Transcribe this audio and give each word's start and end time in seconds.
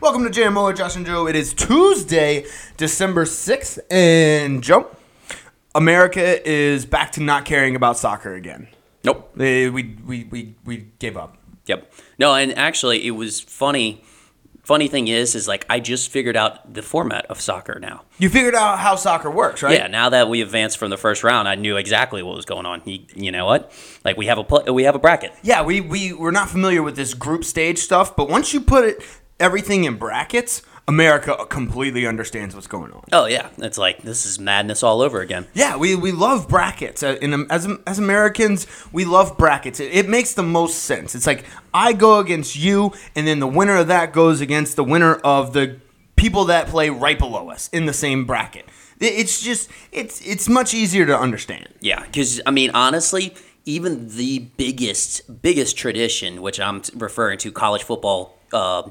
Welcome 0.00 0.22
to 0.22 0.30
JMO 0.30 0.76
Josh 0.76 0.94
and 0.94 1.04
Joe. 1.04 1.26
It 1.26 1.34
is 1.34 1.52
Tuesday, 1.52 2.46
December 2.76 3.24
6th, 3.24 3.80
and 3.90 4.62
Joe, 4.62 4.86
America 5.74 6.48
is 6.48 6.86
back 6.86 7.10
to 7.12 7.20
not 7.20 7.44
caring 7.44 7.74
about 7.74 7.98
soccer 7.98 8.32
again. 8.34 8.68
Nope. 9.02 9.32
They, 9.34 9.68
we, 9.68 9.96
we, 10.06 10.22
we, 10.22 10.54
we 10.64 10.76
gave 11.00 11.16
up. 11.16 11.36
Yep. 11.66 11.92
No, 12.16 12.32
and 12.36 12.56
actually, 12.56 13.08
it 13.08 13.10
was 13.10 13.40
funny. 13.40 14.04
Funny 14.62 14.86
thing 14.86 15.08
is, 15.08 15.34
is 15.34 15.48
like 15.48 15.66
I 15.68 15.80
just 15.80 16.10
figured 16.10 16.36
out 16.36 16.74
the 16.74 16.82
format 16.82 17.26
of 17.26 17.40
soccer 17.40 17.80
now. 17.80 18.02
You 18.18 18.28
figured 18.28 18.54
out 18.54 18.78
how 18.78 18.96
soccer 18.96 19.30
works, 19.30 19.62
right? 19.62 19.78
Yeah. 19.78 19.86
Now 19.86 20.10
that 20.10 20.28
we 20.28 20.42
advanced 20.42 20.76
from 20.76 20.90
the 20.90 20.98
first 20.98 21.24
round, 21.24 21.48
I 21.48 21.54
knew 21.54 21.76
exactly 21.76 22.22
what 22.22 22.36
was 22.36 22.44
going 22.44 22.66
on. 22.66 22.82
You, 22.84 23.00
you 23.16 23.32
know 23.32 23.46
what? 23.46 23.72
Like 24.04 24.18
we 24.18 24.26
have 24.26 24.36
a 24.36 24.44
pl- 24.44 24.72
we 24.74 24.82
have 24.84 24.94
a 24.94 24.98
bracket. 24.98 25.32
Yeah, 25.42 25.62
we, 25.62 25.80
we, 25.80 26.12
we're 26.12 26.32
not 26.32 26.50
familiar 26.50 26.82
with 26.82 26.96
this 26.96 27.14
group 27.14 27.44
stage 27.44 27.78
stuff, 27.78 28.14
but 28.14 28.28
once 28.28 28.52
you 28.52 28.60
put 28.60 28.84
it 28.84 29.02
everything 29.40 29.84
in 29.84 29.96
brackets, 29.96 30.62
America 30.86 31.36
completely 31.50 32.06
understands 32.06 32.54
what's 32.54 32.66
going 32.66 32.92
on. 32.92 33.04
Oh 33.12 33.26
yeah, 33.26 33.50
it's 33.58 33.76
like 33.76 34.02
this 34.02 34.24
is 34.24 34.38
madness 34.38 34.82
all 34.82 35.02
over 35.02 35.20
again. 35.20 35.46
Yeah, 35.52 35.76
we, 35.76 35.94
we 35.94 36.12
love 36.12 36.48
brackets. 36.48 37.02
Uh, 37.02 37.18
in, 37.20 37.50
as, 37.50 37.68
as 37.86 37.98
Americans, 37.98 38.66
we 38.90 39.04
love 39.04 39.36
brackets. 39.36 39.80
It, 39.80 39.92
it 39.92 40.08
makes 40.08 40.32
the 40.32 40.42
most 40.42 40.78
sense. 40.84 41.14
It's 41.14 41.26
like 41.26 41.44
I 41.74 41.92
go 41.92 42.18
against 42.20 42.56
you, 42.56 42.92
and 43.14 43.26
then 43.26 43.38
the 43.38 43.46
winner 43.46 43.76
of 43.76 43.88
that 43.88 44.14
goes 44.14 44.40
against 44.40 44.76
the 44.76 44.84
winner 44.84 45.16
of 45.16 45.52
the 45.52 45.78
people 46.16 46.46
that 46.46 46.68
play 46.68 46.88
right 46.88 47.18
below 47.18 47.50
us 47.50 47.68
in 47.68 47.84
the 47.84 47.92
same 47.92 48.24
bracket. 48.24 48.64
It, 48.98 49.12
it's 49.12 49.42
just 49.42 49.70
it's 49.92 50.26
it's 50.26 50.48
much 50.48 50.72
easier 50.72 51.04
to 51.04 51.16
understand. 51.18 51.68
Yeah, 51.80 52.02
because 52.02 52.40
I 52.46 52.50
mean, 52.50 52.70
honestly, 52.72 53.34
even 53.66 54.08
the 54.08 54.38
biggest 54.56 55.42
biggest 55.42 55.76
tradition, 55.76 56.40
which 56.40 56.58
I'm 56.58 56.80
referring 56.94 57.36
to, 57.40 57.52
college 57.52 57.82
football 57.82 58.38
uh, 58.52 58.88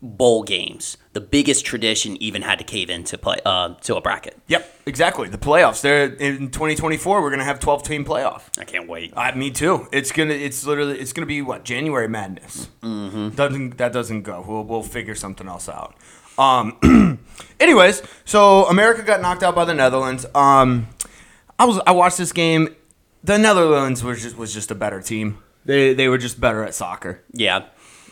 bowl 0.00 0.42
games, 0.42 0.96
the 1.12 1.20
biggest 1.20 1.64
tradition 1.64 2.16
even 2.22 2.42
had 2.42 2.58
to 2.58 2.64
cave 2.64 2.90
in 2.90 3.04
to 3.04 3.18
play 3.18 3.38
uh, 3.44 3.74
to 3.74 3.96
a 3.96 4.00
bracket. 4.00 4.38
Yep, 4.46 4.82
exactly. 4.86 5.28
The 5.28 5.38
playoffs. 5.38 5.80
There 5.80 6.04
in 6.04 6.50
2024, 6.50 7.22
we're 7.22 7.30
gonna 7.30 7.44
have 7.44 7.60
12 7.60 7.82
team 7.82 8.04
playoff. 8.04 8.42
I 8.58 8.64
can't 8.64 8.88
wait. 8.88 9.12
Uh, 9.16 9.32
me 9.34 9.50
too. 9.50 9.88
It's 9.92 10.12
gonna. 10.12 10.34
It's 10.34 10.64
literally. 10.64 10.98
It's 10.98 11.12
gonna 11.12 11.26
be 11.26 11.42
what 11.42 11.64
January 11.64 12.08
madness. 12.08 12.68
Mm-hmm. 12.82 13.30
Doesn't 13.30 13.78
that 13.78 13.92
doesn't 13.92 14.22
go? 14.22 14.44
We'll 14.46 14.64
we'll 14.64 14.82
figure 14.82 15.14
something 15.14 15.48
else 15.48 15.68
out. 15.68 15.94
Um. 16.38 17.18
anyways, 17.60 18.02
so 18.24 18.66
America 18.66 19.02
got 19.02 19.20
knocked 19.20 19.42
out 19.42 19.54
by 19.54 19.64
the 19.64 19.74
Netherlands. 19.74 20.26
Um, 20.34 20.88
I 21.58 21.64
was 21.64 21.80
I 21.86 21.92
watched 21.92 22.18
this 22.18 22.32
game. 22.32 22.74
The 23.24 23.38
Netherlands 23.38 24.04
was 24.04 24.22
just 24.22 24.36
was 24.36 24.54
just 24.54 24.70
a 24.70 24.74
better 24.74 25.00
team. 25.00 25.38
They 25.64 25.92
they 25.94 26.08
were 26.08 26.18
just 26.18 26.40
better 26.40 26.64
at 26.64 26.74
soccer. 26.74 27.22
Yeah, 27.32 27.66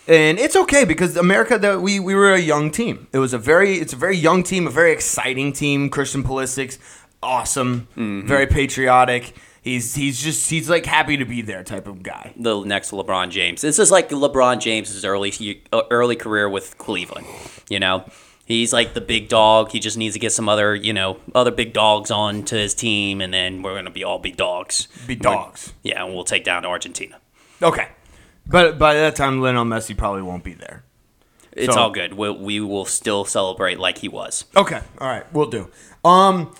and 0.08 0.38
it's 0.38 0.56
okay 0.56 0.84
because 0.84 1.16
America 1.16 1.58
that 1.58 1.80
we 1.80 1.98
we 2.00 2.14
were 2.14 2.32
a 2.32 2.40
young 2.40 2.70
team. 2.70 3.06
It 3.12 3.18
was 3.18 3.32
a 3.32 3.38
very 3.38 3.74
it's 3.74 3.92
a 3.92 3.96
very 3.96 4.16
young 4.16 4.42
team, 4.42 4.66
a 4.66 4.70
very 4.70 4.92
exciting 4.92 5.52
team. 5.52 5.90
Christian 5.90 6.22
Pulisic's 6.22 6.78
awesome, 7.22 7.88
very 7.96 8.46
patriotic. 8.46 9.34
He's 9.62 9.96
he's 9.96 10.22
just 10.22 10.48
he's 10.48 10.70
like 10.70 10.86
happy 10.86 11.16
to 11.16 11.24
be 11.24 11.42
there 11.42 11.64
type 11.64 11.88
of 11.88 12.02
guy. 12.04 12.32
the 12.36 12.62
next 12.64 12.92
LeBron 12.92 13.30
James. 13.30 13.62
This 13.62 13.80
is 13.80 13.90
like 13.90 14.10
LeBron 14.10 14.60
James's 14.60 15.04
early 15.04 15.62
uh, 15.72 15.82
early 15.90 16.14
career 16.14 16.48
with 16.48 16.78
Cleveland. 16.78 17.26
You 17.68 17.80
know, 17.80 18.08
he's 18.44 18.72
like 18.72 18.94
the 18.94 19.00
big 19.00 19.28
dog. 19.28 19.72
He 19.72 19.80
just 19.80 19.98
needs 19.98 20.14
to 20.14 20.20
get 20.20 20.30
some 20.30 20.48
other 20.48 20.72
you 20.76 20.92
know 20.92 21.18
other 21.34 21.50
big 21.50 21.72
dogs 21.72 22.12
on 22.12 22.44
to 22.44 22.54
his 22.54 22.74
team, 22.74 23.20
and 23.20 23.34
then 23.34 23.62
we're 23.62 23.74
gonna 23.74 23.91
be 23.91 24.04
all 24.04 24.20
big 24.20 24.36
dogs. 24.36 24.86
Be 25.08 25.16
dogs. 25.16 25.72
Yeah, 25.82 26.04
and 26.04 26.14
we'll 26.14 26.22
take 26.22 26.44
down 26.44 26.64
Argentina. 26.64 27.18
Okay, 27.60 27.88
but 28.47 28.78
by 28.78 28.94
that 28.94 29.16
time, 29.16 29.41
Lionel 29.41 29.64
Messi 29.64 29.97
probably 29.97 30.22
won't 30.22 30.44
be 30.44 30.55
there. 30.55 30.84
It's 31.52 31.75
So- 31.75 31.80
all 31.80 31.91
good. 31.91 32.14
We, 32.14 32.30
we 32.30 32.61
will 32.61 32.84
still 32.84 33.25
celebrate 33.25 33.78
like 33.78 33.98
he 33.98 34.08
was. 34.08 34.44
Okay, 34.56 34.80
all 35.00 35.08
right, 35.08 35.25
we'll 35.33 35.50
do. 35.50 35.70
Um, 36.05 36.55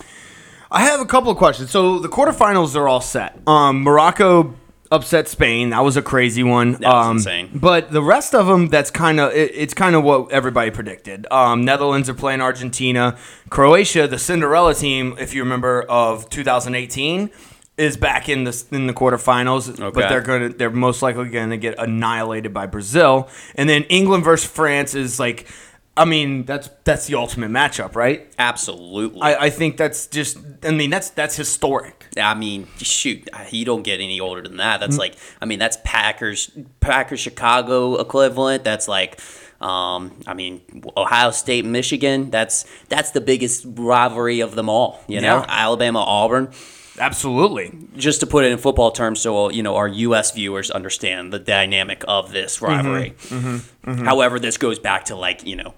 I 0.69 0.81
have 0.81 0.99
a 0.99 1.05
couple 1.05 1.31
of 1.31 1.37
questions. 1.37 1.71
So 1.71 1.99
the 1.99 2.09
quarterfinals 2.09 2.75
are 2.75 2.87
all 2.89 2.99
set. 3.01 3.39
Um, 3.47 3.83
Morocco 3.83 4.55
upset 4.91 5.27
Spain. 5.27 5.69
That 5.69 5.81
was 5.83 5.97
a 5.97 6.01
crazy 6.01 6.43
one. 6.43 6.73
That 6.73 6.81
was 6.83 7.05
um, 7.05 7.17
insane. 7.17 7.49
But 7.53 7.91
the 7.91 8.01
rest 8.01 8.33
of 8.33 8.47
them, 8.47 8.67
that's 8.67 8.91
kind 8.91 9.19
of 9.19 9.31
it, 9.33 9.51
it's 9.53 9.73
kind 9.73 9.95
of 9.95 10.03
what 10.03 10.31
everybody 10.31 10.71
predicted. 10.71 11.27
Um, 11.31 11.63
Netherlands 11.63 12.09
are 12.09 12.13
playing 12.13 12.41
Argentina. 12.41 13.17
Croatia, 13.49 14.07
the 14.07 14.17
Cinderella 14.17 14.73
team, 14.73 15.15
if 15.19 15.33
you 15.33 15.43
remember, 15.43 15.83
of 15.83 16.29
2018. 16.29 17.29
Is 17.77 17.95
back 17.95 18.27
in 18.27 18.43
the 18.43 18.63
in 18.71 18.87
the 18.87 18.93
quarterfinals, 18.93 19.77
but 19.93 20.09
they're 20.09 20.21
gonna 20.21 20.49
they're 20.49 20.71
most 20.71 21.03
likely 21.03 21.29
gonna 21.29 21.57
get 21.57 21.77
annihilated 21.77 22.51
by 22.51 22.65
Brazil, 22.65 23.29
and 23.53 23.69
then 23.69 23.83
England 23.83 24.23
versus 24.23 24.49
France 24.49 24.95
is 24.95 25.19
like, 25.19 25.47
I 25.95 26.03
mean 26.05 26.43
that's 26.45 26.71
that's 26.85 27.05
the 27.05 27.13
ultimate 27.13 27.51
matchup, 27.51 27.95
right? 27.95 28.33
Absolutely. 28.39 29.21
I, 29.21 29.45
I 29.45 29.49
think 29.51 29.77
that's 29.77 30.07
just. 30.07 30.39
I 30.63 30.71
mean, 30.71 30.89
that's 30.89 31.11
that's 31.11 31.35
historic. 31.35 32.05
I 32.19 32.33
mean, 32.33 32.67
shoot, 32.77 33.29
he 33.45 33.63
don't 33.63 33.83
get 33.83 33.99
any 34.01 34.19
older 34.19 34.41
than 34.41 34.57
that. 34.57 34.79
That's 34.79 34.97
like, 34.97 35.13
I 35.39 35.45
mean, 35.45 35.59
that's 35.59 35.77
Packers, 35.83 36.49
Packers 36.79 37.19
Chicago 37.19 37.97
equivalent. 37.97 38.63
That's 38.63 38.87
like, 38.87 39.19
um, 39.61 40.19
I 40.25 40.33
mean, 40.33 40.61
Ohio 40.97 41.29
State, 41.29 41.63
Michigan. 41.63 42.31
That's 42.31 42.65
that's 42.89 43.11
the 43.11 43.21
biggest 43.21 43.67
rivalry 43.67 44.39
of 44.39 44.55
them 44.55 44.67
all. 44.67 44.99
You 45.07 45.21
know, 45.21 45.37
Yeah. 45.37 45.45
Alabama, 45.47 45.99
Auburn. 45.99 46.51
Absolutely. 46.99 47.77
Just 47.95 48.19
to 48.21 48.27
put 48.27 48.45
it 48.45 48.51
in 48.51 48.57
football 48.57 48.91
terms, 48.91 49.19
so 49.21 49.49
you 49.49 49.63
know 49.63 49.75
our 49.75 49.87
U.S. 49.87 50.31
viewers 50.31 50.71
understand 50.71 51.31
the 51.33 51.39
dynamic 51.39 52.03
of 52.07 52.31
this 52.31 52.61
rivalry. 52.61 53.13
Mm-hmm. 53.17 54.05
However, 54.05 54.39
this 54.39 54.57
goes 54.57 54.79
back 54.79 55.05
to 55.05 55.15
like 55.15 55.45
you 55.45 55.55
know 55.55 55.73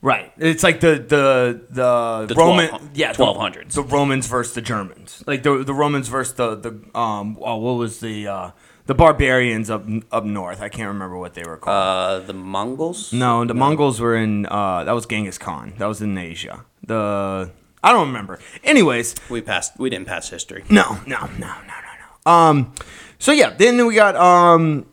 Right. 0.00 0.32
It's 0.38 0.62
like 0.62 0.78
the 0.80 0.94
the 0.94 1.60
the, 1.70 2.26
The 2.26 2.34
Roman 2.36 2.68
12 2.68 2.90
yeah 2.94 3.12
the- 3.12 3.24
1200s. 3.24 3.72
The, 3.72 3.82
Romans 3.82 4.26
versus 4.28 4.54
the 4.54 4.60
Germans. 4.62 5.24
Like 5.26 5.42
the 5.42 5.64
the 5.64 5.74
Romans 5.74 6.08
versus 6.08 6.34
the 6.34 6.54
the 6.54 6.98
um 6.98 7.36
oh, 7.40 7.56
what 7.56 7.72
was 7.72 7.98
the 8.00 8.28
uh 8.28 8.50
the 8.86 8.94
barbarians 8.94 9.68
up 9.70 9.84
up 10.12 10.24
north. 10.24 10.62
I 10.62 10.68
can't 10.68 10.88
remember 10.88 11.18
what 11.18 11.34
they 11.34 11.42
were 11.44 11.56
called. 11.56 11.76
uh, 12.22 12.26
the 12.26 12.32
Mongols. 12.32 13.12
no, 13.12 13.44
the 13.44 13.54
Mongols 13.54 14.00
were 14.00 14.14
in 14.16 14.46
uh 14.46 14.84
that 14.84 14.92
was 14.92 15.04
Genghis 15.06 15.36
Khan. 15.38 15.74
That 15.78 15.86
was 15.86 16.00
in 16.00 16.16
Asia. 16.16 16.64
The 16.86 17.50
I 17.82 17.92
don't 17.92 18.08
remember. 18.08 18.38
Anyways, 18.64 19.14
We 19.30 19.40
passed. 19.40 19.78
We 19.78 19.90
didn't 19.90 20.06
pass 20.06 20.28
history. 20.28 20.64
No, 20.68 20.98
no, 21.06 21.20
no, 21.26 21.28
no, 21.38 21.46
no, 21.46 21.92
no. 22.26 22.30
Um, 22.30 22.74
so 23.18 23.32
yeah, 23.32 23.50
then 23.50 23.86
we 23.86 23.94
got 23.94 24.16
um, 24.16 24.86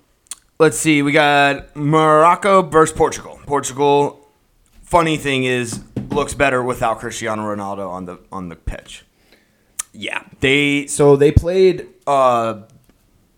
let's 0.60 0.78
see, 0.78 1.02
we 1.02 1.12
got 1.12 1.76
Morocco 1.76 2.62
versus 2.62 2.96
Portugal. 2.96 3.40
Portugal. 3.46 4.22
Funny 4.84 5.18
thing 5.18 5.44
is, 5.44 5.82
looks 6.12 6.34
better 6.34 6.64
without 6.64 7.00
Cristiano 7.00 7.44
Ronaldo 7.44 7.90
on 7.90 8.06
the 8.06 8.20
on 8.32 8.50
the 8.50 8.56
pitch. 8.56 9.04
Yeah. 9.92 10.24
They 10.40 10.88
so 10.88 11.16
they 11.16 11.32
played 11.32 11.88
uh, 12.06 12.62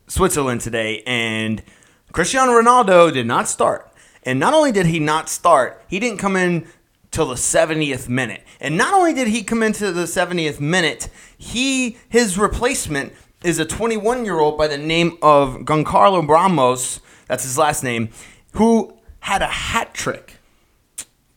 Switzerland 0.07 0.61
today, 0.61 1.03
and 1.07 1.63
Cristiano 2.11 2.51
Ronaldo 2.51 3.11
did 3.13 3.25
not 3.27 3.47
start. 3.47 3.91
And 4.23 4.39
not 4.39 4.53
only 4.53 4.73
did 4.73 4.87
he 4.87 4.99
not 4.99 5.29
start, 5.29 5.81
he 5.87 5.99
didn't 5.99 6.17
come 6.17 6.35
in 6.35 6.67
till 7.17 7.25
the 7.25 7.33
70th 7.33 8.07
minute. 8.07 8.43
And 8.59 8.77
not 8.77 8.93
only 8.93 9.11
did 9.11 9.27
he 9.27 9.41
come 9.41 9.63
into 9.63 9.91
the 9.91 10.03
70th 10.03 10.59
minute, 10.59 11.09
he 11.35 11.97
his 12.07 12.37
replacement 12.37 13.11
is 13.43 13.57
a 13.57 13.65
21 13.65 14.23
year 14.23 14.39
old 14.39 14.55
by 14.55 14.67
the 14.67 14.77
name 14.77 15.17
of 15.23 15.55
Goncalo 15.65 16.27
Ramos. 16.27 16.99
That's 17.27 17.43
his 17.43 17.57
last 17.57 17.83
name, 17.83 18.09
who 18.51 18.93
had 19.21 19.41
a 19.41 19.47
hat 19.47 19.95
trick 19.95 20.35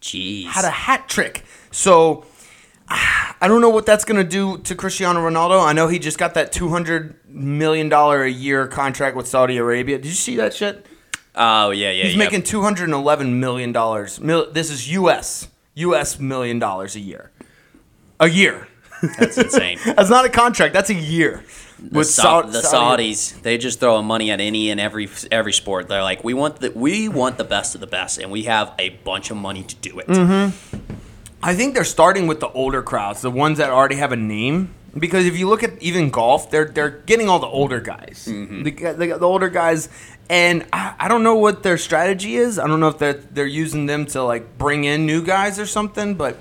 Jeez. 0.03 0.49
had 0.49 0.67
a 0.67 0.71
hat 0.71 1.09
trick. 1.09 1.45
So 1.71 2.27
I 2.91 3.49
don't 3.49 3.63
know 3.63 3.71
what 3.71 3.87
that's 3.87 4.05
gonna 4.05 4.23
do 4.23 4.59
to 4.59 4.75
Cristiano 4.75 5.21
Ronaldo. 5.21 5.67
I 5.67 5.73
know 5.73 5.89
he 5.89 5.99
just 5.99 6.19
got 6.19 6.35
that 6.35 6.53
two 6.53 6.69
hundred 6.69 7.17
million 7.27 7.89
dollar 7.89 8.23
a 8.23 8.31
year 8.31 8.67
contract 8.67 9.17
with 9.17 9.27
Saudi 9.27 9.57
Arabia. 9.57 9.97
Did 9.97 10.09
you 10.09 10.13
see 10.13 10.37
that 10.37 10.53
shit? 10.53 10.85
Oh 11.35 11.71
yeah, 11.71 11.91
yeah. 11.91 12.05
He's 12.05 12.13
yeah. 12.13 12.19
making 12.19 12.43
two 12.43 12.61
hundred 12.61 12.85
and 12.85 12.93
eleven 12.93 13.41
million 13.41 13.73
dollars. 13.73 14.19
This 14.19 14.71
is 14.71 14.93
U.S. 14.93 15.49
U.S. 15.75 16.19
million 16.19 16.59
dollars 16.59 16.97
a 16.97 17.01
year. 17.01 17.31
A 18.19 18.29
year. 18.29 18.69
That's 19.19 19.39
insane. 19.39 19.79
That's 19.85 20.11
not 20.11 20.25
a 20.25 20.29
contract. 20.29 20.75
That's 20.75 20.91
a 20.91 20.95
year. 20.95 21.45
the, 21.79 22.05
Sau- 22.05 22.43
the 22.43 22.61
Saudis, 22.61 23.41
they 23.43 23.57
just 23.57 23.81
throw 23.81 24.03
money 24.03 24.31
at 24.31 24.41
any 24.41 24.71
and 24.71 24.79
every 24.79 25.09
every 25.31 25.53
sport. 25.53 25.89
They're 25.89 26.03
like, 26.03 26.23
we 26.23 26.35
want 26.35 26.57
the 26.57 26.71
we 26.71 27.09
want 27.09 27.39
the 27.39 27.45
best 27.45 27.75
of 27.75 27.81
the 27.81 27.87
best, 27.87 28.19
and 28.19 28.31
we 28.31 28.45
have 28.45 28.75
a 28.79 28.91
bunch 28.91 29.31
of 29.31 29.37
money 29.37 29.63
to 29.63 29.75
do 29.77 29.99
it. 29.99 30.07
Mm-hmm. 30.09 30.79
I 31.43 31.55
think 31.55 31.75
they're 31.75 31.85
starting 31.85 32.27
with 32.27 32.41
the 32.41 32.49
older 32.51 32.83
crowds, 32.83 33.23
the 33.23 33.31
ones 33.31 33.57
that 33.59 33.71
already 33.71 33.97
have 33.97 34.13
a 34.13 34.17
name. 34.17 34.75
Because 34.99 35.25
if 35.27 35.39
you 35.39 35.49
look 35.49 35.63
at 35.63 35.81
even 35.81 36.11
golf, 36.11 36.51
they're 36.51 36.65
they're 36.65 36.91
getting 36.91 37.29
all 37.29 37.39
the 37.39 37.47
older 37.47 37.81
guys, 37.81 38.27
Mm-hmm. 38.29 38.63
the, 38.65 38.71
the, 38.73 39.19
the 39.19 39.27
older 39.27 39.49
guys, 39.49 39.89
and 40.29 40.67
I, 40.73 40.95
I 40.99 41.09
don't 41.09 41.23
know 41.23 41.37
what 41.37 41.63
their 41.63 41.79
strategy 41.79 42.35
is. 42.37 42.59
I 42.59 42.67
don't 42.67 42.81
know 42.81 42.89
if 42.89 42.99
they're 42.99 43.15
they're 43.15 43.47
using 43.47 43.87
them 43.87 44.07
to 44.07 44.23
like 44.25 44.59
bring 44.59 44.85
in 44.85 45.07
new 45.07 45.23
guys 45.23 45.59
or 45.61 45.67
something. 45.67 46.17
But 46.17 46.39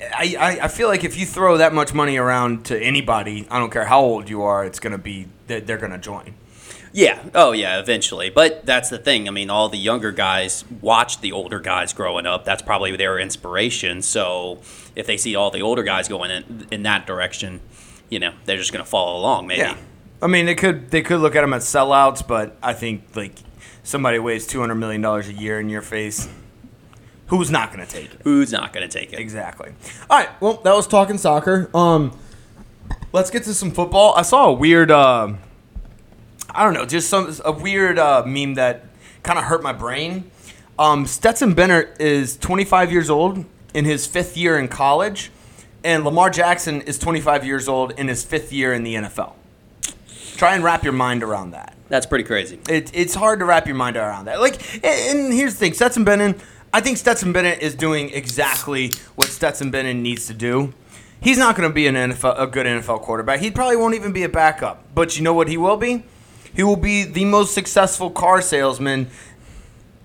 I, 0.00 0.36
I, 0.38 0.64
I 0.64 0.68
feel 0.68 0.88
like 0.88 1.04
if 1.04 1.16
you 1.18 1.26
throw 1.26 1.58
that 1.58 1.74
much 1.74 1.92
money 1.94 2.16
around 2.16 2.64
to 2.66 2.78
anybody, 2.78 3.46
I 3.50 3.58
don't 3.58 3.70
care 3.70 3.84
how 3.84 4.00
old 4.00 4.28
you 4.30 4.42
are, 4.42 4.64
it's 4.64 4.80
gonna 4.80 4.98
be 4.98 5.26
they're, 5.46 5.60
they're 5.60 5.78
gonna 5.78 5.98
join. 5.98 6.34
Yeah. 6.94 7.22
Oh, 7.34 7.52
yeah. 7.52 7.80
Eventually, 7.80 8.28
but 8.28 8.66
that's 8.66 8.90
the 8.90 8.98
thing. 8.98 9.26
I 9.26 9.30
mean, 9.30 9.48
all 9.48 9.70
the 9.70 9.78
younger 9.78 10.12
guys 10.12 10.64
watch 10.82 11.20
the 11.22 11.32
older 11.32 11.58
guys 11.58 11.94
growing 11.94 12.26
up. 12.26 12.44
That's 12.44 12.60
probably 12.60 12.96
their 12.96 13.18
inspiration. 13.18 14.02
So 14.02 14.60
if 14.94 15.06
they 15.06 15.16
see 15.16 15.34
all 15.34 15.50
the 15.50 15.62
older 15.62 15.82
guys 15.82 16.08
going 16.08 16.30
in, 16.30 16.66
in 16.70 16.82
that 16.84 17.06
direction, 17.06 17.60
you 18.08 18.18
know, 18.18 18.32
they're 18.44 18.58
just 18.58 18.72
going 18.72 18.84
to 18.84 18.90
follow 18.90 19.18
along. 19.18 19.46
Maybe. 19.46 19.60
Yeah. 19.60 19.76
I 20.20 20.26
mean, 20.28 20.46
they 20.46 20.54
could 20.54 20.90
they 20.90 21.02
could 21.02 21.20
look 21.20 21.34
at 21.34 21.40
them 21.40 21.52
as 21.52 21.64
sellouts, 21.64 22.26
but 22.26 22.56
I 22.62 22.74
think 22.74 23.16
like 23.16 23.34
somebody 23.82 24.18
weighs 24.18 24.46
two 24.46 24.60
hundred 24.60 24.76
million 24.76 25.00
dollars 25.00 25.28
a 25.28 25.32
year 25.32 25.58
in 25.58 25.68
your 25.68 25.82
face. 25.82 26.28
Who's 27.26 27.50
not 27.50 27.72
going 27.72 27.84
to 27.84 27.90
take 27.90 28.12
it? 28.12 28.20
Who's 28.24 28.52
not 28.52 28.72
going 28.72 28.88
to 28.88 28.98
take 28.98 29.12
it? 29.12 29.18
Exactly. 29.18 29.72
All 30.10 30.18
right. 30.18 30.28
Well, 30.40 30.58
that 30.64 30.74
was 30.74 30.86
talking 30.86 31.16
soccer. 31.18 31.70
Um, 31.74 32.16
let's 33.12 33.30
get 33.30 33.44
to 33.44 33.54
some 33.54 33.70
football. 33.70 34.14
I 34.14 34.22
saw 34.22 34.46
a 34.48 34.52
weird. 34.52 34.90
Uh, 34.90 35.34
I 36.50 36.64
don't 36.64 36.74
know, 36.74 36.84
just 36.84 37.08
some 37.08 37.34
a 37.44 37.50
weird 37.52 37.98
uh, 37.98 38.24
meme 38.26 38.54
that 38.54 38.84
kind 39.22 39.38
of 39.38 39.46
hurt 39.46 39.62
my 39.62 39.72
brain. 39.72 40.30
Um, 40.78 41.06
Stetson 41.06 41.54
Bennett 41.54 42.00
is 42.00 42.36
25 42.36 42.92
years 42.92 43.08
old 43.08 43.44
in 43.74 43.84
his 43.84 44.06
fifth 44.06 44.36
year 44.36 44.58
in 44.58 44.68
college, 44.68 45.30
and 45.84 46.04
Lamar 46.04 46.30
Jackson 46.30 46.82
is 46.82 46.98
25 46.98 47.44
years 47.44 47.68
old 47.68 47.92
in 47.92 48.08
his 48.08 48.24
fifth 48.24 48.52
year 48.52 48.72
in 48.72 48.84
the 48.84 48.94
NFL. 48.94 49.32
Try 50.36 50.54
and 50.54 50.64
wrap 50.64 50.84
your 50.84 50.92
mind 50.92 51.22
around 51.22 51.52
that. 51.52 51.74
That's 51.88 52.06
pretty 52.06 52.24
crazy. 52.24 52.58
It, 52.68 52.90
it's 52.94 53.14
hard 53.14 53.38
to 53.40 53.44
wrap 53.44 53.66
your 53.66 53.76
mind 53.76 53.96
around 53.96 54.24
that. 54.24 54.40
Like, 54.40 54.84
and, 54.84 55.18
and 55.18 55.32
here's 55.32 55.54
the 55.54 55.58
thing: 55.58 55.74
Stetson 55.74 56.04
Bennett. 56.04 56.40
I 56.72 56.80
think 56.80 56.96
Stetson 56.96 57.32
Bennett 57.32 57.60
is 57.60 57.74
doing 57.74 58.10
exactly 58.10 58.92
what 59.14 59.28
Stetson 59.28 59.70
Bennett 59.70 59.96
needs 59.96 60.26
to 60.28 60.34
do. 60.34 60.72
He's 61.20 61.36
not 61.36 61.54
going 61.54 61.68
to 61.68 61.72
be 61.72 61.86
an 61.86 61.94
NFL, 61.94 62.40
a 62.40 62.46
good 62.46 62.66
NFL 62.66 63.02
quarterback. 63.02 63.40
He 63.40 63.50
probably 63.50 63.76
won't 63.76 63.94
even 63.94 64.12
be 64.12 64.22
a 64.22 64.28
backup. 64.28 64.82
But 64.94 65.16
you 65.16 65.22
know 65.22 65.34
what 65.34 65.48
he 65.48 65.56
will 65.56 65.76
be? 65.76 66.02
He 66.54 66.62
will 66.62 66.76
be 66.76 67.04
the 67.04 67.24
most 67.26 67.54
successful 67.54 68.10
car 68.10 68.40
salesman 68.40 69.08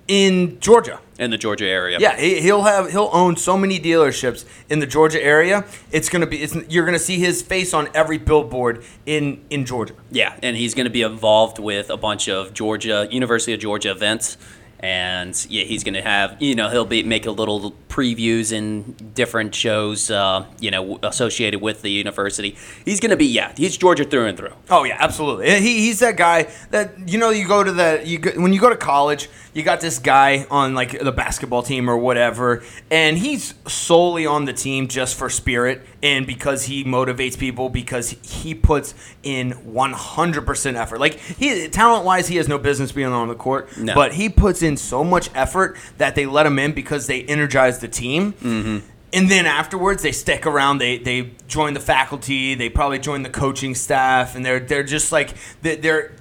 in 0.07 0.59
Georgia. 0.59 0.99
In 1.19 1.31
the 1.31 1.37
Georgia 1.37 1.65
area. 1.65 1.97
Yeah, 1.99 2.15
he, 2.15 2.41
he'll 2.41 2.63
have 2.63 2.91
he'll 2.91 3.09
own 3.11 3.37
so 3.37 3.57
many 3.57 3.79
dealerships 3.79 4.45
in 4.69 4.79
the 4.79 4.85
Georgia 4.85 5.21
area. 5.21 5.65
It's 5.91 6.09
gonna 6.09 6.27
be 6.27 6.43
it's, 6.43 6.55
you're 6.69 6.85
gonna 6.85 6.99
see 6.99 7.17
his 7.17 7.41
face 7.41 7.73
on 7.73 7.89
every 7.93 8.17
billboard 8.17 8.83
in 9.05 9.43
in 9.49 9.65
Georgia. 9.65 9.95
Yeah, 10.11 10.35
and 10.43 10.55
he's 10.55 10.75
going 10.75 10.85
to 10.85 10.91
be 10.91 11.01
involved 11.01 11.57
with 11.59 11.89
a 11.89 11.97
bunch 11.97 12.29
of 12.29 12.53
Georgia 12.53 13.07
University 13.09 13.53
of 13.53 13.59
Georgia 13.59 13.91
events, 13.91 14.37
and 14.79 15.45
yeah, 15.49 15.63
he's 15.63 15.83
going 15.83 15.95
to 15.95 16.03
have 16.03 16.39
you 16.41 16.53
know 16.53 16.69
he'll 16.69 16.85
be 16.85 17.01
make 17.03 17.25
a 17.25 17.31
little 17.31 17.71
previews 17.97 18.51
in 18.51 18.83
different 19.15 19.55
shows, 19.55 20.11
uh, 20.11 20.45
you 20.59 20.69
know, 20.69 20.99
associated 21.01 21.59
with 21.61 21.81
the 21.81 21.89
university. 21.89 22.55
He's 22.85 22.99
going 22.99 23.09
to 23.09 23.17
be 23.17 23.25
yeah, 23.25 23.53
he's 23.57 23.75
Georgia 23.75 24.05
through 24.05 24.27
and 24.27 24.37
through. 24.37 24.53
Oh 24.69 24.83
yeah, 24.83 24.97
absolutely. 24.99 25.49
He, 25.59 25.79
he's 25.81 25.99
that 25.99 26.15
guy 26.15 26.43
that 26.69 27.09
you 27.09 27.17
know 27.17 27.31
you 27.31 27.47
go 27.47 27.63
to 27.63 27.71
the 27.71 28.01
you 28.05 28.19
go, 28.19 28.39
when 28.39 28.53
you 28.53 28.59
go 28.61 28.69
to 28.69 28.77
college, 28.77 29.29
you 29.53 29.63
got 29.63 29.81
this 29.81 29.97
guy 29.97 30.45
on 30.51 30.75
like 30.75 30.99
the 30.99 31.11
basketball 31.11 31.63
team 31.63 31.89
or 31.89 31.97
whatever, 31.97 32.63
and 32.91 33.17
he's 33.17 33.55
solely 33.67 34.27
on 34.27 34.45
the 34.45 34.53
team 34.53 34.87
just 34.87 35.17
for 35.17 35.29
spirit 35.29 35.81
and 36.03 36.27
because 36.27 36.65
he 36.65 36.83
motivates 36.83 37.37
people 37.37 37.69
because 37.69 38.11
he 38.21 38.53
puts 38.53 38.93
in 39.23 39.51
100% 39.53 40.75
effort. 40.75 40.99
Like 40.99 41.15
he 41.15 41.67
talent 41.69 42.05
wise, 42.05 42.27
he 42.27 42.35
has 42.35 42.47
no 42.47 42.59
business 42.59 42.91
being 42.91 43.07
on 43.07 43.27
the 43.27 43.35
court, 43.35 43.75
No. 43.77 43.95
but 43.95 44.13
he 44.13 44.29
puts 44.29 44.61
in 44.61 44.77
so 44.77 45.03
much 45.03 45.29
effort 45.33 45.75
that 45.97 46.13
they 46.13 46.27
let 46.27 46.45
him 46.45 46.59
in 46.59 46.73
because 46.73 47.07
they 47.07 47.23
energize 47.23 47.79
the 47.79 47.86
team. 47.87 48.33
Mm-hmm. 48.33 48.85
And 49.13 49.31
then 49.31 49.45
afterwards, 49.45 50.03
they 50.03 50.11
stick 50.11 50.45
around. 50.45 50.79
They 50.79 50.97
they 50.97 51.31
join 51.47 51.73
the 51.73 51.79
faculty. 51.79 52.55
They 52.55 52.69
probably 52.69 52.99
join 52.99 53.23
the 53.23 53.29
coaching 53.29 53.73
staff, 53.75 54.35
and 54.35 54.45
they're 54.45 54.59
they're 54.59 54.83
just 54.83 55.11
like 55.11 55.33
they're 55.61 56.13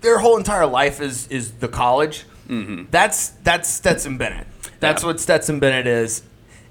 their 0.00 0.18
whole 0.18 0.36
entire 0.36 0.66
life 0.66 1.00
is 1.00 1.28
is 1.28 1.52
the 1.52 1.68
college. 1.68 2.24
Mm-hmm. 2.48 2.84
That's 2.90 3.28
that's 3.44 3.68
Stetson 3.72 4.18
Bennett. 4.18 4.46
That's 4.80 5.02
Yeah. 5.02 5.06
what 5.06 5.20
Stetson 5.20 5.60
Bennett 5.60 5.86
is. 5.86 6.22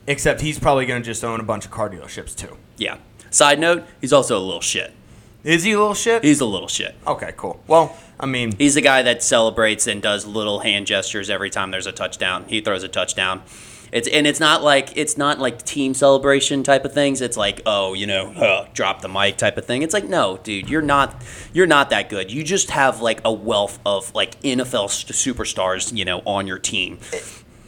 Except 0.07 0.41
he's 0.41 0.59
probably 0.59 0.85
going 0.85 1.01
to 1.01 1.05
just 1.05 1.23
own 1.23 1.39
a 1.39 1.43
bunch 1.43 1.63
of 1.63 1.71
car 1.71 1.89
dealerships 1.89 2.35
too. 2.35 2.57
Yeah. 2.75 2.97
Side 3.29 3.59
note, 3.59 3.83
he's 4.01 4.11
also 4.11 4.37
a 4.37 4.41
little 4.43 4.59
shit. 4.61 4.91
Is 5.43 5.63
he 5.63 5.71
a 5.71 5.77
little 5.79 5.93
shit? 5.93 6.23
He's 6.23 6.41
a 6.41 6.45
little 6.45 6.67
shit. 6.67 6.95
okay, 7.07 7.33
cool. 7.37 7.63
Well, 7.67 7.95
I 8.19 8.25
mean, 8.25 8.51
He's 8.57 8.75
the 8.75 8.81
guy 8.81 9.03
that 9.03 9.23
celebrates 9.23 9.87
and 9.87 10.01
does 10.01 10.25
little 10.25 10.59
hand 10.59 10.85
gestures 10.87 11.29
every 11.29 11.49
time 11.49 11.71
there's 11.71 11.87
a 11.87 11.91
touchdown. 11.91 12.45
He 12.47 12.61
throws 12.61 12.83
a 12.83 12.87
touchdown. 12.89 13.41
It's 13.91 14.07
and 14.07 14.25
it's 14.25 14.39
not 14.39 14.63
like 14.63 14.95
it's 14.95 15.17
not 15.17 15.39
like 15.39 15.63
team 15.63 15.93
celebration 15.93 16.63
type 16.63 16.85
of 16.85 16.93
things. 16.93 17.21
It's 17.21 17.37
like 17.37 17.61
oh 17.65 17.93
you 17.93 18.07
know 18.07 18.31
uh, 18.35 18.67
drop 18.73 19.01
the 19.01 19.09
mic 19.09 19.37
type 19.37 19.57
of 19.57 19.65
thing. 19.65 19.81
It's 19.81 19.93
like 19.93 20.07
no 20.07 20.39
dude 20.43 20.69
you're 20.69 20.81
not 20.81 21.21
you're 21.53 21.67
not 21.67 21.89
that 21.89 22.09
good. 22.09 22.31
You 22.31 22.43
just 22.43 22.71
have 22.71 23.01
like 23.01 23.21
a 23.25 23.33
wealth 23.33 23.79
of 23.85 24.13
like 24.15 24.39
NFL 24.41 24.89
st- 24.89 25.37
superstars 25.37 25.95
you 25.95 26.05
know 26.05 26.21
on 26.25 26.47
your 26.47 26.59
team. 26.59 26.99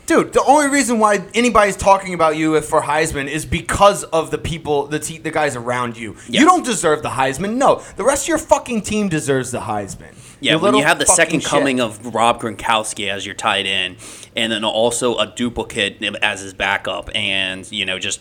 Dude, 0.06 0.34
the 0.34 0.44
only 0.44 0.68
reason 0.70 1.00
why 1.00 1.24
anybody's 1.34 1.78
talking 1.78 2.14
about 2.14 2.36
you 2.36 2.60
for 2.62 2.82
Heisman 2.82 3.28
is 3.30 3.46
because 3.46 4.04
of 4.06 4.32
the 4.32 4.38
people, 4.38 4.88
the 4.88 5.00
te- 5.00 5.18
the 5.18 5.32
guys 5.32 5.56
around 5.56 5.96
you. 5.98 6.18
You 6.28 6.44
don't 6.46 6.66
deserve 6.66 7.04
the 7.04 7.10
Heisman. 7.10 7.56
No, 7.56 7.82
the 7.96 8.04
rest 8.04 8.26
of 8.26 8.28
your 8.28 8.38
fucking 8.38 8.82
team 8.82 9.08
deserves 9.08 9.52
the 9.52 9.62
Heisman. 9.62 10.14
Yeah, 10.42 10.54
You 10.54 10.60
when 10.60 10.76
you 10.76 10.84
have 10.84 11.00
the 11.00 11.06
second 11.06 11.40
shit. 11.40 11.50
coming 11.50 11.80
of 11.80 12.14
Rob 12.14 12.42
Gronkowski 12.42 13.08
as 13.10 13.26
your 13.26 13.34
tight 13.36 13.66
end, 13.66 13.96
and 14.36 14.52
then 14.52 14.66
also 14.66 15.16
a 15.18 15.26
duplicate 15.28 16.04
as 16.22 16.42
his 16.42 16.54
backup, 16.54 17.10
and 17.16 17.72
you 17.72 17.86
know 17.86 17.98
just 17.98 18.20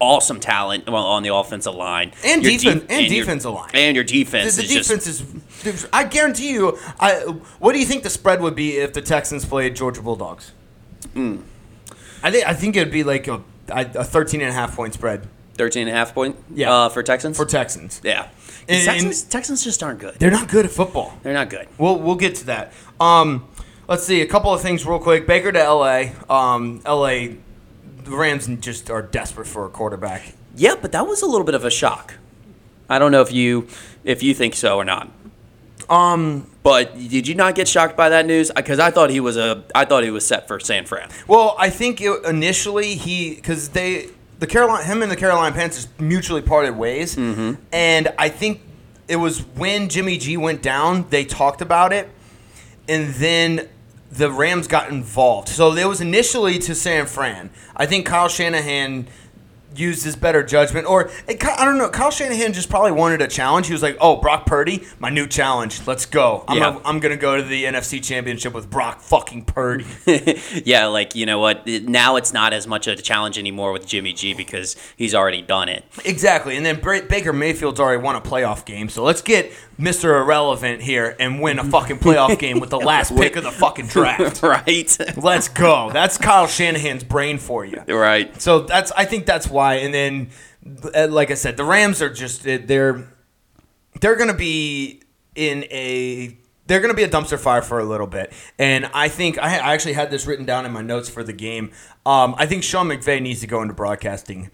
awesome 0.00 0.40
talent 0.40 0.88
on- 0.88 0.94
on 0.94 1.22
the 1.22 1.34
offensive 1.34 1.74
line 1.74 2.12
And 2.24 2.42
Your 2.42 2.52
defen- 2.52 2.86
and 2.88 3.06
your- 3.10 3.20
defensive 3.24 3.52
line. 3.52 3.70
and 3.74 3.94
your 3.96 4.04
the, 4.04 4.24
defense 4.24 4.56
the 4.56 4.62
is 4.62 4.68
defense 4.68 5.04
just 5.04 5.66
is. 5.66 5.86
I 5.92 6.04
guarantee 6.04 6.52
you. 6.52 6.78
I. 6.98 7.14
What 7.58 7.72
do 7.74 7.78
you 7.78 7.84
think 7.84 8.04
the 8.04 8.10
spread 8.10 8.40
would 8.40 8.54
be 8.54 8.78
if 8.78 8.92
the 8.94 9.02
Texans 9.02 9.44
played 9.44 9.76
Georgia 9.76 10.00
Bulldogs? 10.00 10.52
Hmm. 11.14 11.38
I 12.22 12.30
think 12.30 12.46
I 12.46 12.54
think 12.54 12.76
it'd 12.76 12.92
be 12.92 13.04
like 13.04 13.28
a 13.28 13.42
a 13.68 14.04
13 14.04 14.40
and 14.40 14.50
a 14.50 14.52
half 14.52 14.74
point 14.74 14.94
spread 14.94 15.26
13 15.54 15.86
and 15.88 15.90
a 15.94 15.98
half 15.98 16.14
point 16.14 16.36
Yeah. 16.54 16.72
uh, 16.72 16.88
for 16.88 17.02
Texans. 17.02 17.36
for 17.36 17.44
Texans. 17.44 18.00
yeah, 18.04 18.28
And- 18.68 18.84
Texans, 18.84 19.22
Texans 19.22 19.62
just 19.64 19.82
aren't 19.82 19.98
good. 20.00 20.14
They're 20.18 20.30
not 20.30 20.48
good 20.48 20.64
at 20.64 20.70
football. 20.70 21.18
They're 21.22 21.34
not 21.34 21.50
good. 21.50 21.68
We'll 21.78 21.98
we'll 21.98 22.14
get 22.16 22.34
to 22.36 22.46
that. 22.46 22.72
Um, 23.00 23.46
let's 23.88 24.04
see 24.04 24.20
a 24.22 24.26
couple 24.26 24.52
of 24.52 24.60
things 24.60 24.86
real 24.86 24.98
quick. 24.98 25.26
Baker 25.26 25.52
to 25.52 25.60
L.A. 25.62 26.12
Um, 26.30 26.80
L.A. 26.86 27.36
The 28.04 28.16
Rams 28.16 28.46
just 28.60 28.88
are 28.90 29.02
desperate 29.02 29.46
for 29.46 29.66
a 29.66 29.68
quarterback. 29.68 30.32
Yeah, 30.56 30.74
but 30.80 30.92
that 30.92 31.06
was 31.06 31.20
a 31.22 31.26
little 31.26 31.44
bit 31.44 31.54
of 31.54 31.64
a 31.64 31.70
shock. 31.70 32.14
I 32.88 32.98
don't 32.98 33.12
know 33.12 33.20
if 33.20 33.32
you 33.32 33.68
if 34.04 34.22
you 34.22 34.32
think 34.34 34.54
so 34.54 34.76
or 34.78 34.84
not. 34.84 35.10
Um, 35.90 36.50
But 36.62 36.94
did 36.96 37.26
you 37.26 37.34
not 37.34 37.54
get 37.54 37.66
shocked 37.68 37.96
by 37.96 38.10
that 38.10 38.26
news? 38.26 38.50
Because 38.54 38.78
I 38.78 38.90
thought 38.90 39.10
he 39.10 39.20
was 39.20 39.36
a 39.36 39.64
I 39.74 39.84
thought 39.84 40.04
he 40.04 40.10
was 40.10 40.26
set 40.26 40.46
for 40.46 40.60
San 40.60 40.84
Fran. 40.84 41.08
well, 41.26 41.56
I 41.58 41.70
think 41.70 42.00
it, 42.00 42.24
initially 42.26 42.94
he 42.94 43.34
because 43.34 43.70
they 43.70 44.08
the 44.38 44.46
Carolina 44.46 44.84
him 44.84 45.02
and 45.02 45.10
the 45.10 45.16
Carolina 45.16 45.54
Panthers 45.54 45.88
mutually 45.98 46.42
parted 46.42 46.76
ways, 46.76 47.16
and 47.16 48.12
I 48.18 48.28
think 48.28 48.60
it 49.08 49.16
was 49.16 49.40
when 49.56 49.88
Jimmy 49.88 50.18
G 50.18 50.36
went 50.36 50.60
down 50.62 51.06
they 51.08 51.24
talked 51.24 51.62
about 51.62 51.92
it, 51.94 52.08
and 52.88 53.14
then 53.14 53.68
the 54.12 54.30
Rams 54.30 54.66
got 54.68 54.90
involved. 54.90 55.48
So 55.48 55.72
it 55.74 55.84
was 55.86 56.00
initially 56.00 56.58
to 56.60 56.74
San 56.74 57.06
Fran. 57.06 57.50
I 57.76 57.86
think 57.86 58.06
Kyle 58.06 58.28
Shanahan 58.28 59.06
used 59.76 60.04
his 60.04 60.16
better 60.16 60.42
judgment, 60.42 60.86
or 60.86 61.10
eh, 61.28 61.36
I 61.56 61.64
don't 61.64 61.78
know. 61.78 61.88
Kyle 61.88 62.10
Shanahan 62.10 62.52
just 62.52 62.68
probably 62.70 62.92
wanted 62.92 63.20
a 63.22 63.28
challenge. 63.28 63.66
He 63.66 63.72
was 63.72 63.82
like, 63.82 63.96
"Oh, 64.00 64.16
Brock 64.16 64.46
Purdy, 64.46 64.84
my 64.98 65.10
new 65.10 65.26
challenge. 65.26 65.86
Let's 65.86 66.06
go. 66.06 66.44
I'm, 66.48 66.56
Yeah. 66.56 66.64
gonna, 66.70 66.80
I'm 66.84 67.00
gonna 67.00 67.16
go 67.16 67.36
to 67.36 67.42
the 67.42 67.64
NFC 67.64 68.02
Championship 68.02 68.54
with 68.54 68.70
Brock 68.70 69.00
fucking 69.00 69.44
Purdy." 69.44 69.86
yeah, 70.64 70.86
like 70.86 71.14
you 71.14 71.26
know 71.26 71.38
what? 71.38 71.66
Now 71.66 72.16
it's 72.16 72.32
not 72.32 72.52
as 72.52 72.66
much 72.66 72.86
of 72.86 72.98
a 72.98 73.02
challenge 73.02 73.38
anymore 73.38 73.72
with 73.72 73.86
Jimmy 73.86 74.12
G 74.12 74.34
because 74.34 74.76
he's 74.96 75.14
already 75.14 75.42
done 75.42 75.68
it. 75.68 75.84
exactly. 76.04 76.56
And 76.56 76.64
then 76.66 76.80
Baker 76.80 77.32
Mayfield's 77.32 77.80
already 77.80 78.02
won 78.02 78.16
a 78.16 78.20
playoff 78.20 78.64
game, 78.64 78.88
so 78.88 79.02
let's 79.02 79.22
get 79.22 79.52
Mr. 79.78 80.20
Irrelevant 80.20 80.82
here 80.82 81.14
and 81.20 81.40
win 81.40 81.58
a 81.58 81.64
fucking 81.64 81.98
playoff 81.98 82.36
game 82.40 82.58
with 82.58 82.70
the 82.70 82.78
last 82.80 83.14
pick 83.16 83.36
of 83.36 83.44
the 83.44 83.50
fucking 83.52 83.86
draft. 83.86 84.42
right? 84.42 84.98
Let's 85.16 85.48
go. 85.48 85.90
That's 85.92 86.18
Kyle 86.18 86.46
Shanahan's 86.48 87.04
brain 87.04 87.38
for 87.38 87.64
you. 87.64 87.80
right. 87.86 88.40
So 88.42 88.60
that's 88.60 88.90
I 88.92 89.04
think 89.04 89.26
that's 89.26 89.48
why. 89.58 89.74
And 89.84 89.92
then, 89.92 90.30
uh, 90.94 91.08
like 91.10 91.30
I 91.30 91.34
said, 91.34 91.56
the 91.56 91.64
Rams 91.64 92.00
are 92.02 92.12
just 92.12 92.46
uh, 92.46 92.58
they're 92.64 93.06
they're 94.00 94.16
gonna 94.16 94.34
be 94.34 95.02
in 95.34 95.64
a 95.64 96.36
they're 96.66 96.80
gonna 96.80 96.94
be 96.94 97.02
a 97.04 97.08
dumpster 97.08 97.38
fire 97.38 97.62
for 97.62 97.78
a 97.78 97.84
little 97.84 98.06
bit. 98.06 98.32
And 98.58 98.86
I 98.94 99.08
think 99.08 99.38
I, 99.38 99.56
I 99.58 99.72
actually 99.74 99.94
had 99.94 100.10
this 100.10 100.26
written 100.26 100.44
down 100.46 100.66
in 100.66 100.72
my 100.72 100.82
notes 100.82 101.08
for 101.08 101.22
the 101.22 101.32
game. 101.32 101.70
Um, 102.06 102.34
I 102.38 102.46
think 102.46 102.62
Sean 102.62 102.88
McVay 102.88 103.20
needs 103.22 103.40
to 103.40 103.46
go 103.46 103.62
into 103.62 103.74
broadcasting 103.74 104.50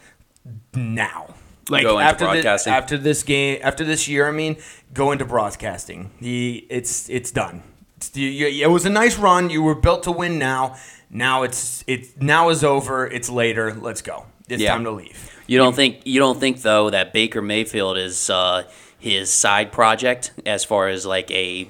now. 0.75 1.34
Like 1.70 1.82
Go 1.84 1.99
into 1.99 2.04
after 2.11 2.25
this, 2.37 2.44
after 2.73 2.99
this 2.99 3.23
game, 3.23 3.58
after 3.62 3.84
this 3.84 4.06
year, 4.06 4.28
I 4.28 4.32
mean, 4.32 4.56
go 4.92 5.12
into 5.12 5.25
broadcasting. 5.25 6.11
He, 6.20 6.66
it's 6.68 7.08
it's 7.08 7.30
done. 7.30 7.62
It's, 7.96 8.14
you, 8.16 8.28
you- 8.28 8.64
it 8.64 8.70
was 8.70 8.84
a 8.84 8.90
nice 8.90 9.18
run. 9.18 9.49
You 9.50 9.62
were 9.62 9.75
built 9.75 10.02
to 10.02 10.12
win. 10.12 10.38
Now, 10.38 10.76
now 11.08 11.42
it's 11.42 11.82
it's 11.87 12.11
now 12.20 12.50
is 12.50 12.62
over. 12.62 13.06
It's 13.06 13.30
later. 13.30 13.73
Let's 13.73 14.02
go. 14.02 14.26
It's 14.48 14.62
Yeah. 14.62 14.70
time 14.72 14.84
to 14.84 14.90
leave. 14.90 15.30
You 15.46 15.58
don't 15.58 15.74
think 15.74 16.00
you 16.04 16.20
don't 16.20 16.38
think 16.40 16.62
though 16.62 16.90
that 16.90 17.12
Baker 17.12 17.42
Mayfield 17.42 17.96
is 17.98 18.30
uh, 18.30 18.64
his 18.98 19.30
side 19.30 19.72
project 19.72 20.32
as 20.46 20.64
far 20.64 20.88
as 20.88 21.04
like 21.06 21.30
a 21.30 21.68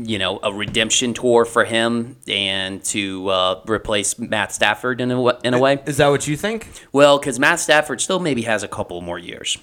you 0.00 0.16
know, 0.16 0.38
a 0.44 0.52
redemption 0.52 1.12
tour 1.12 1.44
for 1.44 1.64
him 1.64 2.16
and 2.28 2.84
to 2.84 3.28
uh, 3.30 3.60
replace 3.66 4.16
Matt 4.16 4.52
Stafford 4.52 5.00
in 5.00 5.10
a 5.10 5.38
in 5.40 5.54
a 5.54 5.58
way. 5.58 5.80
Is 5.86 5.96
that 5.96 6.06
what 6.08 6.28
you 6.28 6.36
think? 6.36 6.68
Well, 6.92 7.18
because 7.18 7.40
Matt 7.40 7.58
Stafford 7.58 8.00
still 8.00 8.20
maybe 8.20 8.42
has 8.42 8.62
a 8.62 8.68
couple 8.68 9.00
more 9.00 9.18
years. 9.18 9.58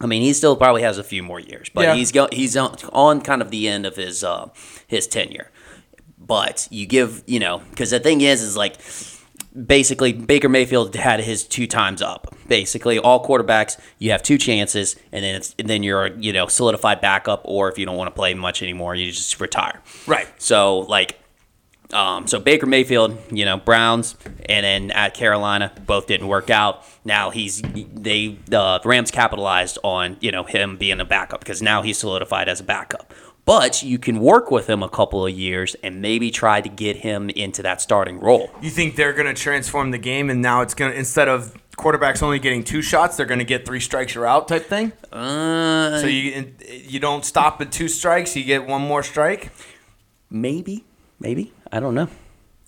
I 0.00 0.06
mean, 0.06 0.22
he 0.22 0.32
still 0.32 0.56
probably 0.56 0.80
has 0.82 0.96
a 0.96 1.04
few 1.04 1.22
more 1.22 1.40
years, 1.40 1.68
but 1.72 1.82
Yeah. 1.82 1.94
he's 1.94 2.10
go- 2.12 2.28
he's 2.32 2.56
on, 2.56 2.76
on 2.92 3.20
kind 3.20 3.42
of 3.42 3.50
the 3.50 3.68
end 3.68 3.84
of 3.84 3.96
his 3.96 4.24
uh, 4.24 4.48
his 4.86 5.06
tenure. 5.06 5.50
But 6.18 6.68
you 6.70 6.86
give 6.86 7.22
you 7.26 7.38
know 7.38 7.60
because 7.70 7.90
the 7.90 8.00
thing 8.00 8.22
is 8.22 8.40
is 8.42 8.56
like 8.56 8.76
basically 9.64 10.12
Baker 10.12 10.48
Mayfield 10.48 10.94
had 10.94 11.20
his 11.20 11.44
two 11.44 11.66
times 11.66 12.02
up. 12.02 12.34
Basically, 12.48 12.98
all 12.98 13.24
quarterbacks 13.24 13.80
you 13.98 14.10
have 14.10 14.22
two 14.22 14.38
chances, 14.38 14.96
and 15.12 15.24
then 15.24 15.36
it's 15.36 15.54
and 15.58 15.68
then 15.68 15.82
you're 15.82 16.08
you 16.18 16.32
know 16.32 16.46
solidified 16.46 17.00
backup, 17.00 17.42
or 17.44 17.68
if 17.70 17.78
you 17.78 17.86
don't 17.86 17.96
want 17.96 18.08
to 18.08 18.14
play 18.14 18.34
much 18.34 18.62
anymore, 18.62 18.94
you 18.94 19.10
just 19.10 19.40
retire. 19.40 19.80
Right. 20.06 20.28
So 20.38 20.80
like, 20.80 21.18
um, 21.92 22.26
so 22.26 22.38
Baker 22.38 22.66
Mayfield, 22.66 23.18
you 23.30 23.44
know, 23.44 23.56
Browns, 23.56 24.16
and 24.48 24.64
then 24.64 24.90
at 24.90 25.14
Carolina, 25.14 25.72
both 25.86 26.06
didn't 26.06 26.28
work 26.28 26.50
out. 26.50 26.84
Now 27.04 27.30
he's 27.30 27.62
they 27.62 28.38
the 28.46 28.80
Rams 28.84 29.10
capitalized 29.10 29.78
on 29.82 30.16
you 30.20 30.30
know 30.30 30.44
him 30.44 30.76
being 30.76 31.00
a 31.00 31.04
backup 31.04 31.40
because 31.40 31.62
now 31.62 31.82
he's 31.82 31.98
solidified 31.98 32.48
as 32.48 32.60
a 32.60 32.64
backup. 32.64 33.12
But 33.46 33.82
you 33.82 33.98
can 33.98 34.18
work 34.20 34.50
with 34.50 34.68
him 34.68 34.82
a 34.82 34.88
couple 34.88 35.24
of 35.24 35.32
years 35.32 35.76
and 35.82 36.02
maybe 36.02 36.30
try 36.30 36.60
to 36.60 36.68
get 36.68 36.96
him 36.96 37.30
into 37.30 37.62
that 37.62 37.80
starting 37.80 38.18
role. 38.20 38.50
You 38.60 38.70
think 38.70 38.96
they're 38.96 39.12
going 39.12 39.32
to 39.32 39.40
transform 39.40 39.92
the 39.92 39.98
game, 39.98 40.28
and 40.30 40.42
now 40.42 40.60
it's 40.62 40.74
going 40.74 40.90
to 40.92 40.98
instead 40.98 41.28
of 41.28 41.56
quarterbacks 41.78 42.22
only 42.24 42.40
getting 42.40 42.64
two 42.64 42.82
shots, 42.82 43.16
they're 43.16 43.24
going 43.24 43.38
to 43.38 43.44
get 43.44 43.64
three 43.64 43.78
strikes 43.80 44.14
you're 44.14 44.26
out 44.26 44.48
type 44.48 44.66
thing. 44.66 44.92
Uh, 45.12 46.00
So 46.00 46.06
you 46.08 46.52
you 46.68 46.98
don't 46.98 47.24
stop 47.24 47.60
at 47.60 47.70
two 47.70 47.86
strikes, 47.88 48.34
you 48.36 48.44
get 48.44 48.66
one 48.66 48.82
more 48.82 49.02
strike. 49.04 49.52
maybe, 50.28 50.84
maybe 51.20 51.52
I 51.70 51.78
don't 51.80 51.94
know. 51.94 52.08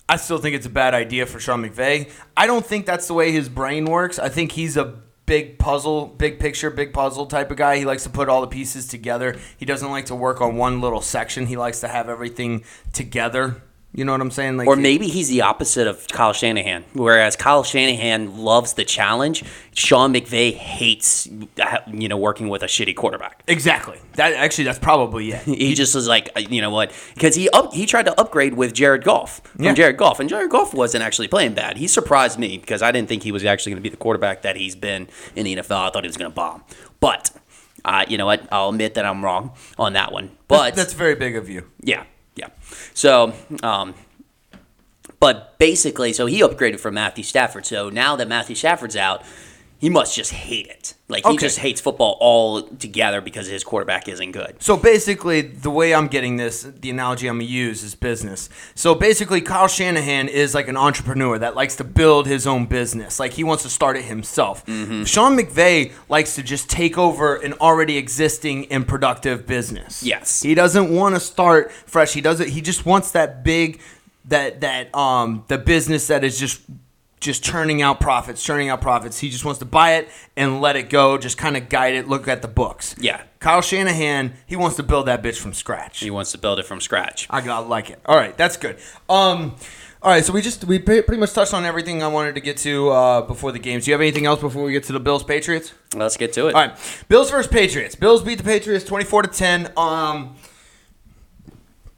I 0.07 0.15
still 0.15 0.39
think 0.39 0.55
it's 0.55 0.65
a 0.65 0.71
bad 0.71 0.93
idea 0.93 1.25
for 1.25 1.39
Sean 1.39 1.61
McVay. 1.63 2.09
I 2.37 2.47
don't 2.47 2.65
think 2.65 2.85
that's 2.85 3.07
the 3.07 3.13
way 3.13 3.31
his 3.31 3.47
brain 3.49 3.85
works. 3.85 4.17
I 4.17 4.29
think 4.29 4.53
he's 4.53 4.75
a 4.77 4.95
big 5.29 5.59
puzzle, 5.59 6.07
big 6.07 6.39
picture, 6.39 6.71
big 6.71 6.91
puzzle 6.91 7.27
type 7.27 7.51
of 7.51 7.57
guy. 7.57 7.77
He 7.77 7.85
likes 7.85 8.01
to 8.01 8.09
put 8.09 8.29
all 8.29 8.41
the 8.41 8.47
pieces 8.47 8.87
together. 8.87 9.37
He 9.57 9.65
doesn't 9.65 9.91
like 9.91 10.07
to 10.07 10.15
work 10.15 10.41
on 10.41 10.57
one 10.57 10.81
little 10.81 11.01
section. 11.01 11.45
He 11.45 11.55
likes 11.55 11.81
to 11.81 11.87
have 11.87 12.09
everything 12.09 12.63
together. 12.93 13.61
You 13.91 14.05
know 14.05 14.11
what 14.11 14.21
I'm 14.21 14.29
saying? 14.29 14.57
Like 14.57 14.67
Or 14.67 14.75
maybe 14.75 15.07
he's 15.07 15.29
the 15.29 15.41
opposite 15.41 15.87
of 15.87 16.07
Kyle 16.09 16.31
Shanahan. 16.31 16.85
Whereas 16.93 17.35
Kyle 17.35 17.63
Shanahan 17.63 18.37
loves 18.37 18.73
the 18.73 18.85
challenge, 18.85 19.43
Sean 19.73 20.13
McVay 20.13 20.53
hates 20.53 21.27
you 21.87 22.07
know 22.07 22.15
working 22.17 22.49
with 22.49 22.61
a 22.61 22.67
shitty 22.67 22.95
quarterback. 22.95 23.43
exactly. 23.47 23.97
That 24.13 24.33
actually 24.33 24.65
that's 24.65 24.77
probably 24.79 25.31
it. 25.31 25.41
He 25.45 25.73
just 25.73 25.95
was 25.95 26.07
like, 26.07 26.29
uh, 26.35 26.41
you 26.41 26.61
know 26.61 26.69
what? 26.69 26.91
Because 27.15 27.33
he 27.35 27.49
up, 27.49 27.73
he 27.73 27.85
tried 27.87 28.05
to 28.05 28.19
upgrade 28.21 28.53
with 28.53 28.73
Jared 28.73 29.03
Goff 29.03 29.39
from 29.41 29.65
Yeah. 29.65 29.73
Jared 29.73 29.97
Goff, 29.97 30.19
and 30.19 30.29
Jared 30.29 30.51
Goff 30.51 30.73
wasn't 30.73 31.03
actually 31.03 31.27
playing 31.27 31.55
bad. 31.55 31.77
He 31.77 31.87
surprised 31.87 32.37
me 32.37 32.59
because 32.59 32.83
I 32.83 32.91
didn't 32.91 33.09
think 33.09 33.23
he 33.23 33.31
was 33.31 33.43
actually 33.43 33.71
going 33.71 33.81
to 33.81 33.89
be 33.89 33.89
the 33.89 33.97
quarterback 33.97 34.43
that 34.43 34.55
he's 34.55 34.75
been 34.75 35.07
in 35.35 35.45
the 35.45 35.55
NFL. 35.55 35.87
I 35.87 35.89
thought 35.89 36.03
he 36.03 36.07
was 36.09 36.17
going 36.17 36.29
to 36.29 36.35
bomb, 36.35 36.63
but 36.99 37.31
uh, 37.83 38.05
you 38.07 38.17
know 38.19 38.27
what? 38.27 38.47
I'll 38.51 38.69
admit 38.69 38.93
that 38.93 39.05
I'm 39.05 39.25
wrong 39.25 39.53
on 39.79 39.93
that 39.93 40.11
one. 40.11 40.37
But 40.47 40.75
that's 40.75 40.93
very 40.93 41.15
big 41.15 41.35
of 41.35 41.49
you. 41.49 41.65
yeah, 41.81 42.03
yeah. 42.39 42.49
So, 42.93 43.33
um, 43.61 43.93
but 45.19 45.57
basically, 45.57 46.13
so 46.13 46.25
he 46.25 46.41
upgraded 46.41 46.79
from 46.79 46.93
Matthew 46.93 47.23
Stafford. 47.23 47.65
So 47.65 47.89
now 47.89 48.15
that 48.15 48.27
Matthew 48.27 48.55
Stafford's 48.55 48.95
out, 48.95 49.23
he 49.79 49.89
must 49.89 50.13
just 50.15 50.31
hate 50.33 50.67
it. 50.67 50.93
Like 51.07 51.23
he 51.25 51.29
Okay. 51.31 51.37
just 51.47 51.57
hates 51.59 51.81
football 51.81 52.17
all 52.19 52.61
together 52.63 53.21
because 53.21 53.47
his 53.47 53.63
quarterback 53.63 54.07
isn't 54.07 54.31
good. 54.31 54.57
So 54.59 54.77
basically, 54.77 55.41
the 55.41 55.71
way 55.71 55.95
I'm 55.95 56.07
getting 56.07 56.35
this, 56.37 56.63
the 56.63 56.89
analogy 56.89 57.27
I'm 57.27 57.37
gonna 57.37 57.45
use 57.45 57.81
is 57.83 57.95
business. 57.95 58.49
So 58.75 58.93
basically, 58.93 59.41
Kyle 59.41 59.67
Shanahan 59.67 60.27
is 60.27 60.53
like 60.53 60.67
an 60.67 60.77
entrepreneur 60.77 61.39
that 61.39 61.55
likes 61.55 61.75
to 61.77 61.83
build 61.83 62.27
his 62.27 62.45
own 62.45 62.65
business. 62.65 63.19
Like 63.19 63.33
he 63.33 63.43
wants 63.43 63.63
to 63.63 63.69
start 63.69 63.95
it 63.97 64.03
himself. 64.03 64.63
Sean 64.67 65.37
McVay 65.37 65.93
likes 66.09 66.35
to 66.35 66.43
just 66.43 66.69
take 66.69 66.97
over 66.97 67.37
an 67.37 67.53
already 67.53 67.97
existing 67.97 68.67
and 68.71 68.87
productive 68.87 69.47
business. 69.47 70.03
Yes. 70.03 70.41
he 70.41 70.53
doesn't 70.55 70.93
want 70.93 71.15
to 71.15 71.21
start 71.21 71.71
fresh. 71.71 72.13
He 72.13 72.21
doesn't. 72.21 72.49
He 72.49 72.61
just 72.61 72.85
wants 72.85 73.11
that 73.11 73.43
big, 73.43 73.79
that 74.25 74.61
that 74.61 74.93
um 74.93 75.43
the 75.47 75.57
business 75.57 76.07
that 76.07 76.23
is 76.23 76.37
just 76.39 76.61
just 77.19 77.43
churning 77.43 77.81
out 77.81 77.99
profits, 77.99 78.43
churning 78.43 78.69
out 78.69 78.81
profits. 78.81 79.19
He 79.19 79.29
just 79.29 79.43
wants 79.43 79.59
to 79.59 79.65
buy 79.65 79.95
it 79.95 80.09
and 80.37 80.61
let 80.61 80.75
it 80.75 80.89
go, 80.89 81.17
just 81.17 81.37
kind 81.37 81.57
of 81.57 81.69
guide 81.69 81.95
it, 81.95 82.07
look 82.07 82.27
at 82.27 82.41
the 82.41 82.47
books. 82.47 82.95
Yeah. 82.99 83.21
Kyle 83.39 83.61
Shanahan, 83.61 84.33
he 84.45 84.55
wants 84.55 84.75
to 84.77 84.83
build 84.83 85.07
that 85.07 85.21
bitch 85.21 85.37
from 85.37 85.53
scratch. 85.53 85.99
He 85.99 86.09
wants 86.09 86.31
to 86.31 86.37
build 86.37 86.59
it 86.59 86.65
from 86.65 86.81
scratch. 86.81 87.27
I 87.29 87.41
got 87.41 87.69
like 87.69 87.89
it. 87.89 87.99
All 88.05 88.15
right, 88.17 88.37
that's 88.37 88.57
good. 88.57 88.77
Um, 89.09 89.55
all 90.01 90.11
right, 90.11 90.23
so 90.23 90.31
we 90.31 90.41
just 90.41 90.63
we 90.63 90.79
pretty 90.79 91.17
much 91.17 91.33
touched 91.33 91.53
on 91.53 91.65
everything 91.65 92.01
I 92.03 92.07
wanted 92.07 92.35
to 92.35 92.41
get 92.41 92.57
to 92.57 92.89
uh, 92.89 93.21
before 93.21 93.51
the 93.51 93.59
games. 93.59 93.85
Do 93.85 93.91
you 93.91 93.93
have 93.93 94.01
anything 94.01 94.25
else 94.25 94.39
before 94.39 94.63
we 94.63 94.71
get 94.71 94.85
to 94.85 94.93
the 94.93 94.99
Bills 94.99 95.23
Patriots? 95.23 95.73
Let's 95.93 96.15
get 96.15 96.33
to 96.33 96.47
it. 96.47 96.55
All 96.55 96.67
right, 96.67 97.03
Bills 97.09 97.29
versus 97.31 97.51
Patriots. 97.51 97.95
Bills 97.95 98.23
beat 98.23 98.37
the 98.37 98.43
Patriots 98.43 98.85
twenty 98.85 99.05
four 99.05 99.23
to 99.23 99.27
ten. 99.29 99.71
Um, 99.75 100.35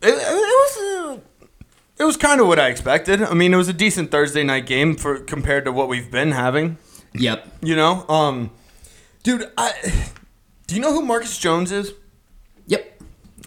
it, 0.01 0.09
it 0.09 0.15
was. 0.15 1.17
Uh, 1.17 1.21
it 2.01 2.05
was 2.05 2.17
kind 2.17 2.41
of 2.41 2.47
what 2.47 2.59
I 2.59 2.69
expected. 2.69 3.21
I 3.21 3.35
mean, 3.35 3.53
it 3.53 3.57
was 3.57 3.67
a 3.69 3.73
decent 3.73 4.09
Thursday 4.09 4.43
night 4.43 4.65
game 4.65 4.95
for 4.95 5.19
compared 5.19 5.65
to 5.65 5.71
what 5.71 5.87
we've 5.87 6.09
been 6.09 6.31
having. 6.31 6.77
Yep. 7.13 7.47
You 7.61 7.75
know, 7.75 8.07
um, 8.09 8.49
dude, 9.21 9.51
I, 9.55 9.71
do 10.65 10.73
you 10.75 10.81
know 10.81 10.93
who 10.93 11.03
Marcus 11.03 11.37
Jones 11.37 11.71
is? 11.71 11.93
Yep. 12.65 13.01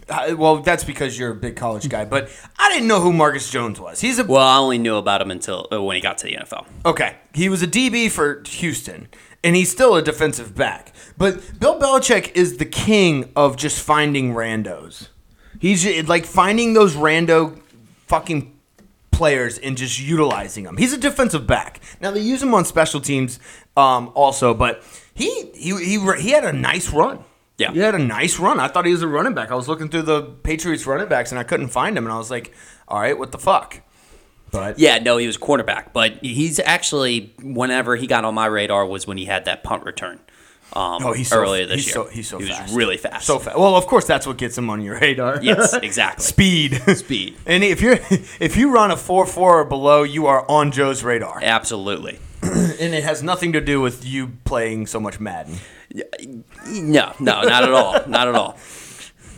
Uh, 0.08 0.36
well, 0.38 0.58
that's 0.58 0.84
because 0.84 1.18
you're 1.18 1.32
a 1.32 1.34
big 1.34 1.56
college 1.56 1.88
guy, 1.88 2.04
but 2.04 2.30
I 2.56 2.70
didn't 2.72 2.86
know 2.86 3.00
who 3.00 3.12
Marcus 3.12 3.50
Jones 3.50 3.80
was. 3.80 4.00
He's 4.00 4.20
a 4.20 4.24
Well, 4.24 4.46
I 4.46 4.58
only 4.58 4.78
knew 4.78 4.96
about 4.96 5.20
him 5.20 5.32
until 5.32 5.66
uh, 5.72 5.82
when 5.82 5.96
he 5.96 6.02
got 6.02 6.18
to 6.18 6.26
the 6.26 6.34
NFL. 6.34 6.66
okay. 6.86 7.16
He 7.34 7.48
was 7.48 7.60
a 7.62 7.66
DB 7.66 8.08
for 8.08 8.42
Houston, 8.46 9.08
and 9.42 9.56
he's 9.56 9.72
still 9.72 9.96
a 9.96 10.02
defensive 10.02 10.54
back. 10.54 10.92
But 11.18 11.58
Bill 11.58 11.80
Belichick 11.80 12.36
is 12.36 12.58
the 12.58 12.66
king 12.66 13.32
of 13.34 13.56
just 13.56 13.82
finding 13.82 14.32
randos. 14.32 15.08
He's 15.58 16.06
like 16.06 16.24
finding 16.26 16.74
those 16.74 16.94
rando 16.94 17.58
fucking 18.06 18.54
players 19.10 19.58
and 19.58 19.76
just 19.76 20.00
utilizing 20.00 20.64
them. 20.64 20.76
He's 20.76 20.92
a 20.92 20.98
defensive 20.98 21.46
back. 21.46 21.80
Now 22.00 22.10
they 22.10 22.20
use 22.20 22.42
him 22.42 22.52
on 22.54 22.64
special 22.64 23.00
teams 23.00 23.38
um, 23.76 24.10
also, 24.14 24.54
but 24.54 24.82
he 25.14 25.50
he 25.54 25.76
he 25.84 26.12
he 26.20 26.30
had 26.30 26.44
a 26.44 26.52
nice 26.52 26.90
run. 26.90 27.24
Yeah. 27.56 27.70
he 27.72 27.78
had 27.78 27.94
a 27.94 28.00
nice 28.00 28.40
run. 28.40 28.58
I 28.58 28.66
thought 28.66 28.84
he 28.84 28.90
was 28.90 29.02
a 29.02 29.06
running 29.08 29.32
back. 29.32 29.52
I 29.52 29.54
was 29.54 29.68
looking 29.68 29.88
through 29.88 30.02
the 30.02 30.22
Patriots 30.22 30.88
running 30.88 31.08
backs 31.08 31.30
and 31.30 31.38
I 31.38 31.44
couldn't 31.44 31.68
find 31.68 31.96
him, 31.96 32.04
and 32.04 32.12
I 32.12 32.18
was 32.18 32.30
like, 32.30 32.52
all 32.88 33.00
right, 33.00 33.16
what 33.16 33.30
the 33.30 33.38
fuck? 33.38 33.80
But 34.50 34.78
Yeah, 34.78 34.98
no, 34.98 35.16
he 35.16 35.26
was 35.26 35.36
quarterback, 35.36 35.92
but 35.92 36.14
he's 36.22 36.58
actually 36.60 37.32
whenever 37.42 37.96
he 37.96 38.06
got 38.06 38.24
on 38.24 38.34
my 38.34 38.46
radar 38.46 38.86
was 38.86 39.06
when 39.06 39.18
he 39.18 39.24
had 39.24 39.44
that 39.44 39.62
punt 39.62 39.84
return. 39.84 40.20
Um, 40.74 41.04
Oh, 41.04 41.12
he's 41.12 41.28
so, 41.28 41.36
earlier 41.38 41.66
this 41.66 41.76
he's 41.76 41.86
year. 41.86 41.94
So, 41.94 42.04
he's 42.06 42.28
so 42.28 42.38
he 42.38 42.48
fast. 42.48 42.62
was 42.64 42.72
really 42.74 42.96
fast. 42.96 43.26
So 43.26 43.38
fast. 43.38 43.56
Well, 43.56 43.76
of 43.76 43.86
course, 43.86 44.06
that's 44.06 44.26
what 44.26 44.38
gets 44.38 44.58
him 44.58 44.68
on 44.70 44.80
your 44.82 44.98
radar. 44.98 45.40
Yes, 45.42 45.72
exactly. 45.82 46.24
Speed. 46.24 46.82
Speed. 46.96 47.36
And 47.46 47.62
if 47.62 47.80
you're 47.80 47.98
if 48.40 48.56
you 48.56 48.72
run 48.72 48.90
a 48.90 48.96
four 48.96 49.24
four 49.26 49.60
or 49.60 49.64
below, 49.64 50.02
you 50.02 50.26
are 50.26 50.44
on 50.50 50.72
Joe's 50.72 51.04
radar, 51.04 51.38
Absolutely. 51.42 52.18
and 52.42 52.94
it 52.94 53.04
has 53.04 53.22
nothing 53.22 53.52
to 53.52 53.60
do 53.60 53.80
with 53.80 54.04
you 54.04 54.32
playing 54.44 54.86
so 54.86 54.98
much 55.00 55.20
Madden. 55.20 55.56
No, 56.66 57.12
no, 57.20 57.42
not 57.42 57.62
at 57.62 57.70
all. 57.72 57.92
Not 58.08 58.28
at 58.28 58.34
all. 58.34 58.58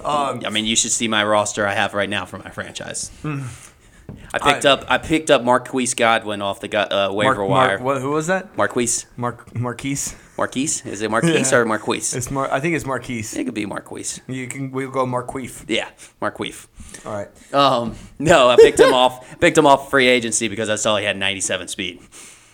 Um, 0.04 0.42
I 0.46 0.50
mean, 0.50 0.64
you 0.66 0.76
should 0.76 0.92
see 0.92 1.08
my 1.08 1.24
roster 1.24 1.66
I 1.66 1.74
have 1.74 1.92
right 1.92 2.08
now 2.08 2.24
for 2.24 2.38
my 2.38 2.50
franchise. 2.50 3.10
I 4.34 4.38
picked 4.38 4.64
I- 4.66 4.70
up 4.70 4.84
I 4.88 4.98
picked 4.98 5.30
up 5.30 5.42
Marquise 5.42 5.94
Goodwin 5.94 6.42
off 6.42 6.60
the 6.60 6.68
uh, 6.76 7.12
waiver 7.12 7.36
Mark, 7.36 7.48
wire. 7.48 7.68
Mark, 7.68 7.80
what, 7.82 8.00
who 8.02 8.10
was 8.10 8.26
that? 8.26 8.56
Marquise, 8.56 9.06
Mark 9.16 9.54
Marquise. 9.54 10.14
Marquise, 10.38 10.84
is 10.84 11.00
it 11.00 11.10
Marquise 11.10 11.50
Yeah. 11.50 11.58
or 11.58 11.64
Marquise? 11.64 12.14
It's 12.14 12.30
Mar. 12.30 12.52
I 12.52 12.60
think 12.60 12.76
it's 12.76 12.84
Marquise. 12.84 13.34
It 13.34 13.44
could 13.44 13.54
be 13.54 13.64
Marquise. 13.64 14.20
You 14.28 14.46
can. 14.48 14.70
We'll 14.70 14.90
go 14.90 15.06
Marqueef. 15.06 15.64
Yeah, 15.68 15.88
Marquise. 16.20 16.68
All 17.06 17.12
right. 17.14 17.54
Um, 17.54 17.94
no, 18.18 18.48
I 18.48 18.56
picked 18.56 18.78
him 18.78 18.92
off. 18.92 19.38
Picked 19.40 19.56
him 19.56 19.66
off 19.66 19.90
free 19.90 20.06
agency 20.08 20.48
because 20.48 20.68
I 20.68 20.74
saw 20.76 20.96
he 20.98 21.04
had 21.06 21.16
97 21.16 21.68
speed. 21.68 22.00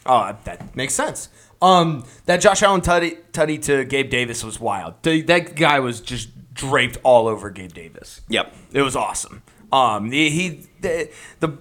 Oh, 0.06 0.36
that 0.44 0.76
makes 0.76 0.94
sense. 0.94 1.28
Um, 1.60 2.04
that 2.26 2.40
Josh 2.40 2.62
Allen 2.62 2.80
tutty, 2.82 3.18
tutty 3.32 3.60
to 3.64 3.84
Gabe 3.84 4.10
Davis 4.10 4.42
was 4.44 4.58
wild. 4.60 5.02
That 5.02 5.54
guy 5.56 5.80
was 5.80 6.00
just 6.00 6.28
draped 6.54 6.98
all 7.02 7.26
over 7.28 7.50
Gabe 7.50 7.72
Davis. 7.72 8.20
Yep. 8.28 8.52
It 8.72 8.82
was 8.82 8.94
awesome. 8.96 9.42
Um, 9.72 10.10
the, 10.10 10.30
he 10.30 10.66
the, 10.80 11.10
the 11.40 11.56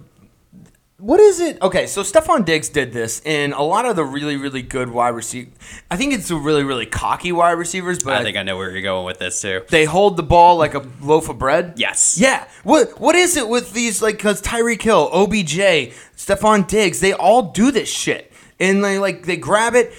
what 0.98 1.18
is 1.18 1.40
it? 1.40 1.60
Okay, 1.60 1.88
so 1.88 2.02
Stefon 2.02 2.44
Diggs 2.44 2.68
did 2.68 2.92
this, 2.92 3.20
and 3.26 3.52
a 3.54 3.62
lot 3.62 3.86
of 3.86 3.96
the 3.96 4.04
really 4.04 4.36
really 4.36 4.62
good 4.62 4.88
wide 4.88 5.08
receiver. 5.08 5.50
I 5.90 5.96
think 5.96 6.14
it's 6.14 6.28
the 6.28 6.36
really 6.36 6.62
really 6.62 6.86
cocky 6.86 7.32
wide 7.32 7.52
receivers, 7.52 8.04
but 8.04 8.12
I 8.14 8.22
think 8.22 8.36
I 8.36 8.44
know 8.44 8.56
where 8.56 8.70
you're 8.70 8.82
going 8.82 9.04
with 9.04 9.18
this 9.18 9.40
too. 9.40 9.62
they 9.68 9.84
hold 9.84 10.16
the 10.16 10.22
ball 10.22 10.56
like 10.56 10.74
a 10.74 10.86
loaf 11.00 11.28
of 11.28 11.38
bread. 11.38 11.74
Yes. 11.76 12.18
Yeah. 12.20 12.46
What 12.62 13.00
what 13.00 13.16
is 13.16 13.36
it 13.36 13.48
with 13.48 13.72
these 13.72 14.00
like 14.00 14.20
cuz 14.20 14.40
Tyreek 14.40 14.82
Hill, 14.82 15.10
OBJ, 15.12 15.92
Stefon 16.16 16.68
Diggs, 16.68 17.00
they 17.00 17.12
all 17.12 17.42
do 17.50 17.72
this 17.72 17.88
shit. 17.88 18.32
And 18.60 18.84
they 18.84 19.00
like 19.00 19.26
they 19.26 19.36
grab 19.36 19.74
it 19.74 19.92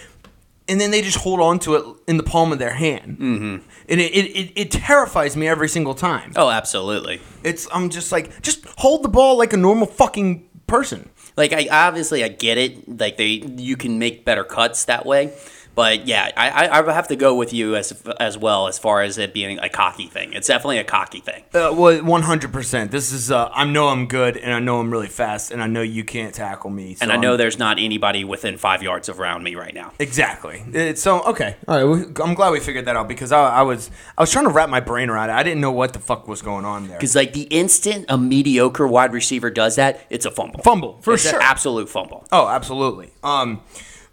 and 0.68 0.80
then 0.80 0.92
they 0.92 1.02
just 1.02 1.18
hold 1.18 1.40
on 1.40 1.60
to 1.60 1.76
it 1.76 1.86
in 2.08 2.18
the 2.18 2.24
palm 2.24 2.52
of 2.52 2.60
their 2.60 2.74
hand, 2.74 3.18
mm-hmm. 3.18 3.68
and 3.90 4.02
it, 4.02 4.12
it, 4.16 4.26
it, 4.38 4.52
it 4.56 4.72
terrifies 4.72 5.36
me 5.36 5.48
every 5.48 5.70
single 5.70 5.94
time. 5.94 6.32
Oh, 6.36 6.50
absolutely. 6.50 7.22
It's 7.44 7.68
I'm 7.72 7.90
just 7.90 8.12
like 8.12 8.42
just 8.42 8.66
hold 8.78 9.04
the 9.04 9.10
ball 9.10 9.38
like 9.38 9.54
a 9.54 9.58
normal 9.58 9.88
fucking 9.88 10.50
person. 10.68 11.10
Like 11.36 11.54
I 11.54 11.68
obviously 11.72 12.24
I 12.24 12.30
get 12.30 12.58
it. 12.58 13.00
Like 13.00 13.18
they 13.18 13.26
you 13.26 13.78
can 13.78 14.00
make 14.00 14.26
better 14.26 14.44
cuts 14.44 14.86
that 14.86 15.06
way. 15.06 15.34
But 15.76 16.06
yeah, 16.08 16.30
I, 16.38 16.50
I 16.68 16.88
I 16.88 16.94
have 16.94 17.08
to 17.08 17.16
go 17.16 17.34
with 17.36 17.52
you 17.52 17.76
as 17.76 17.92
as 18.20 18.38
well 18.38 18.68
as 18.68 18.78
far 18.78 19.02
as 19.02 19.18
it 19.18 19.34
being 19.34 19.58
a 19.60 19.70
cocky 19.70 20.08
thing. 20.08 20.34
It's 20.34 20.48
definitely 20.48 20.78
a 20.78 20.84
cocky 20.84 21.20
thing. 21.20 21.44
Uh, 21.54 21.74
well, 21.76 22.04
one 22.04 22.22
hundred 22.22 22.54
percent. 22.54 22.92
This 22.92 23.12
is 23.12 23.32
uh, 23.32 23.50
I 23.54 23.66
know 23.66 23.88
I'm 23.88 24.08
good, 24.08 24.38
and 24.38 24.54
I 24.54 24.60
know 24.60 24.80
I'm 24.80 24.92
really 24.92 25.08
fast, 25.08 25.52
and 25.52 25.64
I 25.64 25.68
know 25.68 25.82
you 25.82 26.04
can't 26.04 26.34
tackle 26.34 26.70
me. 26.70 26.96
And 27.02 27.12
I 27.12 27.18
know 27.18 27.32
I'm- 27.32 27.38
there's 27.38 27.58
not 27.58 27.80
anybody 27.80 28.24
within 28.24 28.58
five 28.58 28.84
yards 28.84 29.10
of 29.10 29.20
around 29.20 29.44
me 29.44 29.56
right 29.56 29.74
now. 29.74 29.94
exactly. 30.00 30.64
It's 30.74 31.02
so 31.02 31.22
okay. 31.24 31.56
All 31.68 31.84
right, 31.84 32.20
I'm 32.24 32.34
glad 32.36 32.52
we 32.52 32.60
figured 32.60 32.86
that 32.86 32.96
out 32.96 33.08
because 33.08 33.32
I, 33.32 33.42
I 33.42 33.62
was 33.64 33.90
I 34.18 34.22
was 34.22 34.32
trying 34.32 34.46
to 34.46 34.52
wrap 34.52 34.70
my 34.70 34.80
brain 34.80 35.10
around 35.10 35.30
it. 35.30 35.34
I 35.34 35.42
didn't 35.44 35.62
know 35.62 35.72
what 35.72 35.94
the 35.94 36.00
fuck 36.00 36.28
was 36.28 36.42
going 36.42 36.66
on 36.66 36.88
there. 36.88 36.98
Because 36.98 37.16
like 37.16 37.34
the 37.34 37.44
instant 37.44 38.06
a 38.10 38.18
mediocre 38.18 38.88
wide 38.88 39.12
receiver 39.14 39.50
does 39.50 39.76
that, 39.78 40.02
it's 40.10 40.26
a 40.26 40.32
fumble. 40.32 40.62
Fumble 40.62 41.00
for 41.02 41.16
it's 41.16 41.24
sure. 41.24 41.36
an 41.40 41.42
absolute 41.42 41.90
fumble. 41.90 42.28
oh, 42.32 42.48
absolutely. 42.48 43.12
Um, 43.24 43.62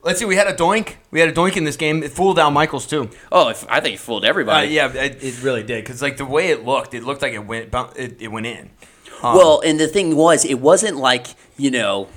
let's 0.03 0.19
see. 0.19 0.25
We 0.25 0.37
had 0.37 0.47
a 0.47 0.55
doink. 0.55 0.97
We 1.11 1.21
had 1.21 1.29
a 1.29 1.33
doink 1.33 1.57
in 1.57 1.65
this 1.65 1.77
game. 1.77 2.03
It 2.03 2.13
fooled 2.13 2.39
Al 2.39 2.51
Michaels 2.51 2.87
too. 2.87 3.11
Oh, 3.31 3.49
if, 3.49 3.67
I 3.69 3.81
think 3.81 3.95
it 3.97 4.01
fooled 4.01 4.25
Uh, 4.25 4.29
everybody. 4.29 4.69
yeah, 4.69 4.93
it, 4.93 5.23
it 5.23 5.43
really 5.43 5.63
did 5.63 5.85
because 5.85 6.03
like 6.03 6.17
the 6.17 6.25
way 6.27 6.49
it 6.51 6.65
looked, 6.65 6.95
it 6.95 7.03
looked 7.05 7.23
like 7.23 7.33
it 7.33 7.45
went 7.47 7.75
it, 7.97 8.21
it 8.21 8.29
went 8.29 8.47
in. 8.47 8.71
Well, 9.23 9.61
and 9.65 9.79
the 9.79 9.87
thing 9.87 10.17
was, 10.17 10.45
it 10.45 10.61
wasn't 10.61 10.97
like 10.97 11.27
you 11.57 11.71
know. 11.71 12.09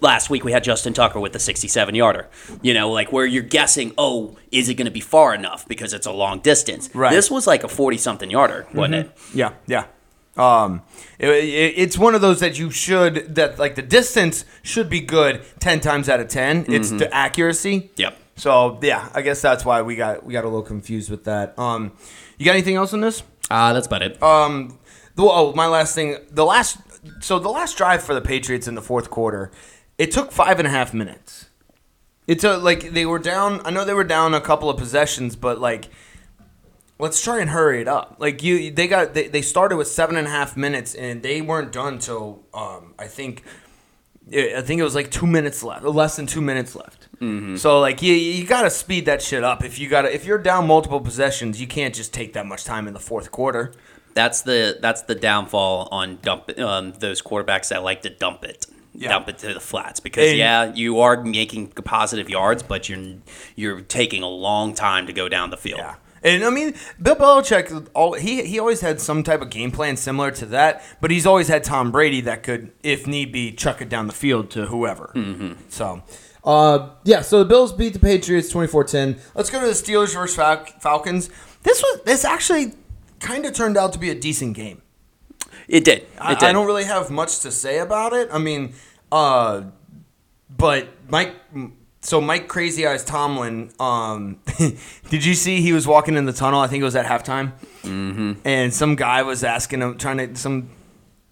Last 0.00 0.28
week 0.30 0.44
we 0.44 0.52
had 0.52 0.62
Justin 0.62 0.92
Tucker 0.92 1.18
with 1.18 1.32
the 1.32 1.38
67 1.38 1.94
yarder. 1.94 2.28
You 2.60 2.74
know, 2.74 2.90
like 2.90 3.10
where 3.10 3.24
you're 3.24 3.42
guessing, 3.42 3.92
oh, 3.96 4.36
is 4.50 4.68
it 4.68 4.74
going 4.74 4.84
to 4.86 4.92
be 4.92 5.00
far 5.00 5.34
enough 5.34 5.66
because 5.66 5.92
it's 5.94 6.06
a 6.06 6.12
long 6.12 6.40
distance? 6.40 6.90
Right. 6.94 7.10
This 7.12 7.30
was 7.30 7.46
like 7.46 7.64
a 7.64 7.68
40 7.68 7.96
something 7.96 8.30
yarder, 8.30 8.66
wasn't 8.74 8.94
it? 8.96 9.10
Yeah, 9.34 9.52
yeah. 9.66 9.86
Um, 10.36 10.82
it, 11.18 11.28
it- 11.28 11.74
it's 11.76 11.98
one 11.98 12.14
of 12.14 12.20
those 12.20 12.40
that 12.40 12.58
you 12.58 12.70
should 12.70 13.34
that 13.34 13.58
like 13.58 13.74
the 13.74 13.82
distance 13.82 14.44
should 14.62 14.88
be 14.88 15.00
good 15.00 15.42
ten 15.60 15.80
times 15.80 16.08
out 16.08 16.20
of 16.20 16.28
10 16.28 16.66
It's 16.68 16.90
the 16.90 17.12
accuracy. 17.14 17.90
Yep. 17.96 18.18
So 18.36 18.78
yeah, 18.82 19.10
I 19.14 19.20
guess 19.22 19.42
that's 19.42 19.64
why 19.64 19.82
we 19.82 19.94
got 19.96 20.24
we 20.24 20.32
got 20.32 20.44
a 20.44 20.48
little 20.48 20.62
confused 20.62 21.10
with 21.10 21.24
that. 21.24 21.58
Um, 21.58 21.92
you 22.38 22.46
got 22.46 22.52
anything 22.52 22.76
else 22.76 22.94
on 22.94 23.02
this? 23.02 23.22
Uh, 23.50 23.74
that's 23.74 23.86
about 23.86 24.02
it. 24.02 24.22
Um, 24.22 24.78
the, 25.16 25.24
oh, 25.24 25.52
my 25.52 25.66
last 25.66 25.94
thing. 25.94 26.16
The 26.30 26.44
last. 26.46 26.78
So 27.20 27.38
the 27.38 27.50
last 27.50 27.76
drive 27.76 28.02
for 28.02 28.14
the 28.14 28.20
Patriots 28.22 28.66
in 28.66 28.74
the 28.74 28.80
fourth 28.80 29.10
quarter, 29.10 29.50
it 29.98 30.10
took 30.12 30.32
five 30.32 30.58
and 30.58 30.66
a 30.66 30.70
half 30.70 30.94
minutes. 30.94 31.50
It 32.26 32.38
took 32.38 32.62
like 32.62 32.92
they 32.92 33.04
were 33.04 33.18
down. 33.18 33.60
I 33.66 33.70
know 33.70 33.84
they 33.84 33.92
were 33.92 34.04
down 34.04 34.32
a 34.32 34.40
couple 34.40 34.70
of 34.70 34.78
possessions, 34.78 35.36
but 35.36 35.60
like, 35.60 35.88
let's 37.02 37.20
try 37.22 37.40
and 37.40 37.50
hurry 37.50 37.80
it 37.82 37.88
up. 37.88 38.16
Like 38.18 38.42
you, 38.42 38.70
they 38.70 38.86
got 38.88 39.12
they, 39.12 39.28
they 39.28 39.42
started 39.42 39.76
with 39.76 39.88
seven 39.88 40.16
and 40.16 40.26
a 40.26 40.30
half 40.30 40.56
minutes, 40.56 40.94
and 40.94 41.22
they 41.22 41.42
weren't 41.42 41.72
done 41.72 41.98
till 41.98 42.44
um, 42.54 42.94
I 42.98 43.06
think. 43.08 43.42
I 44.32 44.62
think 44.62 44.80
it 44.80 44.84
was 44.84 44.94
like 44.94 45.10
two 45.10 45.26
minutes 45.26 45.64
left, 45.64 45.82
less 45.84 46.14
than 46.14 46.26
two 46.26 46.40
minutes 46.40 46.76
left. 46.76 47.08
So 47.58 47.80
like 47.80 48.02
you, 48.02 48.14
you 48.14 48.44
got 48.46 48.62
to 48.62 48.70
speed 48.70 49.06
that 49.06 49.20
shit 49.22 49.44
up. 49.44 49.62
If 49.64 49.78
you 49.80 49.88
got 49.88 50.04
if 50.06 50.24
you're 50.24 50.38
down 50.38 50.66
multiple 50.66 51.00
possessions, 51.00 51.60
you 51.60 51.66
can't 51.68 51.94
just 51.94 52.12
take 52.14 52.32
that 52.34 52.46
much 52.46 52.64
time 52.64 52.86
in 52.88 52.94
the 52.94 53.00
fourth 53.00 53.30
quarter. 53.32 53.72
That's 54.14 54.42
the 54.42 54.78
that's 54.80 55.02
the 55.02 55.14
downfall 55.16 55.88
on 55.90 56.18
dump 56.22 56.56
um, 56.58 56.92
those 56.98 57.20
quarterbacks 57.22 57.68
that 57.70 57.82
like 57.82 58.02
to 58.02 58.10
dump 58.10 58.44
it. 58.44 58.66
Yeah. 58.94 59.08
Dump 59.08 59.28
it 59.28 59.38
to 59.38 59.54
the 59.54 59.60
flats 59.60 60.00
because 60.00 60.28
And- 60.30 60.38
yeah, 60.38 60.72
you 60.74 61.00
are 61.00 61.22
making 61.22 61.68
positive 61.68 62.28
yards, 62.30 62.62
but 62.62 62.88
you're 62.88 63.16
you're 63.56 63.80
taking 63.80 64.22
a 64.22 64.28
long 64.28 64.74
time 64.74 65.06
to 65.08 65.12
go 65.12 65.28
down 65.28 65.50
the 65.50 65.56
field. 65.56 65.80
Yeah. 65.80 65.94
And 66.24 66.44
I 66.44 66.50
mean, 66.50 66.74
Bill 67.00 67.16
Belichick, 67.16 67.88
all, 67.94 68.12
he 68.14 68.44
he 68.44 68.58
always 68.58 68.80
had 68.80 69.00
some 69.00 69.22
type 69.22 69.42
of 69.42 69.50
game 69.50 69.72
plan 69.72 69.96
similar 69.96 70.30
to 70.32 70.46
that, 70.46 70.82
but 71.00 71.10
he's 71.10 71.26
always 71.26 71.48
had 71.48 71.64
Tom 71.64 71.90
Brady 71.90 72.20
that 72.22 72.42
could, 72.42 72.72
if 72.82 73.06
need 73.06 73.32
be, 73.32 73.52
chuck 73.52 73.80
it 73.82 73.88
down 73.88 74.06
the 74.06 74.12
field 74.12 74.50
to 74.52 74.66
whoever. 74.66 75.12
Mm-hmm. 75.14 75.54
So, 75.68 76.02
uh, 76.44 76.90
yeah. 77.04 77.22
So 77.22 77.40
the 77.40 77.44
Bills 77.44 77.72
beat 77.72 77.92
the 77.92 77.98
Patriots 77.98 78.52
24-10. 78.52 79.20
Let's 79.34 79.50
go 79.50 79.60
to 79.60 79.66
the 79.66 79.72
Steelers 79.72 80.14
versus 80.14 80.36
Fal- 80.36 80.64
Falcons. 80.80 81.28
This 81.64 81.82
was 81.82 82.02
this 82.04 82.24
actually 82.24 82.74
kind 83.18 83.44
of 83.44 83.52
turned 83.52 83.76
out 83.76 83.92
to 83.94 83.98
be 83.98 84.10
a 84.10 84.14
decent 84.14 84.54
game. 84.54 84.82
It 85.68 85.84
did. 85.84 85.98
It 85.98 86.08
I, 86.18 86.34
did. 86.34 86.42
I 86.44 86.52
don't 86.52 86.66
really 86.66 86.84
have 86.84 87.10
much 87.10 87.40
to 87.40 87.50
say 87.50 87.78
about 87.78 88.12
it. 88.12 88.28
I 88.32 88.38
mean, 88.38 88.74
uh, 89.10 89.62
but 90.50 90.88
Mike. 91.08 91.34
So 92.04 92.20
Mike 92.20 92.48
Crazy 92.48 92.84
Eyes 92.84 93.04
Tomlin, 93.04 93.70
um, 93.78 94.40
did 95.08 95.24
you 95.24 95.34
see 95.34 95.60
he 95.60 95.72
was 95.72 95.86
walking 95.86 96.16
in 96.16 96.26
the 96.26 96.32
tunnel? 96.32 96.58
I 96.60 96.66
think 96.66 96.80
it 96.80 96.84
was 96.84 96.96
at 96.96 97.06
halftime, 97.06 97.52
mm-hmm. 97.82 98.32
and 98.44 98.74
some 98.74 98.96
guy 98.96 99.22
was 99.22 99.44
asking 99.44 99.82
him, 99.82 99.96
trying 99.98 100.18
to 100.18 100.34
some, 100.34 100.68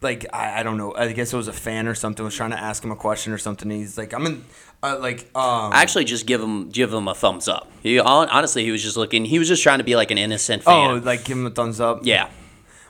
like 0.01 0.27
I, 0.33 0.61
I 0.61 0.63
don't 0.63 0.77
know, 0.77 0.95
I 0.95 1.11
guess 1.11 1.33
it 1.33 1.37
was 1.37 1.49
a 1.49 1.53
fan 1.53 1.89
or 1.89 1.97
something 1.97 2.25
was 2.25 2.37
trying 2.37 2.51
to 2.51 2.59
ask 2.59 2.85
him 2.85 2.93
a 2.93 2.97
question 2.97 3.33
or 3.33 3.39
something. 3.39 3.69
He's 3.69 3.99
like, 3.99 4.15
I'm 4.15 4.25
in, 4.27 4.45
uh, 4.81 4.97
like, 5.01 5.29
um, 5.35 5.73
Actually, 5.73 6.05
just 6.05 6.25
give 6.25 6.41
him 6.41 6.69
give 6.71 6.95
him 6.95 7.09
a 7.09 7.15
thumbs 7.17 7.49
up. 7.49 7.69
He 7.83 7.99
honestly, 7.99 8.65
he 8.65 8.71
was 8.71 8.83
just 8.83 8.97
looking. 8.97 9.25
He 9.25 9.41
was 9.41 9.49
just 9.49 9.65
trying 9.65 9.79
to 9.79 9.85
be 9.85 9.97
like 9.97 10.13
an 10.13 10.19
innocent 10.19 10.63
fan. 10.63 10.91
oh, 10.91 10.95
like 10.99 11.25
give 11.25 11.37
him 11.37 11.47
a 11.47 11.51
thumbs 11.51 11.81
up. 11.81 12.01
yeah. 12.05 12.31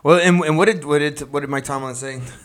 Well, 0.02 0.18
and, 0.18 0.40
and 0.42 0.56
what 0.56 0.64
did 0.66 0.84
what 0.84 1.00
did 1.00 1.20
what 1.32 1.40
did 1.40 1.50
Mike 1.50 1.64
Tomlin 1.64 1.94
say? 1.94 2.20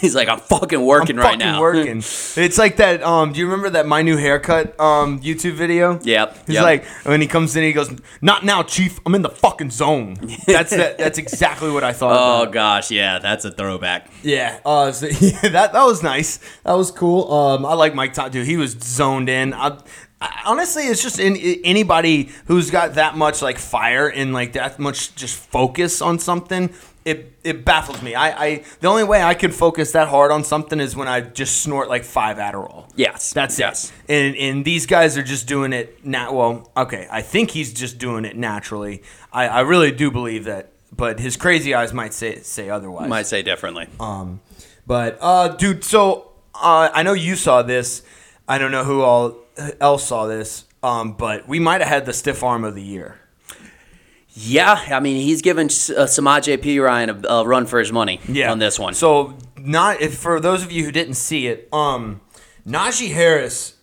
He's 0.00 0.14
like, 0.14 0.28
I'm 0.28 0.38
fucking 0.40 0.80
working 0.84 1.18
I'm 1.18 1.24
right 1.24 1.32
fucking 1.32 1.38
now. 1.38 1.60
working. 1.60 1.98
It's 2.38 2.56
like 2.56 2.76
that. 2.76 3.02
Um, 3.02 3.32
do 3.32 3.40
you 3.40 3.46
remember 3.46 3.70
that 3.70 3.86
my 3.86 4.00
new 4.02 4.16
haircut 4.16 4.78
um 4.80 5.20
YouTube 5.20 5.54
video? 5.54 6.00
Yep, 6.02 6.46
He's 6.46 6.54
yep. 6.54 6.62
like 6.62 6.86
when 7.04 7.20
he 7.20 7.26
comes 7.26 7.54
in, 7.56 7.62
he 7.62 7.72
goes, 7.72 7.90
"Not 8.22 8.44
now, 8.44 8.62
chief. 8.62 9.00
I'm 9.04 9.14
in 9.14 9.22
the 9.22 9.28
fucking 9.30 9.70
zone." 9.70 10.14
That's 10.46 10.70
that. 10.70 10.96
That's 10.98 11.18
exactly 11.18 11.70
what 11.70 11.84
I 11.84 11.92
thought. 11.92 12.16
oh 12.16 12.42
about. 12.42 12.52
gosh, 12.52 12.90
yeah, 12.90 13.18
that's 13.18 13.44
a 13.44 13.50
throwback. 13.50 14.10
yeah. 14.22 14.60
Uh, 14.64 14.92
so, 14.92 15.06
yeah, 15.06 15.40
that 15.48 15.72
that 15.72 15.84
was 15.84 16.02
nice. 16.02 16.38
That 16.64 16.74
was 16.74 16.90
cool. 16.90 17.30
Um, 17.32 17.66
I 17.66 17.74
like 17.74 17.94
Mike 17.94 18.14
Tom. 18.14 18.30
Dude, 18.30 18.46
he 18.46 18.56
was 18.56 18.72
zoned 18.72 19.28
in. 19.28 19.52
I, 19.52 19.78
honestly, 20.44 20.84
it's 20.84 21.02
just 21.02 21.18
in, 21.18 21.36
anybody 21.64 22.30
who's 22.46 22.70
got 22.70 22.94
that 22.94 23.16
much 23.16 23.42
like 23.42 23.58
fire 23.58 24.08
and 24.08 24.32
like 24.32 24.54
that 24.54 24.78
much 24.78 25.14
just 25.14 25.36
focus 25.38 26.02
on 26.02 26.18
something. 26.18 26.70
It, 27.04 27.32
it 27.42 27.64
baffles 27.64 28.02
me. 28.02 28.14
I, 28.14 28.44
I 28.44 28.64
the 28.80 28.88
only 28.88 29.04
way 29.04 29.22
I 29.22 29.32
can 29.32 29.50
focus 29.50 29.92
that 29.92 30.08
hard 30.08 30.30
on 30.30 30.44
something 30.44 30.78
is 30.78 30.94
when 30.94 31.08
I 31.08 31.20
just 31.22 31.62
snort 31.62 31.88
like 31.88 32.04
five 32.04 32.36
Adderall. 32.36 32.90
Yes, 32.96 33.32
That's 33.32 33.58
yes. 33.58 33.92
it. 34.06 34.14
And 34.14 34.36
and 34.36 34.64
these 34.64 34.84
guys 34.84 35.16
are 35.16 35.22
just 35.22 35.46
doing 35.46 35.72
it 35.72 36.04
now. 36.04 36.34
Well, 36.34 36.70
okay, 36.76 37.08
I 37.10 37.22
think 37.22 37.52
he's 37.52 37.72
just 37.72 37.96
doing 37.98 38.26
it 38.26 38.36
naturally. 38.36 39.02
I, 39.32 39.48
I 39.48 39.60
really 39.60 39.90
do 39.90 40.10
believe 40.10 40.44
that, 40.44 40.72
but 40.94 41.18
his 41.18 41.36
crazy 41.38 41.72
eyes 41.72 41.94
might 41.94 42.12
say 42.12 42.40
say 42.40 42.68
otherwise. 42.68 43.08
Might 43.08 43.26
say 43.26 43.42
differently. 43.42 43.88
Um, 43.98 44.40
but 44.86 45.16
uh, 45.22 45.48
dude, 45.48 45.84
so 45.84 46.32
uh, 46.54 46.90
I 46.92 47.02
know 47.04 47.14
you 47.14 47.36
saw 47.36 47.62
this. 47.62 48.02
I 48.48 48.58
don't 48.58 48.72
know 48.72 48.84
who 48.84 49.02
all 49.02 49.36
else 49.80 50.04
saw 50.06 50.26
this. 50.26 50.64
Um, 50.82 51.12
but 51.14 51.46
we 51.48 51.58
might 51.58 51.80
have 51.80 51.88
had 51.90 52.06
the 52.06 52.12
stiff 52.12 52.42
arm 52.44 52.64
of 52.64 52.74
the 52.74 52.82
year. 52.82 53.18
Yeah, 54.30 54.80
I 54.92 55.00
mean, 55.00 55.16
he's 55.22 55.42
given 55.42 55.66
uh, 55.66 56.06
Samaj 56.06 56.46
P. 56.62 56.78
Ryan 56.78 57.10
a, 57.24 57.28
a 57.28 57.44
run 57.46 57.66
for 57.66 57.80
his 57.80 57.90
money 57.90 58.20
Yeah. 58.28 58.52
on 58.52 58.60
this 58.60 58.78
one. 58.78 58.94
So 58.94 59.36
not 59.56 60.00
if 60.00 60.16
for 60.16 60.38
those 60.38 60.62
of 60.62 60.70
you 60.70 60.84
who 60.84 60.92
didn't 60.92 61.14
see 61.14 61.48
it, 61.48 61.68
um, 61.72 62.20
Najee 62.66 63.12
Harris 63.12 63.74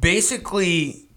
basically 0.00 1.08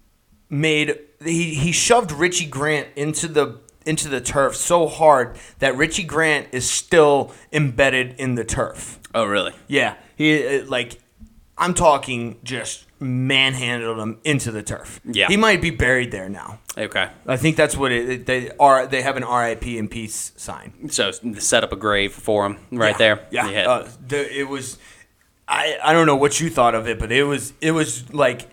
made 0.50 0.98
he 1.24 1.54
he 1.54 1.72
shoved 1.72 2.12
Richie 2.12 2.46
Grant 2.46 2.88
into 2.96 3.28
the 3.28 3.60
into 3.86 4.08
the 4.08 4.20
turf 4.20 4.54
so 4.56 4.86
hard 4.86 5.36
that 5.60 5.76
Richie 5.76 6.04
Grant 6.04 6.48
is 6.52 6.68
still 6.70 7.32
embedded 7.52 8.14
in 8.18 8.34
the 8.34 8.44
turf. 8.44 8.98
oh, 9.14 9.24
really? 9.24 9.52
Yeah, 9.68 9.94
he 10.16 10.58
uh, 10.60 10.66
like 10.66 10.98
I'm 11.56 11.72
talking 11.74 12.38
just 12.44 12.84
manhandled 13.02 13.98
him 13.98 14.18
into 14.24 14.50
the 14.50 14.62
turf. 14.62 15.00
Yeah. 15.04 15.28
he 15.28 15.36
might 15.36 15.60
be 15.60 15.70
buried 15.70 16.10
there 16.12 16.28
now. 16.28 16.60
Okay. 16.78 17.10
I 17.26 17.36
think 17.36 17.56
that's 17.56 17.76
what 17.76 17.92
it. 17.92 18.24
They 18.26 18.50
are. 18.58 18.86
They 18.86 19.02
have 19.02 19.16
an 19.16 19.24
RIP 19.24 19.66
in 19.66 19.88
peace 19.88 20.32
sign. 20.36 20.88
So 20.90 21.10
set 21.10 21.64
up 21.64 21.72
a 21.72 21.76
grave 21.76 22.12
for 22.12 22.46
him 22.46 22.58
right 22.70 22.92
Yeah, 22.94 22.98
there. 22.98 23.26
Yeah, 23.30 23.50
Yeah. 23.50 23.70
Uh, 23.70 23.88
the, 24.06 24.38
it 24.40 24.48
was. 24.48 24.78
I 25.48 25.76
I 25.82 25.92
don't 25.92 26.06
know 26.06 26.16
what 26.16 26.40
you 26.40 26.48
thought 26.48 26.74
of 26.74 26.88
it, 26.88 26.98
but 26.98 27.12
it 27.12 27.24
was 27.24 27.52
it 27.60 27.72
was 27.72 28.12
like 28.14 28.48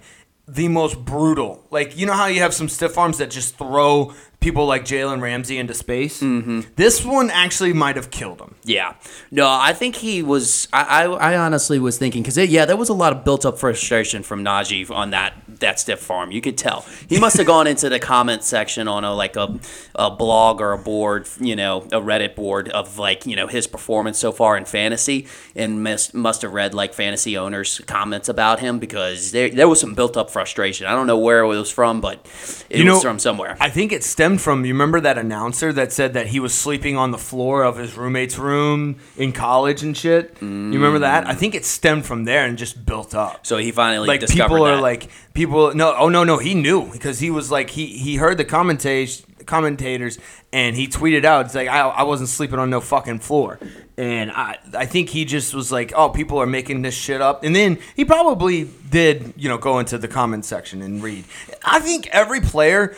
the 0.48 0.68
most 0.68 1.06
brutal. 1.06 1.64
Like 1.72 1.96
you 1.98 2.06
know 2.06 2.14
how 2.14 2.26
you 2.26 2.42
have 2.42 2.54
some 2.54 2.68
stiff 2.68 2.98
arms 2.98 3.20
that 3.20 3.30
just 3.30 3.58
throw 3.58 4.14
people 4.40 4.66
like 4.66 4.86
Jalen 4.86 5.22
Ramsey 5.22 5.58
into 5.58 5.74
space. 5.74 6.22
Mm-hmm. 6.22 6.62
This 6.76 7.04
one 7.04 7.30
actually 7.30 7.74
might 7.74 7.96
have 7.96 8.10
killed 8.10 8.40
him. 8.40 8.56
Yeah. 8.64 8.96
No, 9.32 9.48
I 9.50 9.74
think 9.74 9.98
he 9.98 10.24
was. 10.24 10.68
I, 10.72 11.06
I, 11.06 11.34
I 11.34 11.38
honestly 11.38 11.80
was 11.80 11.98
thinking 11.98 12.24
because 12.24 12.38
yeah, 12.38 12.66
there 12.66 12.78
was 12.78 12.90
a 12.90 12.94
lot 12.94 13.14
of 13.14 13.26
built 13.26 13.46
up 13.46 13.58
frustration 13.58 14.24
from 14.24 14.44
Najee 14.44 14.90
on 14.90 15.12
that 15.12 15.34
that 15.60 15.80
stiff 15.80 16.00
farm. 16.00 16.32
You 16.32 16.40
could 16.42 16.58
tell 16.58 16.86
he 17.08 17.20
must 17.20 17.38
have 17.38 17.48
gone 17.48 17.68
into 17.68 17.90
the 17.90 18.00
comment 18.00 18.44
section 18.44 18.88
on 18.88 19.04
a 19.04 19.14
like 19.14 19.36
a, 19.36 19.60
a 19.96 20.10
blog 20.10 20.62
or 20.62 20.72
a 20.72 20.78
board, 20.78 21.28
you 21.40 21.56
know, 21.56 21.82
a 21.92 22.00
Reddit 22.00 22.36
board 22.36 22.70
of 22.70 22.98
like 22.98 23.26
you 23.26 23.36
know 23.36 23.48
his 23.48 23.68
performance 23.68 24.18
so 24.18 24.32
far 24.32 24.56
in 24.56 24.66
fantasy, 24.66 25.28
and 25.56 25.84
must 25.84 26.14
must 26.14 26.44
have 26.44 26.54
read 26.54 26.74
like 26.74 26.94
fantasy 26.94 27.38
owners' 27.38 27.82
comments 27.88 28.30
about 28.30 28.60
him 28.60 28.80
because 28.80 29.32
there 29.32 29.50
there 29.50 29.68
was 29.68 29.80
some 29.80 29.96
built 29.96 30.16
up 30.16 30.30
frustration. 30.30 30.88
I 30.88 30.92
don't 30.92 31.08
know 31.08 31.18
where 31.18 31.40
it 31.42 31.48
was 31.48 31.70
from, 31.70 32.00
but 32.00 32.26
it 32.70 32.80
You 32.80 32.86
was 32.86 32.96
know, 32.96 33.10
from 33.10 33.20
somewhere. 33.20 33.58
I 33.60 33.70
think 33.70 33.92
it 33.92 34.04
stemmed 34.04 34.29
from 34.38 34.66
you 34.66 34.74
remember 34.74 35.00
that 35.02 35.18
announcer 35.18 35.74
that 35.74 35.92
said 35.92 36.14
that 36.14 36.28
he 36.28 36.40
was 36.40 36.54
sleeping 36.54 36.96
on 36.98 37.12
the 37.12 37.18
floor 37.18 37.64
of 37.64 37.78
his 37.78 37.98
roommate's 37.98 38.38
room 38.38 38.98
in 39.18 39.32
college 39.32 39.82
and 39.84 39.96
shit. 39.98 40.36
You 40.42 40.48
remember 40.48 41.00
that? 41.00 41.28
I 41.28 41.34
think 41.34 41.56
it 41.56 41.66
stemmed 41.66 42.06
from 42.06 42.26
there 42.26 42.46
and 42.46 42.58
just 42.58 42.86
built 42.86 43.16
up. 43.16 43.46
so 43.46 43.58
he 43.58 43.72
finally 43.72 44.08
like 44.08 44.20
discovered 44.20 44.56
people 44.56 44.66
are 44.66 44.80
like 44.82 45.10
people 45.34 45.74
no 45.74 45.96
oh 45.98 46.10
no 46.10 46.24
no 46.24 46.38
he 46.38 46.54
knew 46.54 46.92
because 46.92 47.20
he 47.20 47.32
was 47.32 47.50
like 47.50 47.70
he 47.72 47.86
he 47.88 48.16
heard 48.18 48.38
the 48.38 48.46
commentators 48.46 49.26
commentators 49.46 50.20
and 50.54 50.76
he 50.76 50.88
tweeted 50.88 51.26
out 51.26 51.46
it's 51.46 51.56
like 51.56 51.68
I, 51.68 51.80
I 51.82 52.04
wasn't 52.04 52.30
sleeping 52.30 52.60
on 52.60 52.70
no 52.70 52.80
fucking 52.82 53.20
floor 53.20 53.58
and 53.98 54.30
I 54.32 54.58
I 54.78 54.86
think 54.86 55.10
he 55.10 55.26
just 55.26 55.54
was 55.56 55.72
like 55.72 55.92
oh 55.96 56.10
people 56.10 56.38
are 56.40 56.46
making 56.46 56.84
this 56.84 56.94
shit 56.94 57.20
up 57.20 57.44
and 57.44 57.56
then 57.56 57.80
he 57.96 58.06
probably 58.06 58.70
did 58.92 59.34
you 59.38 59.50
know 59.50 59.58
go 59.58 59.80
into 59.80 59.98
the 59.98 60.08
comment 60.08 60.46
section 60.46 60.82
and 60.84 61.02
read 61.02 61.26
I 61.64 61.80
think 61.80 62.08
every 62.08 62.42
player 62.42 62.96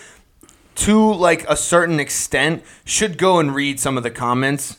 to 0.86 1.14
like 1.14 1.48
a 1.50 1.56
certain 1.56 2.00
extent 2.00 2.64
should 2.86 3.18
go 3.18 3.40
and 3.40 3.54
read 3.56 3.80
some 3.80 3.98
of 3.98 4.04
the 4.04 4.12
comments 4.12 4.78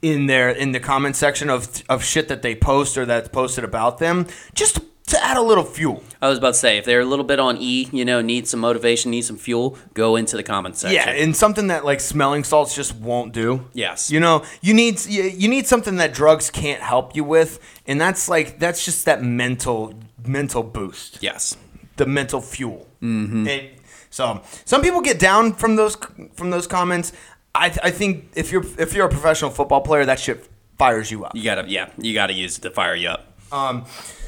in 0.00 0.26
there 0.26 0.50
in 0.50 0.72
the 0.72 0.80
comment 0.80 1.14
section 1.16 1.48
of 1.48 1.82
of 1.88 2.02
shit 2.02 2.28
that 2.28 2.42
they 2.42 2.54
post 2.54 2.98
or 2.98 3.06
that's 3.06 3.28
posted 3.28 3.64
about 3.64 3.98
them 3.98 4.26
just 4.54 4.80
to 5.06 5.22
add 5.22 5.36
a 5.36 5.42
little 5.42 5.64
fuel. 5.64 6.02
I 6.22 6.28
was 6.28 6.38
about 6.38 6.54
to 6.54 6.58
say, 6.58 6.78
if 6.78 6.84
they're 6.84 7.00
a 7.00 7.04
little 7.04 7.24
bit 7.24 7.38
on 7.38 7.56
E, 7.58 7.88
you 7.92 8.04
know, 8.04 8.22
need 8.22 8.46
some 8.46 8.60
motivation, 8.60 9.10
need 9.10 9.22
some 9.22 9.36
fuel, 9.36 9.76
go 9.94 10.16
into 10.16 10.36
the 10.36 10.42
comment 10.42 10.76
section. 10.76 10.94
Yeah, 10.94 11.22
and 11.22 11.36
something 11.36 11.66
that 11.66 11.84
like 11.84 12.00
smelling 12.00 12.44
salts 12.44 12.74
just 12.74 12.94
won't 12.96 13.32
do. 13.34 13.68
Yes. 13.74 14.10
You 14.10 14.20
know, 14.20 14.44
you 14.62 14.72
need 14.72 15.04
you, 15.06 15.48
need 15.48 15.66
something 15.66 15.96
that 15.96 16.14
drugs 16.14 16.50
can't 16.50 16.80
help 16.80 17.14
you 17.16 17.24
with, 17.24 17.58
and 17.86 18.00
that's 18.00 18.28
like 18.28 18.58
that's 18.58 18.84
just 18.84 19.04
that 19.04 19.22
mental 19.22 19.94
mental 20.24 20.62
boost. 20.62 21.18
Yes. 21.20 21.56
the 21.96 22.06
mental 22.06 22.40
fuel. 22.40 22.86
Mm-hmm. 23.02 23.48
And 23.48 23.68
so 24.12 24.42
some 24.64 24.82
people 24.82 25.00
get 25.00 25.18
down 25.18 25.54
from 25.54 25.74
those 25.76 25.96
from 26.34 26.50
those 26.50 26.66
comments. 26.68 27.12
I, 27.54 27.66
I 27.82 27.90
think 27.90 28.30
if 28.36 28.52
you're 28.52 28.64
if 28.78 28.94
you're 28.94 29.06
a 29.06 29.10
professional 29.10 29.50
football 29.50 29.80
player, 29.80 30.04
that 30.04 30.20
shit 30.20 30.48
fires 30.78 31.10
you 31.10 31.24
up. 31.24 31.34
You 31.34 31.42
gotta, 31.42 31.68
yeah, 31.68 31.90
you 31.98 32.14
gotta 32.14 32.32
use 32.34 32.58
it 32.58 32.60
to 32.62 32.70
fire 32.70 32.94
you 32.94 33.08
up. 33.08 33.32
Um, 33.50 33.84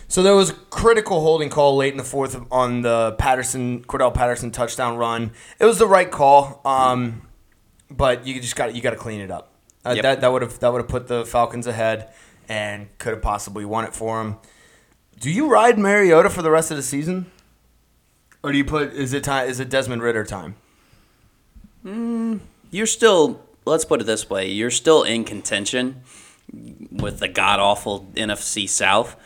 so 0.09 0.23
there 0.23 0.35
was 0.35 0.51
a 0.51 0.55
critical 0.55 1.21
holding 1.21 1.49
call 1.51 1.77
late 1.77 1.93
in 1.93 1.99
the 1.99 2.05
fourth 2.05 2.35
on 2.51 2.83
the 2.83 3.13
Patterson 3.19 3.85
Cordell 3.85 4.13
Patterson 4.13 4.51
touchdown 4.51 4.97
run. 4.97 5.33
It 5.59 5.65
was 5.67 5.79
the 5.79 5.87
right 5.87 6.11
call, 6.11 6.61
um, 6.65 7.29
but 7.91 8.27
you 8.27 8.41
just 8.41 8.57
got 8.57 8.75
you 8.75 8.81
got 8.83 8.91
to 8.91 8.97
clean 8.97 9.21
it 9.21 9.31
up. 9.31 9.53
Uh, 9.85 9.91
Yep. 9.91 10.03
That 10.03 10.21
that 10.23 10.33
would 10.33 10.43
have 10.43 10.59
that 10.61 10.73
would 10.73 10.81
have 10.81 10.89
put 10.89 11.09
the 11.09 11.25
Falcons 11.27 11.67
ahead 11.67 12.09
and 12.49 12.89
could 12.99 13.13
have 13.13 13.23
possibly 13.23 13.65
won 13.65 13.85
it 13.85 13.95
for 13.95 14.19
them. 14.23 14.39
Do 15.21 15.31
you 15.31 15.49
ride 15.49 15.79
Mariota 15.79 16.29
for 16.31 16.43
the 16.43 16.51
rest 16.51 16.71
of 16.71 16.77
the 16.77 16.83
season, 16.83 17.31
or 18.45 18.53
do 18.53 18.59
you 18.59 18.65
put 18.65 18.93
is 18.93 19.13
it 19.13 19.25
time 19.25 19.49
is 19.49 19.59
it 19.59 19.69
Desmond 19.69 20.03
Ridder 20.03 20.25
time? 20.25 20.55
You're 22.71 22.87
still, 22.87 23.41
let's 23.67 23.85
put 23.85 24.01
it 24.01 24.05
this 24.05 24.29
way, 24.31 24.51
you're 24.51 24.71
still 24.71 25.03
in 25.03 25.25
contention 25.25 26.03
with 26.91 27.19
the 27.21 27.29
god 27.29 27.61
awful 27.61 28.09
NFC 28.15 28.69
South, 28.69 29.17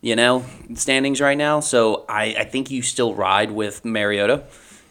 you 0.00 0.16
know, 0.16 0.44
standings 0.74 1.20
right 1.20 1.36
now. 1.38 1.60
So 1.60 2.04
I, 2.08 2.34
I 2.38 2.44
think 2.44 2.70
you 2.70 2.82
still 2.82 3.14
ride 3.14 3.50
with 3.50 3.84
Mariota, 3.84 4.44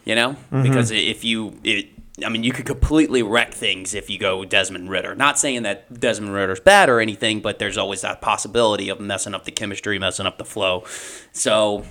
you 0.06 0.16
know, 0.16 0.32
Mm-hmm. 0.52 0.64
because 0.64 0.92
if 0.92 1.24
you, 1.24 1.60
it, 1.64 1.88
I 2.26 2.30
mean, 2.30 2.44
you 2.44 2.54
could 2.54 2.66
completely 2.66 3.22
wreck 3.24 3.54
things 3.54 3.94
if 3.94 4.10
you 4.10 4.18
go 4.18 4.46
Desmond 4.46 4.90
Ridder. 4.90 5.16
Not 5.16 5.38
saying 5.38 5.64
that 5.64 6.00
Desmond 6.00 6.34
Ridder's 6.34 6.62
bad 6.62 6.90
or 6.90 7.02
anything, 7.02 7.42
but 7.42 7.60
there's 7.60 7.78
always 7.78 8.02
that 8.02 8.22
possibility 8.22 8.88
of 8.88 9.02
messing 9.02 9.34
up 9.34 9.44
the 9.44 9.52
chemistry, 9.52 10.00
messing 10.00 10.26
up 10.26 10.38
the 10.38 10.46
flow. 10.46 10.86
So 11.34 11.84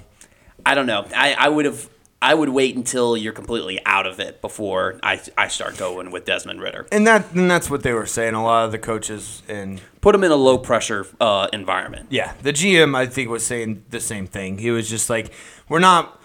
I 0.66 0.74
don't 0.74 0.86
know. 0.86 1.06
I, 1.14 1.34
I 1.34 1.48
would 1.48 1.64
have. 1.64 1.88
I 2.22 2.32
would 2.32 2.48
wait 2.48 2.74
until 2.74 3.18
you're 3.18 3.34
completely 3.34 3.78
out 3.84 4.06
of 4.06 4.18
it 4.18 4.40
before 4.40 4.98
I, 5.02 5.20
I 5.36 5.48
start 5.48 5.76
going 5.76 6.10
with 6.10 6.24
Desmond 6.24 6.62
Ridder. 6.62 6.86
And 6.90 7.06
that 7.06 7.32
and 7.34 7.50
that's 7.50 7.68
what 7.68 7.82
they 7.82 7.92
were 7.92 8.06
saying. 8.06 8.32
A 8.32 8.42
lot 8.42 8.64
of 8.64 8.72
the 8.72 8.78
coaches 8.78 9.42
and 9.46 9.82
Put 10.00 10.14
him 10.14 10.24
in 10.24 10.30
a 10.30 10.36
low 10.36 10.56
pressure 10.56 11.06
uh, 11.20 11.48
environment. 11.52 12.06
Yeah, 12.08 12.32
the 12.40 12.52
GM 12.52 12.96
I 12.96 13.06
think 13.06 13.28
was 13.28 13.44
saying 13.44 13.84
the 13.90 14.00
same 14.00 14.26
thing. 14.26 14.56
He 14.56 14.70
was 14.70 14.88
just 14.88 15.10
like, 15.10 15.32
"We're 15.68 15.80
not 15.80 16.18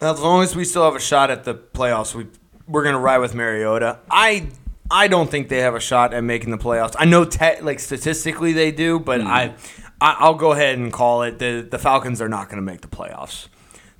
as 0.00 0.20
long 0.20 0.44
as 0.44 0.54
we 0.54 0.64
still 0.64 0.84
have 0.84 0.94
a 0.94 1.00
shot 1.00 1.32
at 1.32 1.42
the 1.42 1.54
playoffs. 1.54 2.14
We 2.14 2.26
we're 2.68 2.84
gonna 2.84 3.00
ride 3.00 3.18
with 3.18 3.34
Mariota." 3.34 3.98
I 4.08 4.48
I 4.90 5.08
don't 5.08 5.30
think 5.30 5.48
they 5.48 5.58
have 5.58 5.74
a 5.74 5.80
shot 5.80 6.14
at 6.14 6.22
making 6.24 6.50
the 6.50 6.58
playoffs. 6.58 6.94
I 6.98 7.04
know 7.04 7.24
te- 7.24 7.60
like 7.60 7.80
statistically 7.80 8.52
they 8.52 8.70
do, 8.70 8.98
but 8.98 9.20
I, 9.20 9.54
I 10.00 10.16
I'll 10.18 10.34
go 10.34 10.52
ahead 10.52 10.78
and 10.78 10.92
call 10.92 11.22
it 11.22 11.38
the 11.38 11.66
the 11.68 11.78
Falcons 11.78 12.20
are 12.20 12.28
not 12.28 12.48
gonna 12.48 12.62
make 12.62 12.80
the 12.82 12.88
playoffs. 12.88 13.48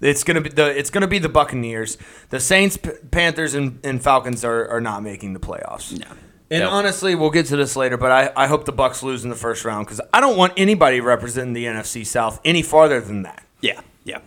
It's 0.00 0.22
gonna 0.24 0.40
be 0.40 0.50
the 0.50 0.66
it's 0.78 0.90
gonna 0.90 1.08
be 1.08 1.18
the 1.18 1.28
Buccaneers, 1.28 1.98
the 2.30 2.38
Saints, 2.40 2.76
P- 2.76 2.90
Panthers, 3.10 3.54
and, 3.54 3.80
and 3.84 4.02
Falcons 4.02 4.44
are, 4.44 4.68
are 4.68 4.80
not 4.80 5.02
making 5.02 5.32
the 5.32 5.40
playoffs. 5.40 5.98
No. 5.98 6.06
And 6.50 6.60
No. 6.62 6.70
honestly, 6.70 7.14
we'll 7.14 7.30
get 7.30 7.46
to 7.46 7.56
this 7.56 7.76
later, 7.76 7.96
but 7.98 8.10
I, 8.10 8.44
I 8.44 8.46
hope 8.46 8.64
the 8.64 8.72
Bucks 8.72 9.02
lose 9.02 9.22
in 9.24 9.28
the 9.30 9.36
first 9.36 9.64
round 9.64 9.86
because 9.86 10.00
I 10.14 10.20
don't 10.20 10.36
want 10.36 10.54
anybody 10.56 11.00
representing 11.00 11.52
the 11.52 11.64
NFC 11.66 12.06
South 12.06 12.40
any 12.44 12.62
farther 12.62 13.00
than 13.00 13.22
that. 13.24 13.44
Yeah, 13.60 13.80
yeah. 14.04 14.20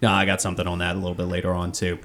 No, 0.00 0.10
I 0.10 0.24
got 0.24 0.40
something 0.40 0.66
on 0.66 0.78
that 0.78 0.94
a 0.94 0.98
little 0.98 1.14
bit 1.16 1.26
later 1.26 1.52
on 1.52 1.72
too. 1.72 1.98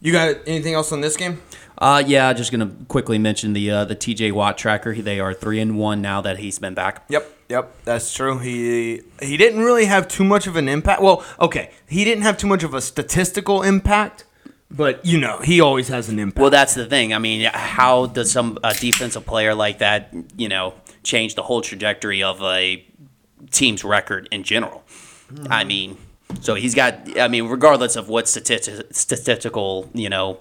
You 0.00 0.12
got 0.12 0.36
anything 0.46 0.74
else 0.74 0.92
on 0.92 1.00
this 1.00 1.16
game? 1.16 1.42
Uh, 1.78 2.02
yeah, 2.06 2.32
just 2.32 2.52
gonna 2.52 2.70
quickly 2.88 3.18
mention 3.18 3.54
the 3.54 3.70
uh, 3.70 3.84
the 3.84 3.96
TJ 3.96 4.30
Watt 4.32 4.56
tracker. 4.56 4.94
They 4.94 5.18
are 5.18 5.34
three 5.34 5.58
and 5.60 5.76
one 5.78 6.00
now 6.00 6.20
that 6.20 6.38
he's 6.38 6.58
been 6.60 6.74
back. 6.74 7.04
Yep, 7.08 7.41
yep, 7.52 7.66
that's 7.84 8.12
true. 8.12 8.38
He 8.38 9.02
he 9.20 9.36
didn't 9.36 9.60
really 9.60 9.84
have 9.86 10.08
too 10.08 10.24
much 10.24 10.46
of 10.46 10.56
an 10.56 10.68
impact. 10.68 11.00
Well, 11.02 11.24
okay, 11.38 11.70
he 11.88 12.04
didn't 12.04 12.22
have 12.22 12.36
too 12.36 12.46
much 12.46 12.62
of 12.64 12.74
a 12.74 12.80
statistical 12.80 13.62
impact, 13.62 14.24
but 14.70 15.04
you 15.04 15.18
know, 15.18 15.38
he 15.38 15.60
always 15.60 15.88
has 15.88 16.08
an 16.08 16.18
impact. 16.18 16.40
Well, 16.40 16.50
that's 16.50 16.74
the 16.74 16.86
thing. 16.86 17.12
I 17.14 17.18
mean, 17.18 17.48
how 17.52 18.06
does 18.06 18.30
some 18.32 18.58
a 18.64 18.74
defensive 18.74 19.24
player 19.26 19.54
like 19.54 19.78
that, 19.78 20.12
you 20.36 20.48
know, 20.48 20.74
change 21.02 21.34
the 21.34 21.42
whole 21.42 21.60
trajectory 21.62 22.22
of 22.22 22.42
a 22.42 22.84
team's 23.50 23.84
record 23.84 24.28
in 24.32 24.42
general? 24.42 24.82
Hmm. 25.28 25.46
I 25.50 25.64
mean, 25.64 25.96
so 26.40 26.54
he's 26.54 26.74
got. 26.74 27.18
I 27.18 27.28
mean, 27.28 27.46
regardless 27.48 27.96
of 27.96 28.08
what 28.08 28.24
stati- 28.26 28.94
statistical, 28.94 29.90
you 29.94 30.08
know, 30.08 30.38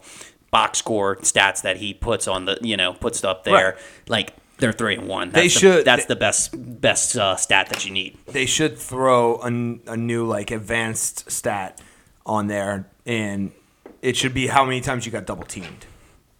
box 0.51 0.79
score 0.79 1.15
stats 1.17 1.61
that 1.61 1.77
he 1.77 1.93
puts 1.93 2.27
on 2.27 2.45
the, 2.45 2.57
you 2.61 2.75
know, 2.75 2.91
puts 2.93 3.23
up 3.23 3.43
there, 3.45 3.69
Right. 3.71 3.75
like 4.09 4.33
they're 4.61 4.71
three 4.71 4.95
and 4.95 5.07
one. 5.09 5.31
That's 5.31 5.35
They 5.41 5.47
the, 5.47 5.59
should- 5.59 5.85
That's 5.85 6.05
the 6.05 6.15
best 6.15 6.51
best 6.81 7.17
uh, 7.17 7.35
stat 7.35 7.67
that 7.69 7.85
you 7.85 7.91
need. 7.91 8.17
they 8.27 8.45
should 8.45 8.77
throw 8.77 9.35
a, 9.41 9.47
a 9.47 9.97
new 9.97 10.25
like 10.25 10.51
advanced 10.51 11.29
stat 11.29 11.81
on 12.25 12.47
there, 12.47 12.87
and 13.05 13.51
it 14.01 14.15
should 14.15 14.33
be 14.33 14.47
how 14.47 14.63
many 14.63 14.79
times 14.79 15.05
you 15.05 15.11
got 15.11 15.25
double 15.25 15.43
teamed. 15.43 15.85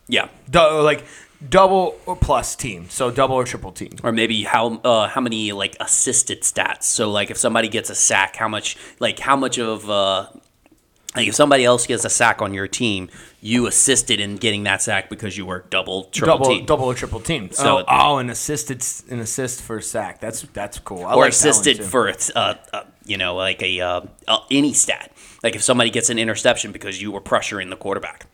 Yeah. 0.07 0.29
Du- 0.49 0.81
like 0.81 1.03
double 1.49 1.95
or 2.05 2.15
plus 2.15 2.55
team, 2.55 2.87
so 2.89 3.09
double 3.11 3.35
or 3.35 3.43
triple 3.43 3.71
team. 3.71 3.91
or 4.03 4.11
maybe 4.11 4.43
how 4.43 4.75
uh, 4.83 5.07
how 5.07 5.21
many 5.21 5.51
like 5.51 5.75
assisted 5.79 6.41
stats. 6.43 6.83
So 6.83 7.09
like 7.09 7.31
if 7.31 7.37
somebody 7.37 7.67
gets 7.67 7.89
a 7.89 7.95
sack, 7.95 8.35
how 8.35 8.47
much 8.47 8.77
like 8.99 9.19
how 9.19 9.35
much 9.35 9.57
of 9.57 9.89
uh, 9.89 10.27
like 11.15 11.27
if 11.27 11.35
somebody 11.35 11.65
else 11.65 11.85
gets 11.87 12.05
a 12.05 12.09
sack 12.09 12.41
on 12.41 12.53
your 12.53 12.67
team, 12.67 13.09
you 13.41 13.67
assisted 13.67 14.19
in 14.19 14.37
getting 14.37 14.63
that 14.63 14.81
sack 14.81 15.09
because 15.09 15.37
you 15.37 15.45
were 15.45 15.65
double 15.69 16.05
triple 16.05 16.37
double 16.37 16.45
team. 16.49 16.65
double 16.65 16.85
or 16.85 16.93
triple 16.93 17.19
team. 17.19 17.51
So- 17.51 17.79
oh, 17.79 17.85
oh, 17.87 18.17
an 18.17 18.29
assisted 18.29 18.83
an 19.11 19.19
assist 19.19 19.61
for 19.61 19.77
a 19.77 19.83
sack. 19.83 20.21
That's 20.21 20.41
that's 20.53 20.79
cool. 20.79 21.05
I 21.05 21.13
or 21.13 21.23
like 21.23 21.29
assisted 21.31 21.83
for 21.83 22.09
uh, 22.09 22.53
uh, 22.73 22.83
you 23.05 23.17
know 23.17 23.35
like 23.35 23.61
a 23.61 23.81
uh, 23.81 24.01
any 24.49 24.73
stat. 24.73 25.11
Like 25.43 25.55
if 25.55 25.63
somebody 25.63 25.89
gets 25.89 26.09
an 26.09 26.19
interception 26.19 26.71
because 26.71 27.01
you 27.01 27.11
were 27.11 27.21
pressuring 27.21 27.69
the 27.69 27.75
quarterback. 27.77 28.27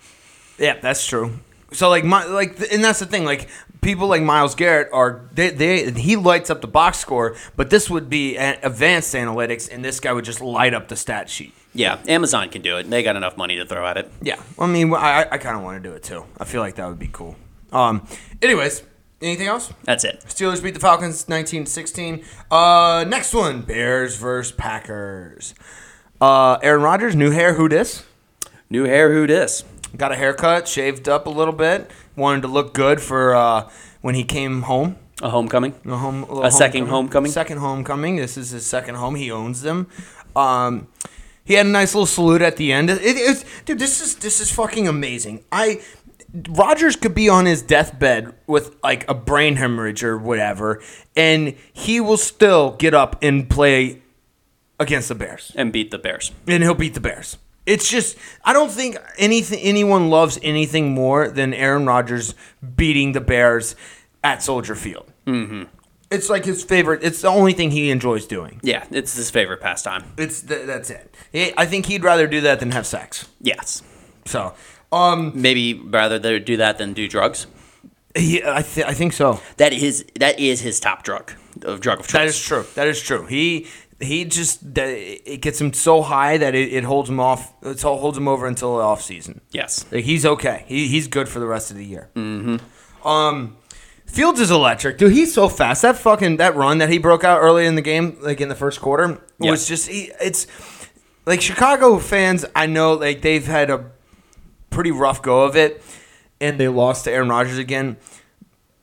Yeah, 0.60 0.80
that's 0.80 1.06
true. 1.06 1.40
So 1.72 1.90
like 1.90 2.04
my 2.04 2.26
like, 2.26 2.60
and 2.72 2.84
that's 2.84 3.00
the 3.00 3.06
thing. 3.06 3.26
Like 3.26 3.50
people 3.82 4.08
like 4.08 4.22
Myles 4.22 4.56
Garrett 4.56 4.90
are 4.94 5.28
they 5.34 5.50
they 5.50 5.92
he 5.92 6.16
lights 6.16 6.50
up 6.50 6.62
the 6.62 6.68
box 6.68 6.98
score, 7.00 7.36
but 7.56 7.70
this 7.70 7.90
would 7.90 8.10
be 8.10 8.38
advanced 8.38 9.14
analytics, 9.14 9.70
and 9.72 9.84
this 9.84 10.00
guy 10.00 10.14
would 10.14 10.26
just 10.26 10.42
light 10.42 10.74
up 10.74 10.88
the 10.88 10.96
stat 10.96 11.30
sheet. 11.30 11.54
Yeah, 11.78 12.00
Amazon 12.08 12.50
can 12.50 12.62
do 12.62 12.78
it. 12.78 12.90
They 12.90 13.04
got 13.04 13.16
enough 13.16 13.38
money 13.38 13.56
to 13.58 13.66
throw 13.66 13.86
at 13.86 13.98
it. 13.98 14.12
Yeah, 14.22 14.42
I 14.58 14.66
mean, 14.68 14.94
I 14.94 15.28
I 15.32 15.38
kind 15.38 15.56
of 15.56 15.64
want 15.64 15.82
to 15.82 15.90
do 15.90 15.96
it 15.96 16.04
too. 16.04 16.26
I 16.40 16.46
feel 16.46 16.62
like 16.62 16.76
that 16.76 16.88
would 16.88 17.00
be 17.00 17.10
cool. 17.12 17.36
Um, 17.72 18.08
anyways, 18.42 18.84
anything 19.22 19.48
else? 19.48 19.72
That's 19.84 20.04
it. 20.04 20.24
Steelers 20.28 20.64
beat 20.64 20.74
the 20.74 20.80
Falcons 20.80 21.26
19-16. 21.26 22.24
Uh, 22.50 23.06
next 23.08 23.34
one, 23.34 23.62
Bears 23.62 24.16
versus 24.16 24.52
Packers. 24.54 25.54
Uh, 26.20 26.58
Aaron 26.64 26.82
Rodgers, 26.82 27.16
new 27.16 27.32
hair, 27.32 27.54
who 27.56 27.68
dis? 27.68 28.06
New 28.70 28.86
hair, 28.86 29.14
who 29.14 29.28
dis? 29.28 29.64
got 29.96 30.12
a 30.12 30.16
haircut, 30.16 30.68
shaved 30.68 31.08
up 31.08 31.28
a 31.28 31.30
little 31.30 31.54
bit, 31.54 31.90
wanted 32.16 32.42
to 32.42 32.48
look 32.48 32.74
good 32.74 33.02
for 33.02 33.36
uh, 33.36 33.70
when 34.02 34.16
he 34.16 34.24
came 34.24 34.64
home. 34.64 34.98
A 35.22 35.30
homecoming. 35.30 35.74
A, 35.86 35.98
home, 35.98 36.22
little 36.22 36.44
A 36.44 36.52
second 36.52 36.88
homecoming? 36.88 37.32
Second 37.32 37.58
homecoming. 37.58 38.18
This 38.18 38.38
is 38.38 38.52
his 38.52 38.66
second 38.66 38.96
home. 38.96 39.16
He 39.16 39.32
owns 39.32 39.64
them. 39.64 39.88
Um, 40.36 40.88
he 41.48 41.54
had 41.54 41.66
a 41.66 41.70
nice 41.70 41.96
little 41.96 42.06
salute 42.06 42.42
at 42.42 42.58
the 42.58 42.72
end. 42.74 42.90
It, 42.90 43.00
it's 43.02 43.46
dude, 43.66 43.80
this 43.80 44.02
is 44.02 44.16
this 44.18 44.40
is 44.42 44.52
fucking 44.52 44.88
amazing. 44.88 45.44
I 45.52 45.82
Rodgers 46.50 46.96
could 46.98 47.16
be 47.16 47.30
on 47.30 47.46
his 47.46 47.62
deathbed 47.62 48.34
with 48.48 48.76
like 48.84 49.10
a 49.10 49.14
brain 49.14 49.56
hemorrhage 49.56 50.04
or 50.04 50.18
whatever, 50.18 50.82
and 51.16 51.56
he 51.72 52.02
will 52.02 52.18
still 52.18 52.72
get 52.72 52.94
up 52.94 53.16
and 53.24 53.50
play 53.50 54.02
against 54.80 55.08
the 55.08 55.16
Bears, 55.16 55.52
And 55.56 55.72
beat 55.72 55.90
the 55.90 55.98
Bears. 55.98 56.32
and 56.48 56.62
he'll 56.62 56.74
beat 56.76 56.94
the 56.94 57.00
Bears. 57.00 57.38
It's 57.66 57.90
just 57.90 58.18
I 58.46 58.54
don't 58.54 58.72
think 58.72 58.98
anything 59.18 59.60
anyone 59.60 60.10
loves 60.10 60.38
anything 60.44 60.92
more 60.94 61.30
than 61.30 61.54
Aaron 61.54 61.86
Rodgers 61.86 62.36
beating 62.76 63.14
the 63.14 63.22
Bears 63.22 63.76
at 64.24 64.44
Soldier 64.44 64.76
Field. 64.76 65.12
Mm-hmm. 65.26 65.64
It's 66.10 66.30
like 66.30 66.46
his 66.46 66.64
favorite. 66.64 67.04
It's 67.04 67.22
the 67.22 67.28
only 67.28 67.54
thing 67.54 67.72
he 67.72 67.92
enjoys 67.92 68.26
doing. 68.26 68.60
Yeah, 68.64 68.86
it's 68.92 69.16
his 69.16 69.30
favorite 69.30 69.60
pastime. 69.62 70.06
It's 70.18 70.42
th- 70.42 70.66
that's 70.66 70.90
it. 70.90 71.14
He, 71.32 71.54
I 71.58 71.66
think 71.66 71.86
he'd 71.88 72.04
rather 72.04 72.28
do 72.28 72.40
that 72.42 72.60
than 72.62 72.72
have 72.72 72.86
sex. 72.88 73.28
Yes. 73.42 73.84
So, 74.26 74.54
um, 74.92 75.34
Maybe 75.36 75.74
rather 75.74 76.18
they 76.18 76.40
do 76.40 76.58
that 76.58 76.78
than 76.78 76.94
do 76.94 77.08
drugs. 77.10 77.48
he, 78.16 78.42
I, 78.44 78.62
th- 78.62 78.88
I 78.88 78.94
think 78.94 79.14
so. 79.14 79.42
That 79.58 79.74
is 79.74 80.06
that 80.20 80.40
is 80.40 80.62
his 80.62 80.80
top 80.80 81.04
drug 81.04 81.34
of 81.64 81.82
drug 81.82 82.00
of 82.00 82.06
choice. 82.08 82.14
That 82.14 82.28
is 82.28 82.40
true. 82.42 82.66
That 82.76 82.88
is 82.88 83.02
true. 83.02 83.26
He 83.26 83.68
he 84.00 84.26
just 84.26 84.60
it 84.78 85.42
gets 85.42 85.60
him 85.60 85.74
so 85.74 86.02
high 86.02 86.38
that 86.38 86.56
it, 86.56 86.72
it 86.72 86.84
holds 86.86 87.10
him 87.10 87.20
off. 87.20 87.52
It 87.64 87.82
holds 87.82 88.18
him 88.18 88.28
over 88.30 88.46
until 88.48 88.78
the 88.78 88.84
off 88.84 89.02
season. 89.02 89.42
yes. 89.52 89.86
Like 89.92 90.06
he's 90.06 90.26
okay. 90.26 90.64
He, 90.68 90.88
he's 90.88 91.08
good 91.08 91.28
for 91.28 91.40
the 91.40 91.48
rest 91.48 91.70
of 91.72 91.78
the 91.78 91.86
year. 91.86 92.10
Mm-hmm. 92.16 93.08
Um, 93.08 93.58
Fields 94.08 94.40
is 94.40 94.50
electric, 94.50 94.98
dude. 94.98 95.12
He's 95.12 95.34
so 95.34 95.50
fast. 95.50 95.82
That 95.84 95.98
fucking 95.98 96.38
that 96.38 96.56
run 96.56 96.80
that 96.80 96.90
he 96.90 96.98
broke 96.98 97.24
out 97.24 97.40
early 97.42 97.66
in 97.66 97.76
the 97.76 97.82
game, 97.82 98.18
like 98.22 98.42
in 98.42 98.50
the 98.50 98.56
first 98.56 98.82
quarter, 98.82 99.22
was 99.38 99.68
just 99.68 99.90
he, 99.90 100.12
it's 100.20 100.48
like 101.26 101.42
Chicago 101.42 102.00
fans. 102.00 102.46
I 102.56 102.66
know 102.66 102.94
like 102.94 103.22
they've 103.22 103.46
had 103.46 103.70
a 103.70 103.92
pretty 104.70 104.92
rough 104.92 105.22
go 105.22 105.44
of 105.44 105.56
it, 105.56 105.84
and 106.40 106.60
they 106.60 106.68
lost 106.68 107.04
to 107.04 107.12
Aaron 107.12 107.30
Rodgers 107.30 107.58
again. 107.58 107.98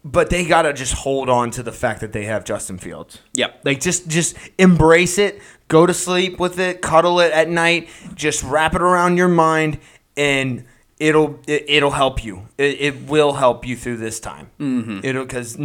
But 0.04 0.28
they 0.28 0.44
gotta 0.44 0.74
just 0.74 0.92
hold 0.92 1.30
on 1.30 1.50
to 1.52 1.62
the 1.62 1.72
fact 1.72 2.00
that 2.00 2.12
they 2.12 2.26
have 2.26 2.44
Justin 2.44 2.76
Fields. 2.76 3.20
Yep. 3.32 3.60
Like 3.64 3.80
just 3.80 4.06
just 4.06 4.36
embrace 4.58 5.16
it, 5.16 5.40
go 5.68 5.86
to 5.86 5.94
sleep 5.94 6.38
with 6.38 6.60
it, 6.60 6.82
cuddle 6.82 7.20
it 7.20 7.32
at 7.32 7.48
night, 7.48 7.88
just 8.14 8.42
wrap 8.44 8.74
it 8.74 8.82
around 8.82 9.16
your 9.16 9.28
mind 9.28 9.80
and 10.16 10.66
it'll 11.04 11.38
it, 11.46 11.64
it'll 11.68 11.90
help 11.90 12.24
you. 12.24 12.48
It, 12.56 12.80
it 12.80 13.02
will 13.02 13.34
help 13.34 13.66
you 13.66 13.76
through 13.76 13.98
this 13.98 14.20
time. 14.20 14.50
Mm-hmm. 14.58 15.00
It'll 15.02 15.26
cuz 15.26 15.56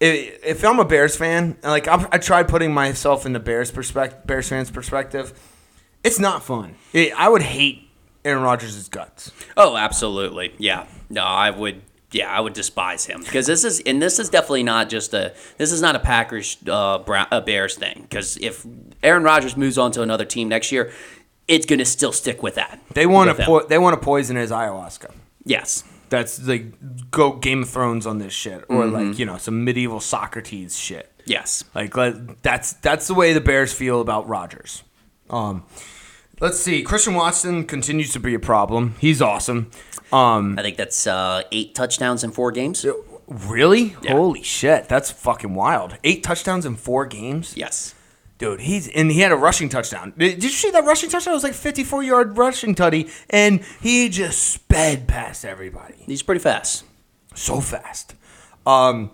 if 0.00 0.64
I'm 0.64 0.78
a 0.78 0.84
Bears 0.84 1.16
fan, 1.16 1.56
like 1.62 1.86
I'm, 1.88 2.06
I 2.10 2.18
tried 2.18 2.48
putting 2.48 2.72
myself 2.72 3.26
in 3.26 3.32
the 3.32 3.40
Bears 3.40 3.70
perspective, 3.70 4.26
Bears 4.26 4.48
fans 4.48 4.70
perspective, 4.70 5.32
it's 6.02 6.18
not 6.18 6.42
fun. 6.42 6.74
It, 6.92 7.12
I 7.16 7.28
would 7.28 7.42
hate 7.42 7.88
Aaron 8.24 8.42
Rodgers' 8.42 8.88
guts. 8.88 9.32
Oh, 9.56 9.76
absolutely. 9.76 10.54
Yeah. 10.58 10.86
No, 11.10 11.22
I 11.22 11.50
would. 11.50 11.82
Yeah, 12.12 12.30
I 12.30 12.40
would 12.40 12.52
despise 12.52 13.06
him 13.06 13.22
because 13.22 13.46
this 13.46 13.64
is 13.64 13.80
and 13.86 14.02
this 14.02 14.18
is 14.18 14.28
definitely 14.28 14.64
not 14.64 14.90
just 14.90 15.14
a 15.14 15.32
this 15.56 15.72
is 15.72 15.80
not 15.80 15.96
a 15.96 15.98
Packers 15.98 16.58
uh, 16.68 16.98
Brown, 16.98 17.26
uh 17.30 17.40
Bears 17.40 17.74
thing 17.74 18.02
because 18.02 18.36
if 18.36 18.66
Aaron 19.02 19.22
Rodgers 19.22 19.56
moves 19.56 19.78
on 19.78 19.92
to 19.92 20.02
another 20.02 20.26
team 20.26 20.46
next 20.46 20.70
year, 20.70 20.92
it's 21.52 21.66
gonna 21.66 21.84
still 21.84 22.12
stick 22.12 22.42
with 22.42 22.54
that. 22.56 22.80
They 22.94 23.06
want 23.06 23.36
to 23.36 23.44
po- 23.44 23.66
they 23.66 23.78
want 23.78 23.98
to 23.98 24.04
poison 24.04 24.36
his 24.36 24.50
ayahuasca. 24.50 25.10
yes. 25.44 25.84
That's 26.08 26.46
like 26.46 27.10
go 27.10 27.32
Game 27.32 27.62
of 27.62 27.70
Thrones 27.70 28.06
on 28.06 28.18
this 28.18 28.34
shit, 28.34 28.64
or 28.68 28.84
like 28.86 29.18
you 29.18 29.24
know 29.24 29.38
some 29.38 29.64
medieval 29.64 29.98
Socrates 29.98 30.76
shit. 30.78 31.10
Yes. 31.24 31.64
Like 31.74 31.94
that's 32.42 32.74
that's 32.74 33.06
the 33.06 33.14
way 33.14 33.32
the 33.32 33.40
Bears 33.40 33.72
feel 33.72 34.00
about 34.02 34.28
Rodgers. 34.28 34.82
Um, 35.30 35.64
let's 36.38 36.60
see. 36.60 36.82
Christian 36.82 37.14
Watson 37.14 37.64
continues 37.64 38.12
to 38.12 38.20
be 38.20 38.34
a 38.34 38.38
problem. 38.38 38.94
He's 38.98 39.22
awesome. 39.22 39.70
Um, 40.12 40.58
I 40.58 40.62
think 40.62 40.76
that's 40.76 41.06
uh, 41.06 41.44
eight 41.50 41.74
touchdowns 41.74 42.22
in 42.22 42.30
four 42.32 42.52
games. 42.52 42.84
really? 43.26 43.88
Holy 44.06 44.42
shit, 44.42 44.90
that's 44.90 45.10
fucking 45.10 45.54
wild. 45.54 45.96
Eight 46.04 46.22
touchdowns 46.22 46.66
in 46.66 46.76
four 46.76 47.06
games, 47.06 47.56
Yes. 47.56 47.94
Dude. 48.42 48.60
He's 48.60 48.88
and 48.88 49.10
he 49.10 49.20
had 49.20 49.32
a 49.32 49.36
rushing 49.36 49.68
touchdown. 49.68 50.12
Did 50.18 50.34
did 50.34 50.44
you 50.44 50.50
see 50.50 50.70
that 50.70 50.84
rushing 50.84 51.08
touchdown? 51.08 51.32
It 51.32 51.36
was 51.36 51.44
like 51.44 51.54
fifty-four 51.54 52.02
yard 52.02 52.36
rushing 52.36 52.74
tutty, 52.74 53.10
and 53.30 53.60
he 53.80 54.08
just 54.08 54.42
sped 54.42 55.06
past 55.06 55.44
everybody. 55.44 56.02
He's 56.06 56.22
pretty 56.22 56.40
fast. 56.40 56.84
so 57.34 57.60
fast. 57.60 58.14
Um, 58.66 59.12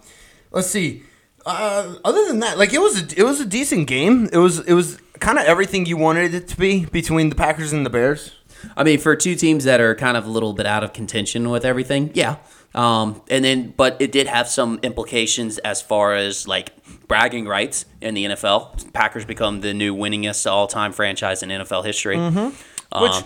let's 0.50 0.68
see. 0.68 1.02
Uh, 1.46 1.96
other 2.04 2.26
than 2.26 2.40
that, 2.40 2.58
like 2.58 2.72
it 2.72 2.80
was 2.80 3.02
a, 3.02 3.20
it 3.20 3.22
was 3.22 3.40
a 3.40 3.46
decent 3.46 3.86
game. 3.86 4.28
It 4.32 4.38
was 4.38 4.60
it 4.60 4.74
was 4.74 4.98
kind 5.20 5.38
of 5.38 5.44
everything 5.44 5.86
you 5.86 5.96
wanted 5.96 6.34
it 6.34 6.48
to 6.48 6.56
be 6.56 6.86
between 6.86 7.28
the 7.28 7.34
Packers 7.34 7.72
and 7.72 7.84
the 7.84 7.90
Bears. 7.90 8.34
I 8.76 8.82
mean, 8.82 8.98
for 8.98 9.14
two 9.14 9.36
teams 9.36 9.64
that 9.64 9.80
are 9.80 9.94
kind 9.94 10.16
of 10.16 10.26
a 10.26 10.30
little 10.30 10.52
bit 10.52 10.66
out 10.66 10.82
of 10.82 10.92
contention 10.92 11.48
with 11.50 11.64
everything, 11.64 12.10
yeah. 12.14 12.36
Um, 12.78 13.22
and 13.28 13.44
then, 13.44 13.74
but 13.76 13.96
it 13.98 14.12
did 14.12 14.28
have 14.28 14.46
some 14.46 14.78
implications 14.84 15.58
as 15.58 15.82
far 15.82 16.14
as 16.14 16.46
like 16.46 16.70
bragging 17.08 17.48
rights 17.48 17.86
in 18.00 18.14
the 18.14 18.26
NFL. 18.26 18.92
Packers 18.92 19.24
become 19.24 19.62
the 19.62 19.74
new 19.74 19.96
winningest 19.96 20.48
all-time 20.48 20.92
franchise 20.92 21.42
in 21.42 21.48
NFL 21.48 21.84
history. 21.84 22.16
Mm-hmm. 22.16 23.02
Which, 23.02 23.24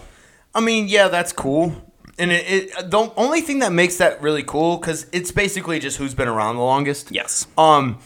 I 0.55 0.61
mean, 0.61 0.89
yeah, 0.89 1.09
that's 1.09 1.35
cool. 1.35 1.75
And 2.19 2.33
it, 2.33 2.73
it 2.79 2.91
the 2.91 3.13
only 3.15 3.43
thing 3.43 3.59
that 3.59 3.73
makes 3.73 3.99
that 3.99 4.23
really 4.23 4.43
cool 4.43 4.79
because 4.79 5.07
it's 5.13 5.31
basically 5.31 5.79
just 5.79 5.99
who's 5.99 6.15
been 6.15 6.29
around 6.29 6.57
the 6.57 6.63
longest. 6.63 7.13
Yes. 7.13 7.47
Um, 7.59 7.99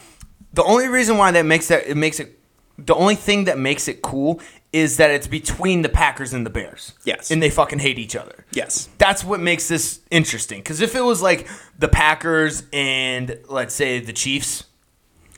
the 0.51 0.65
only 0.65 0.89
reason 0.89 1.17
why 1.17 1.31
that 1.31 1.45
makes 1.45 1.69
that 1.69 1.87
it 1.87 1.95
makes 1.95 2.19
it 2.19 2.39
the 2.77 2.95
only 2.95 3.15
thing 3.15 3.45
that 3.45 3.57
makes 3.57 3.87
it 3.87 4.01
cool 4.01 4.41
is 4.77 4.97
that 4.97 5.11
it's 5.11 5.27
between 5.27 5.81
the 5.81 5.89
Packers 5.89 6.33
and 6.33 6.45
the 6.45 6.49
Bears. 6.49 6.93
Yes. 7.03 7.31
And 7.31 7.41
they 7.41 7.49
fucking 7.49 7.79
hate 7.79 7.99
each 7.99 8.15
other. 8.15 8.45
Yes. 8.51 8.89
That's 8.97 9.23
what 9.23 9.39
makes 9.39 9.67
this 9.67 10.01
interesting. 10.11 10.59
Because 10.59 10.81
if 10.81 10.95
it 10.95 11.01
was 11.01 11.21
like 11.21 11.47
the 11.77 11.87
Packers 11.87 12.63
and 12.71 13.39
let's 13.49 13.73
say 13.73 13.99
the 13.99 14.13
Chiefs, 14.13 14.65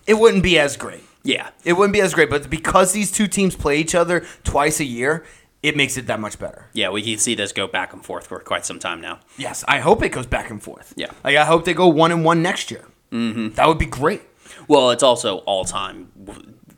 it 0.06 0.16
wouldn't 0.16 0.44
be 0.44 0.60
as 0.60 0.78
great. 0.78 1.04
Yeah. 1.24 1.50
It 1.64 1.74
wouldn't 1.74 1.94
be 1.94 2.02
as 2.02 2.14
great. 2.14 2.30
But 2.30 2.50
because 2.50 2.92
these 2.92 3.12
two 3.12 3.28
teams 3.28 3.56
play 3.56 3.80
each 3.80 3.96
other 3.96 4.26
twice 4.44 4.80
a 4.80 4.86
year, 4.86 5.26
it 5.62 5.76
makes 5.76 5.98
it 5.98 6.08
that 6.08 6.20
much 6.20 6.40
better. 6.40 6.70
Yeah, 6.74 6.90
we 6.90 7.02
can 7.02 7.18
see 7.18 7.36
this 7.36 7.52
go 7.52 7.68
back 7.68 7.94
and 7.94 8.04
forth 8.04 8.28
for 8.28 8.40
quite 8.40 8.66
some 8.66 8.80
time 8.80 9.02
now. 9.02 9.20
Yes, 9.38 9.64
I 9.68 9.80
hope 9.80 10.02
it 10.04 10.10
goes 10.10 10.26
back 10.28 10.50
and 10.50 10.62
forth. 10.64 10.94
Yeah. 10.96 11.12
Like 11.24 11.36
I 11.36 11.46
hope 11.46 11.66
they 11.66 11.74
go 11.74 11.88
one 11.88 12.12
and 12.12 12.24
one 12.24 12.42
next 12.42 12.72
year. 12.72 12.86
Mm-hmm. 13.12 13.56
That 13.56 13.68
would 13.68 13.78
be 13.78 13.86
great. 13.86 14.22
Well, 14.68 14.92
it's 14.92 15.04
also 15.04 15.40
all-time 15.40 16.12
uh, 16.28 16.34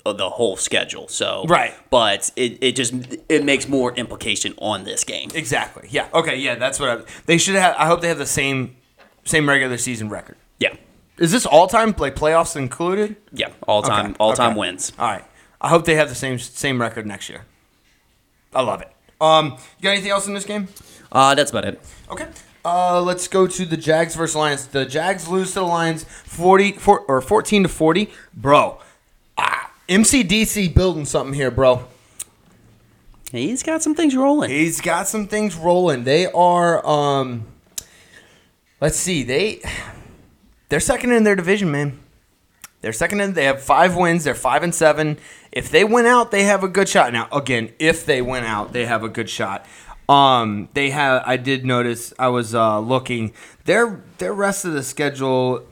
the 0.06 0.30
whole 0.30 0.58
schedule. 0.58 1.08
So 1.08 1.46
Right. 1.48 1.74
but 1.90 2.32
it, 2.36 2.58
it 2.62 2.76
just 2.76 2.94
it 3.30 3.44
makes 3.44 3.68
more 3.68 3.94
implication 3.94 4.54
on 4.58 4.84
this 4.84 5.04
game. 5.04 5.30
Exactly. 5.34 5.88
Yeah. 5.92 6.08
Okay. 6.14 6.38
Yeah. 6.38 6.56
That's 6.56 6.80
what 6.80 6.90
I, 6.90 7.02
they 7.26 7.38
should 7.38 7.56
have. 7.56 7.76
I 7.78 7.86
hope 7.88 8.02
they 8.02 8.08
have 8.08 8.18
the 8.18 8.26
same 8.26 8.76
same 9.24 9.48
regular 9.48 9.78
season 9.78 10.10
record. 10.10 10.38
Yeah. 10.60 10.76
Is 11.18 11.32
this 11.32 11.46
all 11.46 11.68
time 11.68 11.94
like 11.98 12.16
playoffs 12.16 12.56
included? 12.56 13.16
Yeah, 13.32 13.50
all-time 13.68 14.06
Okay, 14.12 14.16
all-time 14.20 14.52
okay. 14.52 14.60
wins. 14.60 14.92
All 14.98 15.08
right. 15.08 15.24
I 15.60 15.68
hope 15.70 15.86
they 15.86 15.94
have 15.96 16.10
the 16.10 16.16
same 16.16 16.40
same 16.40 16.82
record 16.82 17.06
next 17.06 17.30
year. 17.30 17.46
I 18.56 18.62
love 18.64 18.82
it. 18.82 18.92
Um, 19.22 19.52
you 19.78 19.84
got 19.84 19.92
anything 19.92 20.10
else 20.12 20.26
in 20.28 20.34
this 20.34 20.46
game? 20.46 20.68
Uh, 21.12 21.36
that's 21.36 21.52
about 21.52 21.66
it. 21.66 21.80
Okay. 22.10 22.28
Uh, 22.66 23.02
let's 23.02 23.28
go 23.28 23.46
to 23.48 23.66
the 23.66 23.78
Jags 23.78 24.16
versus 24.16 24.36
Lions. 24.36 24.68
The 24.68 24.86
Jags 24.86 25.28
lose 25.28 25.50
to 25.54 25.60
the 25.60 25.66
Lions 25.66 26.04
40 26.04 26.74
four, 26.74 27.00
or 27.02 27.22
14 27.22 27.64
to 27.64 27.70
40. 27.70 28.10
Bro, 28.34 28.80
MCDC 29.92 30.74
building 30.74 31.04
something 31.04 31.34
here, 31.34 31.52
bro. 31.52 31.86
He's 33.30 33.62
got 33.62 33.84
some 33.84 33.94
things 33.94 34.16
rolling. 34.16 34.50
He's 34.50 34.80
got 34.80 35.10
some 35.10 35.28
things 35.28 35.54
rolling. 35.58 36.06
They 36.06 36.28
are 36.28 36.86
um 36.88 37.46
let's 38.80 38.96
see. 38.96 39.24
They 39.24 39.62
they're 40.70 40.80
second 40.80 41.12
in 41.12 41.26
their 41.26 41.36
division, 41.36 41.72
man. 41.72 42.00
They're 42.80 42.94
second 42.94 43.20
in 43.20 43.34
they 43.34 43.44
have 43.44 43.62
5 43.62 43.98
wins. 43.98 44.24
They're 44.24 44.34
5 44.34 44.64
and 44.64 44.74
7. 44.74 45.18
If 45.52 45.70
they 45.70 45.84
win 45.84 46.06
out, 46.06 46.32
they 46.32 46.44
have 46.44 46.64
a 46.64 46.70
good 46.70 46.88
shot. 46.88 47.12
Now, 47.12 47.28
again, 47.30 47.74
if 47.78 48.06
they 48.06 48.22
win 48.22 48.46
out, 48.46 48.72
they 48.72 48.86
have 48.86 49.04
a 49.04 49.10
good 49.10 49.30
shot. 49.30 49.66
Um 50.08 50.70
they 50.74 50.92
have 50.92 51.22
I 51.26 51.36
did 51.36 51.66
notice 51.66 52.14
I 52.18 52.30
was 52.30 52.56
uh 52.56 52.80
looking 52.80 53.34
their 53.66 54.02
their 54.20 54.34
rest 54.34 54.64
of 54.64 54.72
the 54.72 54.84
schedule 54.84 55.66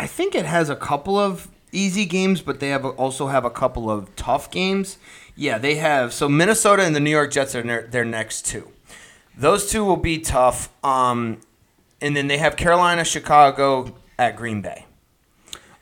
I 0.00 0.06
think 0.06 0.34
it 0.34 0.46
has 0.46 0.70
a 0.70 0.76
couple 0.76 1.18
of 1.18 1.48
easy 1.76 2.06
games, 2.06 2.40
but 2.40 2.60
they 2.60 2.70
have 2.70 2.84
also 2.84 3.28
have 3.28 3.44
a 3.44 3.50
couple 3.50 3.90
of 3.90 4.14
tough 4.16 4.50
games. 4.50 4.98
Yeah, 5.36 5.58
they 5.58 5.76
have. 5.76 6.12
So 6.12 6.28
Minnesota 6.28 6.82
and 6.82 6.96
the 6.96 7.00
New 7.00 7.10
York 7.10 7.30
Jets 7.30 7.54
are 7.54 7.62
their, 7.62 7.86
their 7.86 8.04
next 8.04 8.46
two. 8.46 8.70
Those 9.36 9.70
two 9.70 9.84
will 9.84 9.98
be 9.98 10.18
tough. 10.18 10.70
Um, 10.82 11.40
and 12.00 12.16
then 12.16 12.26
they 12.26 12.38
have 12.38 12.56
Carolina, 12.56 13.04
Chicago 13.04 13.94
at 14.18 14.36
Green 14.36 14.62
Bay. 14.62 14.86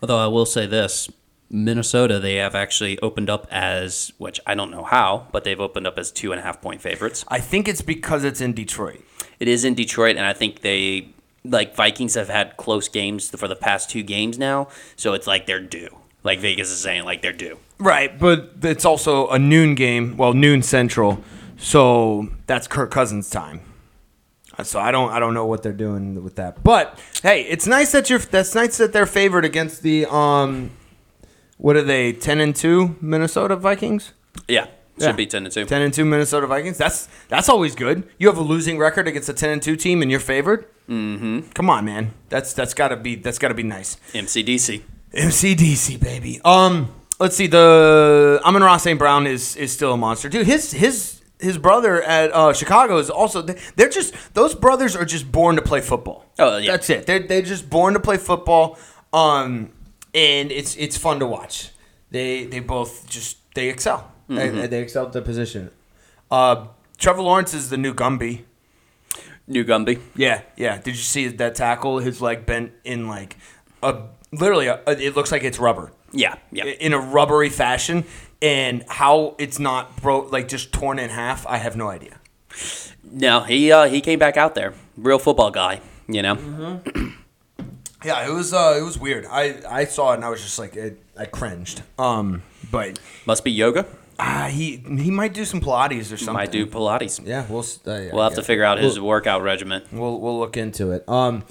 Although 0.03 0.19
I 0.19 0.27
will 0.27 0.47
say 0.47 0.67
this, 0.67 1.09
Minnesota, 1.51 2.19
they 2.19 2.37
have 2.37 2.55
actually 2.55 2.99
opened 2.99 3.31
up 3.31 3.47
as, 3.51 4.13
which 4.19 4.41
I 4.47 4.55
don't 4.55 4.71
know 4.71 4.83
how, 4.83 5.29
but 5.31 5.45
they've 5.45 5.61
opened 5.61 5.87
up 5.87 5.99
as 5.99 6.11
two 6.11 6.33
and 6.33 6.41
a 6.41 6.43
half 6.43 6.61
point 6.61 6.81
favorites. 6.81 7.25
I 7.29 7.39
think 7.39 7.69
it's 7.69 7.83
because 7.83 8.25
it's 8.25 8.41
in 8.41 8.55
Detroit. 8.55 9.01
It 9.39 9.49
is 9.49 9.65
in 9.65 9.75
Detroit, 9.75 10.17
and 10.17 10.27
I 10.27 10.33
think 10.33 10.63
they, 10.63 11.14
like, 11.45 11.75
Vikings 11.77 12.15
have 12.15 12.29
had 12.29 12.57
close 12.57 12.89
games 12.89 13.29
for 13.31 13.47
the 13.49 13.57
past 13.57 13.91
two 13.91 14.03
games 14.03 14.39
now, 14.39 14.69
so 14.97 15.13
it's 15.13 15.27
like 15.27 15.47
they're 15.47 15.61
due. 15.61 15.99
Like 16.23 16.41
Vegas 16.41 16.71
is 16.71 16.81
saying, 16.81 17.05
like 17.05 17.21
they're 17.23 17.33
due. 17.33 17.59
Right, 17.79 18.19
but 18.19 18.53
it's 18.63 18.85
also 18.85 19.29
a 19.29 19.39
noon 19.39 19.75
game. 19.75 20.17
Well, 20.17 20.33
noon 20.33 20.63
central, 20.63 21.23
so 21.59 22.29
that's 22.47 22.67
Kirk 22.67 22.91
Cousins' 22.91 23.29
time. 23.29 23.61
Uh, 24.57 24.63
So 24.65 24.81
I 24.81 24.91
don't 24.91 25.11
I 25.11 25.19
don't 25.19 25.35
know 25.35 25.45
what 25.45 25.63
they're 25.63 25.73
doing 25.73 26.23
with 26.23 26.37
that. 26.37 26.63
But 26.63 26.99
hey, 27.23 27.43
it's 27.43 27.67
nice 27.67 27.93
that 27.93 28.09
you're 28.09 28.21
that's 28.21 28.55
nice 28.55 28.79
that 28.79 28.93
they're 28.93 29.05
favored 29.07 29.45
against 29.45 29.83
the 29.83 30.07
um 30.07 30.71
what 31.59 31.77
are 31.77 31.83
they, 31.83 32.13
ten 32.13 32.41
and 32.41 32.55
two 32.55 32.97
Minnesota 33.01 33.57
Vikings? 33.57 34.13
Yeah, 34.49 34.67
should 34.99 35.07
Yeah. 35.07 35.13
be 35.13 35.27
ten 35.27 35.45
to 35.45 35.51
two. 35.51 35.65
Ten 35.65 35.83
and 35.83 35.93
two 35.93 36.05
Minnesota 36.05 36.47
Vikings. 36.47 36.79
That's 36.79 37.09
that's 37.29 37.49
always 37.49 37.75
good. 37.75 38.09
You 38.19 38.29
have 38.29 38.39
a 38.39 38.43
losing 38.43 38.79
record 38.79 39.09
against 39.09 39.29
a 39.29 39.33
ten 39.35 39.51
and 39.51 39.63
two 39.63 39.77
team 39.77 40.03
and 40.03 40.11
you're 40.11 40.21
favored? 40.21 40.67
Mm-hmm. 40.89 41.51
Come 41.55 41.71
on, 41.71 41.85
man. 41.85 42.13
That's 42.29 42.53
that's 42.53 42.75
gotta 42.75 42.97
be 42.97 43.15
that's 43.17 43.39
gotta 43.39 43.55
be 43.55 43.63
nice. 43.63 43.97
MCDC. 44.13 44.83
MCDC 45.15 46.01
baby. 46.01 46.41
Um, 46.45 46.93
let's 47.21 47.37
see. 47.37 47.47
The 47.47 48.41
Amon-Ra 48.45 48.77
St. 48.77 48.99
Brown 48.99 49.27
is 49.27 49.57
is 49.57 49.73
still 49.73 49.93
a 49.93 49.97
monster, 49.97 50.29
dude. 50.29 50.47
His 50.47 50.73
his 50.73 51.23
his 51.41 51.59
brother 51.59 52.03
at 52.03 52.33
uh, 52.33 52.53
Chicago 52.53 52.99
is 52.99 53.11
also. 53.11 53.43
They're 53.43 53.89
just 53.89 54.15
those 54.35 54.55
brothers 54.55 54.95
are 54.97 55.05
just 55.05 55.31
born 55.33 55.57
to 55.57 55.63
play 55.63 55.81
football. 55.81 56.27
Oh, 56.39 56.57
yeah. 56.59 56.73
that's 56.73 56.91
it. 56.91 57.07
They're 57.07 57.21
they're 57.21 57.43
just 57.43 57.69
born 57.71 57.95
to 57.95 58.01
play 58.01 58.17
football. 58.17 58.79
Um, 59.13 59.71
and 60.15 60.51
it's 60.53 60.77
it's 60.77 60.97
fun 60.97 61.19
to 61.21 61.27
watch. 61.27 61.71
They 62.11 62.45
they 62.45 62.61
both 62.61 63.09
just 63.09 63.39
they 63.55 63.69
excel. 63.69 64.11
They, 64.29 64.67
they 64.67 64.81
excel 64.83 65.07
at 65.07 65.13
their 65.13 65.23
position. 65.23 65.71
Uh, 66.31 66.67
Trevor 66.99 67.23
Lawrence 67.23 67.53
is 67.55 67.71
the 67.71 67.77
new 67.77 67.93
Gumby. 67.95 68.45
New 69.47 69.65
Gumby. 69.65 70.01
Yeah, 70.17 70.43
yeah. 70.57 70.79
Did 70.79 70.97
you 70.97 71.03
see 71.03 71.29
that 71.29 71.55
tackle? 71.55 71.99
His 71.99 72.21
leg 72.23 72.47
bent 72.47 72.73
in 72.85 73.07
like 73.09 73.37
a 73.83 74.03
literally. 74.33 74.69
A, 74.69 74.81
it 74.87 75.15
looks 75.15 75.31
like 75.31 75.45
it's 75.45 75.59
rubber 75.59 75.93
Yeah, 76.13 76.37
yeah. 76.51 76.65
in 76.65 76.93
a 76.95 76.99
rubbery 76.99 77.51
fashion, 77.51 78.05
and 78.41 78.83
how 78.89 79.35
it's 79.39 79.59
not 79.59 80.01
broke 80.01 80.33
like 80.33 80.49
just 80.49 80.73
torn 80.73 80.99
in 80.99 81.11
half. 81.11 81.47
I 81.47 81.59
have 81.59 81.77
no 81.77 81.89
idea. 81.91 82.19
No, 83.03 83.41
he 83.43 83.71
uh, 83.71 83.85
he 83.89 84.01
came 84.01 84.19
back 84.19 84.37
out 84.39 84.55
there, 84.55 84.73
real 84.97 85.19
football 85.19 85.51
guy. 85.51 85.81
You 86.09 86.23
know, 86.23 86.37
Mm-hmm. 86.37 87.09
Yeah, 88.05 88.27
it 88.27 88.33
was 88.33 88.53
uh, 88.55 88.77
it 88.79 88.83
was 88.83 88.99
weird. 88.99 89.27
I 89.31 89.61
I 89.69 89.85
saw 89.85 90.13
it 90.13 90.17
and 90.17 90.25
I 90.25 90.29
was 90.31 90.43
just 90.43 90.59
like 90.59 90.77
it, 90.77 91.03
I 91.19 91.25
cringed. 91.27 91.83
Um, 91.99 92.43
but 92.71 92.99
must 93.27 93.45
be 93.45 93.51
yoga. 93.51 93.87
Uh, 94.19 94.47
he 94.49 94.77
he 94.77 95.11
might 95.11 95.35
do 95.35 95.45
some 95.45 95.61
Pilates 95.61 96.13
or 96.13 96.17
something. 96.17 96.35
Might 96.35 96.53
do 96.53 96.67
Pilates. 96.67 97.21
Yeah, 97.27 97.47
we'll 97.49 97.61
uh, 97.61 97.99
yeah, 98.01 98.13
We'll 98.13 98.23
have 98.23 98.33
yeah. 98.33 98.37
to 98.37 98.43
figure 98.43 98.65
out 98.65 98.79
his 98.79 98.99
We'll- 98.99 99.09
workout 99.09 99.43
regimen. 99.43 99.83
We'll 99.93 100.21
we'll 100.21 100.39
look 100.39 100.57
into 100.57 100.93
it. 100.93 101.09
Um, 101.09 101.45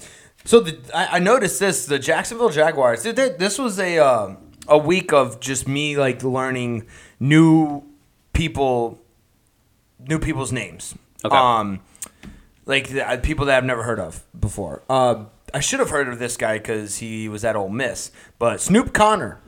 so 0.44 0.60
the 0.60 0.78
I, 0.96 1.16
I 1.16 1.18
noticed 1.18 1.60
this 1.60 1.86
the 1.86 1.98
Jacksonville 1.98 2.50
Jaguars. 2.50 3.02
They, 3.02 3.12
they- 3.12 3.30
this 3.30 3.58
was 3.58 3.78
a 3.78 3.98
uh, 3.98 4.36
a 4.68 4.78
week 4.78 5.12
of 5.12 5.40
just 5.40 5.68
me 5.68 5.96
like 5.98 6.22
learning 6.22 6.86
new 7.20 7.82
people, 8.32 8.98
new 9.98 10.18
people's 10.18 10.52
names. 10.52 10.94
Okay. 11.24 11.36
Um, 11.36 11.80
like 12.66 12.88
the, 12.88 13.06
uh, 13.08 13.16
people 13.18 13.46
that 13.46 13.56
I've 13.58 13.64
never 13.64 13.82
heard 13.82 14.00
of 14.00 14.24
before. 14.38 14.82
Uh, 14.88 15.24
I 15.52 15.60
should 15.60 15.80
have 15.80 15.90
heard 15.90 16.08
of 16.08 16.18
this 16.18 16.36
guy 16.36 16.58
because 16.58 16.96
he 16.96 17.28
was 17.28 17.44
at 17.44 17.56
Ole 17.56 17.68
Miss. 17.68 18.10
But 18.38 18.60
Snoop 18.60 18.92
Conner, 18.92 19.38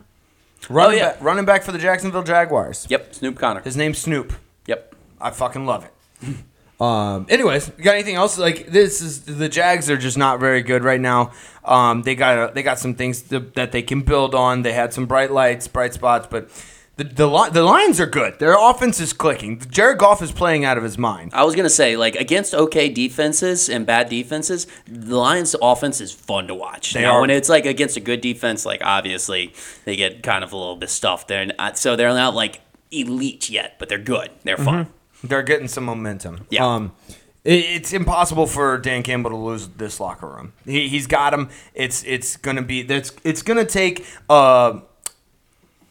running, 0.68 0.98
Oh, 1.00 1.02
yeah. 1.02 1.12
back, 1.12 1.22
running 1.22 1.44
back 1.44 1.62
for 1.62 1.72
the 1.72 1.78
Jacksonville 1.78 2.22
Jaguars. 2.22 2.86
Yep, 2.90 3.14
Snoop 3.14 3.38
Conner. 3.38 3.60
His 3.60 3.76
name's 3.76 3.98
Snoop. 3.98 4.32
Yep. 4.66 4.94
I 5.20 5.30
fucking 5.30 5.66
love 5.66 5.84
it. 5.84 6.34
Um, 6.78 7.24
anyways, 7.30 7.72
you 7.78 7.84
got 7.84 7.94
anything 7.94 8.16
else? 8.16 8.36
Like 8.36 8.66
this 8.66 9.00
is 9.00 9.22
the 9.22 9.48
Jags 9.48 9.88
are 9.88 9.96
just 9.96 10.18
not 10.18 10.40
very 10.40 10.60
good 10.60 10.84
right 10.84 11.00
now. 11.00 11.32
Um, 11.64 12.02
they 12.02 12.14
got 12.14 12.54
they 12.54 12.62
got 12.62 12.78
some 12.78 12.94
things 12.94 13.22
to, 13.22 13.40
that 13.54 13.72
they 13.72 13.80
can 13.80 14.02
build 14.02 14.34
on. 14.34 14.60
They 14.60 14.74
had 14.74 14.92
some 14.92 15.06
bright 15.06 15.32
lights, 15.32 15.68
bright 15.68 15.94
spots, 15.94 16.26
but 16.30 16.50
the 16.96 17.04
the, 17.04 17.50
the 17.52 17.62
Lions 17.62 18.00
are 18.00 18.06
good. 18.06 18.38
Their 18.38 18.56
offense 18.58 19.00
is 19.00 19.12
clicking. 19.12 19.60
Jared 19.70 19.98
Goff 19.98 20.22
is 20.22 20.32
playing 20.32 20.64
out 20.64 20.78
of 20.78 20.82
his 20.84 20.96
mind. 20.96 21.32
I 21.34 21.44
was 21.44 21.54
gonna 21.54 21.68
say, 21.68 21.96
like 21.96 22.16
against 22.16 22.54
okay 22.54 22.88
defenses 22.88 23.68
and 23.68 23.84
bad 23.84 24.08
defenses, 24.08 24.66
the 24.86 25.16
Lions' 25.16 25.54
offense 25.60 26.00
is 26.00 26.12
fun 26.12 26.46
to 26.48 26.54
watch. 26.54 26.94
They 26.94 27.02
now, 27.02 27.16
are. 27.16 27.20
when 27.20 27.30
it's 27.30 27.48
like 27.48 27.66
against 27.66 27.96
a 27.96 28.00
good 28.00 28.20
defense, 28.20 28.64
like 28.64 28.80
obviously 28.82 29.52
they 29.84 29.96
get 29.96 30.22
kind 30.22 30.42
of 30.42 30.52
a 30.52 30.56
little 30.56 30.76
bit 30.76 30.90
stuffed. 30.90 31.28
They're 31.28 31.46
not, 31.46 31.78
so 31.78 31.96
they're 31.96 32.08
not 32.08 32.34
like 32.34 32.60
elite 32.90 33.50
yet, 33.50 33.78
but 33.78 33.88
they're 33.88 33.98
good. 33.98 34.30
They're 34.44 34.56
fun. 34.56 34.88
They're 35.22 35.42
getting 35.42 35.68
some 35.68 35.84
momentum. 35.84 36.46
Yeah. 36.50 36.66
Um, 36.66 36.92
it's 37.44 37.92
impossible 37.92 38.46
for 38.46 38.76
Dan 38.78 39.02
Campbell 39.02 39.30
to 39.30 39.36
lose 39.36 39.68
this 39.68 40.00
locker 40.00 40.26
room. 40.26 40.52
He, 40.64 40.88
he's 40.88 41.06
got 41.06 41.32
him. 41.32 41.48
It's 41.74 42.02
it's 42.04 42.36
gonna 42.36 42.62
be 42.62 42.82
that's 42.82 43.12
it's 43.22 43.42
gonna 43.42 43.64
take 43.64 44.04
uh, 44.28 44.80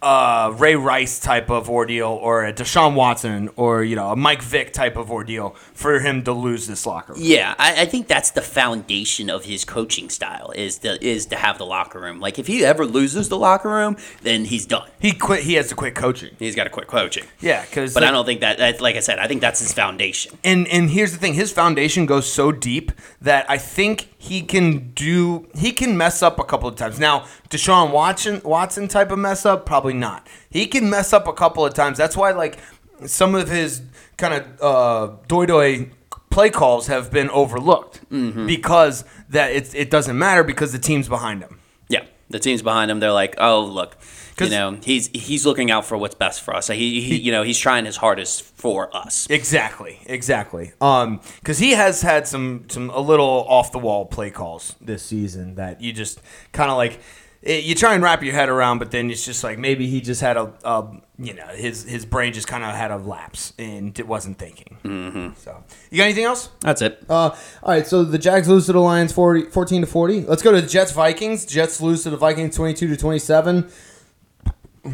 uh, 0.05 0.53
Ray 0.55 0.75
Rice 0.75 1.19
type 1.19 1.49
of 1.49 1.67
ordeal 1.67 2.09
or 2.09 2.45
a 2.45 2.53
Deshaun 2.53 2.93
Watson 2.93 3.49
or 3.55 3.83
you 3.83 3.95
know 3.95 4.11
a 4.11 4.15
Mike 4.15 4.43
Vick 4.43 4.71
type 4.71 4.97
of 4.97 5.11
ordeal 5.11 5.55
for 5.73 5.99
him 5.99 6.23
to 6.25 6.31
lose 6.31 6.67
this 6.67 6.85
locker 6.85 7.13
room. 7.13 7.21
Yeah, 7.23 7.55
I, 7.57 7.81
I 7.81 7.85
think 7.85 8.07
that's 8.07 8.29
the 8.29 8.43
foundation 8.43 9.31
of 9.31 9.45
his 9.45 9.65
coaching 9.65 10.11
style 10.11 10.51
is 10.51 10.77
to 10.79 11.03
is 11.03 11.25
to 11.27 11.35
have 11.35 11.57
the 11.57 11.65
locker 11.65 11.99
room. 11.99 12.19
Like 12.19 12.37
if 12.37 12.45
he 12.45 12.63
ever 12.63 12.85
loses 12.85 13.29
the 13.29 13.37
locker 13.37 13.69
room, 13.69 13.97
then 14.21 14.45
he's 14.45 14.67
done. 14.67 14.87
He 14.99 15.11
quit. 15.11 15.41
He 15.41 15.55
has 15.55 15.69
to 15.69 15.75
quit 15.75 15.95
coaching. 15.95 16.35
He's 16.37 16.55
got 16.55 16.65
to 16.65 16.69
quit 16.69 16.85
coaching. 16.85 17.23
Yeah, 17.39 17.65
because 17.65 17.95
But 17.95 18.03
I 18.03 18.11
don't 18.11 18.25
think 18.25 18.41
that, 18.41 18.59
that. 18.59 18.79
Like 18.81 18.95
I 18.95 18.99
said, 18.99 19.17
I 19.17 19.27
think 19.27 19.41
that's 19.41 19.59
his 19.59 19.73
foundation. 19.73 20.37
And 20.43 20.67
and 20.67 20.91
here's 20.91 21.13
the 21.13 21.17
thing, 21.17 21.33
his 21.33 21.51
foundation 21.51 22.05
goes 22.05 22.31
so 22.31 22.51
deep 22.51 22.91
that 23.21 23.49
I 23.49 23.57
think 23.57 24.09
he 24.19 24.43
can 24.43 24.91
do 24.93 25.47
he 25.55 25.71
can 25.71 25.97
mess 25.97 26.21
up 26.21 26.37
a 26.37 26.43
couple 26.43 26.69
of 26.69 26.75
times. 26.75 26.99
Now, 26.99 27.25
Deshaun 27.49 27.91
Watson 27.91 28.41
Watson 28.43 28.87
type 28.87 29.09
of 29.09 29.17
mess 29.17 29.47
up, 29.47 29.65
probably 29.65 29.94
not. 29.99 30.27
He 30.49 30.67
can 30.67 30.89
mess 30.89 31.13
up 31.13 31.27
a 31.27 31.33
couple 31.33 31.65
of 31.65 31.73
times. 31.73 31.97
That's 31.97 32.15
why 32.17 32.31
like 32.31 32.57
some 33.05 33.35
of 33.35 33.49
his 33.49 33.81
kind 34.17 34.33
of 34.33 34.61
uh 34.61 35.15
doy 35.27 35.45
doy 35.45 35.89
play 36.29 36.49
calls 36.49 36.87
have 36.87 37.11
been 37.11 37.29
overlooked 37.29 38.01
because 38.45 39.05
that 39.29 39.51
it, 39.51 39.73
it 39.73 39.89
doesn't 39.89 40.17
matter 40.17 40.43
because 40.43 40.71
the 40.71 40.79
team's 40.79 41.07
behind 41.07 41.41
him. 41.41 41.59
Yeah, 41.87 42.05
the 42.29 42.39
team's 42.39 42.61
behind 42.61 42.91
him. 42.91 42.99
They're 42.99 43.11
like, 43.11 43.35
oh 43.37 43.63
look, 43.63 43.97
you 44.41 44.49
know, 44.49 44.77
he's 44.83 45.07
he's 45.07 45.45
looking 45.45 45.71
out 45.71 45.85
for 45.85 45.97
what's 45.97 46.15
best 46.15 46.41
for 46.41 46.53
us. 46.53 46.67
He, 46.67 46.99
he 47.01 47.15
you 47.15 47.31
know 47.31 47.43
he's 47.43 47.57
trying 47.57 47.85
his 47.85 47.95
hardest 47.97 48.43
for 48.43 48.93
us. 48.95 49.27
Exactly, 49.29 49.99
exactly. 50.05 50.73
Um, 50.81 51.21
because 51.39 51.59
he 51.59 51.71
has 51.71 52.01
had 52.01 52.27
some 52.27 52.65
some 52.67 52.89
a 52.89 52.99
little 52.99 53.45
off 53.47 53.71
the 53.71 53.79
wall 53.79 54.05
play 54.05 54.29
calls 54.29 54.75
this 54.81 55.03
season 55.03 55.55
that 55.55 55.81
you 55.81 55.93
just 55.93 56.21
kind 56.51 56.69
of 56.69 56.75
like 56.75 56.99
it, 57.45 57.63
you 57.63 57.75
try 57.75 57.93
and 57.93 58.03
wrap 58.03 58.23
your 58.23 58.33
head 58.33 58.49
around, 58.49 58.79
but 58.79 58.89
then 58.89 59.11
it's 59.11 59.23
just 59.23 59.43
like 59.43 59.59
maybe 59.59 59.87
he 59.87 60.01
just 60.01 60.19
had 60.19 60.35
a, 60.35 60.51
a 60.63 60.87
you 61.19 61.33
know 61.33 61.45
his 61.47 61.83
his 61.83 62.03
brain 62.03 62.33
just 62.33 62.47
kind 62.47 62.63
of 62.63 62.73
had 62.73 62.89
a 62.89 62.97
lapse 62.97 63.53
and 63.59 63.97
it 63.99 64.07
wasn't 64.07 64.39
thinking. 64.39 64.77
Mm-hmm. 64.83 65.33
So 65.37 65.63
you 65.91 65.99
got 65.99 66.05
anything 66.05 66.25
else? 66.25 66.49
That's 66.61 66.81
it. 66.81 67.03
Uh, 67.07 67.29
all 67.29 67.37
right, 67.63 67.85
so 67.85 68.03
the 68.03 68.17
Jags 68.17 68.49
lose 68.49 68.65
to 68.65 68.73
the 68.73 68.79
Lions 68.79 69.13
40, 69.13 69.51
14 69.51 69.81
to 69.81 69.87
40. 69.87 70.21
Let's 70.21 70.41
go 70.41 70.51
to 70.51 70.59
the 70.59 70.67
Jets 70.67 70.91
Vikings. 70.91 71.45
Jets 71.45 71.79
lose 71.79 72.01
to 72.03 72.09
the 72.09 72.17
Vikings 72.17 72.55
22 72.55 72.87
to 72.87 72.97
27. 72.97 73.69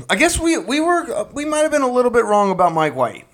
I 0.10 0.16
guess 0.16 0.38
we 0.38 0.58
we 0.58 0.82
were 0.82 1.30
we 1.32 1.46
might 1.46 1.62
have 1.62 1.72
been 1.72 1.82
a 1.82 1.92
little 1.92 2.12
bit 2.12 2.26
wrong 2.26 2.52
about 2.52 2.74
Mike 2.74 2.96
White. 2.96 3.28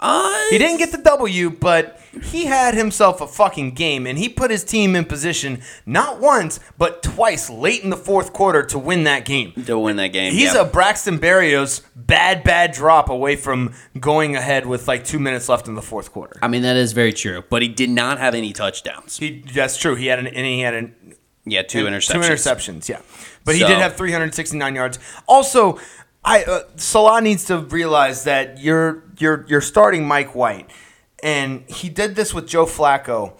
Uh, 0.00 0.32
He 0.50 0.58
didn't 0.58 0.78
get 0.78 0.92
the 0.92 0.98
W, 0.98 1.50
but 1.50 2.00
he 2.22 2.46
had 2.46 2.74
himself 2.74 3.20
a 3.20 3.26
fucking 3.26 3.72
game, 3.72 4.06
and 4.06 4.18
he 4.18 4.28
put 4.28 4.50
his 4.50 4.64
team 4.64 4.94
in 4.94 5.04
position 5.04 5.60
not 5.86 6.20
once, 6.20 6.60
but 6.76 7.02
twice 7.02 7.50
late 7.50 7.82
in 7.82 7.90
the 7.90 7.96
fourth 7.96 8.32
quarter 8.32 8.62
to 8.64 8.78
win 8.78 9.04
that 9.04 9.24
game. 9.24 9.52
to 9.66 9.78
win 9.78 9.96
that 9.96 10.08
game. 10.08 10.32
He's 10.32 10.54
yeah. 10.54 10.62
a 10.62 10.64
Braxton 10.64 11.18
Berrios 11.18 11.82
bad, 11.94 12.44
bad 12.44 12.72
drop 12.72 13.08
away 13.08 13.36
from 13.36 13.74
going 13.98 14.36
ahead 14.36 14.66
with 14.66 14.86
like 14.88 15.04
two 15.04 15.18
minutes 15.18 15.48
left 15.48 15.68
in 15.68 15.74
the 15.74 15.82
fourth 15.82 16.12
quarter. 16.12 16.38
I 16.42 16.48
mean, 16.48 16.62
that 16.62 16.76
is 16.76 16.92
very 16.92 17.12
true. 17.12 17.42
but 17.48 17.62
he 17.62 17.68
did 17.68 17.90
not 17.90 18.18
have 18.18 18.34
any 18.34 18.52
touchdowns. 18.52 19.18
He, 19.18 19.40
that's 19.52 19.76
true. 19.76 19.94
He 19.96 20.06
had 20.06 20.18
an, 20.18 20.28
and 20.28 20.46
he 20.46 20.60
had 20.60 20.74
an, 20.74 20.94
Yeah, 21.44 21.62
two 21.62 21.84
interceptions. 21.84 22.12
Two 22.12 22.18
interceptions, 22.20 22.88
yeah. 22.88 23.00
But 23.44 23.54
he 23.54 23.60
did 23.64 23.78
have 23.78 23.96
369 23.96 24.74
yards. 24.74 24.98
Also, 25.26 25.78
I 26.24 26.44
uh, 26.44 26.60
Salah 26.76 27.20
needs 27.20 27.44
to 27.46 27.58
realize 27.58 28.24
that 28.24 28.58
you're 28.58 29.04
you're 29.20 29.44
you're 29.48 29.60
starting 29.60 30.06
Mike 30.06 30.34
White, 30.34 30.70
and 31.22 31.64
he 31.68 31.88
did 31.88 32.14
this 32.14 32.32
with 32.34 32.46
Joe 32.46 32.66
Flacco. 32.66 33.38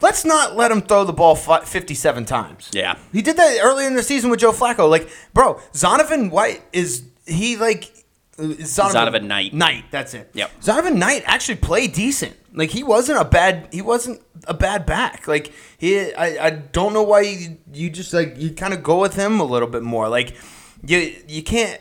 Let's 0.00 0.24
not 0.24 0.56
let 0.56 0.70
him 0.70 0.82
throw 0.82 1.04
the 1.04 1.12
ball 1.12 1.34
57 1.34 2.24
times. 2.26 2.70
Yeah. 2.74 2.98
He 3.12 3.22
did 3.22 3.36
that 3.36 3.58
earlier 3.62 3.86
in 3.86 3.94
the 3.94 4.02
season 4.02 4.28
with 4.28 4.40
Joe 4.40 4.52
Flacco. 4.52 4.90
Like, 4.90 5.08
bro, 5.32 5.54
Zonovan 5.72 6.30
White 6.30 6.62
is 6.72 7.04
he 7.26 7.56
like 7.56 7.90
Zonovan, 8.36 8.92
Zonovan 8.92 9.24
Knight. 9.24 9.54
Knight, 9.54 9.84
that's 9.90 10.14
it. 10.14 10.30
Yep. 10.34 10.50
Zonovan 10.60 10.96
Knight 10.96 11.22
actually 11.26 11.56
played 11.56 11.92
decent. 11.92 12.36
Like 12.52 12.70
he 12.70 12.82
wasn't 12.82 13.20
a 13.20 13.24
bad 13.24 13.68
he 13.72 13.82
wasn't 13.82 14.20
a 14.46 14.54
bad 14.54 14.86
back. 14.86 15.26
Like 15.26 15.52
he 15.78 16.12
I, 16.14 16.46
I 16.46 16.50
don't 16.50 16.92
know 16.92 17.02
why 17.02 17.20
you, 17.22 17.58
you 17.72 17.90
just 17.90 18.12
like 18.12 18.34
you 18.36 18.50
kind 18.52 18.74
of 18.74 18.82
go 18.82 19.00
with 19.00 19.14
him 19.14 19.40
a 19.40 19.44
little 19.44 19.68
bit 19.68 19.82
more. 19.82 20.08
Like 20.08 20.36
you 20.84 21.14
you 21.26 21.42
can't 21.42 21.80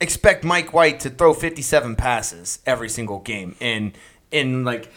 expect 0.00 0.44
Mike 0.44 0.72
White 0.72 1.00
to 1.00 1.10
throw 1.10 1.34
57 1.34 1.96
passes 1.96 2.60
every 2.66 2.88
single 2.88 3.20
game 3.20 3.56
and 3.60 3.92
and 4.32 4.64
like 4.64 4.90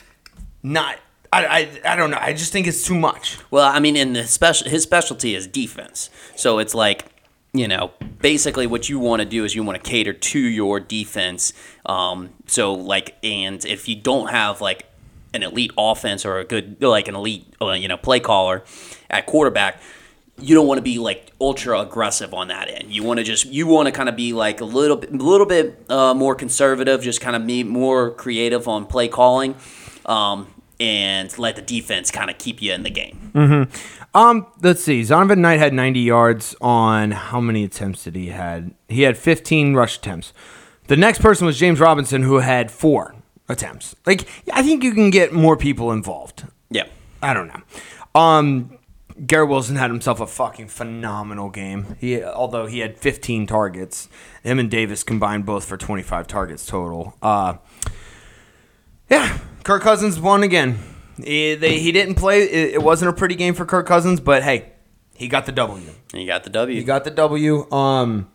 not 0.61 0.97
I, 1.31 1.45
I, 1.45 1.93
I 1.93 1.95
don't 1.95 2.11
know. 2.11 2.19
I 2.21 2.33
just 2.33 2.51
think 2.51 2.67
it's 2.67 2.85
too 2.85 2.93
much. 2.93 3.39
Well, 3.49 3.67
I 3.67 3.79
mean, 3.79 3.95
in 3.95 4.13
the 4.13 4.27
special, 4.27 4.69
his 4.69 4.83
specialty 4.83 5.33
is 5.33 5.47
defense. 5.47 6.11
So 6.35 6.59
it's 6.59 6.75
like, 6.75 7.05
you 7.53 7.67
know, 7.67 7.91
basically 8.19 8.67
what 8.67 8.87
you 8.87 8.99
want 8.99 9.21
to 9.23 9.25
do 9.27 9.43
is 9.43 9.55
you 9.55 9.63
want 9.63 9.83
to 9.83 9.89
cater 9.89 10.13
to 10.13 10.39
your 10.39 10.79
defense. 10.79 11.51
Um, 11.87 12.29
so 12.45 12.75
like, 12.75 13.17
and 13.23 13.65
if 13.65 13.89
you 13.89 13.95
don't 13.95 14.29
have 14.29 14.61
like 14.61 14.85
an 15.33 15.41
elite 15.41 15.71
offense 15.75 16.23
or 16.23 16.37
a 16.37 16.45
good 16.45 16.81
like 16.81 17.07
an 17.07 17.15
elite 17.15 17.47
uh, 17.59 17.71
you 17.71 17.87
know 17.87 17.97
play 17.97 18.19
caller 18.19 18.63
at 19.09 19.25
quarterback, 19.25 19.81
you 20.39 20.55
don't 20.55 20.67
want 20.67 20.77
to 20.79 20.83
be 20.83 20.97
like 20.97 21.31
ultra 21.39 21.79
aggressive 21.79 22.33
on 22.33 22.47
that 22.47 22.69
end. 22.69 22.91
You 22.91 23.03
want 23.03 23.19
to 23.19 23.23
just 23.23 23.45
you 23.45 23.67
want 23.67 23.87
to 23.87 23.91
kind 23.91 24.09
of 24.09 24.15
be 24.15 24.33
like 24.33 24.61
a 24.61 24.65
little 24.65 24.97
bit, 24.97 25.11
a 25.11 25.15
little 25.15 25.45
bit 25.45 25.85
uh, 25.89 26.13
more 26.13 26.35
conservative, 26.35 27.01
just 27.01 27.21
kind 27.21 27.35
of 27.35 27.45
be 27.45 27.63
more 27.63 28.11
creative 28.11 28.67
on 28.67 28.85
play 28.85 29.07
calling. 29.07 29.55
Um, 30.05 30.47
and 30.79 31.37
let 31.37 31.55
the 31.55 31.61
defense 31.61 32.11
kind 32.11 32.29
of 32.29 32.37
keep 32.37 32.61
you 32.61 32.73
in 32.73 32.83
the 32.83 32.89
game. 32.89 33.69
Um, 34.13 34.47
let's 34.61 34.83
see. 34.83 35.01
Zonovan 35.01 35.37
Knight 35.37 35.59
had 35.59 35.73
90 35.73 35.99
yards 36.01 36.55
on 36.59 37.11
how 37.11 37.39
many 37.39 37.63
attempts 37.63 38.03
did 38.03 38.15
he 38.15 38.27
had? 38.27 38.73
He 38.89 39.03
had 39.03 39.17
15 39.17 39.75
rush 39.75 39.97
attempts. 39.97 40.33
The 40.87 40.97
next 40.97 41.21
person 41.21 41.45
was 41.45 41.57
James 41.57 41.79
Robinson, 41.79 42.23
who 42.23 42.39
had 42.39 42.69
four 42.69 43.15
attempts. 43.47 43.95
Like, 44.05 44.27
I 44.51 44.61
think 44.61 44.83
you 44.83 44.93
can 44.93 45.09
get 45.09 45.31
more 45.31 45.55
people 45.55 45.91
involved. 45.91 46.45
Yeah. 46.69 46.85
I 47.21 47.33
don't 47.33 47.47
know. 47.47 48.19
Um, 48.19 48.77
Garrett 49.25 49.49
Wilson 49.49 49.75
had 49.75 49.91
himself 49.91 50.19
a 50.19 50.27
fucking 50.27 50.67
phenomenal 50.67 51.49
game. 51.49 51.95
He, 51.99 52.23
although 52.23 52.65
he 52.65 52.79
had 52.79 52.97
15 52.97 53.47
targets, 53.47 54.09
him 54.43 54.59
and 54.59 54.69
Davis 54.69 55.03
combined 55.03 55.45
both 55.45 55.65
for 55.65 55.77
25 55.77 56.27
targets 56.27 56.65
total. 56.65 57.15
Uh, 57.21 57.55
yeah, 59.09 59.39
Kirk 59.63 59.83
Cousins 59.83 60.19
won 60.19 60.43
again. 60.43 60.79
He, 61.17 61.55
they, 61.55 61.79
he 61.79 61.91
didn't 61.91 62.15
play. 62.15 62.43
It, 62.43 62.73
it 62.75 62.83
wasn't 62.83 63.09
a 63.09 63.13
pretty 63.13 63.35
game 63.35 63.53
for 63.53 63.65
Kirk 63.65 63.85
Cousins, 63.85 64.19
but 64.19 64.43
hey, 64.43 64.71
he 65.15 65.27
got 65.27 65.45
the 65.45 65.51
W. 65.51 65.91
You 66.13 66.25
got 66.25 66.43
the 66.43 66.49
W. 66.49 66.77
He 66.77 66.83
got 66.83 67.03
the 67.03 67.11
W. 67.11 67.71
Um, 67.71 68.31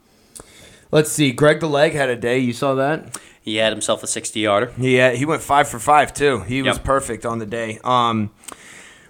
let's 0.92 1.10
see. 1.10 1.32
Greg 1.32 1.60
the 1.60 1.68
Leg 1.68 1.92
had 1.92 2.08
a 2.08 2.16
day. 2.16 2.38
You 2.38 2.52
saw 2.52 2.74
that? 2.74 3.18
he 3.48 3.56
had 3.56 3.72
himself 3.72 4.02
a 4.02 4.06
60 4.06 4.40
yarder. 4.40 4.72
Yeah, 4.78 5.12
he 5.12 5.24
went 5.24 5.42
five 5.42 5.68
for 5.68 5.78
five 5.78 6.12
too. 6.12 6.40
He 6.40 6.62
was 6.62 6.78
perfect 6.78 7.24
on 7.24 7.38
the 7.38 7.46
day. 7.46 7.80
Um, 7.82 8.30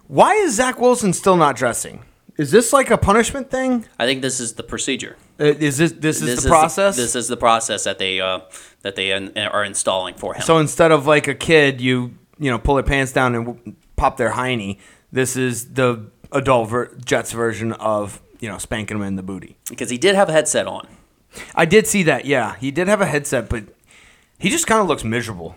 why 0.09 0.34
is 0.34 0.54
Zach 0.56 0.80
Wilson 0.80 1.12
still 1.12 1.36
not 1.36 1.56
dressing? 1.56 2.02
Is 2.36 2.50
this 2.50 2.72
like 2.72 2.90
a 2.90 2.98
punishment 2.98 3.50
thing? 3.50 3.84
I 3.98 4.06
think 4.06 4.22
this 4.22 4.38
is 4.40 4.54
the 4.54 4.62
procedure. 4.62 5.16
Uh, 5.40 5.44
Is 5.46 5.76
this 5.78 5.92
this 5.92 6.22
is 6.22 6.42
the 6.42 6.48
process? 6.48 6.96
this 6.96 7.14
is 7.16 7.26
the 7.28 7.36
process 7.36 7.84
that 7.84 7.98
they 7.98 8.20
uh, 8.20 8.40
that 8.82 8.94
they 8.96 9.11
in, 9.11 9.36
are 9.38 9.64
installing 9.64 10.14
for 10.14 10.34
him. 10.34 10.42
so 10.42 10.59
instead 10.59 10.92
of 10.92 11.06
like 11.06 11.26
a 11.28 11.34
kid, 11.34 11.80
you 11.80 12.14
you 12.38 12.50
know 12.50 12.59
pull 12.59 12.74
their 12.76 12.84
pants 12.84 13.12
down 13.12 13.34
and 13.34 13.46
w- 13.46 13.76
pop 13.96 14.16
their 14.18 14.32
hiney. 14.32 14.78
This 15.11 15.36
is 15.36 15.72
the 15.74 16.06
adult 16.30 16.68
ver- 16.68 16.94
Jets 17.04 17.32
version 17.32 17.72
of 17.72 18.20
you 18.38 18.48
know 18.48 18.59
spanking 18.59 18.98
them 18.98 19.06
in 19.06 19.16
the 19.16 19.22
booty. 19.24 19.56
because 19.68 19.90
he 19.90 19.98
did 19.98 20.14
have 20.14 20.28
a 20.28 20.32
headset 20.32 20.66
on. 20.68 20.86
I 21.56 21.64
did 21.64 21.86
see 21.88 22.04
that. 22.04 22.24
Yeah, 22.24 22.54
he 22.56 22.70
did 22.70 22.86
have 22.88 23.00
a 23.00 23.06
headset, 23.06 23.48
but 23.48 23.64
he 24.38 24.48
just 24.48 24.66
kind 24.68 24.80
of 24.80 24.86
looks 24.86 25.02
miserable. 25.04 25.56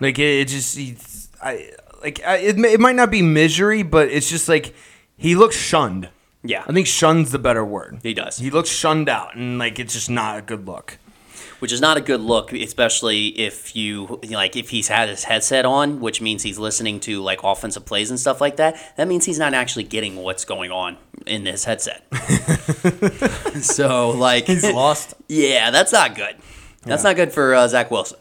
Like 0.00 0.18
it, 0.18 0.40
it 0.40 0.48
just, 0.48 0.76
he's, 0.76 1.28
I 1.42 1.72
like 2.02 2.18
it. 2.20 2.58
It 2.58 2.80
might 2.80 2.96
not 2.96 3.10
be 3.10 3.22
misery, 3.22 3.82
but 3.82 4.08
it's 4.08 4.28
just 4.28 4.48
like 4.48 4.74
he 5.16 5.34
looks 5.34 5.56
shunned. 5.56 6.08
Yeah. 6.42 6.64
I 6.66 6.72
think 6.72 6.86
shunned's 6.86 7.32
the 7.32 7.38
better 7.38 7.64
word. 7.64 8.00
He 8.02 8.14
does. 8.14 8.38
He 8.38 8.50
looks 8.50 8.70
shunned 8.70 9.08
out, 9.08 9.36
and 9.36 9.58
like 9.58 9.78
it's 9.78 9.92
just 9.94 10.08
not 10.10 10.38
a 10.38 10.42
good 10.42 10.66
look. 10.66 10.98
which 11.58 11.72
is 11.72 11.80
not 11.80 11.98
a 11.98 12.00
good 12.00 12.20
look, 12.22 12.52
especially 12.54 13.26
if 13.38 13.76
you 13.76 14.18
like 14.30 14.56
if 14.56 14.70
he's 14.70 14.88
had 14.88 15.08
his 15.10 15.24
headset 15.24 15.66
on, 15.66 16.00
which 16.00 16.20
means 16.22 16.42
he's 16.42 16.58
listening 16.58 16.98
to 17.00 17.20
like 17.20 17.40
offensive 17.44 17.84
plays 17.84 18.08
and 18.10 18.18
stuff 18.18 18.40
like 18.40 18.56
that. 18.56 18.76
That 18.96 19.06
means 19.08 19.26
he's 19.26 19.38
not 19.38 19.52
actually 19.52 19.84
getting 19.84 20.16
what's 20.16 20.46
going 20.46 20.70
on 20.70 20.96
in 21.26 21.44
his 21.44 21.64
headset. 21.64 22.02
so 23.60 24.10
like 24.10 24.46
he's 24.46 24.64
lost. 24.72 25.14
yeah, 25.28 25.70
that's 25.70 25.92
not 25.92 26.14
good. 26.14 26.36
That's 26.82 27.04
not 27.04 27.16
good 27.16 27.30
for 27.30 27.54
uh, 27.54 27.68
Zach 27.68 27.90
Wilson. 27.90 28.18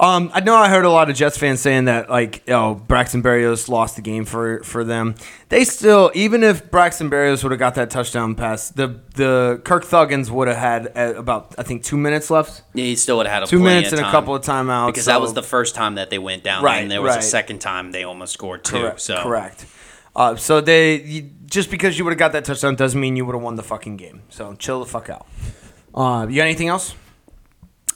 Um, 0.00 0.30
I 0.32 0.40
know 0.40 0.54
I 0.56 0.70
heard 0.70 0.86
a 0.86 0.90
lot 0.90 1.10
of 1.10 1.16
Jets 1.16 1.36
fans 1.36 1.60
saying 1.60 1.84
that 1.84 2.08
like, 2.08 2.42
oh, 2.48 2.74
Braxton 2.74 3.22
Berrios 3.22 3.68
lost 3.68 3.96
the 3.96 4.02
game 4.02 4.24
for 4.24 4.64
for 4.64 4.82
them. 4.82 5.14
They 5.50 5.62
still, 5.64 6.10
even 6.14 6.42
if 6.42 6.70
Braxton 6.70 7.10
Berrios 7.10 7.42
would 7.42 7.52
have 7.52 7.58
got 7.58 7.74
that 7.74 7.90
touchdown 7.90 8.34
pass, 8.34 8.70
the 8.70 8.98
the 9.14 9.60
Kirk 9.62 9.84
Thuggins 9.84 10.30
would 10.30 10.48
have 10.48 10.56
had 10.56 10.92
uh, 10.96 11.14
about 11.18 11.54
I 11.58 11.64
think 11.64 11.84
two 11.84 11.98
minutes 11.98 12.30
left. 12.30 12.62
Yeah, 12.72 12.84
He 12.86 12.96
still 12.96 13.18
would 13.18 13.26
have 13.26 13.34
had 13.34 13.42
a 13.42 13.46
Two 13.46 13.60
minutes 13.60 13.92
and 13.92 14.00
a 14.00 14.10
couple 14.10 14.34
of 14.34 14.42
timeouts. 14.42 14.86
because 14.88 15.04
that 15.04 15.20
was 15.20 15.34
the 15.34 15.42
first 15.42 15.74
time 15.74 15.96
that 15.96 16.08
they 16.08 16.18
went 16.18 16.44
down, 16.44 16.64
Right, 16.64 16.80
and 16.80 16.90
there 16.90 17.02
was 17.02 17.10
right. 17.16 17.18
a 17.18 17.22
second 17.22 17.58
time 17.58 17.92
they 17.92 18.04
almost 18.04 18.32
scored 18.32 18.64
two. 18.64 18.78
correct. 18.80 19.00
so 19.02 19.22
correct. 19.22 19.66
Uh, 20.16 20.34
so 20.34 20.62
they 20.62 21.02
you, 21.02 21.30
just 21.44 21.70
because 21.70 21.98
you 21.98 22.04
would 22.06 22.12
have 22.12 22.18
got 22.18 22.32
that 22.32 22.46
touchdown 22.46 22.74
doesn't 22.74 22.98
mean 22.98 23.16
you 23.16 23.26
would 23.26 23.34
have 23.34 23.42
won 23.42 23.56
the 23.56 23.62
fucking 23.62 23.98
game. 23.98 24.22
So 24.30 24.54
chill 24.54 24.80
the 24.80 24.86
fuck 24.86 25.10
out. 25.10 25.26
Uh, 25.94 26.26
you 26.26 26.36
got 26.36 26.44
anything 26.44 26.68
else? 26.68 26.94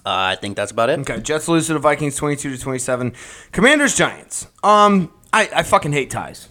Uh, 0.06 0.10
I 0.32 0.36
think 0.36 0.56
that's 0.56 0.72
about 0.72 0.90
it. 0.90 0.98
Okay, 1.00 1.20
Jets 1.20 1.48
lose 1.48 1.66
to 1.68 1.72
the 1.74 1.78
Vikings 1.78 2.16
22 2.16 2.56
to 2.56 2.62
27. 2.62 3.12
Commanders 3.52 3.96
Giants. 3.96 4.46
Um 4.62 5.12
I, 5.32 5.50
I 5.52 5.62
fucking 5.64 5.92
hate 5.92 6.10
ties. 6.10 6.48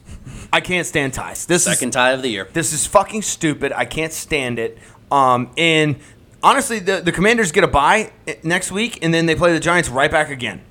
I 0.52 0.60
can't 0.60 0.86
stand 0.86 1.14
ties. 1.14 1.46
This 1.46 1.64
Second 1.64 1.90
is 1.90 1.96
tie 1.96 2.12
of 2.12 2.22
the 2.22 2.30
year. 2.30 2.50
this 2.54 2.74
is 2.74 2.86
fucking 2.86 3.22
stupid. 3.22 3.72
I 3.72 3.86
can't 3.86 4.12
stand 4.14 4.60
it. 4.60 4.78
Um 5.12 5.52
and 5.58 5.98
honestly 6.42 6.80
the 6.80 7.02
the 7.02 7.12
Commanders 7.12 7.52
get 7.52 7.64
a 7.64 7.68
bye 7.68 8.12
eh, 8.28 8.36
next 8.44 8.72
week 8.72 9.00
and 9.04 9.14
then 9.14 9.26
they 9.26 9.36
play 9.36 9.54
the 9.54 9.60
Giants 9.60 9.90
right 9.90 10.12
back 10.12 10.30
again. 10.30 10.62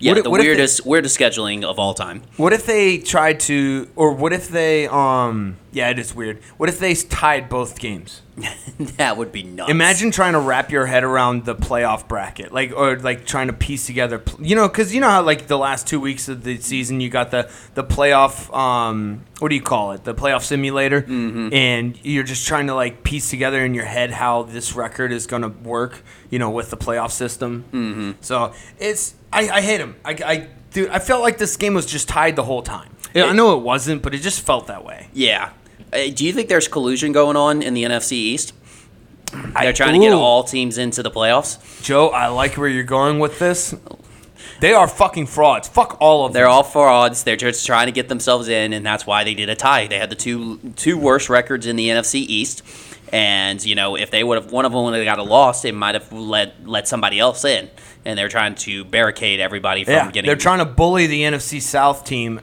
Yeah, 0.00 0.14
What 0.14 0.24
the 0.24 0.30
what 0.30 0.40
if 0.40 0.44
they- 0.44 0.48
weirdest 0.50 0.86
weirdest 0.86 1.18
scheduling 1.18 1.62
of 1.62 1.78
all 1.78 1.94
time. 1.94 2.22
What 2.36 2.52
if 2.52 2.66
they 2.66 2.98
tried 2.98 3.38
to 3.40 3.88
or 3.96 4.12
what 4.12 4.32
if 4.32 4.48
they 4.48 4.86
um 4.88 5.56
yeah, 5.72 5.88
it 5.90 6.00
is 6.00 6.12
weird. 6.14 6.42
What 6.56 6.68
if 6.68 6.80
they 6.80 6.94
tied 6.94 7.48
both 7.48 7.78
games? 7.78 8.22
that 8.96 9.16
would 9.16 9.30
be 9.30 9.42
nuts. 9.44 9.70
Imagine 9.70 10.10
trying 10.10 10.32
to 10.32 10.40
wrap 10.40 10.70
your 10.72 10.86
head 10.86 11.04
around 11.04 11.44
the 11.44 11.54
playoff 11.54 12.08
bracket, 12.08 12.50
like 12.52 12.72
or 12.74 12.98
like 12.98 13.24
trying 13.26 13.46
to 13.48 13.52
piece 13.52 13.86
together, 13.86 14.22
you 14.40 14.56
know, 14.56 14.66
because 14.68 14.92
you 14.94 15.00
know 15.00 15.10
how 15.10 15.22
like 15.22 15.46
the 15.46 15.58
last 15.58 15.86
two 15.86 16.00
weeks 16.00 16.28
of 16.28 16.42
the 16.42 16.56
season 16.58 17.00
you 17.00 17.08
got 17.10 17.30
the 17.30 17.48
the 17.74 17.84
playoff, 17.84 18.52
um, 18.56 19.22
what 19.38 19.50
do 19.50 19.54
you 19.54 19.62
call 19.62 19.92
it, 19.92 20.04
the 20.04 20.14
playoff 20.14 20.42
simulator, 20.42 21.02
Mm-hmm. 21.02 21.52
and 21.52 21.98
you're 22.02 22.24
just 22.24 22.48
trying 22.48 22.66
to 22.68 22.74
like 22.74 23.04
piece 23.04 23.28
together 23.30 23.64
in 23.64 23.74
your 23.74 23.84
head 23.84 24.10
how 24.10 24.42
this 24.44 24.74
record 24.74 25.12
is 25.12 25.26
gonna 25.26 25.48
work, 25.48 26.02
you 26.30 26.38
know, 26.38 26.50
with 26.50 26.70
the 26.70 26.76
playoff 26.76 27.10
system. 27.12 27.64
Mm-hmm. 27.72 28.10
So 28.22 28.52
it's 28.78 29.14
I, 29.32 29.48
I 29.48 29.60
hate 29.60 29.80
him. 29.80 29.96
I, 30.04 30.10
I 30.24 30.48
dude, 30.72 30.90
I 30.90 30.98
felt 30.98 31.22
like 31.22 31.38
this 31.38 31.56
game 31.56 31.74
was 31.74 31.86
just 31.86 32.08
tied 32.08 32.36
the 32.36 32.44
whole 32.44 32.62
time. 32.62 32.90
Yeah, 33.14 33.24
I 33.24 33.32
know 33.32 33.56
it 33.56 33.62
wasn't, 33.62 34.02
but 34.02 34.14
it 34.14 34.18
just 34.18 34.40
felt 34.40 34.68
that 34.68 34.84
way. 34.84 35.08
Yeah. 35.12 35.50
Uh, 35.92 36.08
do 36.14 36.24
you 36.24 36.32
think 36.32 36.48
there's 36.48 36.68
collusion 36.68 37.12
going 37.12 37.36
on 37.36 37.62
in 37.62 37.74
the 37.74 37.82
NFC 37.84 38.12
East? 38.12 38.54
They're 39.32 39.72
trying 39.72 40.00
to 40.00 40.06
get 40.06 40.12
all 40.12 40.44
teams 40.44 40.78
into 40.78 41.02
the 41.02 41.10
playoffs. 41.10 41.82
Joe, 41.82 42.08
I 42.08 42.28
like 42.28 42.56
where 42.56 42.68
you're 42.68 42.82
going 42.82 43.18
with 43.18 43.38
this. 43.38 43.74
They 44.60 44.74
are 44.74 44.88
fucking 44.88 45.26
frauds. 45.26 45.68
Fuck 45.68 45.96
all 46.00 46.26
of 46.26 46.32
them. 46.32 46.40
They're 46.40 46.48
all 46.48 46.62
frauds. 46.62 47.24
They're 47.24 47.36
just 47.36 47.64
trying 47.64 47.86
to 47.86 47.92
get 47.92 48.08
themselves 48.08 48.48
in, 48.48 48.72
and 48.72 48.84
that's 48.84 49.06
why 49.06 49.24
they 49.24 49.34
did 49.34 49.48
a 49.48 49.54
tie. 49.54 49.86
They 49.86 49.98
had 49.98 50.10
the 50.10 50.16
two 50.16 50.58
two 50.76 50.98
worst 50.98 51.30
records 51.30 51.66
in 51.66 51.76
the 51.76 51.88
NFC 51.88 52.16
East, 52.16 52.62
and 53.12 53.64
you 53.64 53.74
know 53.74 53.96
if 53.96 54.10
they 54.10 54.22
would 54.22 54.42
have 54.42 54.52
one 54.52 54.64
of 54.66 54.72
them 54.72 54.84
would 54.84 54.94
have 54.94 55.04
got 55.04 55.18
a 55.18 55.22
loss, 55.22 55.62
they 55.62 55.72
might 55.72 55.94
have 55.94 56.12
let 56.12 56.66
let 56.68 56.88
somebody 56.88 57.18
else 57.18 57.44
in, 57.44 57.70
and 58.04 58.18
they're 58.18 58.28
trying 58.28 58.54
to 58.54 58.84
barricade 58.84 59.40
everybody 59.40 59.84
from 59.84 59.94
yeah, 59.94 60.10
getting. 60.10 60.28
they're 60.28 60.36
trying 60.36 60.58
to 60.58 60.64
bully 60.64 61.06
the 61.06 61.22
NFC 61.22 61.60
South 61.60 62.04
team 62.04 62.40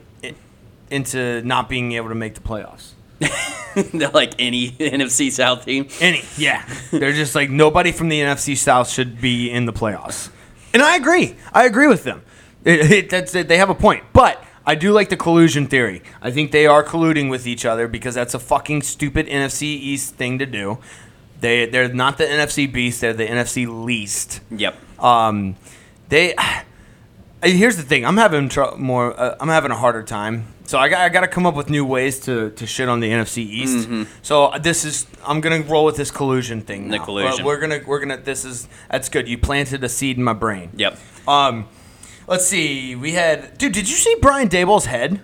into 0.90 1.42
not 1.42 1.68
being 1.68 1.92
able 1.92 2.08
to 2.08 2.14
make 2.14 2.34
the 2.34 2.40
playoffs. 2.40 2.92
like 4.14 4.34
any 4.38 4.70
NFC 4.72 5.30
South 5.30 5.64
team. 5.64 5.88
Any, 6.00 6.22
yeah. 6.36 6.68
They're 6.90 7.12
just 7.12 7.34
like 7.34 7.50
nobody 7.50 7.92
from 7.92 8.08
the 8.08 8.20
NFC 8.20 8.56
South 8.56 8.88
should 8.88 9.20
be 9.20 9.50
in 9.50 9.66
the 9.66 9.72
playoffs. 9.72 10.30
And 10.72 10.82
I 10.82 10.96
agree. 10.96 11.36
I 11.52 11.64
agree 11.64 11.88
with 11.88 12.04
them. 12.04 12.22
It, 12.64 12.90
it, 12.90 13.10
that's 13.10 13.34
it. 13.34 13.48
They 13.48 13.58
have 13.58 13.70
a 13.70 13.74
point. 13.74 14.04
But 14.12 14.42
I 14.66 14.74
do 14.74 14.92
like 14.92 15.08
the 15.08 15.16
collusion 15.16 15.66
theory. 15.66 16.02
I 16.20 16.30
think 16.30 16.52
they 16.52 16.66
are 16.66 16.84
colluding 16.84 17.30
with 17.30 17.46
each 17.46 17.64
other 17.64 17.88
because 17.88 18.14
that's 18.14 18.34
a 18.34 18.38
fucking 18.38 18.82
stupid 18.82 19.26
NFC 19.26 19.62
East 19.62 20.14
thing 20.14 20.38
to 20.38 20.46
do. 20.46 20.78
They 21.40 21.66
they're 21.66 21.92
not 21.92 22.18
the 22.18 22.24
NFC 22.24 22.70
beast. 22.70 23.00
They're 23.00 23.12
the 23.12 23.26
NFC 23.26 23.66
least. 23.66 24.40
Yep. 24.50 24.76
Um, 25.00 25.56
they. 26.08 26.34
Here's 27.42 27.76
the 27.76 27.84
thing. 27.84 28.04
I'm 28.04 28.16
having 28.16 28.48
tr- 28.48 28.74
more. 28.76 29.18
Uh, 29.18 29.36
I'm 29.38 29.48
having 29.48 29.70
a 29.70 29.76
harder 29.76 30.02
time. 30.02 30.46
So 30.64 30.76
I 30.76 30.88
got, 30.88 31.00
I 31.02 31.08
got 31.08 31.20
to 31.20 31.28
come 31.28 31.46
up 31.46 31.54
with 31.54 31.70
new 31.70 31.84
ways 31.84 32.18
to, 32.20 32.50
to 32.50 32.66
shit 32.66 32.88
on 32.88 32.98
the 33.00 33.08
NFC 33.10 33.38
East. 33.38 33.88
So 34.22 34.52
this 34.60 34.84
is. 34.84 35.06
I'm 35.24 35.40
gonna 35.40 35.60
roll 35.60 35.84
with 35.84 35.96
this 35.96 36.10
collusion 36.10 36.62
thing. 36.62 36.88
The 36.88 36.98
collusion. 36.98 37.42
Uh, 37.42 37.46
we're 37.46 37.60
gonna 37.60 37.80
we're 37.86 38.00
gonna. 38.00 38.16
This 38.16 38.44
is 38.44 38.68
that's 38.90 39.08
good. 39.08 39.28
You 39.28 39.38
planted 39.38 39.84
a 39.84 39.88
seed 39.88 40.16
in 40.18 40.24
my 40.24 40.32
brain. 40.32 40.70
Yep. 40.76 40.98
Um, 41.28 41.68
let's 42.26 42.44
see. 42.44 42.96
We 42.96 43.12
had 43.12 43.56
dude. 43.56 43.72
Did 43.72 43.88
you 43.88 43.96
see 43.96 44.16
Brian 44.20 44.48
Daboll's 44.48 44.86
head? 44.86 45.20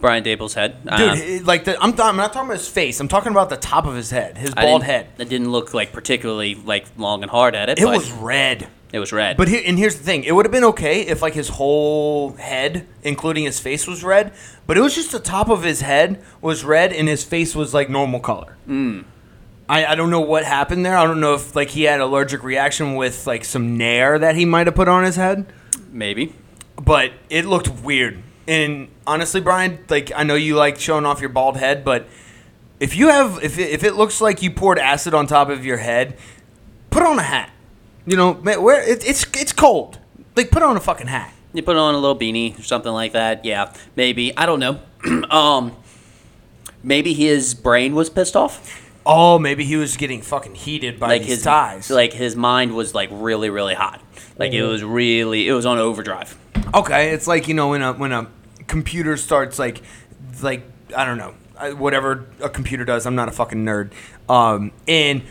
Brian 0.00 0.22
Daboll's 0.24 0.54
head. 0.54 0.82
Dude, 0.84 0.92
um, 0.92 1.18
it- 1.18 1.44
like 1.46 1.64
the, 1.64 1.80
I'm, 1.82 1.98
I'm 2.00 2.16
not 2.16 2.32
talking 2.32 2.48
about 2.50 2.58
his 2.58 2.68
face. 2.68 3.00
I'm 3.00 3.08
talking 3.08 3.32
about 3.32 3.48
the 3.50 3.56
top 3.56 3.86
of 3.86 3.94
his 3.94 4.10
head, 4.10 4.36
his 4.38 4.52
I 4.56 4.62
bald 4.62 4.82
didn't- 4.82 4.90
head. 4.90 5.06
It 5.18 5.28
didn't 5.28 5.50
look 5.50 5.72
like 5.74 5.92
particularly 5.92 6.54
like 6.54 6.86
long 6.96 7.22
and 7.22 7.30
hard 7.30 7.54
at 7.54 7.68
it. 7.68 7.78
It 7.78 7.84
but 7.84 7.96
was 7.96 8.12
red. 8.12 8.68
It 8.92 9.00
was 9.00 9.12
red. 9.12 9.36
But 9.36 9.48
here, 9.48 9.60
and 9.66 9.76
here's 9.76 9.96
the 9.96 10.04
thing: 10.04 10.22
it 10.22 10.32
would 10.32 10.44
have 10.46 10.52
been 10.52 10.62
okay 10.64 11.00
if 11.00 11.20
like 11.20 11.34
his 11.34 11.48
whole 11.48 12.34
head, 12.34 12.86
including 13.02 13.44
his 13.44 13.58
face, 13.58 13.86
was 13.88 14.04
red. 14.04 14.32
But 14.68 14.76
it 14.78 14.82
was 14.82 14.94
just 14.94 15.10
the 15.10 15.18
top 15.18 15.48
of 15.48 15.64
his 15.64 15.80
head 15.80 16.22
was 16.40 16.64
red, 16.64 16.92
and 16.92 17.08
his 17.08 17.24
face 17.24 17.56
was 17.56 17.74
like 17.74 17.88
normal 17.90 18.20
color. 18.20 18.56
Hmm. 18.66 19.00
I, 19.68 19.86
I 19.86 19.94
don't 19.94 20.10
know 20.10 20.20
what 20.20 20.44
happened 20.44 20.84
there. 20.86 20.96
I 20.96 21.04
don't 21.06 21.18
know 21.20 21.34
if 21.34 21.56
like 21.56 21.70
he 21.70 21.84
had 21.84 21.96
an 21.96 22.02
allergic 22.02 22.44
reaction 22.44 22.94
with 22.96 23.26
like 23.26 23.44
some 23.44 23.76
nair 23.78 24.18
that 24.18 24.36
he 24.36 24.44
might 24.44 24.66
have 24.66 24.76
put 24.76 24.86
on 24.88 25.02
his 25.04 25.16
head. 25.16 25.46
maybe. 25.90 26.34
But 26.80 27.12
it 27.30 27.46
looked 27.46 27.68
weird. 27.82 28.22
And 28.46 28.88
honestly, 29.06 29.40
Brian, 29.40 29.84
like 29.88 30.12
I 30.14 30.22
know 30.22 30.34
you 30.34 30.56
like 30.56 30.78
showing 30.78 31.06
off 31.06 31.20
your 31.20 31.30
bald 31.30 31.56
head, 31.56 31.84
but 31.84 32.06
if 32.80 32.94
you 32.96 33.08
have 33.08 33.42
if 33.42 33.58
it, 33.58 33.70
if 33.70 33.84
it 33.84 33.94
looks 33.94 34.20
like 34.20 34.42
you 34.42 34.50
poured 34.50 34.78
acid 34.78 35.14
on 35.14 35.26
top 35.26 35.48
of 35.48 35.64
your 35.64 35.78
head, 35.78 36.16
put 36.90 37.02
on 37.02 37.18
a 37.18 37.22
hat. 37.22 37.50
You 38.06 38.16
know, 38.16 38.34
ma- 38.34 38.60
where 38.60 38.82
it, 38.82 39.06
it's 39.06 39.24
it's 39.34 39.52
cold. 39.52 39.98
Like 40.36 40.50
put 40.50 40.62
on 40.62 40.76
a 40.76 40.80
fucking 40.80 41.06
hat. 41.06 41.32
You 41.54 41.62
put 41.62 41.76
on 41.76 41.94
a 41.94 41.98
little 41.98 42.18
beanie 42.18 42.58
or 42.58 42.62
something 42.62 42.92
like 42.92 43.12
that. 43.12 43.44
Yeah, 43.44 43.72
maybe. 43.96 44.36
I 44.36 44.44
don't 44.44 44.60
know. 44.60 44.80
um, 45.30 45.74
maybe 46.82 47.14
his 47.14 47.54
brain 47.54 47.94
was 47.94 48.10
pissed 48.10 48.36
off. 48.36 48.80
Oh, 49.06 49.38
maybe 49.38 49.64
he 49.64 49.76
was 49.76 49.96
getting 49.96 50.22
fucking 50.22 50.54
heated 50.54 50.98
by 50.98 51.08
Like 51.08 51.22
his 51.22 51.42
ties. 51.42 51.90
like 51.90 52.12
his 52.14 52.34
mind 52.36 52.74
was 52.74 52.94
like 52.94 53.08
really 53.12 53.50
really 53.50 53.74
hot. 53.74 54.02
Like 54.38 54.52
it 54.52 54.64
was 54.64 54.82
really 54.82 55.46
it 55.48 55.52
was 55.52 55.64
on 55.66 55.78
overdrive. 55.78 56.36
Okay, 56.74 57.10
it's 57.10 57.26
like 57.26 57.48
you 57.48 57.54
know 57.54 57.70
when 57.70 57.82
a 57.82 57.92
when 57.92 58.12
a 58.12 58.30
computer 58.66 59.16
starts 59.16 59.58
like 59.58 59.82
like 60.42 60.62
I 60.96 61.04
don't 61.04 61.18
know 61.18 61.34
whatever 61.76 62.26
a 62.40 62.48
computer 62.48 62.84
does. 62.84 63.06
I'm 63.06 63.14
not 63.14 63.28
a 63.28 63.32
fucking 63.32 63.64
nerd. 63.64 63.92
Um, 64.28 64.72
and 64.88 65.22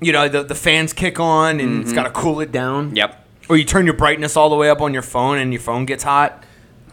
you 0.00 0.12
know 0.12 0.28
the 0.28 0.42
the 0.42 0.54
fans 0.54 0.92
kick 0.92 1.20
on 1.20 1.60
and 1.60 1.82
it's 1.82 1.92
got 1.92 2.04
to 2.04 2.10
cool 2.10 2.40
it 2.40 2.52
down. 2.52 2.88
Mm-hmm. 2.88 2.96
Yep. 2.96 3.26
Or 3.48 3.56
you 3.56 3.64
turn 3.64 3.84
your 3.84 3.96
brightness 3.96 4.36
all 4.36 4.48
the 4.48 4.56
way 4.56 4.70
up 4.70 4.80
on 4.80 4.92
your 4.92 5.02
phone 5.02 5.38
and 5.38 5.52
your 5.52 5.60
phone 5.60 5.84
gets 5.84 6.04
hot. 6.04 6.44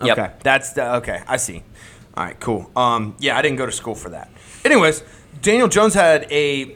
Yep. 0.04 0.18
Okay, 0.18 0.34
that's 0.42 0.74
the 0.74 0.96
okay. 0.98 1.24
I 1.28 1.38
see. 1.38 1.64
All 2.16 2.24
right, 2.24 2.40
cool. 2.40 2.72
Um, 2.76 3.16
yeah, 3.20 3.38
I 3.38 3.42
didn't 3.42 3.58
go 3.58 3.66
to 3.66 3.72
school 3.72 3.94
for 3.96 4.10
that. 4.10 4.32
Anyways, 4.66 5.04
Daniel 5.42 5.68
Jones 5.68 5.94
had 5.94 6.32
a 6.32 6.76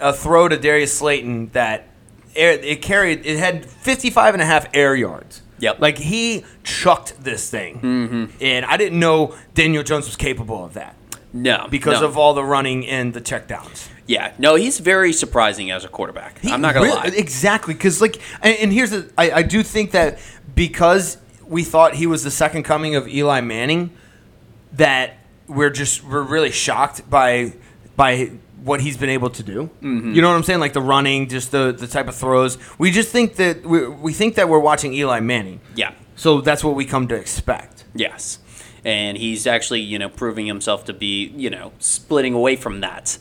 a 0.00 0.12
throw 0.12 0.48
to 0.48 0.56
Darius 0.56 0.96
Slayton 0.96 1.48
that 1.50 1.88
air, 2.34 2.52
it 2.52 2.82
carried. 2.82 3.26
It 3.26 3.38
had 3.38 3.66
55 3.66 4.34
and 4.34 4.42
a 4.42 4.46
half 4.46 4.66
air 4.74 4.94
yards. 4.94 5.42
Yep. 5.60 5.80
Like 5.80 5.98
he 5.98 6.44
chucked 6.64 7.22
this 7.22 7.48
thing, 7.50 7.80
mm-hmm. 7.80 8.24
and 8.40 8.64
I 8.66 8.76
didn't 8.76 8.98
know 8.98 9.36
Daniel 9.54 9.82
Jones 9.82 10.06
was 10.06 10.16
capable 10.16 10.64
of 10.64 10.74
that 10.74 10.96
No, 11.32 11.66
because 11.70 12.00
no. 12.00 12.06
of 12.08 12.16
all 12.18 12.34
the 12.34 12.44
running 12.44 12.86
and 12.86 13.14
the 13.14 13.20
checkdowns. 13.20 13.88
yeah. 14.06 14.32
No, 14.38 14.54
he's 14.56 14.78
very 14.80 15.12
surprising 15.12 15.70
as 15.70 15.84
a 15.84 15.88
quarterback. 15.88 16.38
He 16.40 16.50
I'm 16.50 16.60
not 16.60 16.74
gonna 16.74 16.86
really- 16.86 17.10
lie. 17.10 17.16
Exactly, 17.16 17.74
because 17.74 18.00
like, 18.00 18.16
and, 18.42 18.56
and 18.58 18.72
here's 18.72 18.90
the, 18.90 19.10
I, 19.16 19.30
I 19.30 19.42
do 19.42 19.62
think 19.62 19.92
that 19.92 20.18
because 20.54 21.18
we 21.46 21.62
thought 21.64 21.94
he 21.94 22.06
was 22.06 22.24
the 22.24 22.30
second 22.30 22.62
coming 22.64 22.94
of 22.96 23.06
Eli 23.08 23.40
Manning, 23.40 23.90
that 24.72 25.18
we're 25.46 25.70
just 25.70 26.04
we're 26.04 26.22
really 26.22 26.50
shocked 26.52 27.08
by 27.10 27.52
by 27.96 28.30
what 28.62 28.80
he's 28.80 28.96
been 28.96 29.10
able 29.10 29.30
to 29.30 29.42
do. 29.42 29.70
Mm-hmm. 29.82 30.12
You 30.14 30.22
know 30.22 30.28
what 30.30 30.36
I'm 30.36 30.42
saying? 30.42 30.60
Like 30.60 30.72
the 30.74 30.80
running, 30.82 31.28
just 31.28 31.50
the 31.50 31.72
the 31.72 31.86
type 31.86 32.08
of 32.08 32.14
throws. 32.16 32.58
We 32.78 32.90
just 32.90 33.10
think 33.10 33.36
that 33.36 33.64
we 33.64 33.88
we 33.88 34.12
think 34.12 34.34
that 34.36 34.48
we're 34.48 34.58
watching 34.58 34.92
Eli 34.94 35.20
Manning. 35.20 35.60
yeah. 35.74 35.92
So 36.16 36.42
that's 36.42 36.62
what 36.62 36.74
we 36.74 36.84
come 36.84 37.08
to 37.08 37.14
expect. 37.14 37.84
Yes. 37.94 38.38
And 38.84 39.16
he's 39.16 39.46
actually, 39.46 39.80
you 39.80 39.98
know, 39.98 40.10
proving 40.10 40.46
himself 40.46 40.84
to 40.86 40.92
be, 40.92 41.28
you 41.36 41.48
know, 41.48 41.72
splitting 41.78 42.34
away 42.34 42.56
from 42.56 42.80
that 42.80 43.18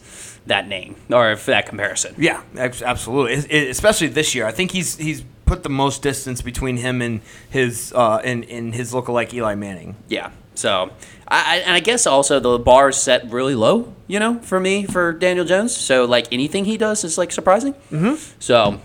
that 0.47 0.67
name 0.67 0.95
or 1.11 1.35
that 1.35 1.65
comparison. 1.67 2.15
Yeah, 2.17 2.41
absolutely. 2.57 3.33
It- 3.33 3.47
it- 3.51 3.69
especially 3.69 4.07
this 4.07 4.33
year, 4.35 4.45
I 4.45 4.51
think 4.51 4.71
he's 4.71 4.97
he's 4.97 5.23
put 5.45 5.63
the 5.63 5.69
most 5.69 6.01
distance 6.01 6.41
between 6.41 6.77
him 6.77 7.01
and 7.01 7.21
his 7.49 7.91
uh 7.95 8.17
and, 8.23 8.43
and 8.45 8.75
his 8.75 8.93
lookalike 8.93 9.33
Eli 9.33 9.55
Manning. 9.55 9.95
Yeah. 10.09 10.31
So, 10.60 10.91
I, 11.26 11.64
and 11.66 11.74
I 11.74 11.80
guess 11.80 12.05
also 12.05 12.41
the 12.41 12.60
bar 12.60 12.89
is 12.89 12.97
set 12.97 13.32
really 13.32 13.55
low, 13.55 13.93
you 14.07 14.20
know, 14.20 14.39
for 14.39 14.60
me 14.60 14.86
for 14.86 15.14
Daniel 15.14 15.45
Jones. 15.45 15.74
So 15.76 16.03
like 16.03 16.28
anything 16.34 16.66
he 16.66 16.76
does 16.78 17.05
is 17.05 17.18
like 17.18 17.32
surprising. 17.32 17.74
Mm-hmm. 17.91 18.16
So 18.39 18.82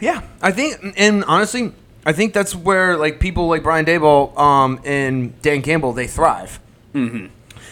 Yeah, 0.00 0.22
I 0.40 0.52
think, 0.52 0.94
and 0.96 1.24
honestly, 1.24 1.72
I 2.06 2.12
think 2.12 2.34
that's 2.34 2.54
where 2.54 2.96
like 2.96 3.18
people 3.18 3.48
like 3.48 3.64
Brian 3.64 3.84
Daboll 3.84 4.36
um, 4.38 4.80
and 4.84 5.40
Dan 5.42 5.62
Campbell 5.62 5.92
they 5.92 6.06
thrive. 6.06 6.60
Mm-hmm. 6.94 7.26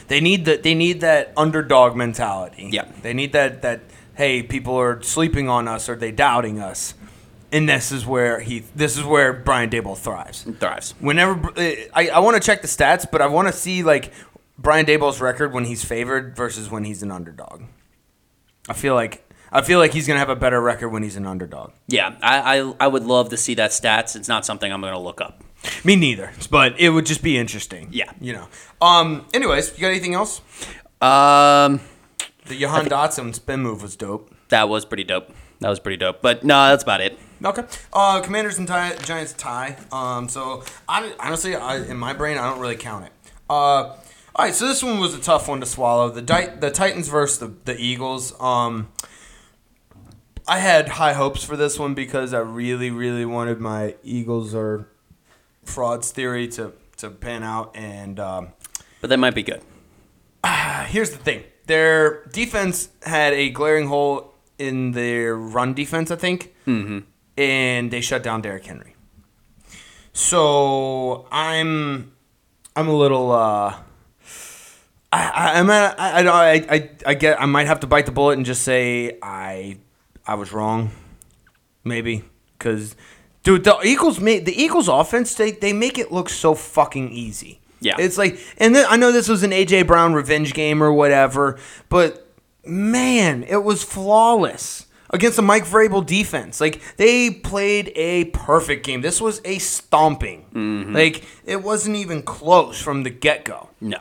They 0.08 0.20
need 0.20 0.44
that. 0.46 0.64
They 0.64 0.74
need 0.74 1.02
that 1.02 1.32
underdog 1.36 1.94
mentality. 1.94 2.70
Yeah. 2.72 2.86
they 3.02 3.14
need 3.14 3.32
that. 3.32 3.62
That 3.62 3.80
hey, 4.14 4.42
people 4.42 4.74
are 4.74 5.00
sleeping 5.02 5.48
on 5.48 5.68
us 5.68 5.88
or 5.88 5.94
they 5.94 6.10
doubting 6.10 6.58
us, 6.58 6.94
and 7.52 7.68
this 7.68 7.92
is 7.92 8.06
where 8.06 8.40
he. 8.40 8.60
This 8.74 8.96
is 8.96 9.04
where 9.04 9.32
Brian 9.32 9.70
Daboll 9.70 9.96
thrives. 9.96 10.42
thrives. 10.58 10.94
Whenever 11.00 11.50
I, 11.56 12.08
I 12.14 12.18
want 12.20 12.36
to 12.36 12.40
check 12.46 12.62
the 12.62 12.68
stats, 12.68 13.06
but 13.10 13.20
I 13.22 13.26
want 13.26 13.48
to 13.48 13.52
see 13.52 13.82
like 13.82 14.12
Brian 14.58 14.86
Daboll's 14.86 15.20
record 15.20 15.52
when 15.52 15.64
he's 15.64 15.84
favored 15.84 16.36
versus 16.36 16.70
when 16.70 16.84
he's 16.84 17.02
an 17.02 17.10
underdog. 17.10 17.62
I 18.68 18.72
feel 18.74 18.94
like 18.94 19.26
I 19.52 19.62
feel 19.62 19.78
like 19.78 19.92
he's 19.92 20.06
gonna 20.06 20.18
have 20.20 20.28
a 20.30 20.36
better 20.36 20.60
record 20.60 20.90
when 20.90 21.02
he's 21.02 21.16
an 21.16 21.26
underdog. 21.26 21.72
Yeah, 21.88 22.16
I, 22.22 22.58
I 22.60 22.74
I 22.80 22.86
would 22.86 23.04
love 23.04 23.30
to 23.30 23.36
see 23.36 23.54
that 23.54 23.70
stats. 23.70 24.14
It's 24.16 24.28
not 24.28 24.44
something 24.46 24.72
I'm 24.72 24.80
going 24.80 24.92
to 24.92 24.98
look 24.98 25.20
up. 25.20 25.42
Me 25.84 25.94
neither, 25.96 26.32
but 26.50 26.78
it 26.80 26.88
would 26.90 27.04
just 27.04 27.22
be 27.22 27.36
interesting. 27.36 27.88
Yeah. 27.90 28.10
you 28.20 28.32
know. 28.32 28.48
Um. 28.80 29.26
Anyways, 29.34 29.72
you 29.74 29.80
got 29.82 29.88
anything 29.88 30.14
else? 30.14 30.40
Um, 31.02 31.80
The 32.46 32.58
Jahan 32.58 32.86
Dotson 32.86 33.34
spin 33.34 33.60
move 33.60 33.82
was 33.82 33.96
dope. 33.96 34.34
that 34.48 34.68
was 34.68 34.84
pretty 34.84 35.04
dope. 35.04 35.30
That 35.60 35.68
was 35.68 35.78
pretty 35.80 35.96
dope. 35.98 36.22
But 36.22 36.44
no, 36.44 36.68
that's 36.68 36.82
about 36.82 37.00
it. 37.02 37.18
Okay. 37.44 37.64
Uh, 37.92 38.20
Commanders 38.20 38.58
and 38.58 38.68
tie, 38.68 38.94
Giants 38.96 39.32
tie. 39.32 39.76
Um. 39.92 40.28
So 40.28 40.62
I, 40.88 41.12
honestly, 41.18 41.56
I, 41.56 41.78
in 41.78 41.96
my 41.96 42.12
brain, 42.12 42.38
I 42.38 42.50
don't 42.50 42.60
really 42.60 42.76
count 42.76 43.06
it. 43.06 43.12
Uh. 43.48 43.52
All 43.54 43.96
right. 44.38 44.54
So 44.54 44.66
this 44.66 44.82
one 44.82 45.00
was 45.00 45.14
a 45.14 45.20
tough 45.20 45.48
one 45.48 45.60
to 45.60 45.66
swallow. 45.66 46.10
The 46.10 46.22
Di- 46.22 46.54
the 46.58 46.70
Titans 46.70 47.08
versus 47.08 47.38
the 47.38 47.54
the 47.64 47.78
Eagles. 47.78 48.38
Um. 48.40 48.88
I 50.48 50.58
had 50.58 50.88
high 50.88 51.12
hopes 51.12 51.44
for 51.44 51.56
this 51.56 51.78
one 51.78 51.94
because 51.94 52.34
I 52.34 52.40
really, 52.40 52.90
really 52.90 53.24
wanted 53.24 53.60
my 53.60 53.94
Eagles 54.02 54.52
or 54.52 54.88
frauds 55.64 56.10
theory 56.10 56.48
to 56.48 56.72
to 56.96 57.10
pan 57.10 57.42
out, 57.42 57.70
and 57.76 58.18
um, 58.18 58.48
But 59.00 59.10
that 59.10 59.18
might 59.18 59.34
be 59.34 59.42
good. 59.42 59.62
Uh, 60.42 60.84
here's 60.86 61.10
the 61.10 61.18
thing 61.18 61.44
their 61.70 62.24
defense 62.32 62.88
had 63.04 63.32
a 63.32 63.48
glaring 63.50 63.86
hole 63.86 64.34
in 64.58 64.90
their 64.90 65.36
run 65.36 65.72
defense 65.72 66.10
i 66.10 66.16
think 66.16 66.52
mm-hmm. 66.66 66.98
And 67.40 67.90
they 67.90 68.00
shut 68.00 68.22
down 68.22 68.42
Derrick 68.42 68.66
henry 68.66 68.94
so 70.12 71.26
i'm 71.30 72.12
i'm 72.76 72.88
a 72.88 72.96
little 72.96 73.32
uh 73.32 73.76
I, 75.12 75.28
I, 75.28 75.58
I'm 75.58 75.70
at, 75.70 75.98
I, 75.98 76.28
I, 76.28 76.54
I, 76.54 76.90
I 77.06 77.14
get 77.14 77.40
I 77.40 77.46
might 77.46 77.66
have 77.66 77.80
to 77.80 77.86
bite 77.86 78.06
the 78.06 78.12
bullet 78.12 78.36
and 78.36 78.46
just 78.46 78.62
say 78.62 79.18
I 79.22 79.78
I 80.26 80.34
was 80.34 80.52
wrong, 80.52 80.92
maybe 81.82 82.22
because 82.56 82.94
dude 83.42 83.64
the 83.64 83.76
Eagles 83.84 84.20
made 84.20 84.46
the 84.46 84.52
Eagles 84.52 84.86
offense 84.86 85.34
they, 85.34 85.50
they 85.50 85.72
make 85.72 85.98
it 85.98 86.12
look 86.12 86.28
so 86.28 86.54
fucking 86.54 87.10
easy. 87.10 87.60
Yeah. 87.82 87.96
it's 87.98 88.18
like 88.18 88.38
and 88.58 88.74
then 88.74 88.86
I 88.88 88.96
know 88.96 89.10
this 89.10 89.28
was 89.28 89.42
an 89.42 89.50
AJ 89.52 89.86
Brown 89.86 90.12
revenge 90.12 90.54
game 90.54 90.82
or 90.82 90.92
whatever, 90.92 91.58
but 91.88 92.28
man, 92.64 93.42
it 93.44 93.64
was 93.64 93.82
flawless 93.82 94.86
against 95.10 95.38
a 95.38 95.42
Mike 95.42 95.64
Vrabel 95.64 96.04
defense. 96.04 96.60
Like 96.60 96.80
they 96.96 97.30
played 97.30 97.92
a 97.96 98.24
perfect 98.26 98.84
game. 98.86 99.00
This 99.02 99.20
was 99.20 99.40
a 99.44 99.58
stomping. 99.58 100.46
Mm-hmm. 100.54 100.94
Like 100.94 101.24
it 101.44 101.62
wasn't 101.62 101.96
even 101.96 102.22
close 102.22 102.80
from 102.80 103.02
the 103.02 103.10
get 103.10 103.44
go. 103.44 103.68
No. 103.80 103.98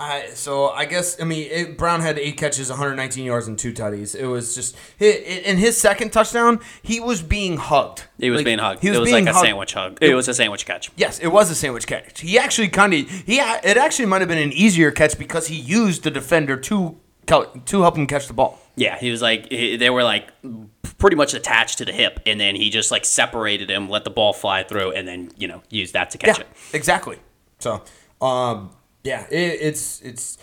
I, 0.00 0.28
so 0.34 0.68
I 0.68 0.84
guess 0.84 1.20
I 1.20 1.24
mean 1.24 1.48
it, 1.50 1.76
Brown 1.76 2.00
had 2.02 2.20
eight 2.20 2.36
catches, 2.36 2.68
119 2.70 3.24
yards, 3.24 3.48
and 3.48 3.58
two 3.58 3.72
tutties. 3.72 4.14
It 4.14 4.26
was 4.26 4.54
just 4.54 4.76
it, 5.00 5.06
it, 5.26 5.42
in 5.44 5.56
his 5.56 5.76
second 5.76 6.12
touchdown, 6.12 6.60
he 6.82 7.00
was 7.00 7.20
being 7.20 7.56
hugged. 7.56 8.04
He 8.16 8.30
was 8.30 8.38
Like, 8.38 8.44
being 8.44 8.58
hugged. 8.60 8.80
He 8.80 8.90
was 8.90 8.98
it 8.98 9.00
was 9.00 9.10
being 9.10 9.24
like 9.24 9.32
a 9.32 9.34
hugged. 9.36 9.46
sandwich 9.46 9.72
hug. 9.74 9.98
It 10.00 10.14
was 10.14 10.28
a 10.28 10.34
sandwich 10.34 10.66
catch. 10.66 10.92
Yes, 10.94 11.18
it 11.18 11.26
was 11.26 11.50
a 11.50 11.54
sandwich 11.56 11.88
catch. 11.88 12.20
He 12.20 12.38
actually 12.38 12.68
kind 12.68 12.94
of 12.94 13.10
he 13.10 13.40
it 13.40 13.76
actually 13.76 14.06
might 14.06 14.20
have 14.20 14.28
been 14.28 14.38
an 14.38 14.52
easier 14.52 14.92
catch 14.92 15.18
because 15.18 15.48
he 15.48 15.56
used 15.56 16.04
the 16.04 16.12
defender 16.12 16.56
to 16.56 16.96
to 17.26 17.82
help 17.82 17.96
him 17.98 18.06
catch 18.06 18.28
the 18.28 18.34
ball. 18.34 18.60
Yeah, 18.78 18.98
he 18.98 19.10
was 19.10 19.20
like 19.20 19.48
he- 19.50 19.76
they 19.76 19.90
were 19.90 20.04
like 20.04 20.30
pretty 20.98 21.16
much 21.16 21.34
attached 21.34 21.78
to 21.78 21.84
the 21.84 21.92
hip, 21.92 22.20
and 22.26 22.40
then 22.40 22.56
he 22.56 22.70
just 22.70 22.90
like 22.90 23.04
separated 23.04 23.70
him, 23.70 23.88
let 23.88 24.04
the 24.04 24.10
ball 24.10 24.32
fly 24.32 24.62
through, 24.62 24.92
and 24.92 25.06
then 25.06 25.30
you 25.36 25.48
know 25.48 25.62
used 25.70 25.94
that 25.94 26.10
to 26.10 26.18
catch 26.18 26.38
yeah, 26.38 26.44
it. 26.44 26.48
exactly. 26.72 27.18
So, 27.58 27.82
um, 28.20 28.70
yeah, 29.04 29.26
it, 29.30 29.58
it's 29.60 30.00
it's. 30.02 30.38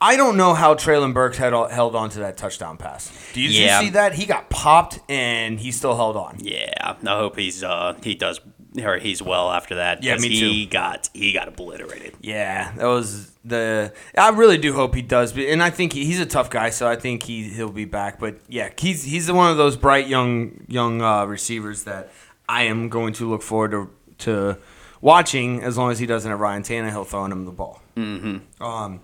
I 0.00 0.16
don't 0.16 0.36
know 0.36 0.54
how 0.54 0.74
Treylon 0.74 1.12
Burks 1.12 1.38
had 1.38 1.52
held 1.52 1.96
on 1.96 2.10
to 2.10 2.20
that 2.20 2.36
touchdown 2.36 2.76
pass. 2.76 3.10
Do 3.32 3.40
you, 3.40 3.48
did 3.48 3.56
you 3.56 3.86
see 3.86 3.90
that? 3.90 4.14
He 4.14 4.26
got 4.26 4.48
popped 4.48 5.00
and 5.08 5.58
he 5.58 5.72
still 5.72 5.96
held 5.96 6.16
on. 6.16 6.36
Yeah, 6.38 6.94
I 7.04 7.16
hope 7.16 7.36
he's 7.36 7.64
uh 7.64 7.98
he 8.02 8.14
does 8.14 8.40
or 8.82 8.98
he's 8.98 9.22
well 9.22 9.50
after 9.50 9.76
that. 9.76 10.02
Yeah, 10.02 10.14
'cause 10.14 10.22
me 10.22 10.28
He 10.28 10.66
got 10.66 11.08
he 11.14 11.32
got 11.32 11.48
obliterated. 11.48 12.14
Yeah, 12.20 12.72
that 12.76 12.86
was 12.86 13.30
the. 13.44 13.92
I 14.16 14.28
really 14.30 14.58
do 14.58 14.72
hope 14.74 14.94
he 14.94 15.02
does, 15.02 15.32
but- 15.32 15.44
and 15.44 15.62
I 15.62 15.70
think 15.70 15.92
he, 15.94 16.04
he's 16.04 16.20
a 16.20 16.26
tough 16.26 16.50
guy, 16.50 16.70
so 16.70 16.86
I 16.88 16.96
think 16.96 17.22
he 17.22 17.44
he'll 17.48 17.70
be 17.72 17.84
back. 17.86 18.18
But 18.18 18.36
yeah, 18.48 18.70
he's 18.78 19.02
he's 19.04 19.30
one 19.32 19.50
of 19.50 19.56
those 19.56 19.76
bright 19.76 20.06
young 20.06 20.64
young 20.68 21.00
uh, 21.02 21.24
receivers 21.24 21.84
that 21.84 22.10
I 22.48 22.64
am 22.64 22.88
going 22.88 23.12
to 23.14 23.28
look 23.28 23.42
forward 23.42 23.70
to 23.72 23.90
to 24.18 24.58
watching 25.00 25.62
as 25.62 25.78
long 25.78 25.90
as 25.92 25.98
he 25.98 26.06
doesn't 26.06 26.30
have 26.30 26.40
Ryan 26.40 26.62
Tannehill 26.62 27.06
throwing 27.06 27.32
him 27.32 27.44
the 27.44 27.52
ball. 27.52 27.80
Mm-hmm. 27.96 28.62
Um, 28.62 29.00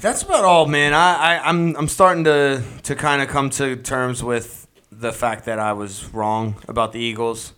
that's 0.00 0.22
about 0.22 0.44
all, 0.44 0.66
man. 0.66 0.94
I, 0.94 1.14
I 1.36 1.48
I'm 1.48 1.74
I'm 1.76 1.88
starting 1.88 2.24
to 2.24 2.62
to 2.84 2.94
kind 2.94 3.20
of 3.20 3.28
come 3.28 3.50
to 3.50 3.76
terms 3.76 4.22
with 4.22 4.66
the 4.92 5.12
fact 5.12 5.44
that 5.46 5.58
I 5.58 5.72
was 5.72 6.04
wrong 6.14 6.54
about 6.68 6.92
the 6.92 7.00
Eagles. 7.00 7.52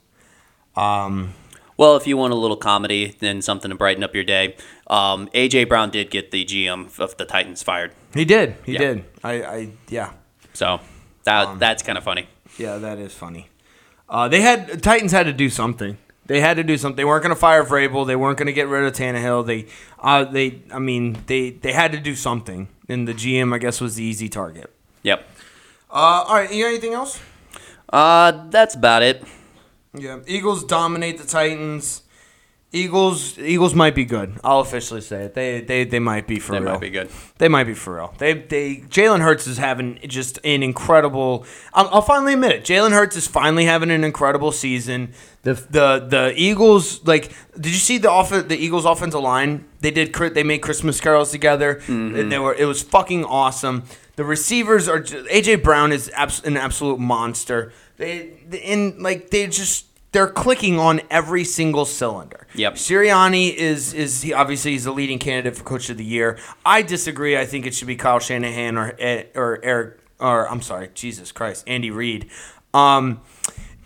Um, 0.76 1.34
Well, 1.78 1.96
if 1.96 2.06
you 2.06 2.16
want 2.16 2.32
a 2.32 2.36
little 2.36 2.56
comedy 2.56 3.14
then 3.20 3.42
something 3.42 3.68
to 3.70 3.74
brighten 3.76 4.02
up 4.02 4.14
your 4.14 4.24
day, 4.24 4.56
um, 4.86 5.28
AJ 5.34 5.68
Brown 5.68 5.90
did 5.90 6.10
get 6.10 6.30
the 6.30 6.42
GM 6.44 6.98
of 6.98 7.16
the 7.18 7.24
Titans 7.26 7.62
fired. 7.62 7.92
he 8.14 8.24
did. 8.24 8.54
He 8.64 8.72
Yeah. 8.72 8.78
did. 8.78 9.04
I, 9.22 9.32
I 9.42 9.68
yeah. 9.88 10.10
So 10.54 10.80
that 11.24 11.48
Um, 11.48 11.58
that's 11.58 11.82
kind 11.82 11.98
of 11.98 12.04
funny. 12.04 12.28
Yeah, 12.56 12.78
that 12.78 12.98
is 12.98 13.12
funny. 13.12 13.48
Uh, 14.08 14.28
they 14.28 14.40
had 14.40 14.82
Titans 14.82 15.12
had 15.12 15.26
to 15.26 15.32
do 15.34 15.50
something. 15.50 15.98
They 16.26 16.40
had 16.40 16.56
to 16.56 16.64
do 16.64 16.76
something. 16.78 16.96
They 16.96 17.04
weren't 17.04 17.22
going 17.22 17.34
to 17.34 17.38
fire 17.40 17.62
Vrabel. 17.62 18.06
They 18.06 18.16
weren't 18.16 18.38
going 18.38 18.46
to 18.46 18.52
get 18.52 18.68
rid 18.68 18.84
of 18.84 18.92
Tannehill. 18.94 19.46
They, 19.46 19.66
uh, 20.00 20.24
they, 20.24 20.62
I 20.72 20.78
mean, 20.78 21.18
they 21.26 21.50
they 21.50 21.72
had 21.72 21.92
to 21.92 21.98
do 22.00 22.14
something. 22.16 22.68
And 22.88 23.06
the 23.06 23.12
GM, 23.14 23.52
I 23.54 23.58
guess, 23.58 23.80
was 23.80 23.96
the 23.96 24.02
easy 24.04 24.28
target. 24.28 24.70
Yep. 25.02 25.28
Uh, 25.90 26.24
all 26.26 26.34
right, 26.36 26.52
you 26.52 26.64
got 26.64 26.68
anything 26.70 26.94
else? 26.94 27.20
Uh, 27.92 28.48
that's 28.50 28.74
about 28.74 29.02
it. 29.02 29.22
Yeah, 29.96 30.20
Eagles 30.26 30.64
dominate 30.64 31.18
the 31.18 31.26
Titans. 31.26 32.02
Eagles, 32.72 33.38
Eagles 33.38 33.74
might 33.74 33.94
be 33.94 34.04
good. 34.04 34.38
I'll 34.42 34.60
officially 34.60 35.00
say 35.00 35.24
it. 35.24 35.34
They, 35.34 35.60
they, 35.60 35.84
they 35.84 36.00
might 36.00 36.26
be 36.26 36.38
for 36.40 36.52
That 36.52 36.62
real. 36.62 36.66
They 36.66 36.72
might 36.72 36.80
be 36.80 36.90
good. 36.90 37.10
They 37.38 37.48
might 37.48 37.64
be 37.64 37.74
for 37.74 37.94
real. 37.94 38.14
They 38.18 38.34
they 38.34 38.76
Jalen 38.88 39.20
Hurts 39.20 39.46
is 39.46 39.56
having 39.56 39.98
just 40.06 40.38
an 40.44 40.62
incredible. 40.62 41.46
I'll, 41.72 41.88
I'll 41.88 42.02
finally 42.02 42.34
admit 42.34 42.50
it. 42.52 42.64
Jalen 42.64 42.90
Hurts 42.90 43.16
is 43.16 43.26
finally 43.26 43.64
having 43.64 43.90
an 43.90 44.02
incredible 44.04 44.50
season. 44.52 45.12
The 45.42 45.54
the 45.54 46.06
the 46.06 46.32
Eagles 46.36 47.06
like. 47.06 47.32
Did 47.54 47.66
you 47.72 47.78
see 47.78 47.98
the 47.98 48.10
off 48.10 48.30
the 48.30 48.56
Eagles 48.56 48.84
offensive 48.84 49.20
line? 49.20 49.64
They 49.80 49.92
did. 49.92 50.12
They 50.12 50.42
made 50.42 50.58
Christmas 50.58 51.00
carols 51.00 51.30
together. 51.30 51.76
Mm-hmm. 51.76 52.16
And 52.16 52.32
They 52.32 52.38
were. 52.38 52.52
It 52.52 52.66
was 52.66 52.82
fucking 52.82 53.24
awesome. 53.24 53.84
The 54.16 54.24
receivers 54.24 54.88
are. 54.88 55.00
AJ 55.02 55.62
Brown 55.62 55.92
is 55.92 56.10
abs- 56.14 56.42
an 56.44 56.56
absolute 56.56 56.98
monster. 56.98 57.72
They 57.96 58.32
in 58.50 59.02
like 59.02 59.30
they 59.30 59.46
just. 59.46 59.86
They're 60.12 60.28
clicking 60.28 60.78
on 60.78 61.02
every 61.10 61.44
single 61.44 61.84
cylinder. 61.84 62.46
Yep. 62.54 62.76
Sirianni 62.76 63.52
is 63.54 63.92
is 63.92 64.22
he 64.22 64.32
obviously 64.32 64.70
he's 64.70 64.84
the 64.84 64.92
leading 64.92 65.18
candidate 65.18 65.58
for 65.58 65.64
coach 65.64 65.90
of 65.90 65.98
the 65.98 66.04
year. 66.04 66.38
I 66.64 66.80
disagree. 66.80 67.36
I 67.36 67.44
think 67.44 67.66
it 67.66 67.74
should 67.74 67.88
be 67.88 67.96
Kyle 67.96 68.18
Shanahan 68.18 68.78
or 68.78 68.96
or 69.34 69.60
Eric 69.62 69.98
or 70.18 70.48
I'm 70.48 70.62
sorry, 70.62 70.90
Jesus 70.94 71.32
Christ, 71.32 71.64
Andy 71.66 71.90
Reid. 71.90 72.30
Um, 72.72 73.20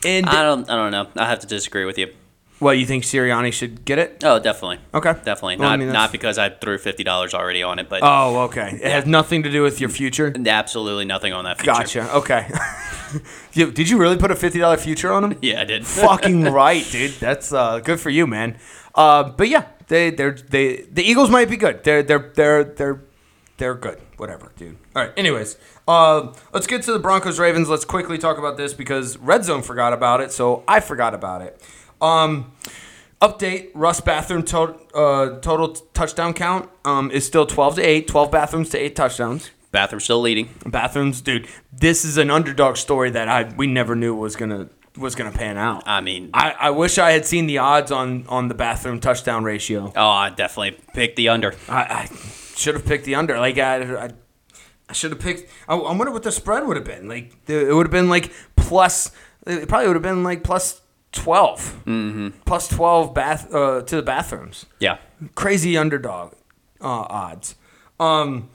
and 0.05 0.27
I 0.27 0.43
don't 0.43 0.71
I 0.71 0.77
don't 0.77 0.93
know. 0.93 1.09
I 1.17 1.29
have 1.29 1.41
to 1.41 1.47
disagree 1.47 1.85
with 1.85 1.99
you. 1.99 2.13
What 2.61 2.79
you 2.79 2.87
think 2.87 3.03
Sirianni 3.05 3.53
should 3.53 3.85
get 3.85 3.99
it? 3.99 4.23
Oh, 4.23 4.39
definitely. 4.39 4.79
Okay. 4.95 5.13
Definitely. 5.25 5.57
Well, 5.57 5.69
I 5.69 5.73
not 5.77 5.79
mean, 5.81 5.93
not 5.93 6.13
because 6.13 6.39
I 6.39 6.51
threw 6.51 6.79
fifty 6.79 7.03
dollars 7.03 7.35
already 7.35 7.63
on 7.65 7.79
it, 7.81 7.89
but 7.89 8.01
Oh, 8.05 8.43
okay. 8.43 8.79
It 8.81 8.91
has 8.93 9.07
nothing 9.07 9.43
to 9.43 9.51
do 9.51 9.63
with 9.63 9.81
your 9.81 9.91
future. 9.91 10.33
absolutely 10.47 11.07
nothing 11.07 11.33
on 11.33 11.45
that 11.45 11.59
future. 11.59 11.73
Gotcha. 11.73 12.15
Okay. 12.17 12.49
You- 13.55 13.73
Did 13.73 13.89
you 13.89 13.99
really 13.99 14.17
put 14.17 14.31
a 14.31 14.37
fifty 14.37 14.61
dollar 14.61 14.77
future 14.77 15.13
on 15.13 15.25
him? 15.25 15.39
Yeah, 15.43 15.61
I 15.63 15.65
did. 15.65 15.85
fucking 15.85 16.45
right, 16.53 16.87
dude. 16.93 17.11
That's 17.13 17.53
uh, 17.53 17.81
good 17.81 17.99
for 17.99 18.09
you, 18.11 18.25
man. 18.29 18.57
Uh, 18.95 19.25
but 19.31 19.49
yeah, 19.49 19.65
they 19.89 20.11
they're 20.11 20.31
they 20.33 20.83
the 20.83 21.03
Eagles 21.03 21.29
might 21.31 21.51
be 21.51 21.57
good. 21.57 21.83
They're 21.83 22.05
they're 22.05 22.33
they're 22.35 22.63
they're 22.65 23.01
they're 23.57 23.75
good. 23.75 23.99
Whatever, 24.17 24.53
dude. 24.57 24.77
All 24.95 25.03
right. 25.03 25.13
Anyways, 25.17 25.57
uh, 25.89 26.33
let's 26.53 26.67
get 26.69 26.83
to 26.85 26.93
the 26.93 26.99
Broncos 27.01 27.39
Ravens. 27.41 27.69
Let's 27.69 27.85
quickly 27.85 28.17
talk 28.19 28.39
about 28.39 28.57
this 28.57 28.75
because 28.75 29.17
Red 29.19 29.45
Zone 29.45 29.63
forgot 29.63 29.93
about 29.93 30.21
it, 30.21 30.31
so 30.31 30.63
I 30.69 30.79
forgot 30.81 31.13
about 31.15 31.43
it. 31.43 31.61
Um, 32.01 32.53
update: 33.21 33.71
Russ 33.75 34.01
bathroom 34.01 34.43
to- 34.45 34.77
uh, 34.95 35.39
total 35.41 35.75
touchdown 35.95 36.35
count 36.35 36.69
um, 36.85 37.11
is 37.11 37.27
still 37.27 37.47
twelve 37.47 37.77
to 37.77 37.83
eight. 37.83 38.09
Twelve 38.09 38.31
bathrooms 38.31 38.71
to 38.71 38.79
eight 38.79 38.97
touchdowns. 38.97 39.51
Bathroom 39.73 40.01
still 40.01 40.21
leading. 40.21 40.51
Bathrooms, 40.67 41.21
dude. 41.21 41.47
This 41.73 42.05
is 42.05 42.19
an 42.19 42.31
underdog 42.31 42.77
story 42.77 43.11
that 43.11 43.29
I 43.29 43.53
we 43.57 43.67
never 43.67 43.95
knew 43.95 44.15
was 44.15 44.35
gonna 44.37 44.69
was 44.97 45.15
gonna 45.15 45.31
pan 45.31 45.57
out. 45.57 45.85
I 45.87 46.01
mean, 46.01 46.31
I, 46.35 46.51
I 46.59 46.71
wish 46.71 46.99
I 46.99 47.13
had 47.13 47.25
seen 47.25 47.47
the 47.47 47.59
odds 47.59 47.93
on, 47.93 48.27
on 48.27 48.49
the 48.49 48.55
bathroom 48.55 48.99
touchdown 48.99 49.45
ratio. 49.45 49.93
oh, 49.95 50.09
I 50.09 50.31
definitely 50.31 50.81
picked 50.95 51.15
the 51.17 51.29
under. 51.29 51.55
I, 51.69 51.83
I 51.83 52.09
should 52.57 52.75
have 52.75 52.85
picked 52.85 53.05
the 53.05 53.15
under. 53.15 53.39
Like 53.39 53.59
I, 53.59 54.07
I, 54.07 54.11
I 54.89 54.93
should 54.93 55.13
have 55.13 55.21
picked. 55.21 55.49
I, 55.69 55.77
I 55.77 55.93
wonder 55.95 56.11
what 56.13 56.25
the 56.25 56.33
spread 56.33 56.67
would 56.67 56.77
have 56.77 56.85
been. 56.85 57.07
Like 57.09 57.45
the, 57.47 57.69
it 57.71 57.73
would 57.73 57.87
have 57.87 57.93
been 57.93 58.09
like 58.09 58.33
plus. 58.57 59.13
It 59.47 59.69
probably 59.69 59.87
would 59.87 59.97
have 59.97 60.03
been 60.03 60.25
like 60.25 60.43
plus 60.43 60.81
12 61.13 61.83
mm-hmm. 61.87 62.29
Plus 62.45 62.69
twelve 62.69 63.15
bath 63.15 63.53
uh, 63.53 63.83
to 63.83 63.97
the 63.97 64.03
bathrooms. 64.03 64.67
Yeah. 64.79 64.99
Crazy 65.35 65.77
underdog 65.77 66.35
uh, 66.81 67.07
odds. 67.09 67.57
Um, 67.99 68.49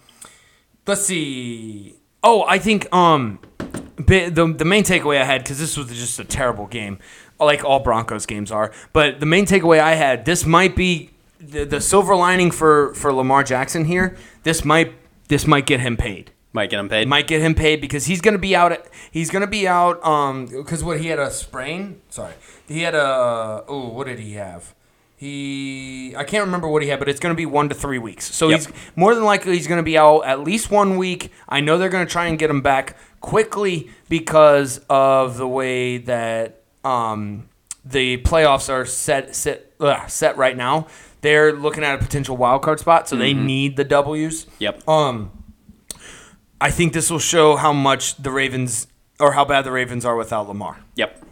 let's 0.88 1.06
see. 1.06 1.96
Oh, 2.24 2.44
I 2.48 2.58
think 2.58 2.92
um, 2.94 3.40
the 3.98 4.30
the 4.30 4.66
main 4.66 4.84
takeaway 4.84 5.22
I 5.22 5.26
had 5.26 5.44
because 5.44 5.60
this 5.60 5.78
was 5.78 5.88
just 5.90 6.20
a 6.20 6.24
terrible 6.24 6.68
game, 6.68 7.00
like 7.40 7.64
all 7.64 7.80
Broncos 7.80 8.26
games 8.26 8.52
are. 8.52 8.72
But 8.94 9.20
the 9.20 9.26
main 9.26 9.46
takeaway 9.46 9.80
I 9.80 9.96
had, 9.96 10.26
this 10.26 10.46
might 10.46 10.76
be 10.76 11.12
the, 11.40 11.66
the 11.66 11.82
silver 11.82 12.16
lining 12.16 12.52
for 12.52 12.94
for 12.96 13.14
Lamar 13.14 13.44
Jackson 13.44 13.86
here. 13.86 14.18
This 14.44 14.66
might 14.66 14.94
this 15.28 15.46
might 15.46 15.66
get 15.66 15.80
him 15.80 15.98
paid. 15.98 16.32
Might 16.56 16.70
get 16.70 16.80
him 16.80 16.88
paid. 16.88 17.06
Might 17.10 17.28
get 17.28 17.42
him 17.42 17.54
paid 17.54 17.82
because 17.82 18.06
he's 18.06 18.22
gonna 18.22 18.38
be 18.38 18.56
out. 18.56 18.72
At, 18.72 18.86
he's 19.12 19.30
gonna 19.30 19.46
be 19.46 19.68
out. 19.68 20.02
Um, 20.06 20.46
because 20.46 20.86
what 20.86 21.02
he 21.02 21.08
had 21.08 21.20
a 21.20 21.30
sprain. 21.30 22.00
Sorry, 22.10 22.34
he 22.66 22.80
had 22.84 22.96
a. 22.96 23.66
Oh, 23.68 23.90
what 23.90 24.08
did 24.08 24.20
he 24.20 24.36
have? 24.36 24.74
He 25.18 26.14
I 26.18 26.24
can't 26.24 26.46
remember 26.46 26.70
what 26.70 26.82
he 26.82 26.88
had, 26.88 27.00
but 27.00 27.10
it's 27.10 27.20
gonna 27.20 27.36
be 27.36 27.46
one 27.46 27.68
to 27.68 27.76
three 27.76 27.98
weeks. 28.00 28.34
So 28.34 28.48
Yep. 28.48 28.58
he's 28.60 28.68
more 28.96 29.14
than 29.14 29.26
likely 29.26 29.54
he's 29.58 29.68
gonna 29.68 29.84
be 29.84 29.98
out 29.98 30.22
at 30.22 30.40
least 30.46 30.72
one 30.72 30.96
week. 30.98 31.30
I 31.50 31.60
know 31.60 31.78
they're 31.78 31.90
gonna 31.90 32.06
try 32.06 32.28
and 32.28 32.40
get 32.40 32.50
him 32.50 32.62
back 32.62 32.96
quickly 33.20 33.90
because 34.08 34.80
of 34.90 35.36
the 35.36 35.48
way 35.48 35.98
that 35.98 36.62
um 36.86 37.50
the 37.84 38.18
playoffs 38.20 38.70
are 38.70 38.86
set 38.86 39.36
set 39.36 39.74
ugh, 39.82 40.10
set 40.10 40.38
right 40.38 40.56
now. 40.56 40.88
They're 41.20 41.52
looking 41.52 41.84
at 41.84 41.96
a 41.96 41.98
potential 41.98 42.38
wild 42.38 42.62
card 42.62 42.80
spot, 42.80 43.10
so 43.10 43.18
they 43.18 43.34
need 43.34 43.76
the 43.76 43.84
W's. 43.84 44.48
Yep. 44.60 44.88
Um, 44.88 45.32
I 46.66 46.72
think 46.72 46.94
this 46.94 47.12
will 47.12 47.20
show 47.20 47.58
how 47.58 47.74
much 47.74 48.16
the 48.16 48.32
Ravens 48.32 48.88
or 49.20 49.34
how 49.34 49.46
bad 49.46 49.66
the 49.66 49.72
Ravens 49.72 50.04
are 50.04 50.16
without 50.16 50.48
Lamar. 50.48 50.80
Yep. 50.96 51.24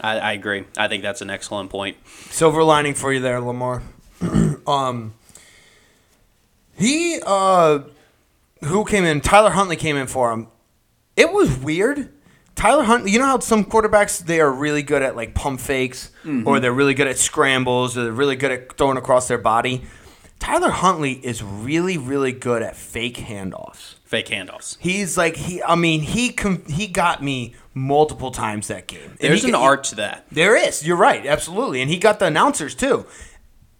I, 0.00 0.18
I 0.18 0.32
agree. 0.32 0.64
I 0.76 0.88
think 0.88 1.04
that's 1.04 1.20
an 1.20 1.30
excellent 1.30 1.70
point. 1.70 1.96
Silver 2.30 2.64
lining 2.64 2.94
for 2.94 3.12
you 3.12 3.20
there, 3.20 3.40
Lamar. 3.40 3.84
um, 4.66 5.14
he 6.76 7.20
uh, 7.24 7.82
who 8.64 8.84
came 8.84 9.04
in? 9.04 9.20
Tyler 9.20 9.50
Huntley 9.50 9.76
came 9.76 9.96
in 9.96 10.08
for 10.08 10.32
him. 10.32 10.48
It 11.16 11.32
was 11.32 11.56
weird. 11.56 12.12
Tyler 12.56 12.82
Huntley, 12.82 13.12
you 13.12 13.20
know 13.20 13.26
how 13.26 13.38
some 13.38 13.64
quarterbacks 13.64 14.26
they 14.26 14.40
are 14.40 14.50
really 14.50 14.82
good 14.82 15.02
at 15.02 15.14
like 15.14 15.36
pump 15.36 15.60
fakes, 15.60 16.10
or 16.44 16.58
they're 16.58 16.72
really 16.72 16.94
good 16.94 17.06
at 17.06 17.18
scrambles, 17.18 17.96
or 17.96 18.02
they're 18.02 18.12
really 18.12 18.34
good 18.34 18.50
at 18.50 18.76
throwing 18.76 18.96
across 18.96 19.28
their 19.28 19.38
body. 19.38 19.84
Tyler 20.40 20.70
Huntley 20.70 21.12
is 21.24 21.44
really, 21.44 21.96
really 21.96 22.32
good 22.32 22.60
at 22.60 22.76
fake 22.76 23.18
handoffs. 23.18 23.94
Fake 24.14 24.26
handoffs. 24.28 24.76
He's 24.78 25.16
like 25.18 25.34
he. 25.34 25.60
I 25.62 25.74
mean, 25.74 26.00
he 26.02 26.30
com- 26.32 26.64
he 26.66 26.86
got 26.86 27.20
me 27.22 27.54
multiple 27.74 28.30
times 28.30 28.68
that 28.68 28.86
game. 28.86 29.10
And 29.10 29.18
There's 29.18 29.42
he- 29.42 29.48
an 29.48 29.56
art 29.56 29.82
to 29.84 29.96
that. 29.96 30.24
There 30.30 30.56
is. 30.56 30.86
You're 30.86 30.96
right. 30.96 31.26
Absolutely. 31.26 31.80
And 31.80 31.90
he 31.90 31.98
got 31.98 32.20
the 32.20 32.26
announcers 32.26 32.76
too. 32.76 33.06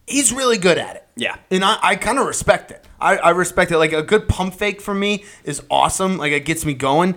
He's 0.09 0.33
really 0.33 0.59
good 0.59 0.77
at 0.77 0.97
it. 0.97 1.07
Yeah. 1.15 1.37
And 1.53 1.65
I, 1.65 1.79
I 1.81 1.95
kind 1.97 2.19
of 2.19 2.27
respect 2.27 2.73
it. 2.73 2.85
I, 3.01 3.17
I 3.17 3.31
respect 3.31 3.71
it. 3.71 3.79
Like 3.79 3.93
a 3.93 4.03
good 4.03 4.29
pump 4.29 4.55
fake 4.55 4.81
for 4.81 4.93
me 4.93 5.25
is 5.45 5.63
awesome. 5.71 6.19
Like 6.19 6.33
it 6.33 6.45
gets 6.45 6.65
me 6.65 6.75
going. 6.75 7.15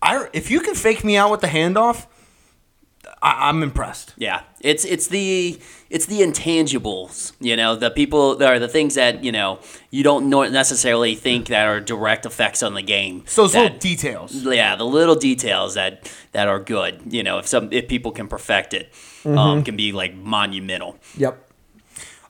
I 0.00 0.28
if 0.32 0.48
you 0.50 0.60
can 0.60 0.74
fake 0.76 1.02
me 1.02 1.16
out 1.16 1.30
with 1.32 1.40
the 1.40 1.48
handoff, 1.48 2.06
I, 3.22 3.48
I'm 3.48 3.62
impressed. 3.62 4.14
Yeah, 4.16 4.42
it's 4.60 4.84
it's 4.84 5.06
the 5.06 5.58
it's 5.90 6.06
the 6.06 6.20
intangibles, 6.20 7.32
you 7.40 7.56
know, 7.56 7.76
the 7.76 7.90
people 7.90 8.36
that 8.36 8.50
are 8.52 8.58
the 8.58 8.68
things 8.68 8.94
that 8.96 9.22
you 9.22 9.30
know 9.32 9.60
you 9.90 10.02
don't 10.02 10.28
necessarily 10.28 11.14
think 11.14 11.46
that 11.48 11.66
are 11.66 11.80
direct 11.80 12.26
effects 12.26 12.62
on 12.62 12.74
the 12.74 12.82
game. 12.82 13.22
So 13.26 13.42
those 13.42 13.54
little 13.54 13.78
details. 13.78 14.34
yeah, 14.44 14.74
the 14.76 14.84
little 14.86 15.14
details 15.14 15.74
that 15.74 16.10
that 16.32 16.48
are 16.48 16.58
good, 16.60 17.00
you 17.12 17.22
know, 17.22 17.38
if 17.38 17.46
some 17.46 17.72
if 17.72 17.88
people 17.88 18.10
can 18.12 18.28
perfect 18.28 18.74
it, 18.74 18.92
Mm-hmm. 19.22 19.38
um, 19.38 19.62
can 19.62 19.76
be 19.76 19.92
like 19.92 20.16
monumental. 20.16 20.98
Yep. 21.16 21.48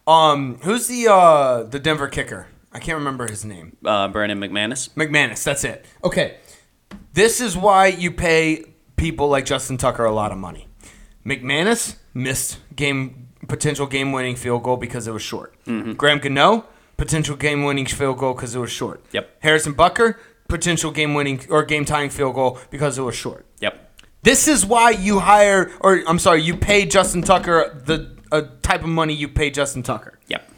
Um, 0.07 0.59
who's 0.63 0.89
the 0.89 1.11
uh 1.11 1.63
the 1.63 1.79
Denver 1.79 2.07
kicker? 2.09 2.49
I 2.71 2.81
can't 2.81 2.99
remember 2.99 3.29
his 3.31 3.45
name. 3.47 3.77
Uh, 3.85 4.09
Brandon 4.09 4.39
McManus. 4.39 4.91
McManus. 4.91 5.43
That's 5.45 5.65
it. 5.65 5.85
Okay. 6.05 6.37
This 7.15 7.41
is 7.41 7.57
why 7.57 7.87
you 7.87 8.11
pay 8.11 8.65
people 8.97 9.29
like 9.29 9.45
Justin 9.47 9.77
Tucker 9.79 10.05
a 10.05 10.13
lot 10.13 10.33
of 10.33 10.39
money. 10.39 10.69
McManus 11.25 11.97
missed 12.15 12.59
game 12.75 13.29
potential 13.49 13.87
game 13.87 14.13
winning 14.13 14.37
field 14.37 14.63
goal 14.63 14.77
because 14.77 15.07
it 15.07 15.13
was 15.13 15.23
short. 15.23 15.55
Graham 15.97 16.19
Gano 16.19 16.65
potential 16.97 17.35
game 17.37 17.65
winning 17.65 17.87
field 17.87 18.19
goal 18.19 18.35
because 18.35 18.55
it 18.55 18.59
was 18.59 18.71
short. 18.71 19.03
Yep. 19.13 19.29
Harrison 19.41 19.75
Butker 19.75 20.17
potential 20.49 20.91
game 20.91 21.15
winning 21.15 21.41
or 21.49 21.65
game 21.65 21.85
tying 21.85 22.11
field 22.11 22.35
goal 22.35 22.59
because 22.71 22.99
it 22.99 23.03
was 23.03 23.15
short. 23.17 23.45
Yep. 23.61 23.91
This 24.23 24.47
is 24.47 24.65
why 24.65 24.91
you 24.91 25.19
hire, 25.19 25.73
or 25.81 26.03
I'm 26.07 26.19
sorry, 26.21 26.43
you 26.43 26.57
pay 26.57 26.87
Justin 26.87 27.23
Tucker 27.23 27.83
the 27.87 28.17
uh, 28.31 28.43
type 28.63 28.83
of 28.83 28.89
money 28.89 29.15
you 29.15 29.29
pay 29.29 29.51
Justin 29.51 29.83
Tucker 29.83 30.19
Yep. 30.29 30.49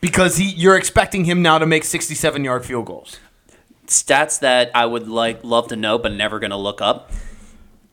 because 0.00 0.36
he 0.36 0.44
you're 0.50 0.76
expecting 0.76 1.24
him 1.24 1.42
now 1.42 1.58
to 1.58 1.66
make 1.66 1.84
67 1.84 2.44
yard 2.44 2.64
field 2.64 2.86
goals. 2.86 3.18
Stats 3.86 4.38
that 4.40 4.70
I 4.74 4.84
would 4.86 5.08
like 5.08 5.42
love 5.42 5.68
to 5.68 5.76
know, 5.76 5.98
but 5.98 6.12
never 6.12 6.38
gonna 6.38 6.56
look 6.58 6.80
up. 6.80 7.10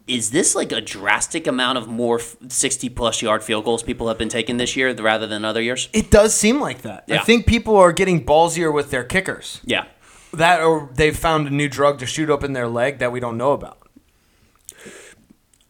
Is 0.08 0.30
this 0.30 0.54
like 0.54 0.72
a 0.72 0.82
drastic 0.82 1.48
amount 1.48 1.80
of 1.80 1.88
more 1.88 2.20
60 2.20 2.90
plus 2.90 3.22
yard 3.24 3.44
field 3.44 3.66
goals 3.66 3.82
people 3.82 4.08
have 4.08 4.18
been 4.20 4.30
taking 4.30 4.58
this 4.58 4.76
year 4.76 4.94
rather 4.94 5.26
than 5.26 5.44
other 5.44 5.62
years? 5.62 5.90
It 5.94 6.12
does 6.12 6.34
seem 6.34 6.60
like 6.60 6.84
that. 6.84 7.06
I 7.10 7.18
think 7.20 7.48
people 7.48 7.76
are 7.76 7.92
getting 7.92 8.24
ballsier 8.24 8.72
with 8.72 8.92
their 8.92 9.04
kickers. 9.04 9.62
Yeah. 9.66 9.86
That 10.32 10.62
or 10.62 10.90
they've 10.94 11.18
found 11.18 11.48
a 11.48 11.50
new 11.50 11.68
drug 11.70 11.98
to 12.00 12.06
shoot 12.06 12.30
up 12.30 12.44
in 12.44 12.54
their 12.54 12.68
leg 12.68 13.00
that 13.00 13.12
we 13.12 13.20
don't 13.20 13.38
know 13.38 13.54
about. 13.54 13.80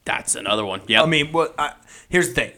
That's 0.04 0.36
another 0.36 0.66
one. 0.66 0.82
Yeah. 0.88 1.02
I 1.04 1.06
mean, 1.06 1.32
what? 1.32 1.56
I, 1.58 1.74
here's 2.10 2.30
the 2.30 2.34
thing. 2.36 2.52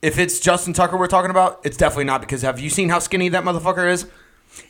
If 0.00 0.18
it's 0.18 0.38
Justin 0.38 0.72
Tucker 0.74 0.96
we're 0.96 1.06
talking 1.08 1.30
about, 1.30 1.60
it's 1.64 1.76
definitely 1.76 2.04
not 2.04 2.20
because 2.20 2.42
have 2.42 2.60
you 2.60 2.70
seen 2.70 2.88
how 2.88 3.00
skinny 3.00 3.28
that 3.30 3.42
motherfucker 3.44 3.90
is? 3.90 4.06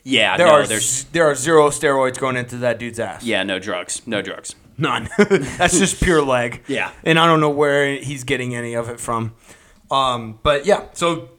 yeah, 0.03 0.37
There 0.37 0.47
no, 0.47 0.53
are 0.53 0.67
there's 0.67 1.05
there 1.05 1.29
are 1.29 1.35
zero 1.35 1.69
steroids 1.69 2.19
going 2.19 2.35
into 2.35 2.57
that 2.57 2.79
dude's 2.79 2.99
ass. 2.99 3.23
yeah, 3.23 3.43
no 3.43 3.59
drugs. 3.59 4.01
No 4.07 4.21
drugs. 4.21 4.55
None. 4.79 5.09
That's 5.17 5.77
just 5.77 6.01
pure 6.01 6.21
leg. 6.21 6.63
Yeah. 6.67 6.91
And 7.03 7.19
I 7.19 7.27
don't 7.27 7.41
know 7.41 7.49
where 7.49 7.95
he's 7.95 8.23
getting 8.23 8.55
any 8.55 8.75
of 8.75 8.89
it 8.89 8.99
from. 8.99 9.33
Um, 9.91 10.39
but 10.41 10.65
yeah, 10.65 10.85
so 10.93 11.29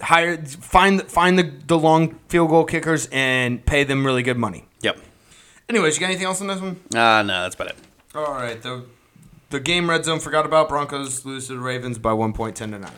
hire 0.00 0.42
find 0.44 1.02
find 1.10 1.38
the, 1.38 1.52
the 1.66 1.78
long 1.78 2.18
field 2.28 2.48
goal 2.50 2.64
kickers 2.64 3.08
and 3.12 3.64
pay 3.64 3.84
them 3.84 4.04
really 4.06 4.22
good 4.22 4.38
money. 4.38 4.66
Yep. 4.82 4.98
Anyways, 5.68 5.96
you 5.96 6.00
got 6.00 6.06
anything 6.06 6.26
else 6.26 6.40
on 6.40 6.46
this 6.46 6.60
one? 6.60 6.80
Uh 6.94 7.22
no, 7.22 7.42
that's 7.42 7.54
about 7.54 7.68
it. 7.68 7.76
All 8.14 8.32
right, 8.32 8.60
the 8.60 8.84
the 9.50 9.60
game 9.60 9.90
red 9.90 10.04
zone 10.04 10.20
forgot 10.20 10.46
about 10.46 10.68
Broncos 10.68 11.24
lose 11.24 11.48
to 11.48 11.54
the 11.54 11.60
Ravens 11.60 11.98
by 11.98 12.12
one 12.12 12.32
point 12.32 12.56
ten 12.56 12.70
to 12.70 12.78
nine. 12.78 12.92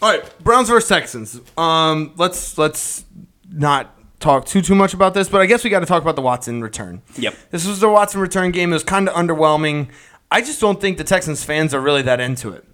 All 0.00 0.10
right, 0.10 0.38
Browns 0.42 0.68
versus 0.68 0.88
Texans. 0.88 1.40
Um, 1.56 2.12
let's 2.16 2.56
let's 2.58 3.04
not 3.50 3.96
talk 4.20 4.46
too 4.46 4.62
too 4.62 4.74
much 4.74 4.94
about 4.94 5.14
this, 5.14 5.28
but 5.28 5.40
I 5.40 5.46
guess 5.46 5.64
we 5.64 5.70
got 5.70 5.80
to 5.80 5.86
talk 5.86 6.02
about 6.02 6.16
the 6.16 6.22
Watson 6.22 6.62
return. 6.62 7.02
Yep. 7.16 7.34
This 7.50 7.66
was 7.66 7.80
the 7.80 7.88
Watson 7.88 8.20
return 8.20 8.50
game. 8.50 8.70
It 8.70 8.74
was 8.74 8.84
kind 8.84 9.08
of 9.08 9.14
underwhelming. 9.14 9.88
I 10.30 10.40
just 10.40 10.60
don't 10.60 10.80
think 10.80 10.98
the 10.98 11.04
Texans 11.04 11.44
fans 11.44 11.74
are 11.74 11.80
really 11.80 12.02
that 12.02 12.20
into 12.20 12.50
it. 12.50 12.64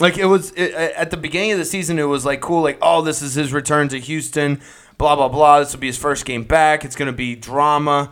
Like 0.00 0.18
it 0.18 0.26
was 0.26 0.52
it, 0.52 0.74
at 0.74 1.10
the 1.10 1.16
beginning 1.16 1.52
of 1.52 1.58
the 1.58 1.64
season, 1.64 1.98
it 1.98 2.04
was 2.04 2.26
like 2.26 2.40
cool, 2.40 2.62
like 2.62 2.78
oh, 2.82 3.00
this 3.02 3.22
is 3.22 3.34
his 3.34 3.52
return 3.52 3.88
to 3.88 3.98
Houston, 3.98 4.60
blah 4.98 5.16
blah 5.16 5.28
blah. 5.28 5.60
This 5.60 5.72
will 5.72 5.80
be 5.80 5.86
his 5.86 5.96
first 5.96 6.26
game 6.26 6.44
back. 6.44 6.84
It's 6.84 6.96
gonna 6.96 7.12
be 7.12 7.34
drama. 7.34 8.10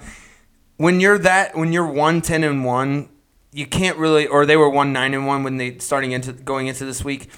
When 0.76 1.00
you're 1.00 1.18
that, 1.18 1.54
when 1.54 1.72
you're 1.72 1.86
one 1.86 2.22
ten 2.22 2.42
and 2.42 2.64
one, 2.64 3.10
you 3.52 3.66
can't 3.66 3.98
really, 3.98 4.26
or 4.26 4.46
they 4.46 4.56
were 4.56 4.70
one 4.70 4.92
nine 4.92 5.12
and 5.12 5.26
one 5.26 5.42
when 5.44 5.58
they 5.58 5.78
starting 5.78 6.12
into 6.12 6.32
going 6.32 6.68
into 6.68 6.86
this 6.86 7.04
week. 7.04 7.28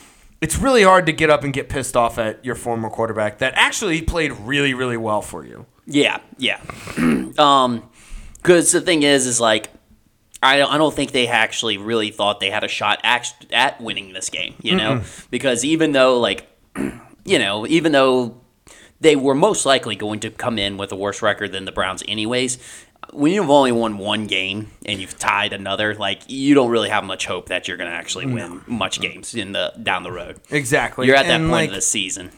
It's 0.41 0.59
really 0.59 0.83
hard 0.83 1.07
to 1.07 1.13
get 1.13 1.31
up 1.31 1.45
and 1.45 1.53
get 1.53 1.69
pissed 1.69 1.97
off 1.97 2.19
at 2.19 2.45
your 2.45 2.55
former 2.55 2.91
quarterback 2.91 3.39
that 3.39 3.55
actually 3.57 4.03
played 4.03 4.33
really 4.33 4.75
really 4.75 4.97
well 4.97 5.23
for 5.23 5.45
you. 5.45 5.67
Yeah, 5.87 6.21
yeah. 6.39 6.61
um, 7.39 7.89
because 8.35 8.71
the 8.71 8.81
thing 8.81 9.03
is, 9.03 9.27
is 9.27 9.41
like, 9.41 9.71
I 10.43 10.59
don't, 10.59 10.73
I 10.73 10.79
don't 10.79 10.95
think 10.95 11.13
they 11.13 11.27
actually 11.27 11.79
really 11.79 12.11
thought 12.11 12.39
they 12.39 12.51
had 12.51 12.63
a 12.63 12.69
shot 12.69 13.01
at, 13.03 13.33
at 13.51 13.81
winning 13.81 14.13
this 14.13 14.31
game. 14.31 14.55
You 14.63 14.77
know, 14.77 15.03
because 15.31 15.65
even 15.65 15.93
though 15.93 16.21
like, 16.21 16.47
you 17.25 17.39
know, 17.39 17.67
even 17.67 17.93
though 17.93 18.41
they 19.01 19.17
were 19.17 19.35
most 19.35 19.67
likely 19.67 19.97
going 19.97 20.21
to 20.21 20.31
come 20.31 20.59
in 20.59 20.77
with 20.77 20.93
a 20.93 20.97
worse 20.97 21.23
record 21.23 21.53
than 21.53 21.65
the 21.65 21.73
Browns, 21.73 22.03
anyways. 22.09 22.59
When 23.17 23.33
you've 23.33 23.49
only 23.51 23.73
won 23.73 23.99
one 23.99 24.27
game 24.27 24.71
and 24.85 25.01
you've 25.01 25.19
tied 25.19 25.53
another, 25.53 25.95
like 25.95 26.23
you 26.29 26.55
don't 26.55 26.71
really 26.71 26.91
have 26.91 27.03
much 27.05 27.27
hope 27.27 27.49
that 27.49 27.67
you're 27.67 27.77
going 27.79 27.91
to 27.91 27.97
actually 27.97 28.27
win 28.27 28.63
much 28.67 29.01
games 29.01 29.35
in 29.35 29.53
the 29.53 29.73
down 29.83 30.03
the 30.03 30.13
road. 30.13 30.39
Exactly. 30.51 31.07
You're 31.07 31.17
at 31.17 31.27
that 31.27 31.41
And, 31.41 31.45
point 31.45 31.53
like, 31.53 31.69
of 31.71 31.75
the 31.77 31.81
season. 31.81 32.31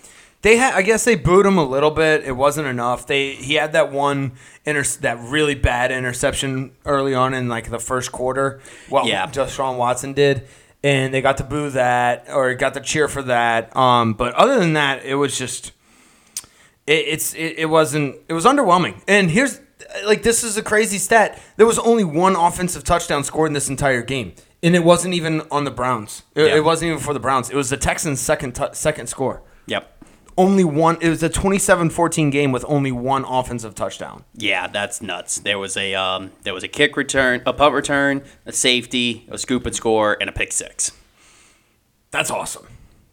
They 0.42 0.56
had, 0.56 0.74
I 0.74 0.82
guess, 0.82 1.04
they 1.04 1.16
booed 1.16 1.46
him 1.46 1.58
a 1.58 1.64
little 1.64 1.90
bit. 1.90 2.22
It 2.24 2.36
wasn't 2.36 2.68
enough. 2.68 3.08
They 3.08 3.32
he 3.34 3.54
had 3.54 3.72
that 3.72 3.90
one 3.90 4.32
inter- 4.64 4.84
that 5.00 5.18
really 5.18 5.56
bad 5.56 5.90
interception 5.90 6.70
early 6.84 7.12
on 7.12 7.34
in 7.34 7.48
like 7.48 7.70
the 7.70 7.80
first 7.80 8.12
quarter. 8.12 8.60
Well, 8.88 9.08
Yeah. 9.08 9.26
Deshaun 9.26 9.78
Watson 9.78 10.12
did, 10.12 10.46
and 10.84 11.12
they 11.12 11.20
got 11.20 11.38
to 11.38 11.44
boo 11.44 11.70
that 11.70 12.26
or 12.32 12.54
got 12.54 12.74
to 12.74 12.80
cheer 12.80 13.08
for 13.08 13.22
that. 13.22 13.76
Um, 13.76 14.14
but 14.14 14.32
other 14.34 14.60
than 14.60 14.74
that, 14.74 15.04
it 15.04 15.16
was 15.16 15.36
just 15.36 15.72
it, 16.86 17.04
it's 17.08 17.34
it, 17.34 17.54
it 17.58 17.66
wasn't 17.68 18.14
it 18.28 18.32
was 18.32 18.44
underwhelming. 18.44 19.02
And 19.08 19.32
here's 19.32 19.60
like 20.04 20.22
this 20.22 20.42
is 20.44 20.56
a 20.56 20.62
crazy 20.62 20.98
stat. 20.98 21.40
There 21.56 21.66
was 21.66 21.78
only 21.78 22.04
one 22.04 22.36
offensive 22.36 22.84
touchdown 22.84 23.24
scored 23.24 23.48
in 23.48 23.52
this 23.54 23.68
entire 23.68 24.02
game. 24.02 24.32
And 24.62 24.74
it 24.74 24.82
wasn't 24.82 25.14
even 25.14 25.42
on 25.52 25.64
the 25.64 25.70
Browns. 25.70 26.22
It, 26.34 26.46
Yeah. 26.48 26.56
it 26.56 26.64
wasn't 26.64 26.88
even 26.90 27.00
for 27.00 27.14
the 27.14 27.20
Browns. 27.20 27.48
It 27.48 27.54
was 27.56 27.70
the 27.70 27.76
Texans' 27.76 28.20
second 28.20 28.54
tou 28.56 28.68
second 28.72 29.06
score 29.08 29.42
Yep. 29.66 30.02
only 30.36 30.64
one 30.64 30.96
it 31.00 31.08
was 31.08 31.22
a 31.22 31.28
27-14 31.30 32.30
game 32.32 32.50
with 32.52 32.64
only 32.68 32.90
one 32.92 33.24
offensive 33.24 33.74
touchdown 33.74 34.24
Yeah, 34.34 34.66
that's 34.66 35.00
nuts. 35.00 35.38
There 35.38 35.58
was 35.58 35.76
a 35.76 35.94
um, 35.94 36.32
there 36.42 36.54
was 36.54 36.64
a 36.64 36.68
kick 36.68 36.96
return, 36.96 37.42
a 37.46 37.52
punt 37.52 37.74
return, 37.74 38.22
a 38.46 38.52
safety, 38.52 39.26
a 39.30 39.38
scoop 39.38 39.64
and 39.66 39.74
score, 39.76 40.16
and 40.20 40.28
a 40.28 40.32
pick 40.32 40.52
six. 40.52 40.90
that's 42.10 42.30
awesome 42.30 42.66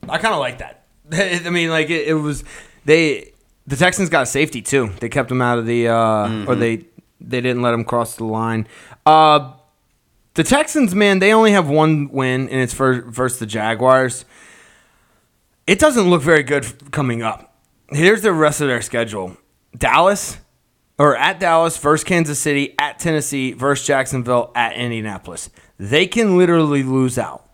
i 0.07 0.17
kind 0.17 0.33
of 0.33 0.39
like 0.39 0.59
that 0.59 0.85
i 1.45 1.49
mean 1.49 1.69
like 1.69 1.89
it, 1.89 2.07
it 2.07 2.13
was 2.13 2.43
they 2.85 3.31
the 3.67 3.75
texans 3.75 4.09
got 4.09 4.23
a 4.23 4.25
safety 4.25 4.61
too. 4.61 4.91
They 4.99 5.09
kept 5.09 5.31
him 5.31 5.41
out 5.41 5.57
of 5.59 5.65
the 5.65 5.87
uh 5.89 6.45
or 6.47 6.55
they 6.55 6.85
they 7.21 7.41
didn't 7.41 7.61
let 7.61 7.73
him 7.73 7.83
cross 7.83 8.15
the 8.15 8.25
line. 8.25 8.67
Uh 9.05 9.53
the 10.35 10.43
texans 10.43 10.93
man 10.93 11.19
they 11.19 11.33
only 11.33 11.51
have 11.51 11.69
one 11.69 12.09
win 12.09 12.49
and 12.49 12.61
it's 12.61 12.73
for 12.73 13.01
versus 13.01 13.39
the 13.39 13.45
jaguars. 13.45 14.25
It 15.67 15.79
doesn't 15.79 16.09
look 16.09 16.21
very 16.21 16.43
good 16.43 16.91
coming 16.91 17.21
up. 17.23 17.55
Here's 17.89 18.21
the 18.21 18.33
rest 18.33 18.61
of 18.61 18.67
their 18.67 18.81
schedule. 18.81 19.37
Dallas 19.77 20.37
or 20.97 21.17
at 21.17 21.39
Dallas 21.39 21.77
versus 21.77 22.03
Kansas 22.03 22.39
City, 22.39 22.73
at 22.79 22.99
Tennessee 22.99 23.51
versus 23.51 23.85
Jacksonville, 23.85 24.51
at 24.55 24.73
Indianapolis. 24.75 25.49
They 25.77 26.07
can 26.07 26.37
literally 26.37 26.83
lose 26.83 27.17
out. 27.17 27.49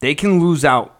They 0.00 0.14
can 0.14 0.40
lose 0.40 0.64
out 0.64 0.98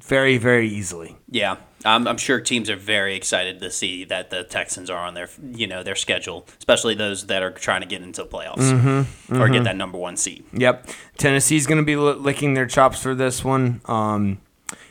very, 0.00 0.38
very 0.38 0.68
easily. 0.68 1.16
Yeah, 1.30 1.56
I'm, 1.84 2.06
I'm 2.06 2.16
sure 2.16 2.40
teams 2.40 2.70
are 2.70 2.76
very 2.76 3.14
excited 3.16 3.60
to 3.60 3.70
see 3.70 4.04
that 4.04 4.30
the 4.30 4.44
Texans 4.44 4.88
are 4.90 5.04
on 5.04 5.14
their 5.14 5.28
you 5.42 5.66
know 5.66 5.82
their 5.82 5.94
schedule, 5.96 6.46
especially 6.58 6.94
those 6.94 7.26
that 7.26 7.42
are 7.42 7.50
trying 7.50 7.80
to 7.80 7.86
get 7.86 8.02
into 8.02 8.22
the 8.22 8.28
playoffs 8.28 9.06
or 9.30 9.48
get 9.48 9.64
that 9.64 9.76
number 9.76 9.98
one 9.98 10.16
seed. 10.16 10.44
Yep. 10.52 10.88
Tennessee's 11.18 11.66
going 11.66 11.78
to 11.78 11.84
be 11.84 11.96
li- 11.96 12.14
licking 12.14 12.54
their 12.54 12.66
chops 12.66 13.02
for 13.02 13.14
this 13.14 13.44
one. 13.44 13.80
Um, 13.86 14.40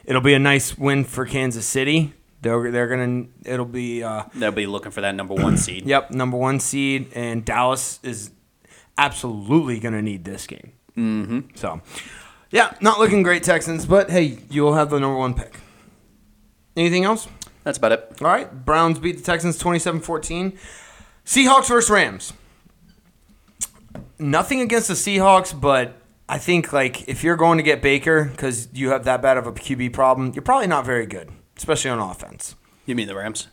it'll 0.06 0.22
be 0.22 0.34
a 0.34 0.39
nice 0.39 0.78
win 0.78 1.04
for 1.04 1.26
Kansas 1.26 1.66
City. 1.66 2.14
They're, 2.42 2.72
they're 2.72 2.88
to, 2.88 3.28
it'll 3.46 3.66
be, 3.66 4.04
uh, 4.04 4.24
They'll 4.34 4.52
be 4.52 4.66
looking 4.66 4.92
for 4.92 5.02
that 5.02 5.14
number 5.14 5.36
one 5.36 5.58
seed. 5.58 5.86
yep, 5.86 6.10
number 6.12 6.38
one 6.38 6.60
seed. 6.60 7.12
And 7.14 7.46
Dallas 7.46 8.00
is 8.04 8.32
absolutely 8.98 9.80
going 9.80 9.94
to 9.94 10.02
need 10.02 10.26
this 10.26 10.48
game. 10.48 10.72
Mm-hmm. 10.98 11.39
So, 11.56 11.82
yeah, 12.50 12.74
not 12.82 13.00
looking 13.00 13.22
great, 13.24 13.44
Texans, 13.44 13.86
but 13.86 14.10
hey, 14.10 14.39
you'll 14.50 14.74
have 14.74 14.89
the 14.89 15.00
number 15.00 15.18
one 15.18 15.34
pick. 15.36 15.56
Anything 16.76 17.03
else? 17.03 17.28
That's 17.63 17.78
about 17.78 17.91
it. 17.91 18.17
All 18.22 18.28
right. 18.28 18.65
Browns 18.65 18.99
beat 18.99 19.17
the 19.17 19.24
Texans 19.24 19.57
27 19.57 20.01
14. 20.01 20.57
Seahawks 21.26 21.67
versus 21.67 21.89
Rams. 21.89 22.34
Nothing 24.19 24.61
against 24.61 24.88
the 24.88 24.93
Seahawks, 24.93 25.59
but 25.59 25.95
I 26.30 26.38
think 26.38 26.72
like 26.74 27.07
if 27.09 27.24
you're 27.24 27.36
going 27.36 27.57
to 27.57 27.63
get 27.63 27.82
Baker 27.82 28.26
because 28.26 28.67
you 28.74 28.89
have 28.91 29.03
that 29.05 29.22
bad 29.22 29.38
of 29.38 29.47
a 29.47 29.51
QB 29.51 29.93
problem, 29.93 30.32
you're 30.34 30.41
probably 30.43 30.67
not 30.67 30.86
very 30.86 31.05
good, 31.05 31.30
especially 31.57 31.91
on 31.91 31.99
offense. 31.99 32.55
You 32.86 32.95
mean 32.95 33.07
the 33.07 33.15
Rams? 33.15 33.47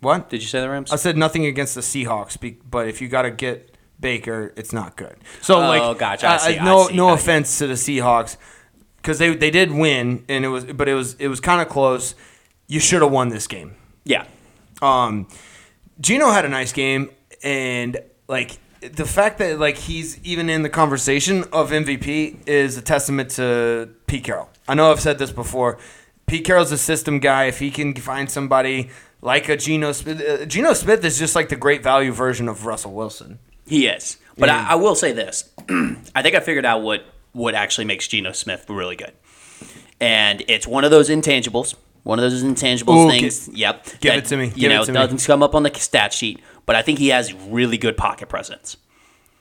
What? 0.00 0.28
Did 0.28 0.42
you 0.42 0.48
say 0.48 0.60
the 0.60 0.68
Rams? 0.70 0.92
I 0.92 0.96
said 0.96 1.16
nothing 1.16 1.46
against 1.46 1.74
the 1.74 1.80
Seahawks, 1.80 2.36
but 2.70 2.86
if 2.88 3.00
you 3.00 3.08
got 3.08 3.22
to 3.22 3.30
get 3.30 3.76
Baker, 3.98 4.52
it's 4.56 4.72
not 4.72 4.96
good. 4.96 5.16
So 5.42 5.56
Oh, 5.56 5.60
like, 5.68 5.98
gotcha. 5.98 6.28
I 6.28 6.36
see, 6.36 6.58
I 6.58 6.64
no, 6.64 6.88
see. 6.88 6.96
no 6.96 7.08
I- 7.08 7.14
offense 7.14 7.58
to 7.58 7.66
the 7.66 7.74
Seahawks, 7.74 8.36
because 9.06 9.18
they 9.20 9.36
they 9.36 9.52
did 9.52 9.70
win, 9.70 10.24
and 10.28 10.44
it 10.44 10.48
was, 10.48 10.64
but 10.64 10.88
it 10.88 10.94
was 10.94 11.14
it 11.14 11.28
was 11.28 11.38
kind 11.38 11.62
of 11.62 11.68
close. 11.68 12.16
You 12.66 12.80
should 12.80 13.02
have 13.02 13.12
won 13.12 13.28
this 13.28 13.46
game. 13.46 13.76
yeah. 14.04 14.26
Um, 14.82 15.28
Geno 16.00 16.30
had 16.30 16.44
a 16.44 16.48
nice 16.48 16.72
game, 16.72 17.10
and 17.42 17.98
like 18.26 18.58
the 18.80 19.06
fact 19.06 19.38
that 19.38 19.60
like 19.60 19.76
he's 19.76 20.20
even 20.24 20.50
in 20.50 20.62
the 20.62 20.68
conversation 20.68 21.44
of 21.52 21.70
MVP 21.70 22.46
is 22.46 22.76
a 22.76 22.82
testament 22.82 23.30
to 23.32 23.90
Pete 24.08 24.24
Carroll. 24.24 24.50
I 24.66 24.74
know 24.74 24.90
I've 24.90 25.00
said 25.00 25.18
this 25.18 25.30
before. 25.30 25.78
Pete 26.26 26.44
Carroll's 26.44 26.72
a 26.72 26.78
system 26.78 27.20
guy. 27.20 27.44
If 27.44 27.60
he 27.60 27.70
can 27.70 27.94
find 27.94 28.28
somebody 28.28 28.90
like 29.22 29.48
a 29.48 29.56
Geno 29.56 29.92
Smith, 29.92 30.20
uh, 30.20 30.44
Geno 30.46 30.72
Smith 30.72 31.04
is 31.04 31.16
just 31.16 31.36
like 31.36 31.48
the 31.48 31.56
great 31.56 31.84
value 31.84 32.10
version 32.10 32.48
of 32.48 32.66
Russell 32.66 32.92
Wilson. 32.92 33.38
He 33.66 33.86
is. 33.86 34.16
But 34.36 34.48
Yeah. 34.48 34.66
I, 34.68 34.72
I 34.72 34.74
will 34.74 34.96
say 34.96 35.12
this. 35.12 35.48
I 36.14 36.22
think 36.22 36.34
I 36.34 36.40
figured 36.40 36.66
out 36.66 36.82
what 36.82 37.04
what 37.36 37.54
actually 37.54 37.84
makes 37.84 38.08
Geno 38.08 38.32
Smith 38.32 38.64
really 38.68 38.96
good. 38.96 39.12
And 40.00 40.42
it's 40.48 40.66
one 40.66 40.84
of 40.84 40.90
those 40.90 41.08
intangibles, 41.08 41.74
one 42.02 42.18
of 42.18 42.30
those 42.30 42.42
intangibles 42.42 43.06
Ooh, 43.06 43.10
things. 43.10 43.48
yep. 43.48 43.84
give 44.00 44.12
that, 44.12 44.18
it 44.18 44.24
to 44.26 44.36
me, 44.36 44.52
You 44.54 44.68
know, 44.68 44.82
it 44.82 44.86
doesn't 44.92 45.24
come 45.26 45.42
up 45.42 45.54
on 45.54 45.62
the 45.62 45.72
stat 45.74 46.12
sheet, 46.12 46.40
but 46.64 46.76
I 46.76 46.82
think 46.82 46.98
he 46.98 47.08
has 47.08 47.32
really 47.32 47.78
good 47.78 47.96
pocket 47.96 48.28
presence. 48.28 48.76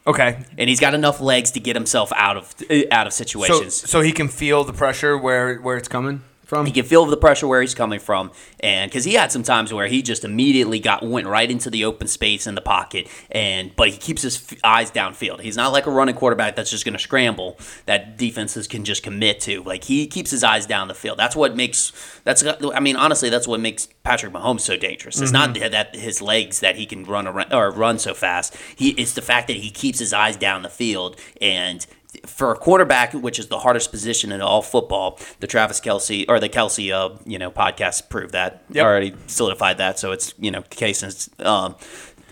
Okay. 0.08 0.44
And 0.58 0.70
he's 0.70 0.80
got 0.80 0.94
enough 0.94 1.20
legs 1.20 1.52
to 1.52 1.60
get 1.60 1.76
himself 1.76 2.12
out 2.16 2.38
of 2.38 2.54
out 2.92 3.08
of 3.08 3.14
So, 3.14 3.24
situations. 3.24 3.74
so 3.76 4.02
he 4.02 4.12
can 4.12 4.28
feel 4.28 4.64
the 4.64 4.74
pressure 4.74 5.18
where 5.18 5.58
where 5.58 5.78
it's 5.78 5.88
coming 5.88 6.22
from. 6.46 6.66
He 6.66 6.72
can 6.72 6.86
feel 6.86 7.06
the 7.06 7.18
pressure 7.18 7.48
where 7.48 7.62
he's 7.62 7.76
coming 7.76 8.00
from, 8.00 8.32
and 8.60 8.90
because 8.90 9.04
he 9.04 9.14
had 9.14 9.32
some 9.32 9.44
times 9.44 9.74
where 9.74 9.88
he 9.88 10.02
just 10.02 10.24
immediately 10.24 10.80
got 10.80 11.04
went 11.04 11.28
right 11.28 11.50
into 11.50 11.70
the 11.70 11.86
open 11.86 12.08
space 12.08 12.48
in 12.48 12.56
the 12.56 12.62
pocket, 12.62 13.08
and 13.32 13.76
but 13.76 13.90
he 13.90 13.98
keeps 13.98 14.22
his 14.22 14.38
f- 14.38 14.58
eyes 14.64 14.92
downfield. 14.92 15.42
He's 15.42 15.58
not 15.58 15.72
like 15.72 15.86
a 15.86 15.92
running 15.92 16.16
quarterback 16.16 16.56
that's 16.56 16.70
just 16.70 16.86
going 16.86 16.94
to 16.94 17.00
scramble 17.00 17.58
that 17.86 18.18
defenses 18.18 18.68
can 18.68 18.86
just 18.86 19.04
commit 19.04 19.40
to. 19.42 19.64
Like 19.64 19.84
he 19.84 20.08
keeps 20.08 20.32
his 20.32 20.44
eyes 20.44 20.66
down 20.66 20.88
the 20.88 20.94
field. 20.94 21.18
That's 21.18 21.36
what 21.36 21.56
makes 21.56 21.92
that's 22.24 22.44
I 22.44 22.80
mean 22.80 22.96
honestly 22.96 23.30
that's 23.30 23.48
what 23.48 23.60
makes 23.60 23.88
Patrick 24.04 24.34
Mahomes 24.34 24.62
so 24.62 24.78
dangerous. 24.78 25.20
It's 25.20 25.32
not 25.32 25.54
mm-hmm. 25.54 25.72
that 25.72 25.96
his 25.96 26.22
legs 26.22 26.60
that 26.60 26.76
he 26.76 26.86
can 26.86 27.04
run 27.04 27.28
around 27.28 27.54
or 27.54 27.72
run 27.72 28.00
so 28.00 28.14
fast. 28.14 28.56
He 28.76 28.90
it's 28.92 29.14
the 29.14 29.22
fact 29.22 29.48
that 29.48 29.58
he 29.58 29.72
keeps 29.72 30.00
his 30.00 30.14
eyes 30.14 30.38
down 30.38 30.62
the 30.62 30.70
field 30.70 31.20
and 31.42 31.86
for 32.26 32.52
a 32.52 32.56
quarterback, 32.56 33.14
which 33.14 33.40
is 33.40 33.48
the 33.48 33.60
hardest 33.60 33.92
position 33.92 34.32
in 34.32 34.42
all 34.42 34.62
football, 34.62 35.20
the 35.40 35.48
Travis 35.48 35.80
Kelce 35.80 36.26
or 36.28 36.40
the 36.40 36.50
Kelce, 36.50 36.92
uh, 36.92 37.18
you 37.26 37.38
know, 37.40 37.52
podcast 37.52 38.10
proved 38.10 38.34
that 38.34 38.64
Yep. 38.70 38.86
already 38.86 39.16
solidified 39.28 39.78
that. 39.78 40.00
So 40.00 40.12
it's 40.12 40.34
you 40.40 40.52
know, 40.52 40.62
case 40.64 41.04
is 41.04 41.30
um, 41.40 41.76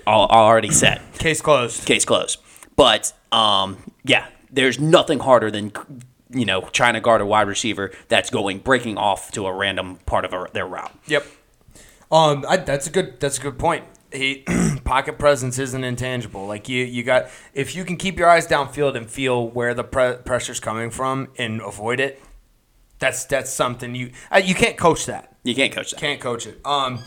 all, 0.07 0.27
already 0.27 0.71
set, 0.71 1.01
Case 1.19 1.41
closed. 1.41 1.85
case 1.85 2.05
closed. 2.05 2.39
But 2.75 3.13
um, 3.31 3.77
yeah, 4.03 4.27
there's 4.51 4.79
nothing 4.79 5.19
harder 5.19 5.49
than 5.51 5.71
you 6.29 6.45
know 6.45 6.61
trying 6.71 6.95
to 6.95 6.99
guard 7.01 7.21
a 7.21 7.25
wide 7.25 7.47
receiver 7.47 7.91
that's 8.07 8.29
going 8.29 8.59
breaking 8.59 8.97
off 8.97 9.31
to 9.33 9.45
a 9.45 9.53
random 9.53 9.97
part 10.05 10.25
of 10.25 10.33
a, 10.33 10.47
their 10.53 10.65
route. 10.65 10.91
Yep. 11.07 11.25
Um, 12.11 12.45
I, 12.47 12.57
that's 12.57 12.87
a 12.87 12.89
good. 12.91 13.19
That's 13.19 13.37
a 13.39 13.41
good 13.41 13.57
point. 13.57 13.85
He 14.13 14.45
pocket 14.83 15.17
presence 15.17 15.59
isn't 15.59 15.83
intangible. 15.83 16.45
Like 16.45 16.69
you, 16.69 16.85
you 16.85 17.03
got 17.03 17.29
if 17.53 17.75
you 17.75 17.83
can 17.83 17.97
keep 17.97 18.17
your 18.17 18.29
eyes 18.29 18.47
downfield 18.47 18.95
and 18.95 19.09
feel 19.09 19.49
where 19.49 19.73
the 19.73 19.83
pre- 19.83 20.17
pressure's 20.23 20.59
coming 20.59 20.89
from 20.89 21.29
and 21.37 21.61
avoid 21.61 21.99
it. 21.99 22.21
That's 22.99 23.25
that's 23.25 23.51
something 23.51 23.95
you 23.95 24.11
uh, 24.31 24.41
you 24.43 24.55
can't 24.55 24.77
coach 24.77 25.07
that. 25.07 25.35
You 25.43 25.55
can't 25.55 25.73
coach 25.73 25.91
that. 25.91 25.99
Can't 25.99 26.21
coach 26.21 26.47
it. 26.47 26.61
Um, 26.65 26.99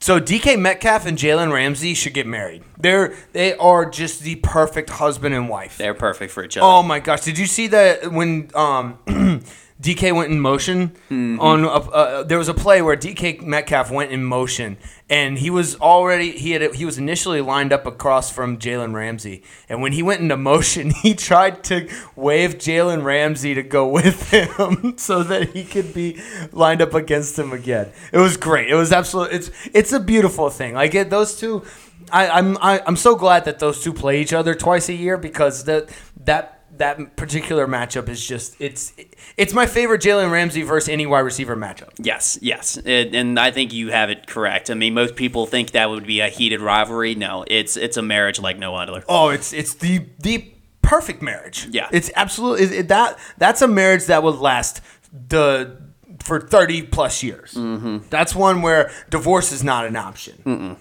so 0.00 0.20
DK 0.20 0.58
Metcalf 0.58 1.06
and 1.06 1.18
Jalen 1.18 1.52
Ramsey 1.52 1.94
should 1.94 2.14
get 2.14 2.26
married. 2.26 2.62
They're 2.78 3.14
they 3.32 3.54
are 3.56 3.88
just 3.88 4.22
the 4.22 4.36
perfect 4.36 4.90
husband 4.90 5.34
and 5.34 5.48
wife. 5.48 5.76
They're 5.78 5.94
perfect 5.94 6.32
for 6.32 6.44
each 6.44 6.56
other. 6.56 6.66
Oh 6.66 6.82
my 6.82 7.00
gosh! 7.00 7.22
Did 7.22 7.38
you 7.38 7.46
see 7.46 7.66
that 7.68 8.12
when 8.12 8.50
um, 8.54 8.98
DK 9.80 10.14
went 10.14 10.32
in 10.32 10.40
motion 10.40 10.96
on 11.38 11.64
a, 11.64 11.68
uh, 11.68 12.22
there 12.22 12.38
was 12.38 12.48
a 12.48 12.54
play 12.54 12.80
where 12.80 12.96
DK 12.96 13.42
Metcalf 13.42 13.90
went 13.90 14.10
in 14.10 14.24
motion 14.24 14.78
and 15.10 15.38
he 15.38 15.50
was 15.50 15.76
already 15.76 16.32
he 16.32 16.52
had 16.52 16.74
he 16.74 16.86
was 16.86 16.96
initially 16.96 17.42
lined 17.42 17.74
up 17.74 17.86
across 17.86 18.32
from 18.32 18.58
Jalen 18.58 18.94
Ramsey 18.94 19.42
and 19.68 19.82
when 19.82 19.92
he 19.92 20.02
went 20.02 20.22
into 20.22 20.36
motion 20.36 20.90
he 21.02 21.14
tried 21.14 21.62
to 21.64 21.88
wave 22.16 22.54
Jalen 22.54 23.04
Ramsey 23.04 23.52
to 23.52 23.62
go 23.62 23.86
with 23.86 24.30
him 24.30 24.96
so 24.98 25.22
that 25.22 25.50
he 25.50 25.62
could 25.62 25.92
be 25.92 26.22
lined 26.52 26.80
up 26.80 26.94
against 26.94 27.38
him 27.38 27.52
again. 27.52 27.92
It 28.12 28.18
was 28.18 28.38
great. 28.38 28.70
It 28.70 28.76
was 28.76 28.92
absolute. 28.92 29.32
It's 29.32 29.50
it's 29.74 29.92
a 29.92 30.00
beautiful 30.00 30.48
thing. 30.48 30.74
Like 30.74 30.94
it, 30.94 31.10
those 31.10 31.38
two. 31.38 31.64
I, 32.12 32.28
I'm 32.28 32.56
I, 32.58 32.80
I'm 32.86 32.96
so 32.96 33.16
glad 33.16 33.44
that 33.46 33.58
those 33.58 33.82
two 33.82 33.92
play 33.92 34.20
each 34.20 34.32
other 34.32 34.54
twice 34.54 34.88
a 34.88 34.94
year 34.94 35.16
because 35.16 35.64
that 35.64 35.90
that 36.24 36.55
that 36.78 37.16
particular 37.16 37.66
matchup 37.66 38.08
is 38.08 38.24
just 38.24 38.56
it's 38.60 38.92
it's 39.36 39.52
my 39.52 39.66
favorite 39.66 40.00
Jalen 40.00 40.30
Ramsey 40.30 40.62
versus 40.62 40.88
any 40.88 41.06
wide 41.06 41.20
receiver 41.20 41.56
matchup. 41.56 41.90
Yes, 41.98 42.38
yes, 42.40 42.76
it, 42.78 43.14
and 43.14 43.38
I 43.38 43.50
think 43.50 43.72
you 43.72 43.90
have 43.90 44.10
it 44.10 44.26
correct. 44.26 44.70
I 44.70 44.74
mean, 44.74 44.94
most 44.94 45.16
people 45.16 45.46
think 45.46 45.72
that 45.72 45.90
would 45.90 46.06
be 46.06 46.20
a 46.20 46.28
heated 46.28 46.60
rivalry. 46.60 47.14
No, 47.14 47.44
it's 47.46 47.76
it's 47.76 47.96
a 47.96 48.02
marriage 48.02 48.40
like 48.40 48.58
no 48.58 48.74
other. 48.74 49.02
Oh, 49.08 49.28
it's 49.30 49.52
it's 49.52 49.74
the 49.74 50.06
the 50.18 50.52
perfect 50.82 51.20
marriage. 51.20 51.66
Yeah. 51.70 51.88
it's 51.92 52.10
absolutely 52.14 52.78
it, 52.78 52.88
that 52.88 53.18
that's 53.38 53.60
a 53.62 53.68
marriage 53.68 54.06
that 54.06 54.22
would 54.22 54.36
last 54.36 54.80
the 55.28 55.76
for 56.20 56.40
thirty 56.40 56.82
plus 56.82 57.22
years. 57.22 57.54
Mm-hmm. 57.54 58.08
That's 58.10 58.34
one 58.34 58.62
where 58.62 58.90
divorce 59.10 59.52
is 59.52 59.64
not 59.64 59.86
an 59.86 59.96
option. 59.96 60.42
Mm-mm. 60.44 60.76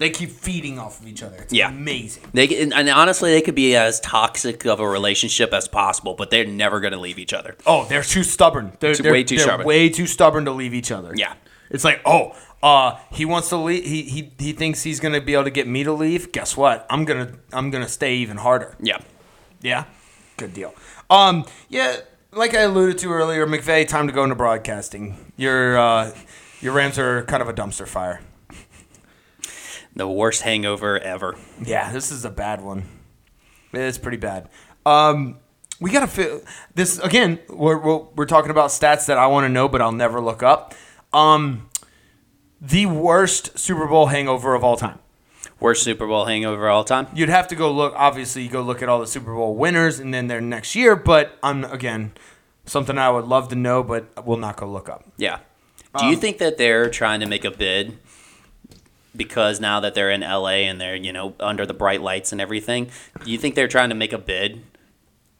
They 0.00 0.10
keep 0.10 0.30
feeding 0.30 0.78
off 0.78 0.98
of 1.00 1.06
each 1.06 1.22
other. 1.22 1.36
It's 1.36 1.52
Yeah. 1.52 1.68
amazing. 1.68 2.24
They 2.34 2.48
can- 2.48 2.72
and 2.72 2.88
honestly, 2.88 3.30
they 3.32 3.42
could 3.42 3.54
be 3.54 3.76
as 3.76 4.00
toxic 4.00 4.64
of 4.64 4.80
a 4.80 4.88
relationship 4.88 5.52
as 5.52 5.68
possible, 5.68 6.14
but 6.14 6.30
they're 6.30 6.46
never 6.46 6.80
going 6.80 6.94
to 6.94 6.98
leave 6.98 7.18
each 7.18 7.32
other. 7.34 7.56
Oh, 7.66 7.84
they're 7.84 8.02
too 8.02 8.24
stubborn. 8.24 8.72
They're, 8.80 8.94
they're 8.96 9.12
way 9.12 9.22
too 9.24 9.36
they're 9.36 9.44
stubborn. 9.44 9.66
Way 9.66 9.88
too 9.90 10.06
stubborn 10.06 10.46
to 10.46 10.50
leave 10.52 10.74
each 10.74 10.90
other. 10.90 11.12
Yeah. 11.14 11.34
It's 11.70 11.84
like, 11.84 12.00
oh, 12.04 12.34
uh, 12.62 12.96
he 13.12 13.24
wants 13.24 13.50
to 13.50 13.56
leave. 13.56 13.84
He, 13.84 14.02
he 14.02 14.32
he 14.38 14.52
thinks 14.52 14.82
he's 14.82 14.98
gonna 15.00 15.20
be 15.20 15.34
able 15.34 15.44
to 15.44 15.50
get 15.50 15.68
me 15.68 15.84
to 15.84 15.92
leave. 15.92 16.32
Guess 16.32 16.56
what? 16.56 16.84
I'm 16.90 17.04
gonna 17.04 17.32
I'm 17.52 17.70
gonna 17.70 17.88
stay 17.88 18.14
even 18.16 18.38
harder. 18.38 18.76
Yeah, 18.80 18.98
Yeah. 19.62 19.84
Good 20.36 20.52
deal. 20.54 20.74
Um. 21.10 21.44
Yeah. 21.68 21.96
Like 22.32 22.54
I 22.54 22.60
alluded 22.62 22.98
to 22.98 23.12
earlier, 23.12 23.46
McVay, 23.46 23.86
time 23.86 24.06
to 24.08 24.12
go 24.12 24.22
into 24.24 24.34
broadcasting. 24.34 25.32
Your 25.36 25.78
uh, 25.78 26.12
your 26.60 26.72
Rams 26.72 26.98
are 26.98 27.22
kind 27.24 27.42
of 27.42 27.48
a 27.48 27.52
dumpster 27.52 27.86
fire. 27.86 28.20
The 30.00 30.08
worst 30.08 30.40
hangover 30.42 30.98
ever. 30.98 31.36
Yeah, 31.62 31.92
this 31.92 32.10
is 32.10 32.24
a 32.24 32.30
bad 32.30 32.62
one. 32.62 32.84
It's 33.72 33.98
pretty 33.98 34.16
bad. 34.16 34.48
Um, 34.86 35.36
we 35.78 35.90
gotta 35.90 36.06
feel 36.06 36.40
this 36.74 36.98
again. 36.98 37.38
We're, 37.48 37.78
we're 37.78 37.98
we're 38.16 38.26
talking 38.26 38.50
about 38.50 38.70
stats 38.70 39.06
that 39.06 39.18
I 39.18 39.26
want 39.26 39.44
to 39.44 39.48
know, 39.50 39.68
but 39.68 39.82
I'll 39.82 39.92
never 39.92 40.20
look 40.20 40.42
up. 40.42 40.74
Um, 41.12 41.68
the 42.60 42.86
worst 42.86 43.58
Super 43.58 43.86
Bowl 43.86 44.06
hangover 44.06 44.54
of 44.54 44.64
all 44.64 44.76
time. 44.76 44.98
Worst 45.60 45.82
Super 45.82 46.06
Bowl 46.06 46.24
hangover 46.24 46.66
of 46.66 46.74
all 46.74 46.84
time. 46.84 47.08
You'd 47.14 47.28
have 47.28 47.48
to 47.48 47.54
go 47.54 47.70
look. 47.70 47.92
Obviously, 47.94 48.42
you 48.42 48.48
go 48.48 48.62
look 48.62 48.82
at 48.82 48.88
all 48.88 49.00
the 49.00 49.06
Super 49.06 49.34
Bowl 49.34 49.54
winners 49.54 49.98
and 49.98 50.14
then 50.14 50.28
their 50.28 50.40
next 50.40 50.74
year. 50.74 50.96
But 50.96 51.38
I'm 51.42 51.64
again 51.64 52.12
something 52.64 52.96
I 52.96 53.10
would 53.10 53.26
love 53.26 53.48
to 53.50 53.54
know, 53.54 53.82
but 53.82 54.26
we'll 54.26 54.38
not 54.38 54.56
go 54.56 54.66
look 54.66 54.88
up. 54.88 55.04
Yeah. 55.18 55.40
Do 55.98 56.06
you 56.06 56.16
think 56.16 56.38
that 56.38 56.56
they're 56.56 56.88
trying 56.88 57.20
to 57.20 57.26
make 57.26 57.44
a 57.44 57.50
bid 57.50 57.98
because 59.16 59.60
now 59.60 59.80
that 59.80 59.94
they're 59.94 60.10
in 60.10 60.20
LA 60.22 60.64
and 60.68 60.80
they're 60.80 60.96
you 60.96 61.12
know 61.12 61.34
under 61.40 61.66
the 61.66 61.74
bright 61.74 62.00
lights 62.02 62.32
and 62.32 62.40
everything? 62.40 62.90
Do 63.24 63.30
you 63.30 63.38
think 63.38 63.54
they're 63.54 63.68
trying 63.68 63.88
to 63.90 63.94
make 63.94 64.12
a 64.12 64.18
bid 64.18 64.62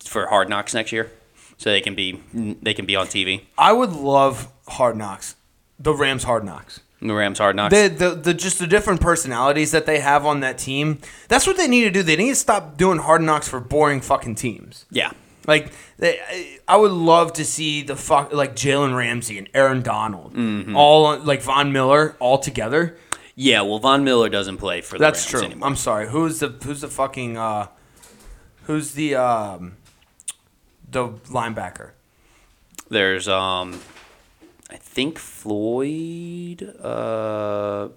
for 0.04 0.26
Hard 0.26 0.48
Knocks 0.48 0.74
next 0.74 0.92
year 0.92 1.10
so 1.58 1.70
they 1.70 1.80
can 1.80 1.94
be 1.94 2.20
they 2.62 2.74
can 2.74 2.86
be 2.86 2.96
on 2.96 3.06
TV? 3.06 3.42
I 3.58 3.72
would 3.72 3.92
love 3.92 4.48
Hard 4.68 4.96
Knocks, 4.96 5.36
the 5.78 5.94
Rams 5.94 6.24
Hard 6.24 6.44
Knocks. 6.44 6.80
The 7.02 7.14
Rams 7.14 7.38
Hard 7.38 7.56
Knocks. 7.56 7.72
The, 7.74 7.88
the, 7.88 8.10
the 8.14 8.34
just 8.34 8.58
the 8.58 8.66
different 8.66 9.00
personalities 9.00 9.70
that 9.70 9.86
they 9.86 10.00
have 10.00 10.26
on 10.26 10.40
that 10.40 10.58
team. 10.58 10.98
That's 11.28 11.46
what 11.46 11.56
they 11.56 11.66
need 11.66 11.84
to 11.84 11.90
do. 11.90 12.02
They 12.02 12.14
need 12.16 12.28
to 12.28 12.34
stop 12.34 12.76
doing 12.76 12.98
hard 12.98 13.22
knocks 13.22 13.48
for 13.48 13.58
boring 13.58 14.00
fucking 14.02 14.34
teams. 14.34 14.84
yeah. 14.90 15.12
Like 15.46 15.72
they, 15.96 16.20
I 16.68 16.76
would 16.76 16.92
love 16.92 17.32
to 17.32 17.44
see 17.46 17.82
the 17.82 17.96
fuck 17.96 18.30
like 18.34 18.54
Jalen 18.54 18.94
Ramsey 18.94 19.38
and 19.38 19.48
Aaron 19.54 19.80
Donald, 19.80 20.34
Mm-hmm. 20.34 20.76
all 20.76 21.18
like 21.20 21.40
Von 21.40 21.72
Miller 21.72 22.14
all 22.20 22.36
together. 22.38 22.98
Yeah, 23.42 23.62
well, 23.62 23.78
Von 23.78 24.04
Miller 24.04 24.28
doesn't 24.28 24.58
play 24.58 24.82
for 24.82 24.98
the 24.98 25.02
That's 25.02 25.20
Rams 25.24 25.30
true. 25.30 25.50
anymore. 25.50 25.66
I'm 25.66 25.76
sorry. 25.76 26.10
Who's 26.10 26.40
the 26.40 26.48
who's 26.48 26.82
the 26.82 26.88
fucking 26.88 27.38
uh, 27.38 27.68
who's 28.64 28.92
the 28.92 29.14
um, 29.14 29.78
the 30.90 31.08
linebacker? 31.08 31.92
There's 32.90 33.28
um, 33.28 33.80
I 34.68 34.76
think 34.76 35.18
Floyd. 35.18 36.62
Uh, 36.82 37.88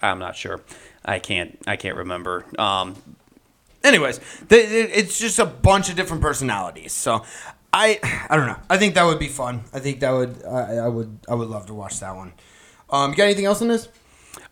I'm 0.00 0.18
not 0.18 0.36
sure. 0.36 0.62
I 1.04 1.18
can't. 1.18 1.58
I 1.66 1.76
can't 1.76 1.96
remember. 1.98 2.46
Um, 2.58 2.96
Anyways, 3.84 4.20
they, 4.48 4.62
it's 4.62 5.18
just 5.18 5.38
a 5.38 5.44
bunch 5.44 5.90
of 5.90 5.96
different 5.96 6.22
personalities. 6.22 6.94
So, 6.94 7.26
I 7.74 7.98
I 8.30 8.36
don't 8.38 8.46
know. 8.46 8.58
I 8.70 8.78
think 8.78 8.94
that 8.94 9.04
would 9.04 9.18
be 9.18 9.28
fun. 9.28 9.64
I 9.74 9.80
think 9.80 10.00
that 10.00 10.12
would 10.12 10.42
I, 10.46 10.76
I 10.76 10.88
would 10.88 11.18
I 11.28 11.34
would 11.34 11.48
love 11.48 11.66
to 11.66 11.74
watch 11.74 12.00
that 12.00 12.16
one. 12.16 12.32
Um, 12.92 13.10
you 13.10 13.16
got 13.16 13.24
anything 13.24 13.44
else 13.46 13.62
on 13.62 13.68
this? 13.68 13.88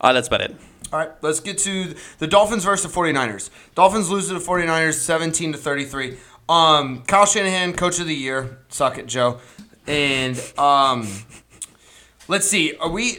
oh, 0.00 0.12
that's 0.12 0.28
about 0.28 0.42
it. 0.42 0.56
All 0.92 0.98
right, 0.98 1.10
let's 1.20 1.40
get 1.40 1.58
to 1.58 1.94
the 2.18 2.26
Dolphins 2.26 2.64
versus 2.64 2.90
the 2.90 2.98
49ers. 2.98 3.50
Dolphins 3.74 4.10
lose 4.10 4.28
to 4.28 4.34
the 4.34 4.40
49ers 4.40 4.94
17 4.94 5.52
to 5.52 5.58
33. 5.58 6.16
Um, 6.48 7.02
Kyle 7.02 7.26
Shanahan, 7.26 7.74
coach 7.74 8.00
of 8.00 8.06
the 8.06 8.14
year. 8.14 8.58
Suck 8.70 8.96
it, 8.96 9.06
Joe. 9.06 9.38
And 9.86 10.40
um, 10.56 11.06
let's 12.26 12.46
see. 12.46 12.74
Are 12.76 12.88
we 12.88 13.18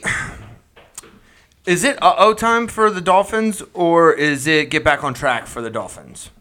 Is 1.66 1.84
it 1.84 2.02
uh-oh 2.02 2.34
time 2.34 2.68
for 2.68 2.90
the 2.90 3.02
Dolphins 3.02 3.62
or 3.76 4.12
is 4.14 4.48
it 4.48 4.72
get 4.72 4.84
back 4.84 5.04
on 5.04 5.14
track 5.14 5.46
for 5.46 5.62
the 5.62 5.70
Dolphins? 5.70 6.32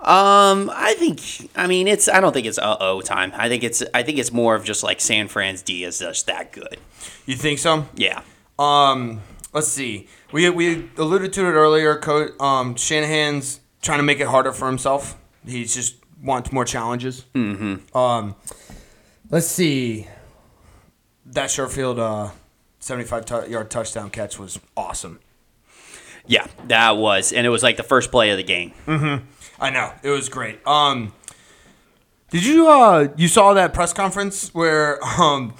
Um, 0.00 0.70
I 0.74 0.94
think. 0.98 1.50
I 1.56 1.66
mean, 1.66 1.86
it's. 1.86 2.08
I 2.08 2.20
don't 2.20 2.32
think 2.32 2.46
it's 2.46 2.58
uh 2.58 2.76
oh 2.80 3.00
time. 3.02 3.32
I 3.34 3.48
think 3.48 3.62
it's. 3.62 3.82
I 3.92 4.02
think 4.02 4.18
it's 4.18 4.32
more 4.32 4.54
of 4.54 4.64
just 4.64 4.82
like 4.82 5.00
San 5.00 5.28
Fran's 5.28 5.60
D 5.62 5.84
is 5.84 5.98
just 5.98 6.26
that 6.26 6.52
good. 6.52 6.78
You 7.26 7.36
think 7.36 7.58
so? 7.58 7.86
Yeah. 7.94 8.22
Um, 8.58 9.20
let's 9.52 9.68
see. 9.68 10.08
We 10.32 10.48
we 10.50 10.88
alluded 10.96 11.32
to 11.34 11.42
it 11.42 11.52
earlier. 11.52 11.96
Co- 11.96 12.30
um, 12.40 12.76
Shanahan's 12.76 13.60
trying 13.82 13.98
to 13.98 14.02
make 14.02 14.20
it 14.20 14.26
harder 14.26 14.52
for 14.52 14.66
himself. 14.66 15.18
He's 15.46 15.74
just 15.74 15.96
want 16.22 16.52
more 16.52 16.64
challenges. 16.64 17.26
Mm-hmm. 17.34 17.96
Um, 17.96 18.36
let's 19.30 19.46
see. 19.46 20.06
That 21.26 21.48
Sherfield 21.50 21.98
uh, 21.98 22.32
75 22.80 23.24
t- 23.24 23.50
yard 23.52 23.70
touchdown 23.70 24.10
catch 24.10 24.38
was 24.38 24.58
awesome. 24.76 25.20
Yeah, 26.26 26.46
that 26.68 26.96
was, 26.96 27.32
and 27.32 27.46
it 27.46 27.50
was 27.50 27.62
like 27.62 27.76
the 27.76 27.82
first 27.82 28.10
play 28.10 28.30
of 28.30 28.36
the 28.36 28.42
game. 28.42 28.72
I 29.60 29.70
know 29.70 29.92
it 30.02 30.10
was 30.10 30.28
great. 30.28 30.66
Um, 30.66 31.12
did 32.30 32.44
you 32.44 32.68
uh 32.68 33.08
you 33.16 33.28
saw 33.28 33.54
that 33.54 33.74
press 33.74 33.92
conference 33.92 34.54
where 34.54 35.02
um 35.04 35.54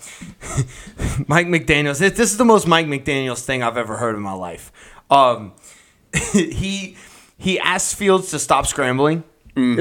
Mike 1.26 1.48
McDaniel's 1.48 1.98
this 1.98 2.16
this 2.16 2.30
is 2.30 2.38
the 2.38 2.44
most 2.44 2.66
Mike 2.66 2.86
McDaniel's 2.86 3.42
thing 3.42 3.62
I've 3.62 3.76
ever 3.76 3.96
heard 3.96 4.14
in 4.14 4.22
my 4.22 4.32
life. 4.32 4.72
Um, 5.10 5.52
he 6.32 6.96
he 7.36 7.58
asked 7.58 7.96
Fields 7.96 8.30
to 8.30 8.38
stop 8.38 8.66
scrambling. 8.66 9.24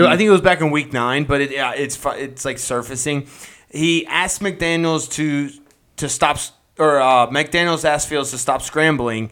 I 0.08 0.18
think 0.18 0.28
it 0.28 0.32
was 0.32 0.42
back 0.42 0.62
in 0.62 0.72
week 0.72 0.92
nine, 0.92 1.26
but 1.26 1.42
it 1.42 1.52
yeah, 1.52 1.74
it's 1.74 1.98
it's 2.06 2.44
like 2.44 2.58
surfacing. 2.58 3.28
He 3.70 4.06
asked 4.08 4.42
McDaniel's 4.42 5.08
to 5.10 5.52
to 5.98 6.10
stop 6.10 6.40
or 6.78 7.00
uh, 7.00 7.28
McDaniel's 7.28 7.86
asked 7.86 8.10
Fields 8.10 8.32
to 8.32 8.38
stop 8.38 8.62
scrambling, 8.62 9.30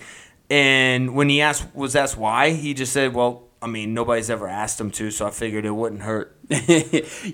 and 0.49 1.15
when 1.15 1.27
he 1.29 1.41
asked 1.41 1.73
was 1.73 1.95
asked 1.95 2.17
why, 2.17 2.51
he 2.51 2.73
just 2.73 2.93
said, 2.93 3.13
"Well, 3.13 3.46
I 3.61 3.67
mean, 3.67 3.93
nobody's 3.93 4.29
ever 4.29 4.47
asked 4.47 4.79
him 4.79 4.91
to, 4.91 5.09
so 5.11 5.25
I 5.27 5.31
figured 5.31 5.65
it 5.65 5.71
wouldn't 5.71 6.01
hurt." 6.03 6.35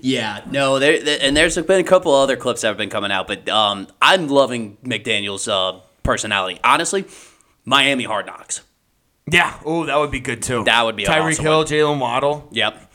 Yeah, 0.02 0.42
no, 0.50 0.80
there, 0.80 1.02
there- 1.04 1.20
and 1.22 1.36
there's 1.36 1.56
been 1.58 1.80
a 1.80 1.84
couple 1.84 2.14
other 2.14 2.36
clips 2.38 2.62
that 2.62 2.70
have 2.70 2.78
been 2.78 2.90
coming 2.90 3.12
out, 3.12 3.28
but 3.28 3.48
um, 3.50 3.88
I'm 4.02 4.28
loving 4.28 4.78
McDaniel's 4.84 5.48
uh, 5.48 5.80
personality. 6.04 6.60
Honestly, 6.64 7.06
Miami 7.66 8.04
Hard 8.06 8.26
Knocks. 8.26 8.62
Yeah, 9.30 9.58
oh, 9.66 9.86
that 9.86 9.98
would 9.98 10.12
be 10.12 10.20
good 10.20 10.42
too. 10.44 10.64
That 10.66 10.84
would 10.84 10.96
be 10.96 11.06
Tyreek 11.06 11.32
awesome 11.34 11.46
Hill. 11.46 11.64
Jaylen 11.64 12.00
Waddle. 12.00 12.48
Yep. 12.52 12.92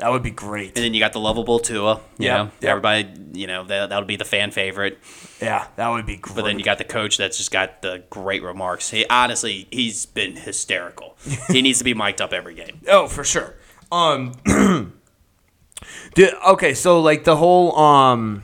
That 0.00 0.10
would 0.10 0.22
be 0.22 0.30
great. 0.30 0.76
And 0.76 0.84
then 0.84 0.94
you 0.94 1.00
got 1.00 1.12
the 1.12 1.20
lovable 1.20 1.58
Tua. 1.58 2.00
Yeah. 2.18 2.44
Yep. 2.60 2.64
everybody, 2.64 3.08
you 3.32 3.46
know, 3.46 3.64
that 3.64 3.90
that'll 3.90 4.06
be 4.06 4.16
the 4.16 4.24
fan 4.24 4.50
favorite. 4.50 4.98
Yeah, 5.40 5.66
that 5.76 5.88
would 5.88 6.06
be 6.06 6.16
great. 6.16 6.36
But 6.36 6.44
then 6.44 6.58
you 6.58 6.64
got 6.64 6.78
the 6.78 6.84
coach 6.84 7.16
that's 7.16 7.36
just 7.36 7.50
got 7.50 7.82
the 7.82 8.02
great 8.10 8.42
remarks. 8.42 8.90
He 8.90 9.06
honestly, 9.08 9.68
he's 9.70 10.06
been 10.06 10.36
hysterical. 10.36 11.16
he 11.48 11.62
needs 11.62 11.78
to 11.78 11.84
be 11.84 11.94
mic'd 11.94 12.20
up 12.20 12.32
every 12.32 12.54
game. 12.54 12.80
Oh, 12.88 13.06
for 13.06 13.22
sure. 13.24 13.54
Um, 13.92 14.32
did, 16.14 16.34
okay, 16.48 16.74
so 16.74 17.00
like 17.00 17.24
the 17.24 17.36
whole 17.36 17.76
um, 17.78 18.42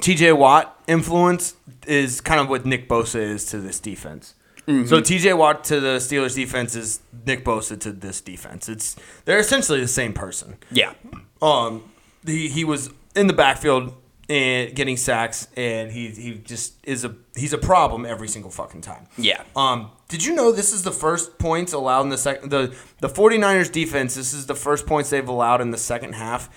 T.J. 0.00 0.32
Watt 0.32 0.82
influence 0.88 1.54
is 1.86 2.20
kind 2.20 2.40
of 2.40 2.48
what 2.48 2.64
Nick 2.66 2.88
Bosa 2.88 3.20
is 3.20 3.44
to 3.46 3.58
this 3.60 3.78
defense. 3.78 4.34
So 4.66 5.00
T.J. 5.00 5.34
Watt 5.34 5.64
to 5.64 5.78
the 5.78 5.96
Steelers 5.96 6.34
defense 6.34 6.74
is 6.74 7.00
Nick 7.26 7.44
Bosa 7.44 7.78
to 7.80 7.92
this 7.92 8.20
defense. 8.20 8.68
It's 8.68 8.96
they're 9.24 9.38
essentially 9.38 9.80
the 9.80 9.88
same 9.88 10.12
person. 10.12 10.56
Yeah. 10.70 10.94
Um, 11.42 11.84
he 12.24 12.48
he 12.48 12.64
was 12.64 12.90
in 13.14 13.26
the 13.26 13.34
backfield 13.34 13.94
and 14.28 14.74
getting 14.74 14.96
sacks, 14.96 15.48
and 15.56 15.92
he 15.92 16.08
he 16.08 16.34
just 16.38 16.74
is 16.84 17.04
a 17.04 17.14
he's 17.36 17.52
a 17.52 17.58
problem 17.58 18.06
every 18.06 18.28
single 18.28 18.50
fucking 18.50 18.80
time. 18.80 19.06
Yeah. 19.18 19.42
Um, 19.54 19.90
did 20.08 20.24
you 20.24 20.34
know 20.34 20.50
this 20.52 20.72
is 20.72 20.82
the 20.82 20.92
first 20.92 21.38
points 21.38 21.72
allowed 21.72 22.02
in 22.02 22.08
the 22.08 22.18
second 22.18 22.50
the 22.50 22.74
the 23.00 23.08
49ers 23.08 23.70
defense, 23.70 24.14
this 24.14 24.32
is 24.32 24.46
the 24.46 24.54
first 24.54 24.86
points 24.86 25.10
they've 25.10 25.28
allowed 25.28 25.60
in 25.60 25.70
the 25.72 25.78
second 25.78 26.14
half 26.14 26.48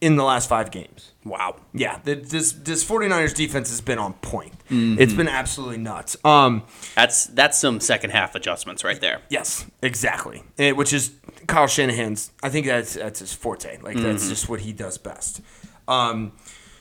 in 0.00 0.16
the 0.16 0.24
last 0.24 0.48
5 0.48 0.70
games. 0.70 1.12
Wow. 1.24 1.56
Yeah, 1.72 1.98
th- 2.04 2.28
this 2.28 2.52
this 2.52 2.84
49ers 2.84 3.34
defense 3.34 3.70
has 3.70 3.80
been 3.80 3.98
on 3.98 4.12
point. 4.14 4.52
It's 4.68 5.12
been 5.12 5.28
absolutely 5.28 5.78
nuts. 5.78 6.16
Um, 6.24 6.62
That's 6.94 7.26
that's 7.26 7.58
some 7.58 7.80
second 7.80 8.10
half 8.10 8.34
adjustments 8.34 8.84
right 8.84 9.00
there. 9.00 9.22
yes, 9.30 9.64
exactly. 9.82 10.42
Eh, 10.58 10.72
which 10.72 10.92
is 10.92 11.12
Kyle 11.46 11.66
Shanahan's. 11.66 12.30
I 12.42 12.48
think 12.48 12.66
that's 12.66 12.94
that's 12.94 13.20
his 13.20 13.32
forte. 13.32 13.78
Like 13.80 13.96
that's 13.96 14.28
just 14.28 14.48
what 14.48 14.60
he 14.60 14.72
does 14.72 14.98
best. 14.98 15.40
Um, 15.88 16.32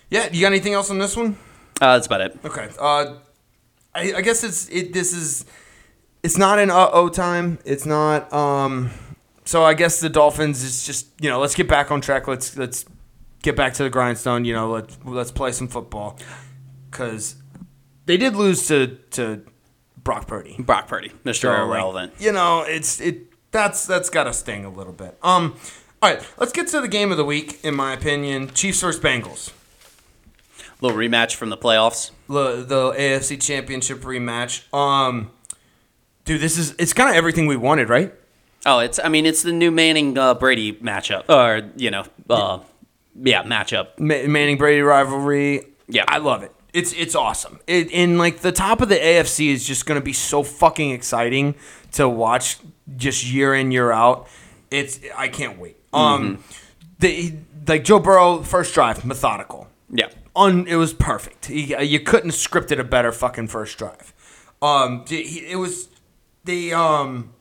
yeah, 0.10 0.30
you 0.32 0.42
got 0.42 0.48
anything 0.48 0.74
else 0.74 0.90
on 0.92 0.98
this 1.00 1.16
one? 1.16 1.38
Uh, 1.82 1.94
that's 1.96 2.08
about 2.08 2.22
it. 2.22 2.38
Okay. 2.44 2.70
Uh, 2.80 3.16
I, 3.94 4.14
I 4.16 4.22
guess 4.22 4.44
it's 4.44 4.68
it. 4.70 4.94
This 4.94 5.14
is 5.14 5.46
it's 6.24 6.38
not 6.38 6.60
an 6.60 6.70
uh 6.70 6.90
oh 6.92 7.10
time. 7.10 7.58
It's 7.66 7.86
not. 7.86 8.32
Um, 8.34 8.92
so 9.46 9.64
I 9.64 9.74
guess 9.74 10.00
the 10.00 10.10
Dolphins 10.10 10.64
is 10.64 10.86
just 10.86 11.08
you 11.22 11.30
know 11.30 11.40
let's 11.40 11.56
get 11.56 11.68
back 11.68 11.92
on 11.92 12.02
track. 12.02 12.28
Let's 12.28 12.56
let's 12.58 12.86
get 13.46 13.56
back 13.56 13.74
to 13.76 13.84
the 13.84 13.90
grindstone. 13.90 14.44
You 14.44 14.54
know 14.54 14.72
let's 14.72 14.98
let's 15.06 15.32
play 15.32 15.52
some 15.54 15.68
football 15.68 16.20
because 16.92 17.36
they 18.06 18.18
did 18.18 18.36
lose 18.36 18.68
to 18.68 18.98
to 19.12 19.44
Brock 19.98 20.28
Purdy. 20.28 20.56
Brock 20.60 20.88
Purdy, 20.88 21.12
Mr. 21.24 21.36
So, 21.36 21.50
like, 21.50 21.60
Irrelevant. 21.60 22.14
you 22.20 22.32
know 22.32 22.64
it's 22.68 23.00
it 23.00 23.52
that's 23.52 23.86
that's 23.86 24.10
got 24.10 24.26
to 24.26 24.34
sting 24.34 24.66
a 24.66 24.70
little 24.70 24.94
bit. 24.94 25.18
Um. 25.24 25.56
All 26.02 26.14
right, 26.14 26.24
let's 26.38 26.52
get 26.52 26.68
to 26.68 26.82
the 26.82 26.88
game 26.90 27.10
of 27.12 27.18
the 27.18 27.26
week. 27.26 27.64
In 27.64 27.74
my 27.74 27.94
opinion, 27.94 28.52
Chiefs 28.54 28.82
versus 28.82 29.02
Bengals. 29.02 29.52
Little 30.82 30.98
rematch 30.98 31.36
from 31.36 31.50
the 31.50 31.58
playoffs. 31.58 32.12
the 32.28 32.64
the 32.64 32.92
AFC 32.92 33.42
Championship 33.42 34.02
rematch. 34.02 34.72
Um, 34.74 35.32
dude, 36.26 36.42
this 36.42 36.58
is 36.58 36.76
it's 36.78 36.94
kind 36.94 37.10
of 37.10 37.16
everything 37.16 37.48
we 37.48 37.56
wanted, 37.56 37.90
right? 37.90 38.14
Oh, 38.68 38.80
it's 38.80 39.00
I 39.04 39.08
mean 39.08 39.26
it's 39.26 39.42
the 39.42 39.54
new 39.54 39.72
Manning 39.72 40.18
uh, 40.18 40.34
Brady 40.34 40.74
matchup, 40.74 41.30
or 41.30 41.72
you 41.78 41.90
know, 41.92 42.04
uh, 42.30 42.60
yeah, 43.16 43.44
matchup. 43.44 44.00
Ma- 44.00 44.28
Manning 44.28 44.58
Brady 44.58 44.82
rivalry. 44.82 45.64
Yeah. 45.88 46.06
I 46.08 46.18
love 46.18 46.44
it. 46.44 46.52
It's 46.74 46.92
it's 46.94 47.16
awesome. 47.16 47.60
It, 47.68 47.92
and 47.94 48.18
like 48.18 48.40
the 48.40 48.52
top 48.52 48.82
of 48.82 48.90
the 48.90 48.96
AFC 48.96 49.50
is 49.52 49.66
just 49.66 49.86
gonna 49.86 50.02
be 50.02 50.12
so 50.12 50.44
fucking 50.44 50.92
exciting 50.92 51.56
to 51.94 52.10
watch, 52.10 52.58
just 52.98 53.26
year 53.32 53.56
in 53.56 53.72
year 53.72 53.92
out. 53.94 54.28
It's 54.72 55.00
I 55.16 55.30
can't 55.30 55.58
wait. 55.58 55.78
Um, 55.94 56.44
the 57.00 57.34
like 57.66 57.86
Joe 57.86 58.00
Burrow 58.00 58.44
first 58.44 58.74
drive 58.74 59.06
methodical. 59.06 59.70
Yeah, 59.90 60.10
un 60.36 60.68
it 60.68 60.76
was 60.76 60.94
perfect. 60.94 61.46
He, 61.46 61.82
you 61.82 62.02
couldn't 62.02 62.32
have 62.32 62.40
scripted 62.40 62.78
a 62.80 62.84
better 62.84 63.14
fucking 63.14 63.48
first 63.48 63.78
drive. 63.78 64.14
Um, 64.62 65.06
it 65.10 65.58
was 65.58 65.88
the 66.44 66.74
um. 66.74 67.35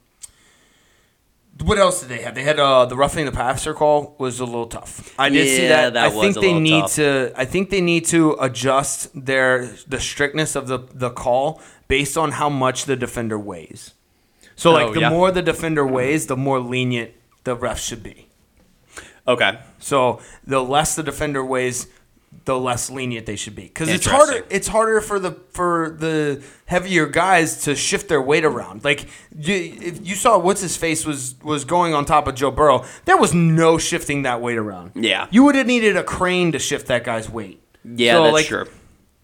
What 1.62 1.78
else 1.78 2.00
did 2.00 2.08
they 2.08 2.22
have? 2.22 2.34
They 2.34 2.42
had 2.42 2.58
uh, 2.58 2.84
the 2.86 2.96
roughing 2.96 3.24
the 3.26 3.32
passer 3.32 3.74
call 3.74 4.16
was 4.18 4.40
a 4.40 4.44
little 4.44 4.66
tough. 4.66 5.14
I 5.18 5.28
did 5.28 5.46
see 5.48 5.68
that. 5.68 5.94
that 5.94 6.06
I 6.06 6.10
think 6.10 6.36
a 6.36 6.40
they 6.40 6.58
need 6.58 6.80
tough. 6.80 6.94
to. 6.96 7.32
I 7.36 7.44
think 7.44 7.70
they 7.70 7.80
need 7.80 8.04
to 8.06 8.36
adjust 8.40 9.08
their 9.14 9.66
the 9.86 10.00
strictness 10.00 10.56
of 10.56 10.66
the 10.66 10.80
the 10.92 11.10
call 11.10 11.60
based 11.88 12.18
on 12.18 12.32
how 12.32 12.48
much 12.48 12.84
the 12.86 12.96
defender 12.96 13.38
weighs. 13.38 13.94
So 14.56 14.72
like 14.72 14.88
Oh, 14.88 14.94
the 14.94 15.00
yeah. 15.02 15.10
more 15.10 15.30
the 15.30 15.42
defender 15.42 15.86
weighs, 15.86 16.26
the 16.26 16.36
more 16.36 16.58
lenient 16.60 17.12
the 17.44 17.54
ref 17.54 17.78
should 17.80 18.02
be. 18.02 18.28
okay. 19.26 19.58
So 19.78 20.20
the 20.46 20.62
less 20.62 20.96
the 20.96 21.02
defender 21.02 21.44
weighs, 21.44 21.86
the 22.44 22.58
less 22.58 22.90
lenient 22.90 23.26
they 23.26 23.36
should 23.36 23.54
be. 23.54 23.62
Because 23.62 23.88
it's 23.88 24.06
harder. 24.06 24.44
It's 24.50 24.68
harder 24.68 25.00
for 25.00 25.18
the 25.18 25.32
for 25.50 25.96
the 25.98 26.42
heavier 26.66 27.06
guys 27.06 27.62
to 27.64 27.74
shift 27.74 28.08
their 28.08 28.20
weight 28.20 28.44
around. 28.44 28.84
Like 28.84 29.06
you, 29.38 29.54
if 29.54 30.06
you 30.06 30.14
saw 30.14 30.38
what's 30.38 30.60
his 30.60 30.76
face 30.76 31.06
was 31.06 31.34
was 31.42 31.64
going 31.64 31.94
on 31.94 32.04
top 32.04 32.26
of 32.28 32.34
Joe 32.34 32.50
Burrow, 32.50 32.84
there 33.04 33.16
was 33.16 33.32
no 33.32 33.78
shifting 33.78 34.22
that 34.22 34.40
weight 34.40 34.58
around. 34.58 34.92
Yeah. 34.94 35.26
you 35.30 35.44
would 35.44 35.54
have 35.54 35.66
needed 35.66 35.96
a 35.96 36.02
crane 36.04 36.52
to 36.52 36.58
shift 36.58 36.86
that 36.88 37.04
guy's 37.04 37.28
weight. 37.30 37.62
Yeah, 37.84 38.14
So, 38.14 38.22
that's 38.24 38.32
like, 38.34 38.46
true. 38.46 38.66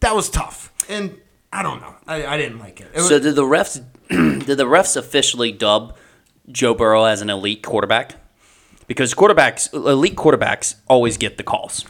That 0.01 0.15
was 0.15 0.31
tough, 0.31 0.73
and 0.89 1.19
I 1.53 1.63
don't 1.63 1.81
know. 1.81 1.95
I, 2.07 2.25
I 2.27 2.37
didn't 2.39 2.59
like 2.59 2.81
it. 2.81 2.89
It 2.95 2.97
was- 2.97 3.09
So 3.09 3.19
did 3.19 3.35
the 3.35 3.43
refs? 3.43 3.85
did 4.09 4.57
the 4.57 4.65
refs 4.65 4.97
officially 4.97 5.53
dub 5.53 5.97
Joe 6.51 6.75
Burrow 6.75 7.05
as 7.05 7.21
an 7.23 7.29
elite 7.31 7.63
quarterback? 7.63 8.15
Because 8.87 9.15
quarterbacks, 9.15 9.73
elite 9.73 10.17
quarterbacks, 10.17 10.75
always 10.89 11.17
get 11.17 11.37
the 11.37 11.43
calls. 11.45 11.85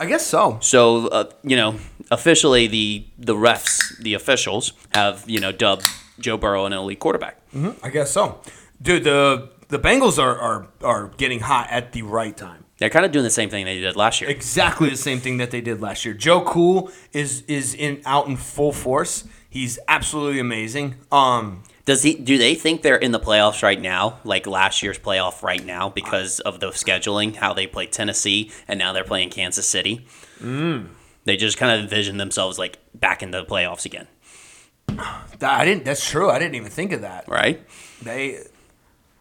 I 0.00 0.06
guess 0.06 0.26
so. 0.26 0.58
So 0.60 1.08
uh, 1.08 1.30
you 1.42 1.56
know, 1.56 1.76
officially 2.10 2.66
the 2.66 3.04
the 3.18 3.34
refs, 3.34 3.96
the 3.98 4.14
officials 4.14 4.72
have 4.94 5.24
you 5.26 5.40
know 5.40 5.52
dubbed 5.52 5.86
Joe 6.18 6.36
Burrow 6.36 6.66
an 6.66 6.72
elite 6.72 6.98
quarterback. 6.98 7.40
I 7.82 7.90
guess 7.90 8.10
so, 8.10 8.40
dude. 8.80 9.04
The 9.04 9.50
the 9.68 9.78
Bengals 9.78 10.18
are 10.18 10.38
are 10.38 10.68
are 10.82 11.08
getting 11.16 11.40
hot 11.40 11.68
at 11.70 11.92
the 11.92 12.02
right 12.02 12.36
time. 12.36 12.64
They're 12.78 12.90
kind 12.90 13.04
of 13.04 13.10
doing 13.10 13.24
the 13.24 13.30
same 13.30 13.50
thing 13.50 13.64
they 13.64 13.80
did 13.80 13.96
last 13.96 14.20
year. 14.20 14.30
exactly 14.30 14.88
the 14.88 14.96
same 14.96 15.18
thing 15.18 15.38
that 15.38 15.50
they 15.50 15.60
did 15.60 15.80
last 15.80 16.04
year. 16.04 16.14
Joe 16.14 16.42
Cool 16.42 16.90
is 17.12 17.42
is 17.42 17.74
in 17.74 18.00
out 18.04 18.28
in 18.28 18.36
full 18.36 18.72
force. 18.72 19.24
He's 19.50 19.78
absolutely 19.88 20.38
amazing. 20.40 20.96
Um, 21.10 21.64
Does 21.88 22.02
he? 22.02 22.12
Do 22.12 22.36
they 22.36 22.54
think 22.54 22.82
they're 22.82 22.96
in 22.96 23.12
the 23.12 23.18
playoffs 23.18 23.62
right 23.62 23.80
now, 23.80 24.18
like 24.22 24.46
last 24.46 24.82
year's 24.82 24.98
playoff 24.98 25.42
right 25.42 25.64
now, 25.64 25.88
because 25.88 26.38
of 26.40 26.60
the 26.60 26.66
scheduling, 26.66 27.34
how 27.34 27.54
they 27.54 27.66
play 27.66 27.86
Tennessee 27.86 28.50
and 28.68 28.78
now 28.78 28.92
they're 28.92 29.04
playing 29.04 29.30
Kansas 29.30 29.66
City? 29.66 30.06
Mm. 30.38 30.88
They 31.24 31.38
just 31.38 31.56
kind 31.56 31.72
of 31.72 31.82
envision 31.82 32.18
themselves 32.18 32.58
like 32.58 32.76
back 32.92 33.22
in 33.22 33.30
the 33.30 33.42
playoffs 33.42 33.86
again, 33.86 34.06
I 35.40 35.64
didn't. 35.64 35.86
That's 35.86 36.06
true. 36.06 36.28
I 36.28 36.38
didn't 36.38 36.56
even 36.56 36.68
think 36.70 36.92
of 36.92 37.00
that. 37.00 37.26
right? 37.26 37.66
They. 38.02 38.42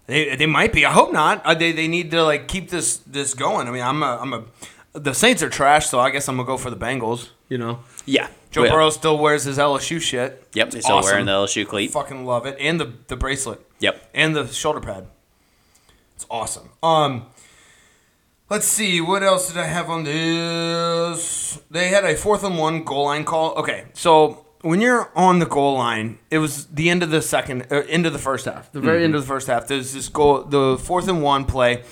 They, 0.08 0.36
they 0.36 0.46
might 0.46 0.74
be. 0.74 0.86
I 0.86 0.92
hope 0.92 1.14
not. 1.14 1.46
Uh, 1.46 1.54
they, 1.54 1.72
they 1.72 1.88
need 1.88 2.12
to 2.12 2.22
like 2.22 2.50
keep 2.50 2.70
this 2.70 2.98
this 2.98 3.34
going. 3.34 3.70
I 3.70 3.72
mean, 3.72 3.82
I'm 3.82 4.04
a 4.04 4.18
I'm 4.18 4.34
a. 4.34 4.44
The 4.92 5.14
Saints 5.14 5.42
are 5.42 5.50
trash, 5.50 5.88
so 5.88 6.02
I 6.02 6.10
guess 6.10 6.28
I'm 6.28 6.36
gonna 6.36 6.46
go 6.46 6.58
for 6.58 6.70
the 6.70 6.76
Bengals. 6.76 7.30
You 7.50 7.58
know, 7.58 7.80
Yeah. 8.06 8.28
Joe 8.52 8.62
Well, 8.64 8.72
Burrow 8.72 8.90
still 8.90 9.18
wears 9.18 9.44
his 9.44 9.58
LSU 9.58 10.00
shit. 10.02 10.48
Yep, 10.54 10.68
It's 10.68 10.76
he's 10.76 10.84
still 10.86 10.98
awesome. 10.98 11.12
wearing 11.12 11.26
the 11.26 11.32
LSU 11.34 11.66
cleat. 11.68 11.92
Fucking 11.92 12.26
love 12.26 12.46
it, 12.46 12.58
and 12.60 12.80
the 12.80 12.94
the 13.08 13.16
bracelet. 13.16 13.60
Yep. 13.80 14.10
and 14.14 14.36
the 14.36 14.48
shoulder 14.48 14.80
pad. 14.80 15.08
It's 16.16 16.26
awesome. 16.30 16.70
Um, 16.82 17.26
Let's 18.50 18.66
see, 18.66 19.02
what 19.02 19.24
else 19.24 19.50
did 19.50 19.58
I 19.58 19.66
have 19.66 19.90
on 19.90 20.06
this? 20.06 21.60
They 21.70 21.90
had 21.90 22.06
a 22.06 22.16
fourth 22.16 22.44
and 22.46 22.58
one 22.58 22.84
goal 22.84 23.04
line 23.06 23.26
call. 23.26 23.54
Okay, 23.56 23.86
so 23.94 24.46
when 24.62 24.80
you're 24.80 25.12
on 25.16 25.40
the 25.40 25.46
goal 25.46 25.76
line, 25.76 26.20
it 26.32 26.38
was 26.38 26.66
the 26.68 26.90
end 26.90 27.04
of 27.04 27.10
the 27.10 27.22
second, 27.22 27.68
uh, 27.72 27.84
end 27.90 28.06
of 28.06 28.14
the 28.14 28.20
first 28.20 28.46
half, 28.46 28.72
the 28.72 28.80
very 28.80 29.04
end 29.04 29.16
of 29.16 29.22
the 29.22 29.28
first 29.28 29.48
half. 29.48 29.68
There's 29.68 29.94
this 29.94 30.08
goal, 30.08 30.44
the 30.44 30.78
fourth 30.78 31.10
and 31.10 31.22
one 31.22 31.44
play. 31.44 31.84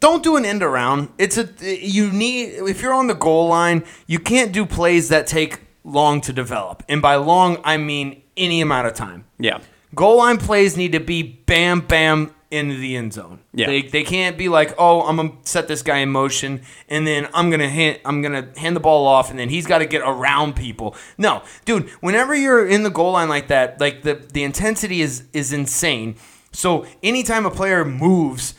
Don't 0.00 0.22
do 0.22 0.36
an 0.36 0.44
end 0.44 0.62
around. 0.62 1.10
It's 1.18 1.36
a 1.36 1.48
you 1.62 2.10
need 2.10 2.54
if 2.68 2.80
you're 2.82 2.94
on 2.94 3.06
the 3.06 3.14
goal 3.14 3.48
line, 3.48 3.84
you 4.06 4.18
can't 4.18 4.50
do 4.50 4.64
plays 4.66 5.10
that 5.10 5.26
take 5.26 5.60
long 5.84 6.20
to 6.22 6.32
develop, 6.32 6.82
and 6.88 7.00
by 7.02 7.16
long 7.16 7.58
I 7.64 7.76
mean 7.76 8.22
any 8.36 8.60
amount 8.60 8.86
of 8.86 8.94
time. 8.94 9.26
Yeah. 9.38 9.60
Goal 9.94 10.18
line 10.18 10.38
plays 10.38 10.76
need 10.76 10.92
to 10.92 11.00
be 11.00 11.22
bam, 11.22 11.80
bam 11.80 12.34
into 12.50 12.76
the 12.76 12.96
end 12.96 13.12
zone. 13.12 13.40
Yeah. 13.52 13.66
They, 13.66 13.82
they 13.82 14.02
can't 14.02 14.36
be 14.36 14.48
like, 14.48 14.74
oh, 14.78 15.02
I'm 15.02 15.16
gonna 15.16 15.32
set 15.42 15.68
this 15.68 15.82
guy 15.82 15.98
in 15.98 16.10
motion, 16.10 16.62
and 16.88 17.06
then 17.06 17.28
I'm 17.32 17.50
gonna 17.50 17.68
hand 17.68 18.00
I'm 18.04 18.22
gonna 18.22 18.48
hand 18.56 18.76
the 18.76 18.80
ball 18.80 19.06
off, 19.06 19.30
and 19.30 19.38
then 19.38 19.48
he's 19.48 19.66
got 19.66 19.78
to 19.78 19.86
get 19.86 20.02
around 20.02 20.56
people. 20.56 20.96
No, 21.18 21.42
dude. 21.64 21.88
Whenever 22.00 22.34
you're 22.34 22.66
in 22.66 22.82
the 22.82 22.90
goal 22.90 23.12
line 23.12 23.28
like 23.28 23.48
that, 23.48 23.80
like 23.80 24.02
the 24.02 24.14
the 24.14 24.42
intensity 24.42 25.00
is 25.00 25.24
is 25.32 25.52
insane. 25.52 26.16
So 26.52 26.84
anytime 27.02 27.46
a 27.46 27.50
player 27.50 27.84
moves, 27.84 28.54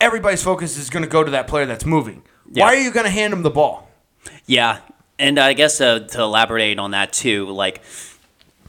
everybody's 0.00 0.42
focus 0.42 0.76
is 0.78 0.90
gonna 0.90 1.06
go 1.06 1.24
to 1.24 1.30
that 1.30 1.48
player 1.48 1.66
that's 1.66 1.84
moving. 1.84 2.22
Yeah. 2.50 2.64
Why 2.64 2.74
are 2.74 2.78
you 2.78 2.92
gonna 2.92 3.10
hand 3.10 3.32
him 3.32 3.42
the 3.42 3.50
ball? 3.50 3.88
Yeah, 4.46 4.80
and 5.18 5.38
I 5.38 5.52
guess 5.52 5.80
uh, 5.80 6.00
to 6.00 6.22
elaborate 6.22 6.78
on 6.78 6.92
that 6.92 7.12
too, 7.12 7.46
like 7.50 7.82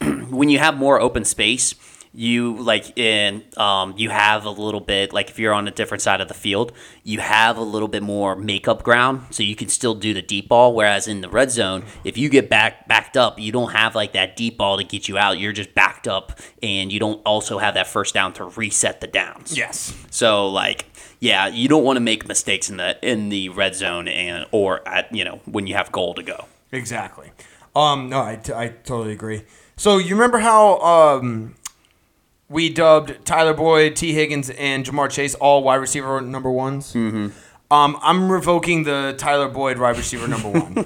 when 0.00 0.48
you 0.48 0.58
have 0.58 0.76
more 0.76 1.00
open 1.00 1.24
space, 1.24 1.74
you 2.12 2.56
like 2.56 2.98
in 2.98 3.44
um, 3.56 3.94
you 3.96 4.10
have 4.10 4.44
a 4.44 4.50
little 4.50 4.80
bit 4.80 5.12
like 5.12 5.30
if 5.30 5.38
you're 5.38 5.52
on 5.52 5.68
a 5.68 5.70
different 5.70 6.02
side 6.02 6.20
of 6.20 6.26
the 6.26 6.34
field, 6.34 6.72
you 7.04 7.20
have 7.20 7.56
a 7.56 7.62
little 7.62 7.86
bit 7.86 8.02
more 8.02 8.34
makeup 8.34 8.82
ground, 8.82 9.22
so 9.30 9.42
you 9.42 9.54
can 9.54 9.68
still 9.68 9.94
do 9.94 10.12
the 10.12 10.22
deep 10.22 10.48
ball. 10.48 10.74
Whereas 10.74 11.06
in 11.06 11.20
the 11.20 11.28
red 11.28 11.52
zone, 11.52 11.84
if 12.02 12.18
you 12.18 12.28
get 12.28 12.50
back 12.50 12.88
backed 12.88 13.16
up, 13.16 13.38
you 13.38 13.52
don't 13.52 13.70
have 13.70 13.94
like 13.94 14.12
that 14.14 14.36
deep 14.36 14.58
ball 14.58 14.76
to 14.78 14.84
get 14.84 15.06
you 15.08 15.18
out. 15.18 15.38
You're 15.38 15.52
just 15.52 15.72
backed 15.74 16.08
up, 16.08 16.40
and 16.62 16.92
you 16.92 16.98
don't 16.98 17.22
also 17.24 17.58
have 17.58 17.74
that 17.74 17.86
first 17.86 18.12
down 18.12 18.32
to 18.34 18.44
reset 18.44 19.00
the 19.00 19.06
downs. 19.06 19.56
Yes. 19.56 19.94
So 20.10 20.48
like, 20.48 20.89
yeah, 21.20 21.46
you 21.48 21.68
don't 21.68 21.84
want 21.84 21.96
to 21.96 22.00
make 22.00 22.26
mistakes 22.26 22.68
in 22.70 22.76
the 22.78 22.98
in 23.08 23.28
the 23.28 23.48
red 23.50 23.74
zone 23.74 24.08
and 24.08 24.46
or 24.50 24.86
at 24.88 25.14
you 25.14 25.24
know 25.24 25.40
when 25.44 25.66
you 25.66 25.74
have 25.74 25.92
goal 25.92 26.14
to 26.14 26.22
go. 26.22 26.46
Exactly. 26.72 27.30
Um, 27.76 28.08
no, 28.08 28.20
I, 28.22 28.36
t- 28.36 28.52
I 28.52 28.68
totally 28.68 29.12
agree. 29.12 29.42
So 29.76 29.98
you 29.98 30.14
remember 30.14 30.38
how 30.38 30.78
um, 30.80 31.54
we 32.48 32.68
dubbed 32.68 33.24
Tyler 33.24 33.54
Boyd, 33.54 33.94
Tee 33.96 34.12
Higgins, 34.12 34.50
and 34.50 34.84
Ja'Marr 34.84 35.08
Chase 35.10 35.34
all 35.36 35.62
wide 35.62 35.76
receiver 35.76 36.20
number 36.20 36.50
ones? 36.50 36.92
Mm-hmm. 36.94 37.28
Um, 37.72 37.96
I'm 38.02 38.30
revoking 38.30 38.82
the 38.82 39.14
Tyler 39.16 39.48
Boyd 39.48 39.78
wide 39.78 39.96
receiver 39.96 40.26
number 40.26 40.50
one. 40.50 40.74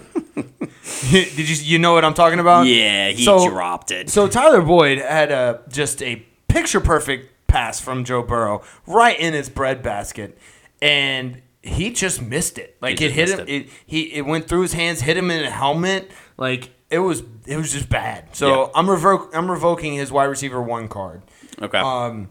Did 1.11 1.39
you 1.49 1.57
you 1.65 1.79
know 1.79 1.95
what 1.95 2.05
I'm 2.05 2.13
talking 2.15 2.39
about? 2.39 2.67
Yeah, 2.67 3.09
he 3.11 3.25
So- 3.25 3.49
dropped 3.49 3.91
it. 3.91 4.11
So 4.11 4.29
Tyler 4.29 4.61
Boyd 4.63 4.99
had 4.99 5.31
a 5.33 5.61
just 5.69 6.03
a 6.03 6.17
picture 6.49 6.81
perfect 6.81 7.31
pass 7.55 7.81
from 7.81 8.05
Joe 8.05 8.23
Burrow 8.23 8.63
right 8.87 9.19
in 9.19 9.33
his 9.33 9.49
bread 9.49 9.81
basket, 9.81 10.37
and 10.83 11.41
he 11.63 11.91
just 11.91 12.21
missed 12.21 12.59
it. 12.59 12.77
Like 12.81 13.01
it 13.01 13.13
hit 13.13 13.29
him. 13.29 13.39
missed 13.39 13.49
It. 13.49 13.69
he 13.87 14.13
it 14.13 14.23
went 14.27 14.49
through 14.49 14.63
his 14.63 14.73
hands, 14.73 15.01
hit 15.01 15.17
him 15.17 15.31
in 15.31 15.43
the 15.43 15.51
helmet. 15.51 16.11
Like 16.37 16.71
it 16.91 16.99
was 16.99 17.23
it 17.47 17.57
was 17.57 17.73
just 17.73 17.89
bad. 17.89 18.35
So 18.35 18.49
Yeah. 18.49 18.69
I'm 18.75 18.91
revoke 18.91 19.31
I'm 19.35 19.49
revoking 19.51 19.95
his 19.95 20.11
wide 20.11 20.25
receiver 20.25 20.61
one 20.61 20.89
card. 20.89 21.23
okay. 21.63 21.79
Um, 21.79 22.31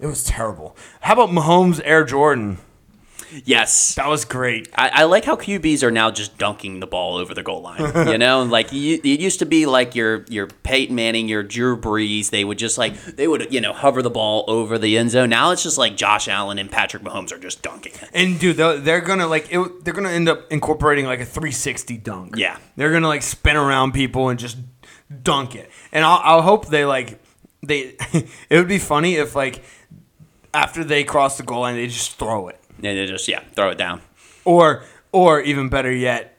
it 0.00 0.06
was 0.06 0.24
terrible. 0.24 0.76
How 1.02 1.12
about 1.12 1.28
Mahomes 1.30 1.80
Air 1.84 2.04
Jordan? 2.04 2.58
Yes. 3.44 3.94
That 3.94 4.08
was 4.08 4.24
great. 4.24 4.68
I, 4.74 4.88
I 4.88 5.04
like 5.04 5.24
how 5.24 5.36
QBs 5.36 5.82
are 5.82 5.90
now 5.90 6.10
just 6.10 6.38
dunking 6.38 6.80
the 6.80 6.86
ball 6.86 7.16
over 7.16 7.34
the 7.34 7.42
goal 7.42 7.62
line. 7.62 7.92
You 8.14 8.18
know, 8.18 8.42
like 8.42 8.72
you, 8.72 9.00
it 9.02 9.20
used 9.20 9.38
to 9.38 9.46
be 9.46 9.66
like 9.66 9.94
your 9.94 10.24
your 10.28 10.46
Peyton 10.46 10.94
Manning, 10.94 11.26
your 11.28 11.42
Drew 11.42 11.76
Brees. 11.76 12.30
They 12.30 12.44
would 12.44 12.58
just 12.58 12.76
like 12.78 13.02
they 13.04 13.26
would 13.26 13.52
you 13.52 13.60
know 13.60 13.72
hover 13.72 14.02
the 14.02 14.10
ball 14.10 14.44
over 14.46 14.78
the 14.78 14.96
end 14.98 15.10
zone. 15.10 15.30
Now 15.30 15.50
it's 15.50 15.62
just 15.62 15.78
like 15.78 15.96
Josh 15.96 16.28
Allen 16.28 16.58
and 16.58 16.70
Patrick 16.70 17.02
Mahomes 17.02 17.32
are 17.32 17.38
just 17.38 17.62
dunking 17.62 17.94
it. 17.94 18.10
And 18.12 18.38
dude, 18.38 18.56
they're, 18.56 18.78
they're 18.78 19.00
gonna 19.00 19.26
like 19.26 19.48
it, 19.50 19.84
they're 19.84 19.94
gonna 19.94 20.10
end 20.10 20.28
up 20.28 20.50
incorporating 20.52 21.06
like 21.06 21.20
a 21.20 21.24
360 21.24 21.96
dunk. 21.98 22.36
Yeah. 22.36 22.58
they're 22.76 22.92
gonna 22.92 23.08
like 23.08 23.22
spin 23.22 23.56
around 23.56 23.92
people 23.92 24.28
and 24.28 24.38
just 24.38 24.58
dunk 25.22 25.54
it. 25.56 25.70
And 25.92 26.04
I'll, 26.04 26.20
I'll 26.22 26.42
hope 26.42 26.68
they 26.68 26.84
like 26.84 27.20
they. 27.62 27.96
it 28.48 28.58
would 28.58 28.68
be 28.68 28.78
funny 28.78 29.14
if 29.14 29.34
like 29.34 29.64
after 30.52 30.84
they 30.84 31.04
cross 31.04 31.36
the 31.36 31.42
goal 31.42 31.60
line, 31.60 31.74
they 31.74 31.86
just 31.86 32.16
throw 32.18 32.48
it, 32.48 32.60
And 32.76 32.84
they 32.98 33.06
just 33.06 33.28
yeah 33.28 33.40
throw 33.54 33.70
it 33.70 33.78
down. 33.78 34.00
or 34.44 34.82
or 35.12 35.40
even 35.40 35.68
better 35.68 35.92
yet, 35.92 36.36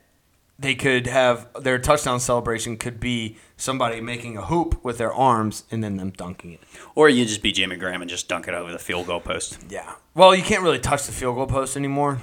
they 0.59 0.75
could 0.75 1.07
have 1.07 1.47
their 1.61 1.79
touchdown 1.79 2.19
celebration 2.19 2.77
could 2.77 2.99
be 2.99 3.38
somebody 3.57 4.01
making 4.01 4.38
a 4.38 4.41
hoop 4.45 4.83
with 4.83 4.97
their 4.97 5.13
arms 5.13 5.63
and 5.71 5.83
then 5.83 5.95
them 5.97 6.11
dunking 6.11 6.51
it. 6.53 6.59
Or 6.93 7.07
you 7.09 7.25
just 7.25 7.41
be 7.41 7.51
Jimmy 7.51 7.77
Graham 7.77 8.01
and 8.01 8.09
just 8.09 8.27
dunk 8.27 8.47
it 8.47 8.53
over 8.53 8.71
the 8.71 8.79
field 8.79 9.07
goal 9.07 9.21
post. 9.21 9.59
Yeah. 9.69 9.95
Well, 10.13 10.36
you 10.36 10.43
can't 10.43 10.61
really 10.61 10.79
touch 10.79 11.05
the 11.05 11.11
field 11.13 11.36
goal 11.36 11.47
post 11.47 11.77
anymore. 11.77 12.19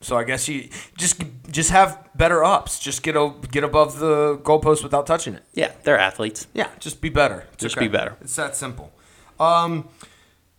So 0.00 0.16
I 0.16 0.22
guess 0.22 0.48
you 0.48 0.68
just 0.96 1.22
just 1.50 1.70
have 1.70 2.08
better 2.14 2.44
ups. 2.44 2.78
Just 2.78 3.02
get 3.02 3.16
o- 3.16 3.40
get 3.50 3.64
above 3.64 3.98
the 3.98 4.38
goalpost 4.44 4.84
without 4.84 5.06
touching 5.08 5.34
it. 5.34 5.42
Yeah, 5.54 5.72
they're 5.82 5.98
athletes. 5.98 6.46
Yeah, 6.54 6.68
just 6.78 7.00
be 7.00 7.08
better. 7.08 7.46
It's 7.54 7.62
Just 7.62 7.76
be 7.76 7.88
better. 7.88 8.16
It's 8.20 8.36
that 8.36 8.54
simple. 8.54 8.92
Um, 9.40 9.88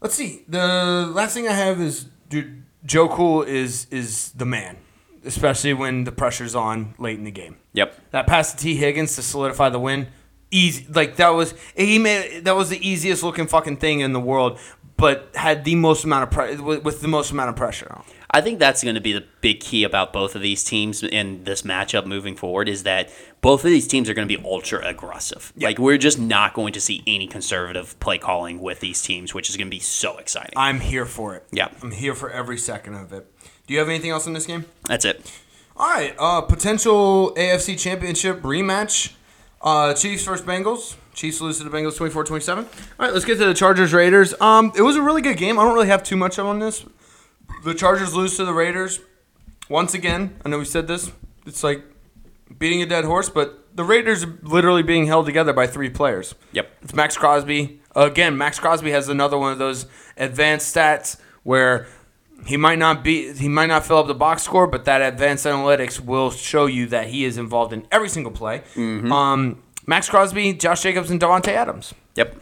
let's 0.01 0.15
see. 0.15 0.43
The 0.49 1.09
last 1.13 1.33
thing 1.35 1.47
I 1.47 1.53
have 1.53 1.79
is 1.79 2.07
dude, 2.29 2.63
Joe 2.85 3.09
Cool 3.09 3.43
is 3.43 3.87
is 3.91 4.31
the 4.31 4.45
man, 4.45 4.77
especially 5.25 5.73
when 5.73 6.05
the 6.05 6.11
pressure's 6.11 6.55
on 6.55 6.93
late 6.97 7.17
in 7.17 7.25
the 7.25 7.31
game. 7.31 7.57
Yep. 7.73 8.11
That 8.11 8.27
pass 8.27 8.53
to 8.53 8.57
Tee 8.57 8.75
Higgins 8.75 9.15
to 9.15 9.21
solidify 9.21 9.69
the 9.69 9.79
win, 9.79 10.07
easy. 10.51 10.85
Like 10.89 11.17
that 11.17 11.29
was 11.29 11.53
he 11.75 11.99
made 11.99 12.45
that 12.45 12.55
was 12.55 12.69
the 12.69 12.87
easiest 12.87 13.23
looking 13.23 13.47
fucking 13.47 13.77
thing 13.77 13.99
in 13.99 14.13
the 14.13 14.19
world, 14.19 14.59
but 14.97 15.29
had 15.35 15.65
the 15.65 15.75
most 15.75 16.03
amount 16.03 16.23
of 16.23 16.31
pre- 16.31 16.55
with, 16.55 16.83
with 16.83 17.01
the 17.01 17.07
most 17.07 17.31
amount 17.31 17.49
of 17.49 17.55
pressure 17.55 17.91
on. 17.91 18.03
I 18.31 18.41
think 18.41 18.59
that's 18.59 18.83
going 18.83 18.95
to 18.95 19.01
be 19.01 19.13
the 19.13 19.23
big 19.41 19.59
key 19.59 19.83
about 19.83 20.13
both 20.13 20.35
of 20.35 20.41
these 20.41 20.63
teams 20.63 21.01
in 21.01 21.43
this 21.45 21.63
matchup 21.63 22.05
moving 22.05 22.35
forward 22.35 22.69
is 22.69 22.83
that 22.83 23.09
both 23.41 23.65
of 23.65 23.71
these 23.71 23.87
teams 23.87 24.07
are 24.09 24.13
going 24.13 24.27
to 24.27 24.37
be 24.37 24.43
ultra 24.43 24.85
aggressive. 24.85 25.51
Like 25.57 25.79
we're 25.79 25.97
just 25.97 26.19
not 26.19 26.53
going 26.53 26.73
to 26.73 26.81
see 26.81 27.03
any 27.07 27.25
conservative 27.25 27.99
play 27.99 28.19
calling 28.19 28.59
with 28.59 28.81
these 28.81 29.01
teams, 29.01 29.33
which 29.33 29.49
is 29.49 29.57
going 29.57 29.67
to 29.67 29.75
be 29.75 29.79
so 29.79 30.17
exciting. 30.17 30.53
I'm 30.55 30.79
here 30.79 31.05
for 31.05 31.35
it. 31.35 31.45
Yeah. 31.51 31.69
I'm 31.81 31.91
here 31.91 32.13
for 32.13 32.29
every 32.29 32.57
second 32.57 32.93
of 32.95 33.11
it. 33.13 33.25
Do 33.65 33.73
you 33.73 33.79
have 33.79 33.89
anything 33.89 34.11
else 34.11 34.27
in 34.27 34.33
this 34.33 34.45
game? 34.45 34.65
That's 34.85 35.05
it. 35.05 35.31
All 35.75 35.87
right, 35.89 36.13
uh, 36.19 36.41
potential 36.41 37.33
AFC 37.35 37.79
Championship 37.79 38.41
rematch. 38.41 39.13
Uh, 39.61 39.93
Chiefs 39.93 40.25
versus 40.25 40.45
Bengals. 40.45 40.95
Chiefs 41.13 41.41
lose 41.41 41.57
to 41.57 41.63
the 41.63 41.69
Bengals 41.69 41.97
24-27. 41.97 42.57
All 42.57 42.65
right, 42.99 43.13
let's 43.13 43.25
get 43.25 43.37
to 43.37 43.45
the 43.45 43.53
Chargers 43.53 43.93
Raiders. 43.93 44.33
Um, 44.41 44.71
it 44.75 44.81
was 44.81 44.95
a 44.95 45.01
really 45.01 45.21
good 45.21 45.37
game. 45.37 45.57
I 45.57 45.63
don't 45.63 45.73
really 45.73 45.87
have 45.87 46.03
too 46.03 46.15
much 46.15 46.37
on 46.37 46.59
this. 46.59 46.85
The 47.63 47.73
Chargers 47.73 48.15
lose 48.15 48.37
to 48.37 48.45
the 48.45 48.53
Raiders 48.53 48.99
once 49.69 49.93
again. 49.93 50.39
I 50.45 50.49
know 50.49 50.59
we 50.59 50.65
said 50.65 50.87
this. 50.87 51.11
It's 51.45 51.63
like 51.63 51.83
beating 52.57 52.81
a 52.81 52.85
dead 52.85 53.05
horse, 53.05 53.29
but 53.29 53.75
the 53.75 53.83
Raiders 53.83 54.23
are 54.23 54.39
literally 54.41 54.83
being 54.83 55.05
held 55.07 55.25
together 55.25 55.53
by 55.53 55.67
three 55.67 55.89
players. 55.89 56.35
Yep. 56.53 56.71
It's 56.81 56.93
Maxx 56.93 57.17
Crosby. 57.17 57.81
Again, 57.95 58.37
Maxx 58.37 58.59
Crosby 58.59 58.91
has 58.91 59.09
another 59.09 59.37
one 59.37 59.51
of 59.51 59.57
those 59.57 59.85
advanced 60.17 60.73
stats 60.73 61.19
where 61.43 61.87
he 62.45 62.57
might 62.57 62.79
not 62.79 63.03
be 63.03 63.33
he 63.33 63.49
might 63.49 63.67
not 63.67 63.85
fill 63.85 63.97
up 63.97 64.07
the 64.07 64.15
box 64.15 64.43
score, 64.43 64.67
but 64.67 64.85
that 64.85 65.01
advanced 65.01 65.45
analytics 65.45 65.99
will 65.99 66.31
show 66.31 66.65
you 66.65 66.87
that 66.87 67.07
he 67.07 67.25
is 67.25 67.37
involved 67.37 67.73
in 67.73 67.85
every 67.91 68.09
single 68.09 68.31
play. 68.31 68.63
Mm-hmm. 68.75 69.11
Um, 69.11 69.63
Maxx 69.85 70.09
Crosby, 70.09 70.53
Josh 70.53 70.83
Jacobs, 70.83 71.09
and 71.11 71.19
Davante 71.19 71.49
Adams. 71.49 71.93
Yep. 72.15 72.39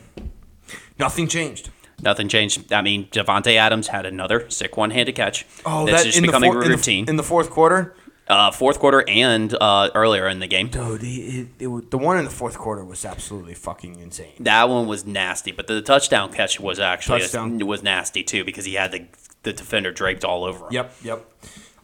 Nothing 0.99 1.27
changed. 1.27 1.69
Nothing 2.01 2.27
changed. 2.29 2.71
I 2.71 2.81
mean, 2.81 3.07
Davante 3.07 3.55
Adams 3.55 3.87
had 3.87 4.05
another 4.05 4.49
sick 4.49 4.77
one-handed 4.77 5.15
catch. 5.15 5.45
Oh, 5.65 5.85
that's 5.85 5.99
that 6.03 6.05
just 6.05 6.17
in 6.17 6.21
the, 6.23 6.27
becoming 6.27 6.51
four- 6.51 6.61
a 6.61 6.65
in, 6.65 6.71
the, 6.71 6.77
routine. 6.77 7.09
in 7.09 7.15
the 7.15 7.23
fourth 7.23 7.49
quarter. 7.49 7.95
uh, 8.27 8.51
fourth 8.51 8.77
quarter 8.79 9.03
and 9.07 9.55
uh, 9.59 9.89
earlier 9.95 10.27
in 10.27 10.39
the 10.39 10.47
game. 10.47 10.67
Dude, 10.67 11.01
it, 11.01 11.07
it, 11.07 11.47
it, 11.59 11.91
the 11.91 11.97
one 11.97 12.17
in 12.17 12.25
the 12.25 12.29
fourth 12.31 12.57
quarter 12.57 12.83
was 12.85 13.03
absolutely 13.05 13.55
fucking 13.55 13.99
insane. 13.99 14.33
That 14.41 14.69
one 14.69 14.85
was 14.85 15.05
nasty, 15.05 15.51
but 15.51 15.65
the 15.67 15.81
touchdown 15.81 16.31
catch 16.31 16.59
was 16.59 16.79
actually 16.79 17.21
Touchdown. 17.21 17.57
was 17.65 17.81
nasty 17.81 18.23
too 18.23 18.43
because 18.45 18.65
he 18.65 18.75
had 18.75 18.91
the 18.91 19.05
the 19.43 19.53
defender 19.53 19.91
draped 19.91 20.23
all 20.25 20.43
over 20.43 20.65
him. 20.67 20.73
Yep, 20.73 20.93
yep. 21.03 21.25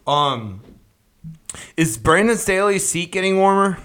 Um, 0.06 0.60
is 1.76 1.96
Brandon 1.96 2.36
Staley's 2.36 2.86
seat 2.86 3.10
getting 3.10 3.38
warmer? 3.38 3.78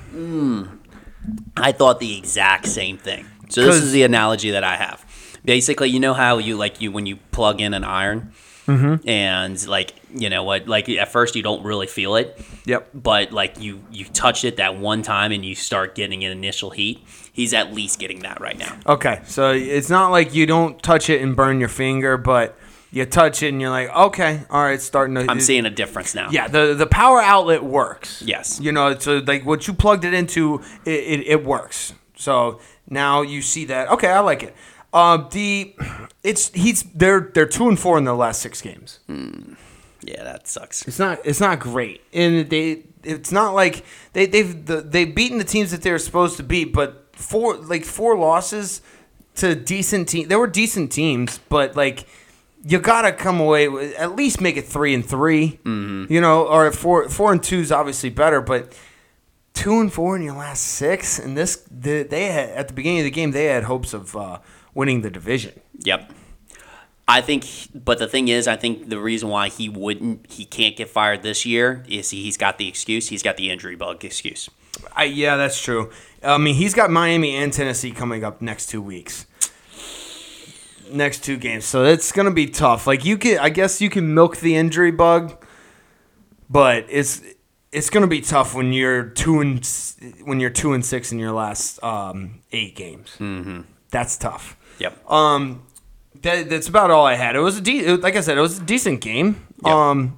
I 1.56 1.72
thought 1.72 2.00
the 2.02 2.18
exact 2.18 2.66
same 2.68 2.98
thing. 2.98 3.26
So 3.50 3.64
this 3.66 3.78
is 3.78 3.94
the 3.94 4.04
analogy 4.04 4.52
that 4.52 4.64
I 4.64 4.76
have. 4.76 5.06
Basically, 5.46 5.90
you 5.90 6.00
know 6.00 6.14
how 6.14 6.38
you 6.38 6.56
like 6.58 6.82
you 6.82 6.92
when 6.92 7.06
you 7.06 7.18
plug 7.32 7.62
in 7.62 7.74
an 7.74 7.84
iron, 7.84 8.32
Mm-hmm. 8.68 9.10
and 9.10 9.68
like 9.68 9.96
you 10.14 10.30
know 10.30 10.44
what, 10.44 10.68
like 10.68 10.88
at 10.90 11.12
first 11.12 11.36
you 11.36 11.42
don't 11.42 11.64
really 11.64 11.88
feel 11.88 12.16
it, 12.16 12.40
Yep. 12.66 12.90
but 12.94 13.32
like 13.32 13.60
you 13.60 13.82
you 13.90 14.06
touch 14.06 14.44
it 14.46 14.58
that 14.58 14.78
one 14.78 15.02
time 15.02 15.32
and 15.32 15.44
you 15.44 15.56
start 15.56 15.96
getting 15.96 16.24
an 16.24 16.32
initial 16.32 16.70
heat. 16.70 17.04
He's 17.34 17.54
at 17.56 17.74
least 17.74 17.98
getting 18.00 18.20
that 18.20 18.40
right 18.42 18.58
now. 18.58 18.78
Okay, 18.86 19.22
so 19.26 19.52
it's 19.54 19.90
not 19.90 20.10
like 20.12 20.36
you 20.36 20.46
don't 20.46 20.80
touch 20.84 21.10
it 21.10 21.22
and 21.24 21.36
burn 21.36 21.60
your 21.60 21.70
finger, 21.70 22.16
but 22.18 22.56
you 22.92 23.06
touch 23.06 23.42
it 23.42 23.48
and 23.50 23.60
you're 23.62 23.70
like, 23.72 23.90
okay, 23.90 24.44
all 24.52 24.62
right, 24.64 24.74
it's 24.74 24.84
starting 24.84 25.16
to. 25.16 25.26
I'm 25.28 25.40
seeing 25.40 25.66
a 25.66 25.70
difference 25.72 26.14
now. 26.14 26.30
Yeah, 26.30 26.48
the 26.48 26.76
the 26.76 26.86
power 26.88 27.20
outlet 27.22 27.64
works. 27.64 28.22
Yes. 28.22 28.60
You 28.62 28.72
know, 28.72 28.96
so 29.00 29.18
like 29.26 29.48
what 29.48 29.68
you 29.68 29.74
plugged 29.74 30.06
it 30.06 30.14
into, 30.14 30.62
it, 30.86 30.92
it, 30.92 31.28
it 31.28 31.44
works. 31.44 31.94
So 32.18 32.60
now 32.88 33.24
you 33.24 33.42
see 33.42 33.66
that. 33.66 33.90
Okay, 33.90 34.10
I 34.10 34.20
like 34.20 34.44
it. 34.44 34.56
Uh, 34.92 35.18
the 35.30 35.76
it's 36.24 36.50
he's 36.50 36.84
they're 36.84 37.32
they're 37.34 37.46
two 37.46 37.68
and 37.68 37.80
four 37.80 37.98
in 37.98 38.06
their 38.06 38.16
last 38.16 38.42
six 38.42 38.62
games. 38.62 39.00
Yeah, 40.02 40.24
that 40.24 40.48
sucks. 40.48 40.88
It's 40.88 41.00
not 41.00 41.20
it's 41.26 41.40
not 41.40 41.60
great, 41.60 42.02
and 42.14 42.50
they 42.50 42.84
it's 43.04 43.32
not 43.32 43.54
like 43.54 43.86
they 44.14 44.26
they've 44.26 44.66
the, 44.66 44.82
they've 44.82 45.14
beaten 45.14 45.38
the 45.38 45.44
teams 45.44 45.72
that 45.72 45.82
they're 45.82 46.00
supposed 46.00 46.38
to 46.38 46.44
beat, 46.44 46.74
but 46.74 47.08
four 47.14 47.58
like 47.58 47.86
four 47.86 48.18
losses 48.18 48.82
to 49.36 49.56
decent 49.56 50.10
team. 50.10 50.28
They 50.28 50.36
were 50.36 50.48
decent 50.48 50.92
teams, 50.92 51.40
but 51.50 51.76
like 51.76 52.08
you 52.66 52.80
gotta 52.80 53.12
come 53.12 53.40
away 53.40 53.68
with 53.70 53.94
at 53.96 54.16
least 54.16 54.42
make 54.42 54.58
it 54.58 54.66
three 54.66 54.94
and 54.94 55.06
3 55.06 55.60
mm-hmm. 55.64 56.12
You 56.12 56.22
know, 56.22 56.48
or 56.48 56.72
four 56.72 57.10
four 57.10 57.32
and 57.32 57.44
two 57.44 57.60
is 57.60 57.72
obviously 57.72 58.10
better, 58.10 58.42
but 58.42 58.78
two 59.54 59.80
and 59.80 59.92
four 59.92 60.16
in 60.16 60.22
your 60.22 60.36
last 60.36 60.64
six, 60.64 61.20
and 61.20 61.38
this 61.38 61.68
the, 61.70 62.04
they 62.04 62.26
had 62.26 62.50
at 62.50 62.68
the 62.70 62.74
beginning 62.74 63.00
of 63.00 63.06
the 63.06 63.12
game 63.12 63.32
they 63.32 63.46
had 63.46 63.64
hopes 63.66 63.94
of 63.94 64.16
uh, 64.16 64.40
winning 64.80 65.02
the 65.02 65.10
division. 65.10 65.60
Yep. 65.80 66.10
I 67.06 67.20
think, 67.20 67.46
but 67.76 68.00
the 68.00 68.08
thing 68.08 68.30
is, 68.30 68.48
I 68.48 68.56
think 68.56 68.88
the 68.88 68.98
reason 68.98 69.28
why 69.28 69.50
he 69.50 69.68
wouldn't, 69.68 70.32
he 70.32 70.46
can't 70.46 70.78
get 70.78 70.88
fired 70.88 71.22
this 71.22 71.46
year 71.46 71.84
is 71.90 72.12
he's 72.12 72.38
got 72.38 72.58
the 72.58 72.70
excuse. 72.70 73.10
He's 73.10 73.22
got 73.22 73.36
the 73.36 73.50
injury 73.50 73.76
bug 73.76 74.06
excuse. 74.06 74.50
I, 74.96 75.04
yeah, 75.04 75.36
that's 75.36 75.62
true. 75.62 75.92
I 76.24 76.38
mean, 76.38 76.56
he's 76.56 76.74
got 76.74 76.90
Miami 76.92 77.36
and 77.36 77.52
Tennessee 77.52 77.92
coming 77.92 78.24
up 78.24 78.42
next 78.42 78.68
two 78.68 78.82
weeks. 78.82 79.26
Next 80.92 81.26
two 81.26 81.36
games, 81.38 81.66
so 81.66 81.84
it's 81.84 82.12
gonna 82.12 82.32
be 82.32 82.48
tough. 82.48 82.88
Like 82.88 83.06
you 83.06 83.16
can, 83.20 83.38
I 83.38 83.50
guess 83.50 83.80
you 83.80 83.92
can 83.92 84.16
milk 84.16 84.38
the 84.38 84.56
injury 84.56 84.90
bug, 84.90 85.46
but 86.50 86.88
it's 86.90 87.22
it's 87.72 87.92
gonna 87.92 88.08
be 88.08 88.22
tough 88.22 88.56
when 88.56 88.74
you're 88.74 89.04
two 89.04 89.40
and 89.40 89.64
when 90.24 90.40
you're 90.40 90.50
two 90.50 90.74
and 90.74 90.84
six 90.84 91.12
in 91.12 91.20
your 91.20 91.32
last 91.32 91.84
um, 91.84 92.42
eight 92.52 92.76
games. 92.76 93.16
Mm-hmm. 93.20 93.62
That's 93.92 94.18
tough. 94.18 94.58
Yep. 94.80 95.10
Um, 95.12 95.64
that, 96.22 96.50
that's 96.50 96.68
about 96.68 96.92
all 96.92 97.06
I 97.06 97.16
had. 97.16 97.36
It 97.36 97.40
was 97.40 97.58
a 97.58 97.62
de- 97.62 97.96
like 97.98 98.16
I 98.16 98.22
said, 98.22 98.38
it 98.38 98.42
was 98.42 98.60
a 98.60 98.64
decent 98.64 99.02
game. 99.02 99.46
Yep. 99.66 99.74
Um, 99.74 100.16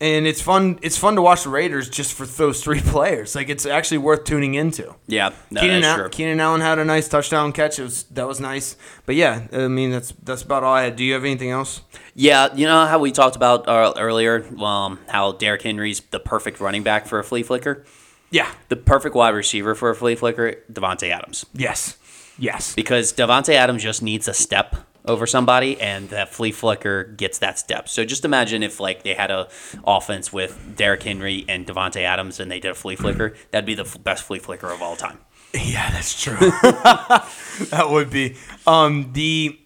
and 0.00 0.28
it's 0.28 0.40
fun. 0.40 0.78
It's 0.80 0.96
fun 0.96 1.16
to 1.16 1.22
watch 1.22 1.42
the 1.42 1.48
Raiders 1.50 1.88
just 1.90 2.12
for 2.14 2.24
those 2.24 2.62
three 2.64 2.80
players. 2.80 3.34
Like 3.34 3.48
it's 3.48 3.66
actually 3.66 3.98
worth 3.98 4.22
tuning 4.24 4.54
into. 4.54 4.94
yeah, 5.08 5.30
no, 5.50 5.60
Keenan, 5.60 5.80
that's 5.82 5.92
Al- 5.92 5.98
true. 6.04 6.08
Keenan 6.10 6.38
Allen 6.38 6.60
had 6.60 6.78
a 6.78 6.84
nice 6.84 7.08
touchdown 7.08 7.52
catch. 7.52 7.80
It 7.80 7.82
was 7.82 8.04
that 8.04 8.26
was 8.28 8.38
nice. 8.40 8.76
But 9.06 9.16
yeah, 9.16 9.48
I 9.52 9.66
mean 9.66 9.90
that's 9.90 10.12
that's 10.22 10.42
about 10.42 10.62
all 10.62 10.72
I 10.72 10.84
had. 10.84 10.94
Do 10.96 11.02
you 11.02 11.14
have 11.14 11.24
anything 11.24 11.50
else? 11.50 11.82
Yeah, 12.14 12.54
you 12.54 12.66
know 12.66 12.86
how 12.86 13.00
we 13.00 13.10
talked 13.10 13.34
about 13.34 13.66
uh, 13.68 13.92
earlier, 13.96 14.44
um, 14.62 15.00
how 15.08 15.32
Derrick 15.32 15.62
Henry's 15.62 15.98
the 16.00 16.20
perfect 16.20 16.60
running 16.60 16.84
back 16.84 17.06
for 17.06 17.18
a 17.18 17.24
flea 17.24 17.42
flicker, 17.42 17.84
Yeah. 18.30 18.50
the 18.68 18.76
perfect 18.76 19.14
wide 19.16 19.34
receiver 19.34 19.74
for 19.76 19.90
a 19.90 19.94
flea 19.96 20.14
flicker, 20.16 20.56
Davante 20.72 21.10
Adams, 21.10 21.44
Yes. 21.54 21.96
Yes. 22.38 22.74
because 22.74 23.12
Davante 23.12 23.54
Adams 23.54 23.82
just 23.82 24.02
needs 24.02 24.28
a 24.28 24.34
step 24.34 24.76
over 25.04 25.26
somebody, 25.26 25.80
and 25.80 26.10
that 26.10 26.28
flea 26.28 26.52
flicker 26.52 27.04
gets 27.04 27.38
that 27.38 27.58
step. 27.58 27.88
So 27.88 28.04
just 28.04 28.24
imagine 28.24 28.62
if 28.62 28.78
like 28.78 29.02
they 29.02 29.14
had 29.14 29.30
a 29.30 29.48
offense 29.84 30.32
with 30.32 30.74
Derrick 30.76 31.02
Henry 31.02 31.44
and 31.48 31.66
Davante 31.66 32.02
Adams, 32.02 32.40
and 32.40 32.50
they 32.50 32.60
did 32.60 32.72
a 32.72 32.74
flea 32.74 32.96
flicker, 32.96 33.34
that'd 33.50 33.64
be 33.66 33.74
the 33.74 33.84
f- 33.84 34.02
best 34.02 34.24
flea 34.24 34.38
flicker 34.38 34.70
of 34.70 34.82
all 34.82 34.96
time. 34.96 35.18
Yeah, 35.54 35.90
that's 35.90 36.20
true. 36.20 36.36
that 36.62 37.86
would 37.88 38.10
be. 38.10 38.36
Um, 38.66 39.12
the 39.14 39.58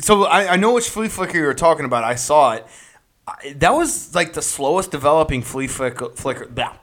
so 0.00 0.24
I, 0.24 0.52
I 0.52 0.56
know 0.56 0.72
which 0.74 0.88
flea 0.88 1.08
flicker 1.08 1.36
you 1.38 1.44
were 1.44 1.54
talking 1.54 1.84
about. 1.84 2.04
I 2.04 2.14
saw 2.14 2.52
it. 2.52 2.66
I, 3.26 3.54
that 3.56 3.74
was 3.74 4.14
like 4.14 4.32
the 4.34 4.42
slowest 4.42 4.92
developing 4.92 5.42
flea 5.42 5.66
flicker. 5.66 6.10
flicker 6.10 6.48
yeah, 6.56 6.76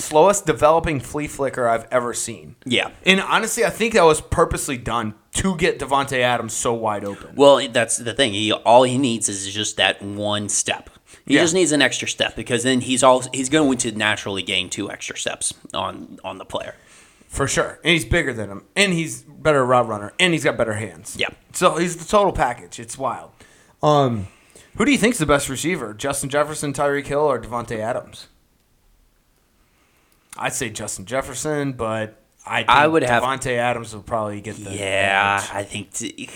slowest 0.00 0.46
developing 0.46 1.00
flea 1.00 1.26
flicker 1.26 1.68
I've 1.68 1.86
ever 1.90 2.12
seen. 2.14 2.56
Yeah. 2.64 2.90
And 3.06 3.20
honestly, 3.20 3.64
I 3.64 3.70
think 3.70 3.94
that 3.94 4.02
was 4.04 4.20
purposely 4.20 4.76
done 4.78 5.14
to 5.34 5.56
get 5.56 5.78
Davante 5.78 6.18
Adams 6.20 6.52
so 6.54 6.72
wide 6.74 7.04
open. 7.04 7.34
Well, 7.36 7.66
that's 7.68 7.96
the 7.98 8.12
thing. 8.14 8.32
He 8.32 8.52
all 8.52 8.82
he 8.82 8.98
needs 8.98 9.28
is 9.28 9.52
just 9.52 9.76
that 9.76 10.02
one 10.02 10.48
step. 10.48 10.90
He 11.26 11.34
Yeah. 11.34 11.42
just 11.42 11.54
needs 11.54 11.70
an 11.72 11.82
extra 11.82 12.08
step 12.08 12.34
because 12.34 12.62
then 12.64 12.80
he's 12.80 13.02
all 13.02 13.22
he's 13.32 13.48
going 13.48 13.78
to 13.78 13.92
naturally 13.92 14.42
gain 14.42 14.70
two 14.70 14.90
extra 14.90 15.16
steps 15.16 15.54
on 15.72 16.18
on 16.24 16.38
the 16.38 16.44
player. 16.44 16.74
For 17.28 17.46
sure. 17.46 17.78
And 17.84 17.92
he's 17.92 18.04
bigger 18.04 18.32
than 18.32 18.50
him. 18.50 18.64
And 18.74 18.92
he's 18.92 19.22
better 19.22 19.64
route 19.64 19.86
runner. 19.86 20.12
And 20.18 20.32
he's 20.32 20.42
got 20.42 20.56
better 20.56 20.72
hands. 20.74 21.16
Yeah. 21.16 21.28
So 21.52 21.76
he's 21.76 21.96
the 21.96 22.04
total 22.04 22.32
package. 22.32 22.80
It's 22.80 22.98
wild. 22.98 23.30
Um, 23.84 24.26
who 24.76 24.84
do 24.84 24.90
you 24.90 24.98
think's 24.98 25.18
the 25.18 25.26
best 25.26 25.48
receiver? 25.48 25.94
Justin 25.94 26.28
Jefferson, 26.28 26.72
Tyreek 26.72 27.06
Hill, 27.06 27.20
or 27.20 27.40
Davante 27.40 27.78
Adams? 27.78 28.26
I'd 30.40 30.54
say 30.54 30.70
Justin 30.70 31.04
Jefferson, 31.04 31.72
but 31.74 32.16
I 32.46 32.60
think 32.60 32.70
I 32.70 32.86
would 32.88 33.02
have- 33.04 33.22
Davante 33.22 33.56
Adams 33.56 33.94
will 33.94 34.02
probably 34.02 34.40
get 34.40 34.56
the 34.56 34.70
Yeah, 34.74 35.40
edge. 35.44 35.50
I 35.54 35.62
think 35.62 35.92
t- 35.92 36.28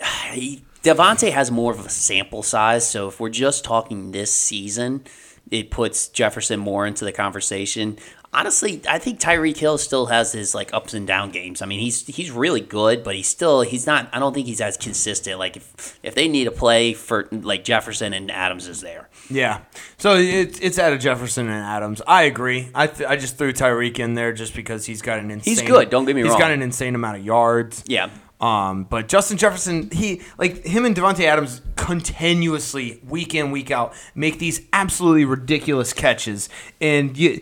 Davante 0.82 1.32
has 1.32 1.50
more 1.50 1.72
of 1.72 1.84
a 1.84 1.88
sample 1.88 2.42
size. 2.42 2.88
So 2.88 3.08
if 3.08 3.18
we're 3.20 3.28
just 3.30 3.64
talking 3.64 4.12
this 4.12 4.32
season, 4.32 5.02
it 5.50 5.70
puts 5.70 6.08
Jefferson 6.08 6.60
more 6.60 6.86
into 6.86 7.04
the 7.04 7.12
conversation. 7.12 7.98
Honestly, 8.32 8.82
I 8.88 8.98
think 8.98 9.18
Tyreek 9.18 9.56
Hill 9.56 9.78
still 9.78 10.06
has 10.06 10.32
his 10.32 10.54
like 10.54 10.72
ups 10.74 10.92
and 10.94 11.06
down 11.06 11.30
games. 11.30 11.62
I 11.62 11.66
mean, 11.66 11.80
he's 11.80 12.06
he's 12.06 12.30
really 12.30 12.60
good, 12.60 13.02
but 13.02 13.16
he's 13.16 13.26
still 13.28 13.62
he's 13.62 13.86
not. 13.86 14.08
I 14.12 14.18
don't 14.18 14.34
think 14.34 14.46
he's 14.46 14.60
as 14.60 14.76
consistent. 14.76 15.38
Like 15.38 15.56
if 15.56 15.98
if 16.02 16.14
they 16.14 16.28
need 16.28 16.46
a 16.46 16.50
play 16.50 16.92
for 16.92 17.26
like 17.32 17.64
Jefferson 17.64 18.12
and 18.12 18.30
Adams 18.30 18.68
is 18.68 18.82
there. 18.82 19.07
Yeah. 19.30 19.60
So 19.98 20.14
it's 20.16 20.58
it's 20.60 20.78
out 20.78 20.92
of 20.92 21.00
Jefferson 21.00 21.48
and 21.48 21.62
Adams. 21.64 22.00
I 22.06 22.22
agree. 22.22 22.70
I 22.74 22.86
th- 22.86 23.08
I 23.08 23.16
just 23.16 23.36
threw 23.36 23.52
Tyreek 23.52 23.98
in 23.98 24.14
there 24.14 24.32
just 24.32 24.54
because 24.54 24.86
he's 24.86 25.02
got 25.02 25.18
an 25.18 25.30
insane. 25.30 25.66
good, 25.66 25.90
don't 25.90 26.04
get 26.06 26.14
me 26.16 26.22
He's 26.22 26.30
wrong. 26.30 26.38
got 26.40 26.50
an 26.50 26.62
insane 26.62 26.94
amount 26.94 27.18
of 27.18 27.24
yards. 27.24 27.84
Yeah. 27.86 28.08
Um, 28.40 28.84
but 28.84 29.08
Justin 29.08 29.36
Jefferson, 29.36 29.90
he 29.90 30.22
like 30.38 30.64
him 30.64 30.84
and 30.84 30.94
Davante 30.94 31.24
Adams 31.24 31.60
continuously 31.76 33.00
week 33.06 33.34
in 33.34 33.50
week 33.50 33.70
out 33.70 33.92
make 34.14 34.38
these 34.38 34.60
absolutely 34.72 35.24
ridiculous 35.24 35.92
catches, 35.92 36.48
and 36.80 37.16
you, 37.18 37.40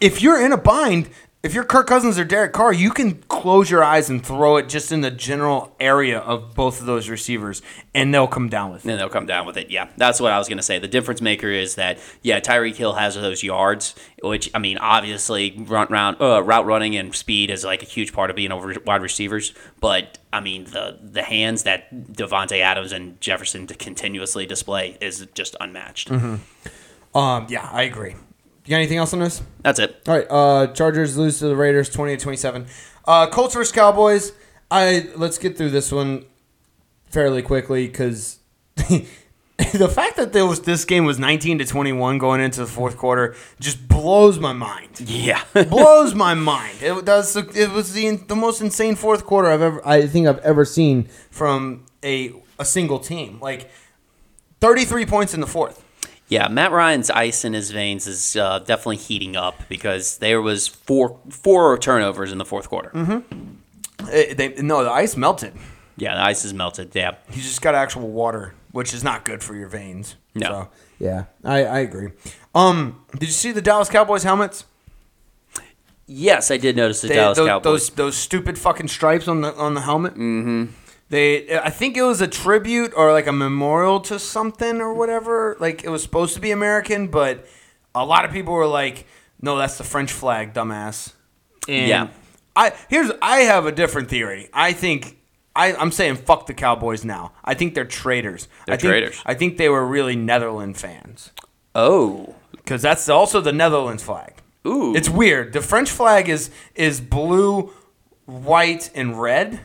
if 0.00 0.22
you're 0.22 0.40
in 0.44 0.52
a 0.52 0.56
bind, 0.56 1.10
if 1.42 1.54
you're 1.54 1.64
Kirk 1.64 1.88
Cousins 1.88 2.20
or 2.20 2.24
Derek 2.24 2.52
Carr, 2.52 2.72
you 2.72 2.90
can 2.90 3.14
close 3.24 3.68
your 3.68 3.82
eyes 3.82 4.08
and 4.08 4.24
throw 4.24 4.58
it 4.58 4.68
just 4.68 4.92
in 4.92 5.00
the 5.00 5.10
general 5.10 5.74
area 5.80 6.20
of 6.20 6.54
both 6.54 6.78
of 6.78 6.86
those 6.86 7.08
receivers, 7.08 7.62
and 7.92 8.14
they'll 8.14 8.28
come 8.28 8.48
down 8.48 8.70
with 8.70 8.86
it. 8.86 8.90
And 8.90 9.00
they'll 9.00 9.08
come 9.08 9.26
down 9.26 9.44
with 9.44 9.56
it. 9.56 9.68
Yeah, 9.68 9.88
that's 9.96 10.20
what 10.20 10.30
I 10.30 10.38
was 10.38 10.48
going 10.48 10.58
to 10.58 10.62
say. 10.62 10.78
The 10.78 10.86
difference 10.86 11.20
maker 11.20 11.48
is 11.48 11.74
that, 11.74 11.98
yeah, 12.22 12.38
Tyreek 12.38 12.76
Hill 12.76 12.92
has 12.92 13.16
those 13.16 13.42
yards, 13.42 13.96
which, 14.22 14.50
I 14.54 14.60
mean, 14.60 14.78
obviously, 14.78 15.56
run, 15.66 15.88
round, 15.90 16.22
uh, 16.22 16.44
route 16.44 16.64
running 16.64 16.94
and 16.96 17.12
speed 17.12 17.50
is 17.50 17.64
like 17.64 17.82
a 17.82 17.86
huge 17.86 18.12
part 18.12 18.30
of 18.30 18.36
being 18.36 18.52
over 18.52 18.72
wide 18.86 19.02
receivers. 19.02 19.52
But, 19.80 20.18
I 20.32 20.38
mean, 20.38 20.66
the, 20.66 21.00
the 21.02 21.24
hands 21.24 21.64
that 21.64 21.92
Davante 21.92 22.60
Adams 22.60 22.92
and 22.92 23.20
Jefferson 23.20 23.66
continuously 23.66 24.46
display 24.46 24.96
is 25.00 25.26
just 25.34 25.56
unmatched. 25.58 26.08
Um, 26.12 27.46
yeah, 27.48 27.68
I 27.72 27.82
agree. 27.82 28.14
You 28.64 28.70
got 28.70 28.76
anything 28.76 28.98
else 28.98 29.12
on 29.12 29.18
this? 29.18 29.42
That's 29.62 29.80
it. 29.80 30.02
All 30.06 30.16
right, 30.16 30.26
uh, 30.30 30.66
Chargers 30.68 31.16
lose 31.16 31.40
to 31.40 31.46
the 31.48 31.56
Raiders, 31.56 31.90
twenty 31.90 32.16
to 32.16 32.22
twenty-seven. 32.22 32.66
Uh, 33.04 33.26
Colts 33.28 33.54
versus 33.54 33.72
Cowboys. 33.72 34.32
I 34.70 35.08
let's 35.16 35.38
get 35.38 35.56
through 35.58 35.70
this 35.70 35.90
one 35.90 36.24
fairly 37.06 37.42
quickly 37.42 37.88
because 37.88 38.38
the 38.76 39.88
fact 39.92 40.16
that 40.16 40.32
there 40.32 40.46
was 40.46 40.60
this 40.60 40.84
game 40.84 41.04
was 41.04 41.18
nineteen 41.18 41.58
to 41.58 41.64
twenty-one 41.64 42.18
going 42.18 42.40
into 42.40 42.60
the 42.60 42.66
fourth 42.66 42.96
quarter 42.96 43.34
just 43.58 43.88
blows 43.88 44.38
my 44.38 44.52
mind. 44.52 45.00
Yeah. 45.00 45.42
blows 45.52 46.14
my 46.14 46.34
mind. 46.34 46.78
It 46.80 47.04
does. 47.04 47.34
It 47.36 47.70
was 47.72 47.92
the 47.94 48.16
the 48.16 48.36
most 48.36 48.60
insane 48.60 48.94
fourth 48.94 49.24
quarter 49.24 49.48
I've 49.48 49.62
ever. 49.62 49.86
I 49.86 50.06
think 50.06 50.28
I've 50.28 50.38
ever 50.38 50.64
seen 50.64 51.08
from 51.30 51.84
a 52.04 52.32
a 52.60 52.64
single 52.64 53.00
team. 53.00 53.40
Like 53.40 53.70
thirty-three 54.60 55.06
points 55.06 55.34
in 55.34 55.40
the 55.40 55.48
fourth. 55.48 55.81
Yeah, 56.32 56.48
Matt 56.48 56.72
Ryan's 56.72 57.10
ice 57.10 57.44
in 57.44 57.52
his 57.52 57.70
veins 57.70 58.06
is 58.06 58.36
uh, 58.36 58.60
definitely 58.60 58.96
heating 58.96 59.36
up 59.36 59.68
because 59.68 60.16
there 60.16 60.40
was 60.40 60.66
four 60.66 61.18
four 61.28 61.76
turnovers 61.76 62.32
in 62.32 62.38
the 62.38 62.46
fourth 62.46 62.70
quarter. 62.70 62.90
Eh, 64.10 64.32
they, 64.32 64.54
no, 64.62 64.82
the 64.82 64.90
ice 64.90 65.14
melted. 65.14 65.52
Yeah, 65.98 66.14
the 66.14 66.22
ice 66.22 66.46
is 66.46 66.54
melted. 66.54 66.94
Yeah. 66.94 67.16
He's 67.30 67.44
just 67.44 67.60
got 67.60 67.74
actual 67.74 68.08
water, 68.08 68.54
which 68.70 68.94
is 68.94 69.04
not 69.04 69.26
good 69.26 69.42
for 69.42 69.54
your 69.54 69.68
veins. 69.68 70.16
No. 70.34 70.46
So, 70.46 70.68
yeah, 70.98 71.24
I, 71.44 71.64
I 71.66 71.78
agree. 71.80 72.12
Um, 72.54 73.04
did 73.12 73.26
you 73.28 73.34
see 73.34 73.52
the 73.52 73.60
Dallas 73.60 73.90
Cowboys 73.90 74.22
helmets? 74.22 74.64
Yes, 76.06 76.50
I 76.50 76.56
did 76.56 76.76
notice 76.76 77.02
the 77.02 77.08
They- 77.08 77.16
Dallas 77.16 77.36
those, 77.36 77.46
Cowboys. 77.46 77.62
Those 77.64 77.90
those 77.90 78.16
stupid 78.16 78.58
fucking 78.58 78.88
stripes 78.88 79.28
on 79.28 79.42
the 79.42 79.54
on 79.54 79.74
the 79.74 79.82
helmet. 79.82 80.14
Mm-hmm. 80.14 80.64
They, 81.12 81.58
I 81.58 81.68
think 81.68 81.98
it 81.98 82.02
was 82.02 82.22
a 82.22 82.26
tribute 82.26 82.94
or 82.96 83.12
like 83.12 83.26
a 83.26 83.32
memorial 83.32 84.00
to 84.00 84.18
something 84.18 84.80
or 84.80 84.94
whatever. 84.94 85.58
Like 85.60 85.84
it 85.84 85.90
was 85.90 86.02
supposed 86.02 86.32
to 86.36 86.40
be 86.40 86.52
American, 86.52 87.08
but 87.08 87.46
a 87.94 88.02
lot 88.06 88.24
of 88.24 88.30
people 88.32 88.54
were 88.54 88.66
like, 88.66 89.06
"No, 89.38 89.58
that's 89.58 89.76
the 89.76 89.84
French 89.84 90.10
flag, 90.10 90.54
dumbass." 90.54 91.12
And 91.68 91.86
Yeah. 91.88 92.08
I 92.56 92.72
here's 92.88 93.10
I 93.20 93.40
have 93.40 93.66
a 93.66 93.72
different 93.72 94.08
theory. 94.08 94.48
I 94.54 94.72
think 94.72 95.18
I, 95.54 95.74
I'm 95.74 95.92
saying 95.92 96.16
fuck 96.16 96.46
the 96.46 96.54
Cowboys 96.54 97.04
now. 97.04 97.32
I 97.44 97.52
think 97.52 97.74
they're 97.74 97.84
traitors. 97.84 98.48
They're 98.64 98.76
I 98.76 98.78
think, 98.78 98.90
traitors. 98.90 99.22
I 99.26 99.34
think 99.34 99.58
they 99.58 99.68
were 99.68 99.86
really 99.86 100.16
Netherlands 100.16 100.80
fans 100.80 101.30
Oh. 101.74 102.36
because 102.52 102.80
that's 102.80 103.06
also 103.10 103.42
the 103.42 103.52
Netherlands 103.52 104.02
flag. 104.02 104.32
Ooh. 104.66 104.96
It's 104.96 105.10
weird. 105.10 105.52
The 105.52 105.60
French 105.60 105.90
flag 105.90 106.30
is 106.30 106.50
is 106.74 107.02
blue, 107.02 107.70
white, 108.24 108.90
and 108.94 109.20
red. 109.20 109.60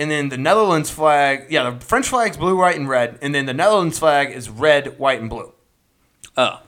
And 0.00 0.10
then 0.10 0.30
the 0.30 0.38
Netherlands 0.38 0.88
flag, 0.90 1.46
yeah, 1.50 1.68
the 1.70 1.84
French 1.84 2.08
flag's 2.08 2.36
blue, 2.38 2.56
white, 2.56 2.76
and 2.76 2.88
red. 2.88 3.18
And 3.20 3.34
then 3.34 3.44
the 3.44 3.52
Netherlands 3.54 3.98
flag 3.98 4.30
is 4.32 4.48
red, 4.48 4.98
white, 4.98 5.20
and 5.20 5.28
blue. 5.28 5.52
Oh. 6.36 6.62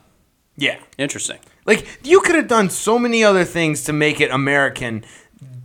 Yeah. 0.57 0.79
Interesting. 0.99 1.39
Like, 1.65 1.87
you 2.05 2.21
could 2.21 2.35
have 2.35 2.47
done 2.49 2.69
so 2.69 2.99
many 2.99 3.25
other 3.25 3.45
things 3.45 3.85
to 3.85 3.93
make 3.95 4.21
it 4.21 4.31
American, 4.31 5.05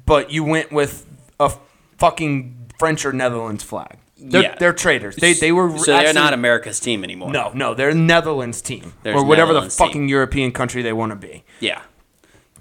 but 0.05 0.31
you 0.31 0.43
went 0.45 0.71
with 0.71 1.05
a 1.41 1.51
fucking 1.97 2.71
French 2.79 3.05
or 3.05 3.11
Netherlands 3.11 3.63
flag. 3.63 3.97
They're, 4.17 4.43
Yeah. 4.43 4.55
they're 4.57 4.73
traitors. 4.73 5.17
They, 5.17 5.33
they 5.33 5.51
were 5.51 5.77
So 5.77 5.91
they're 5.91 6.13
not 6.13 6.33
America's 6.33 6.79
team 6.79 7.03
anymore. 7.03 7.31
No, 7.31 7.51
no, 7.53 7.73
they're 7.73 7.93
Netherlands 7.93 8.61
team. 8.61 8.93
There's 9.03 9.15
or 9.17 9.25
whatever 9.25 9.49
Netherlands 9.51 9.75
the 9.75 9.83
team. 9.83 9.89
fucking 9.89 10.09
European 10.09 10.51
country 10.53 10.81
they 10.81 10.93
want 10.93 11.11
to 11.11 11.15
be. 11.17 11.43
Yeah. 11.59 11.81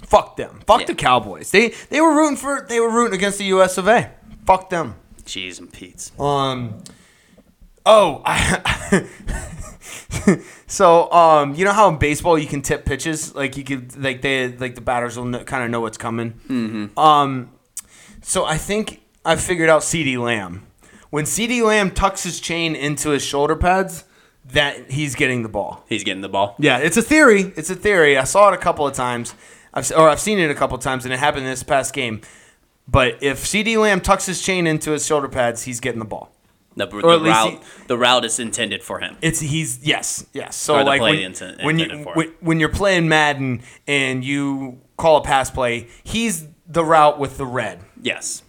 Fuck 0.03 0.37
them. 0.37 0.61
Fuck 0.67 0.81
Yeah. 0.81 0.87
the 0.87 0.95
Cowboys. 0.95 1.51
They 1.53 1.69
they 1.89 2.01
were 2.03 2.15
rooting 2.15 2.37
for 2.37 2.67
they 2.69 2.79
were 2.81 2.91
rooting 2.91 3.15
against 3.15 3.39
the 3.39 3.45
US 3.47 3.79
of 3.79 3.89
A. 3.89 4.11
Fuck 4.47 4.71
them. 4.71 4.95
Cheese 5.25 5.59
and 5.59 5.73
Pete's. 5.73 6.13
Um 6.19 6.83
Oh, 7.87 8.21
I, 8.27 9.07
so 10.67 11.11
um, 11.13 11.55
you 11.55 11.65
know 11.65 11.73
how 11.73 11.89
in 11.89 11.99
baseball 11.99 12.37
you 12.37 12.49
can 12.49 12.61
tip 12.61 12.85
pitches, 12.85 13.33
like 13.35 13.57
you 13.57 13.63
could, 13.63 13.97
like 13.97 14.23
they, 14.23 14.49
like 14.49 14.75
the 14.75 14.81
batters 14.81 15.17
will 15.17 15.45
kind 15.45 15.63
of 15.63 15.71
know 15.71 15.81
what's 15.81 15.97
coming. 15.97 16.33
Mm-hmm. 16.49 16.99
Um, 16.99 17.53
so 18.23 18.45
I 18.45 18.59
think 18.59 19.03
I 19.25 19.37
figured 19.37 19.69
out 19.69 19.83
CeeDee 19.83 20.19
Lamb. 20.19 20.67
When 21.11 21.27
CeeDee 21.27 21.63
Lamb 21.63 21.93
tucks 21.93 22.25
his 22.25 22.41
chain 22.41 22.75
into 22.75 23.11
his 23.11 23.25
shoulder 23.25 23.55
pads, 23.55 24.03
that 24.47 24.91
he's 24.91 25.15
getting 25.15 25.45
the 25.45 25.49
ball. 25.49 25.85
He's 25.89 26.03
getting 26.03 26.23
the 26.23 26.29
ball. 26.29 26.57
Yeah, 26.59 26.79
it's 26.79 26.97
a 26.97 27.03
theory. 27.03 27.53
It's 27.57 27.71
a 27.71 27.77
theory. 27.77 28.19
I 28.19 28.25
saw 28.25 28.49
it 28.49 28.55
a 28.55 28.59
couple 28.59 28.85
of 28.85 28.95
times. 28.95 29.35
I've 29.73 29.91
or 29.93 30.09
I've 30.09 30.21
seen 30.21 30.41
it 30.41 30.51
a 30.51 30.55
couple 30.55 30.77
of 30.77 30.83
times, 30.83 31.05
and 31.05 31.15
it 31.15 31.21
happened 31.21 31.45
in 31.45 31.51
this 31.51 31.63
past 31.63 31.95
game. 31.95 32.21
But 32.89 33.23
if 33.23 33.45
CeeDee 33.45 33.79
Lamb 33.81 34.01
tucks 34.01 34.27
his 34.27 34.41
chain 34.41 34.67
into 34.67 34.93
his 34.93 35.05
shoulder 35.05 35.29
pads, 35.29 35.63
he's 35.65 35.81
getting 35.81 35.99
the 35.99 36.05
ball. 36.05 36.33
The, 36.77 36.87
the 36.87 36.97
Or 36.99 37.13
at 37.15 37.23
least 37.23 37.37
route, 37.37 37.53
he- 37.53 37.59
the 37.89 37.97
route 37.99 38.25
is 38.25 38.39
intended 38.39 38.83
for 38.83 39.01
him. 39.01 39.17
It's 39.23 39.41
he's 39.41 39.85
yes 39.85 40.27
yes. 40.35 40.57
So 40.57 40.83
like 40.83 41.01
when, 41.01 41.17
inten- 41.17 41.65
when 41.65 41.79
you 41.79 42.05
when, 42.15 42.33
when 42.41 42.61
you're 42.61 42.69
playing 42.69 43.09
Madden 43.09 43.63
and 43.87 44.23
you 44.25 44.81
call 44.99 45.17
a 45.17 45.23
pass 45.23 45.51
play, 45.51 45.89
he's 46.05 46.47
the 46.67 46.85
route 46.85 47.19
with 47.19 47.39
the 47.39 47.47
red. 47.47 47.81
Yes. 48.03 48.43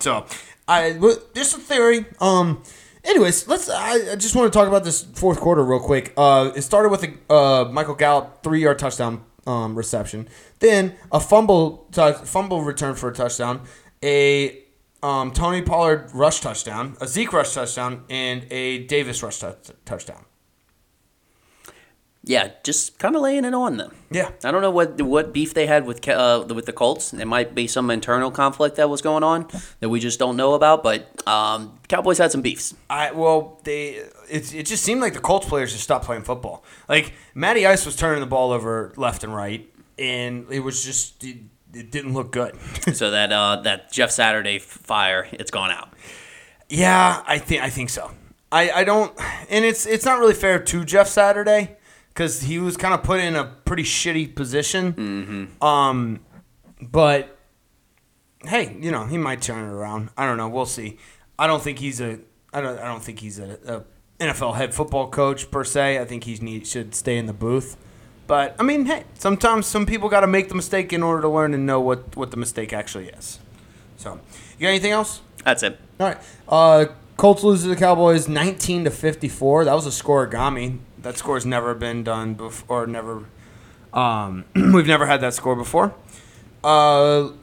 So 0.00 0.26
I 0.66 0.92
just 1.34 1.56
a 1.56 1.60
theory. 1.60 2.06
Um. 2.20 2.62
Anyways, 3.04 3.46
let's. 3.48 3.70
I, 3.70 4.12
I 4.12 4.16
just 4.16 4.34
want 4.34 4.52
to 4.52 4.58
talk 4.58 4.68
about 4.68 4.84
this 4.84 5.02
fourth 5.02 5.40
quarter 5.40 5.64
real 5.64 5.80
quick. 5.80 6.12
Uh, 6.16 6.50
it 6.54 6.62
started 6.62 6.90
with 6.90 7.04
a 7.04 7.32
uh, 7.32 7.64
Michael 7.72 7.94
Gallup 7.94 8.42
three 8.42 8.60
yard 8.62 8.78
touchdown 8.78 9.24
um, 9.48 9.74
reception, 9.74 10.28
then 10.60 10.94
a 11.10 11.18
fumble 11.20 11.88
tou- 11.90 12.12
fumble 12.12 12.62
return 12.62 12.94
for 12.94 13.08
a 13.08 13.14
touchdown, 13.14 13.62
a 14.02 14.62
um, 15.02 15.32
Tony 15.32 15.62
Pollard 15.62 16.10
rush 16.12 16.40
touchdown, 16.40 16.96
a 17.00 17.06
Zeke 17.06 17.32
rush 17.32 17.54
touchdown, 17.54 18.04
and 18.10 18.46
a 18.52 18.84
Davis 18.86 19.22
rush 19.22 19.38
tou- 19.38 19.54
touchdown. 19.84 20.24
Yeah, 22.28 22.50
just 22.62 22.98
kind 22.98 23.16
of 23.16 23.22
laying 23.22 23.46
it 23.46 23.54
on 23.54 23.78
them. 23.78 23.94
Yeah. 24.10 24.30
I 24.44 24.50
don't 24.50 24.60
know 24.60 24.70
what 24.70 25.00
what 25.00 25.32
beef 25.32 25.54
they 25.54 25.66
had 25.66 25.86
with 25.86 26.06
uh, 26.06 26.44
with 26.54 26.66
the 26.66 26.74
Colts. 26.74 27.14
It 27.14 27.24
might 27.24 27.54
be 27.54 27.66
some 27.66 27.90
internal 27.90 28.30
conflict 28.30 28.76
that 28.76 28.90
was 28.90 29.00
going 29.00 29.22
on 29.22 29.48
that 29.80 29.88
we 29.88 29.98
just 29.98 30.18
don't 30.18 30.36
know 30.36 30.52
about. 30.52 30.82
But 30.82 31.26
um, 31.26 31.78
Cowboys 31.88 32.18
had 32.18 32.30
some 32.30 32.42
beefs. 32.42 32.74
I 32.90 33.12
well, 33.12 33.58
they 33.64 34.04
it, 34.28 34.54
it 34.54 34.66
just 34.66 34.84
seemed 34.84 35.00
like 35.00 35.14
the 35.14 35.20
Colts 35.20 35.48
players 35.48 35.72
just 35.72 35.84
stopped 35.84 36.04
playing 36.04 36.24
football. 36.24 36.64
Like 36.86 37.14
Matty 37.34 37.64
Ice 37.64 37.86
was 37.86 37.96
turning 37.96 38.20
the 38.20 38.26
ball 38.26 38.52
over 38.52 38.92
left 38.96 39.24
and 39.24 39.34
right, 39.34 39.66
and 39.98 40.44
it 40.50 40.60
was 40.60 40.84
just 40.84 41.24
it, 41.24 41.38
it 41.72 41.90
didn't 41.90 42.12
look 42.12 42.30
good. 42.30 42.54
so 42.92 43.10
that 43.10 43.32
uh, 43.32 43.62
that 43.62 43.90
Jeff 43.90 44.10
Saturday 44.10 44.58
fire, 44.58 45.26
it's 45.32 45.50
gone 45.50 45.70
out. 45.70 45.94
yeah, 46.68 47.22
I 47.26 47.38
think 47.38 47.62
I 47.62 47.70
think 47.70 47.88
so. 47.88 48.10
I, 48.52 48.70
I 48.70 48.84
don't, 48.84 49.18
and 49.48 49.64
it's 49.64 49.86
it's 49.86 50.04
not 50.04 50.18
really 50.18 50.34
fair 50.34 50.58
to 50.58 50.84
Jeff 50.84 51.08
Saturday 51.08 51.77
because 52.18 52.40
he 52.40 52.58
was 52.58 52.76
kind 52.76 52.92
of 52.92 53.04
put 53.04 53.20
in 53.20 53.36
a 53.36 53.44
pretty 53.44 53.84
shitty 53.84 54.34
position. 54.34 54.92
Mm-hmm. 54.92 55.64
Um, 55.64 56.18
but 56.82 57.38
hey, 58.44 58.76
you 58.80 58.90
know 58.90 59.06
he 59.06 59.16
might 59.16 59.40
turn 59.40 59.64
it 59.64 59.72
around. 59.72 60.10
I 60.16 60.26
don't 60.26 60.36
know. 60.36 60.48
We'll 60.48 60.66
see. 60.66 60.98
I 61.38 61.46
don't 61.46 61.62
think 61.62 61.78
he's 61.78 62.00
a. 62.00 62.18
I 62.52 62.60
don't. 62.60 62.76
I 62.80 62.86
don't 62.86 63.02
think 63.02 63.20
he's 63.20 63.38
a, 63.38 63.84
a 64.20 64.24
NFL 64.24 64.56
head 64.56 64.74
football 64.74 65.08
coach 65.08 65.48
per 65.52 65.62
se. 65.62 66.00
I 66.00 66.04
think 66.04 66.24
he 66.24 66.34
need, 66.38 66.66
should 66.66 66.92
stay 66.96 67.18
in 67.18 67.26
the 67.26 67.32
booth. 67.32 67.76
But 68.26 68.56
I 68.58 68.64
mean, 68.64 68.86
hey, 68.86 69.04
sometimes 69.14 69.66
some 69.66 69.86
people 69.86 70.08
got 70.08 70.20
to 70.20 70.26
make 70.26 70.48
the 70.48 70.56
mistake 70.56 70.92
in 70.92 71.04
order 71.04 71.22
to 71.22 71.28
learn 71.28 71.54
and 71.54 71.66
know 71.66 71.80
what 71.80 72.16
what 72.16 72.32
the 72.32 72.36
mistake 72.36 72.72
actually 72.72 73.10
is. 73.10 73.38
So, 73.96 74.18
you 74.58 74.62
got 74.62 74.70
anything 74.70 74.92
else? 74.92 75.20
That's 75.44 75.62
it. 75.62 75.78
All 76.00 76.08
right. 76.08 76.18
Uh, 76.48 76.86
Colts 77.16 77.44
lose 77.44 77.62
to 77.62 77.68
the 77.68 77.76
Cowboys 77.76 78.28
19 78.28 78.84
to 78.84 78.90
54. 78.90 79.66
That 79.66 79.74
was 79.74 79.86
a 79.86 79.90
scorigami. 79.90 80.78
That 81.08 81.16
score's 81.16 81.46
never 81.46 81.74
been 81.74 82.04
done 82.04 82.34
before, 82.34 82.82
or 82.82 82.86
never. 82.86 83.24
Um, 83.94 84.44
we've 84.54 84.86
never 84.86 85.06
had 85.06 85.22
that 85.22 85.32
score 85.32 85.56
before. 85.56 85.94
Uh, 86.62 87.28
all 87.28 87.34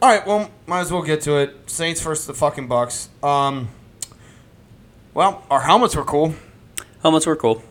right. 0.00 0.26
Well, 0.26 0.50
might 0.66 0.80
as 0.80 0.90
well 0.90 1.02
get 1.02 1.20
to 1.20 1.36
it. 1.36 1.70
Saints 1.70 2.00
versus 2.00 2.26
the 2.26 2.34
fucking 2.34 2.66
Bucks. 2.66 3.08
Um, 3.22 3.68
well, 5.14 5.44
our 5.48 5.60
helmets 5.60 5.94
were 5.94 6.02
cool. 6.02 6.34
Helmets 7.02 7.24
were 7.24 7.36
cool. 7.36 7.62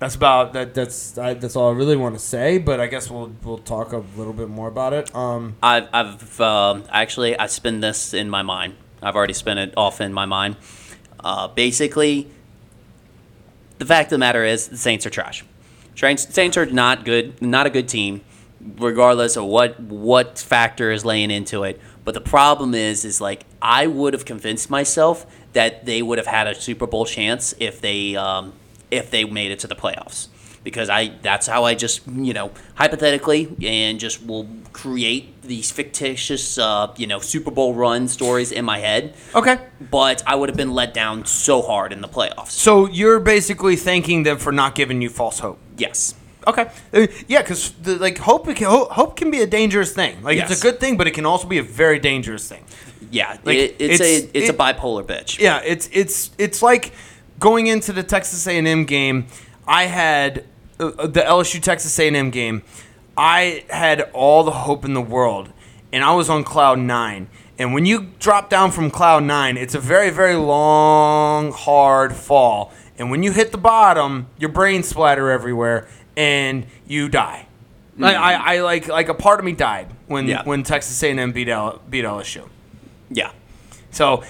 That's 0.00 0.16
about 0.16 0.52
that. 0.54 0.74
That's 0.74 1.16
I, 1.16 1.34
that's 1.34 1.54
all 1.54 1.70
I 1.70 1.76
really 1.76 1.96
want 1.96 2.16
to 2.16 2.20
say. 2.20 2.58
But 2.58 2.80
I 2.80 2.88
guess 2.88 3.08
we'll 3.08 3.32
we'll 3.44 3.58
talk 3.58 3.92
a 3.92 3.98
little 4.16 4.32
bit 4.32 4.48
more 4.48 4.66
about 4.66 4.94
it. 4.94 5.14
Um, 5.14 5.54
I've, 5.62 5.86
I've 5.92 6.40
um 6.40 6.82
actually 6.90 7.38
I 7.38 7.46
spin 7.46 7.78
this 7.78 8.14
in 8.14 8.28
my 8.28 8.42
mind. 8.42 8.74
I've 9.00 9.14
already 9.14 9.34
spent 9.34 9.60
it 9.60 9.74
off 9.76 10.00
in 10.00 10.12
my 10.12 10.26
mind. 10.26 10.56
Uh, 11.20 11.46
basically, 11.46 12.28
the 13.78 13.86
fact 13.86 14.06
of 14.06 14.10
the 14.10 14.18
matter 14.18 14.44
is 14.44 14.68
the 14.68 14.76
Saints 14.76 15.06
are 15.06 15.10
trash. 15.10 15.44
Saints 15.94 16.56
are 16.56 16.66
not 16.66 17.04
good, 17.04 17.40
not 17.42 17.66
a 17.66 17.70
good 17.70 17.88
team, 17.88 18.20
regardless 18.78 19.36
of 19.36 19.44
what 19.44 19.80
what 19.80 20.38
factor 20.38 20.92
is 20.92 21.04
laying 21.04 21.30
into 21.30 21.64
it. 21.64 21.80
But 22.04 22.14
the 22.14 22.20
problem 22.20 22.74
is, 22.74 23.04
is 23.04 23.20
like 23.20 23.44
I 23.60 23.86
would 23.86 24.12
have 24.14 24.24
convinced 24.24 24.70
myself 24.70 25.26
that 25.52 25.86
they 25.86 26.02
would 26.02 26.18
have 26.18 26.26
had 26.26 26.46
a 26.46 26.54
Super 26.54 26.86
Bowl 26.86 27.04
chance 27.04 27.54
if 27.58 27.80
they 27.80 28.14
um, 28.16 28.52
if 28.90 29.10
they 29.10 29.24
made 29.24 29.50
it 29.50 29.58
to 29.60 29.66
the 29.66 29.74
playoffs. 29.74 30.28
Because 30.62 30.88
I 30.88 31.08
that's 31.22 31.46
how 31.46 31.64
I 31.64 31.74
just 31.74 32.06
you 32.06 32.32
know 32.32 32.52
hypothetically 32.76 33.56
and 33.62 33.98
just 33.98 34.24
will 34.24 34.48
create 34.72 35.37
these 35.48 35.72
fictitious 35.72 36.58
uh, 36.58 36.94
you 36.96 37.06
know 37.06 37.18
Super 37.18 37.50
Bowl 37.50 37.74
run 37.74 38.06
stories 38.08 38.52
in 38.52 38.64
my 38.64 38.78
head. 38.78 39.14
okay. 39.34 39.58
But 39.90 40.22
I 40.26 40.34
would 40.36 40.48
have 40.48 40.56
been 40.56 40.72
let 40.74 40.94
down 40.94 41.24
so 41.26 41.62
hard 41.62 41.92
in 41.92 42.00
the 42.00 42.08
playoffs. 42.08 42.50
So 42.50 42.86
you're 42.86 43.18
basically 43.20 43.74
thanking 43.76 44.22
them 44.22 44.38
for 44.38 44.52
not 44.52 44.74
giving 44.76 45.02
you 45.02 45.08
false 45.10 45.40
hope. 45.40 45.58
Yes. 45.76 46.14
Okay. 46.46 46.70
Uh, 46.94 47.06
Yeah, 47.26 47.42
because 47.42 47.72
like 47.84 48.18
hope, 48.18 48.44
can, 48.54 48.66
hope 48.68 48.90
hope 48.92 49.16
can 49.16 49.30
be 49.30 49.40
a 49.42 49.46
dangerous 49.46 49.92
thing. 49.92 50.22
Like 50.22 50.38
it's 50.38 50.60
a 50.60 50.62
good 50.62 50.78
thing, 50.80 50.96
but 50.96 51.06
it 51.06 51.14
can 51.14 51.26
also 51.26 51.48
be 51.48 51.58
a 51.58 51.62
very 51.62 51.98
dangerous 51.98 52.48
thing. 52.48 52.64
Yeah, 53.10 53.38
Like, 53.44 53.56
it, 53.56 53.76
it's, 53.78 54.00
it's- 54.00 54.00
a 54.00 54.38
it's 54.38 54.48
it- 54.48 54.54
a 54.54 54.58
bipolar 54.58 55.04
bitch. 55.04 55.38
Yeah, 55.40 55.60
it's 55.64 55.88
it's 55.92 56.30
it's 56.38 56.62
like 56.62 56.92
going 57.38 57.66
into 57.66 57.92
the 57.92 58.02
Texas 58.02 58.46
A&M 58.46 58.84
game. 58.84 59.26
I 59.66 59.84
had 59.84 60.44
uh, 60.80 61.06
the 61.06 61.20
LSU 61.22 61.60
Texas 61.62 61.98
A&M 61.98 62.30
game. 62.30 62.62
I 63.18 63.64
had 63.68 64.02
all 64.12 64.44
the 64.44 64.52
hope 64.52 64.84
in 64.84 64.94
the 64.94 65.02
world, 65.02 65.50
and 65.92 66.04
I 66.04 66.12
was 66.14 66.30
on 66.30 66.44
cloud 66.44 66.78
nine. 66.78 67.28
And 67.58 67.74
when 67.74 67.84
you 67.84 68.12
drop 68.20 68.48
down 68.48 68.70
from 68.70 68.90
cloud 68.90 69.24
nine, 69.24 69.56
it's 69.56 69.74
a 69.74 69.80
very 69.80 70.10
very 70.10 70.36
long, 70.36 71.50
hard 71.52 72.14
fall. 72.14 72.72
And 72.96 73.10
when 73.10 73.22
you 73.24 73.32
hit 73.32 73.50
the 73.52 73.58
bottom, 73.58 74.28
your 74.38 74.50
brain 74.50 74.82
splatter 74.84 75.30
everywhere, 75.30 75.88
and 76.16 76.66
you 76.86 77.08
die. 77.08 77.46
Like 77.96 78.16
I, 78.16 78.54
I 78.56 78.60
like 78.60 78.86
like 78.86 79.08
a 79.08 79.14
part 79.14 79.40
of 79.40 79.44
me 79.44 79.52
died 79.52 79.88
when 80.06 80.28
Yeah. 80.28 80.42
when 80.44 80.62
Texas 80.62 81.02
A&M 81.02 81.32
beat 81.32 81.48
L, 81.48 81.80
beat 81.90 82.04
LSU. 82.04 82.48
Yeah. 83.10 83.32
So 83.90 84.22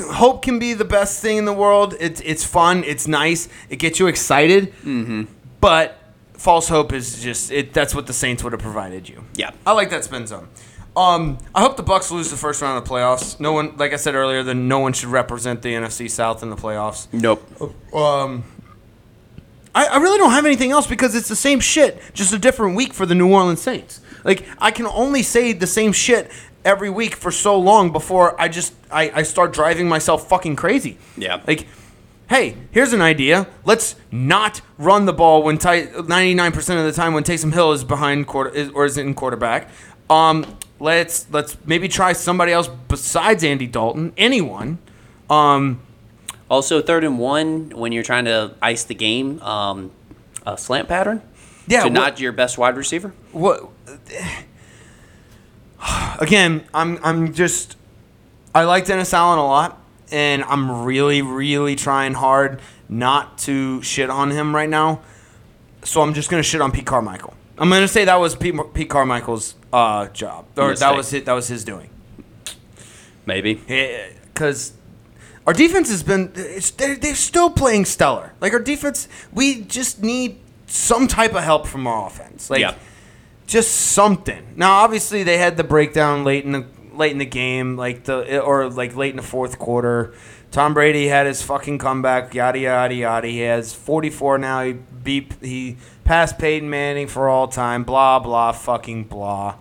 hope 0.00 0.42
can 0.42 0.58
be 0.58 0.72
the 0.72 0.84
best 0.84 1.20
thing 1.20 1.36
in 1.36 1.44
the 1.44 1.52
world. 1.52 1.94
It's 2.00 2.22
it's 2.22 2.44
fun. 2.44 2.82
It's 2.84 3.06
nice. 3.06 3.48
It 3.68 3.76
gets 3.76 3.98
you 4.00 4.06
excited. 4.06 4.72
Mm-hmm. 4.82 5.24
But 5.60 5.98
false 6.44 6.68
hope 6.68 6.92
is 6.92 7.22
just 7.22 7.50
it. 7.50 7.72
That's 7.72 7.94
what 7.94 8.06
the 8.06 8.12
Saints 8.12 8.44
would 8.44 8.52
have 8.52 8.60
provided 8.60 9.08
you. 9.08 9.24
Yeah. 9.34 9.52
I 9.66 9.72
like 9.72 9.88
that 9.90 10.04
spin 10.04 10.26
zone. 10.26 10.46
Um, 10.94 11.38
I 11.54 11.62
hope 11.62 11.76
the 11.76 11.82
Bucks 11.82 12.10
lose 12.12 12.30
the 12.30 12.36
first 12.36 12.62
round 12.62 12.78
of 12.78 12.84
the 12.84 12.90
playoffs. 12.94 13.40
No 13.40 13.52
one, 13.52 13.76
like 13.78 13.92
I 13.92 13.96
said 13.96 14.14
earlier, 14.14 14.44
then 14.44 14.68
no 14.68 14.78
one 14.78 14.92
should 14.92 15.08
represent 15.08 15.62
the 15.62 15.70
NFC 15.70 16.08
South 16.08 16.42
in 16.42 16.50
the 16.50 16.56
playoffs. 16.56 17.08
Nope. 17.12 17.42
Um, 17.92 18.44
I, 19.74 19.86
I 19.86 19.96
really 19.96 20.18
don't 20.18 20.30
have 20.30 20.44
anything 20.44 20.70
else 20.70 20.86
because 20.86 21.16
it's 21.16 21.28
the 21.28 21.34
same 21.34 21.58
shit, 21.58 22.00
just 22.12 22.32
a 22.32 22.38
different 22.38 22.76
week 22.76 22.92
for 22.92 23.06
the 23.06 23.14
New 23.14 23.32
Orleans 23.32 23.60
Saints. 23.62 24.02
Like 24.22 24.46
I 24.58 24.70
can 24.70 24.86
only 24.86 25.22
say 25.22 25.52
the 25.52 25.66
same 25.66 25.92
shit 25.92 26.30
every 26.64 26.90
week 26.90 27.16
for 27.16 27.32
so 27.32 27.58
long 27.58 27.90
before 27.90 28.40
I 28.40 28.48
just 28.48 28.74
I, 28.90 29.10
I 29.14 29.22
start 29.22 29.52
driving 29.52 29.88
myself 29.88 30.28
fucking 30.28 30.56
crazy. 30.56 30.98
Yeah. 31.16 31.42
Like, 31.46 31.66
hey, 32.28 32.56
here's 32.70 32.92
an 32.92 33.00
idea. 33.02 33.46
Let's 33.64 33.96
not 34.10 34.60
run 34.78 35.04
the 35.06 35.12
ball 35.12 35.42
when 35.42 35.58
Ty, 35.58 35.86
99% 35.86 36.78
of 36.78 36.84
the 36.84 36.92
time 36.92 37.12
when 37.14 37.22
Taysom 37.24 37.52
Hill 37.52 37.72
is 37.72 37.84
behind 37.84 38.26
quarter 38.26 38.50
is, 38.50 38.70
or 38.70 38.84
is 38.84 38.96
in 38.98 39.14
quarterback. 39.14 39.68
Um, 40.10 40.44
let's 40.80 41.26
let's 41.30 41.56
maybe 41.64 41.88
try 41.88 42.12
somebody 42.12 42.52
else 42.52 42.68
besides 42.88 43.42
Andy 43.44 43.66
Dalton, 43.66 44.12
anyone. 44.16 44.78
Um, 45.30 45.80
Also, 46.50 46.82
third 46.82 47.04
and 47.04 47.18
one 47.18 47.70
when 47.74 47.90
you're 47.92 48.02
trying 48.02 48.26
to 48.26 48.54
ice 48.60 48.84
the 48.84 48.94
game, 48.94 49.40
um, 49.42 49.90
a 50.46 50.58
slant 50.58 50.88
pattern. 50.88 51.22
Yeah, 51.66 51.80
to 51.80 51.84
what- 51.86 51.92
not 51.92 52.20
your 52.20 52.32
best 52.32 52.58
wide 52.58 52.76
receiver. 52.76 53.12
what 53.32 53.70
again 56.20 56.64
i'm 56.72 56.98
i'm 57.02 57.32
just 57.34 57.76
i 58.54 58.64
like 58.64 58.84
dennis 58.86 59.12
allen 59.12 59.38
a 59.38 59.44
lot 59.44 59.80
and 60.14 60.44
i'm 60.44 60.84
really 60.84 61.20
really 61.22 61.74
trying 61.76 62.14
hard 62.14 62.60
not 62.88 63.36
to 63.38 63.82
shit 63.82 64.08
on 64.10 64.30
him 64.30 64.54
right 64.54 64.68
now. 64.70 65.00
So 65.82 66.00
i'm 66.00 66.14
just 66.14 66.30
gonna 66.30 66.42
shit 66.42 66.60
on 66.60 66.70
pete 66.72 66.86
carmichael. 66.86 67.34
I'm 67.58 67.68
gonna 67.70 67.88
say 67.88 68.04
that 68.04 68.16
was 68.16 68.34
pete, 68.36 68.54
pete 68.74 68.88
carmichael's 68.90 69.54
uh, 69.72 70.06
job. 70.08 70.46
Or 70.56 70.74
that 70.74 70.96
was 70.96 71.12
it 71.12 71.24
that 71.26 71.32
was 71.32 71.48
his 71.48 71.64
doing. 71.64 71.90
Maybe. 73.26 73.54
because 74.32 74.72
our 75.46 75.52
defense 75.52 75.88
has 75.90 76.02
been 76.02 76.32
it's, 76.34 76.70
they're, 76.72 76.96
they're 76.96 77.14
still 77.14 77.50
playing 77.50 77.84
stellar. 77.84 78.32
Like 78.40 78.52
our 78.52 78.60
defense 78.60 79.08
we 79.32 79.62
just 79.62 80.02
need 80.02 80.38
some 80.66 81.06
type 81.08 81.34
of 81.34 81.42
help 81.44 81.66
from 81.66 81.86
our 81.86 82.06
offense. 82.06 82.50
Like 82.50 82.60
Yeah. 82.60 82.74
just 83.46 83.70
something. 83.72 84.54
Now 84.56 84.72
obviously 84.84 85.22
they 85.22 85.38
had 85.38 85.56
the 85.56 85.64
breakdown 85.64 86.24
late 86.24 86.44
in 86.44 86.52
the 86.52 86.66
late 86.96 87.12
in 87.12 87.18
the 87.18 87.26
game 87.26 87.76
like 87.76 88.04
the 88.04 88.40
or 88.40 88.68
like 88.70 88.94
late 88.96 89.10
in 89.10 89.16
the 89.16 89.22
fourth 89.22 89.58
quarter 89.58 90.14
tom 90.50 90.74
brady 90.74 91.08
had 91.08 91.26
his 91.26 91.42
fucking 91.42 91.78
comeback 91.78 92.34
yada 92.34 92.58
yada 92.58 92.94
yada 92.94 93.28
he 93.28 93.40
has 93.40 93.74
44 93.74 94.38
now 94.38 94.62
he 94.64 94.72
beat 94.72 95.32
he 95.40 95.76
passed 96.04 96.38
peyton 96.38 96.70
manning 96.70 97.06
for 97.06 97.28
all 97.28 97.48
time 97.48 97.84
blah 97.84 98.18
blah 98.18 98.52
fucking 98.52 99.04
blah 99.04 99.56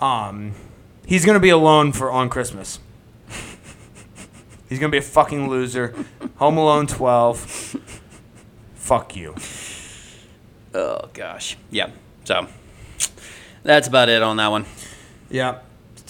um 0.00 0.54
he's 1.06 1.24
gonna 1.24 1.40
be 1.40 1.50
alone 1.50 1.92
for 1.92 2.10
on 2.10 2.28
christmas 2.28 2.78
He's 4.70 4.78
gonna 4.78 4.92
be 4.92 4.98
a 4.98 5.02
fucking 5.02 5.48
loser. 5.48 5.92
Home 6.36 6.56
Alone 6.56 6.86
12. 6.86 7.76
Fuck 8.76 9.16
you. 9.16 9.34
Oh 10.72 11.08
gosh. 11.12 11.56
Yeah. 11.70 11.90
So 12.24 12.46
that's 13.64 13.88
about 13.88 14.08
it 14.08 14.22
on 14.22 14.36
that 14.36 14.46
one. 14.48 14.66
Yeah. 15.28 15.58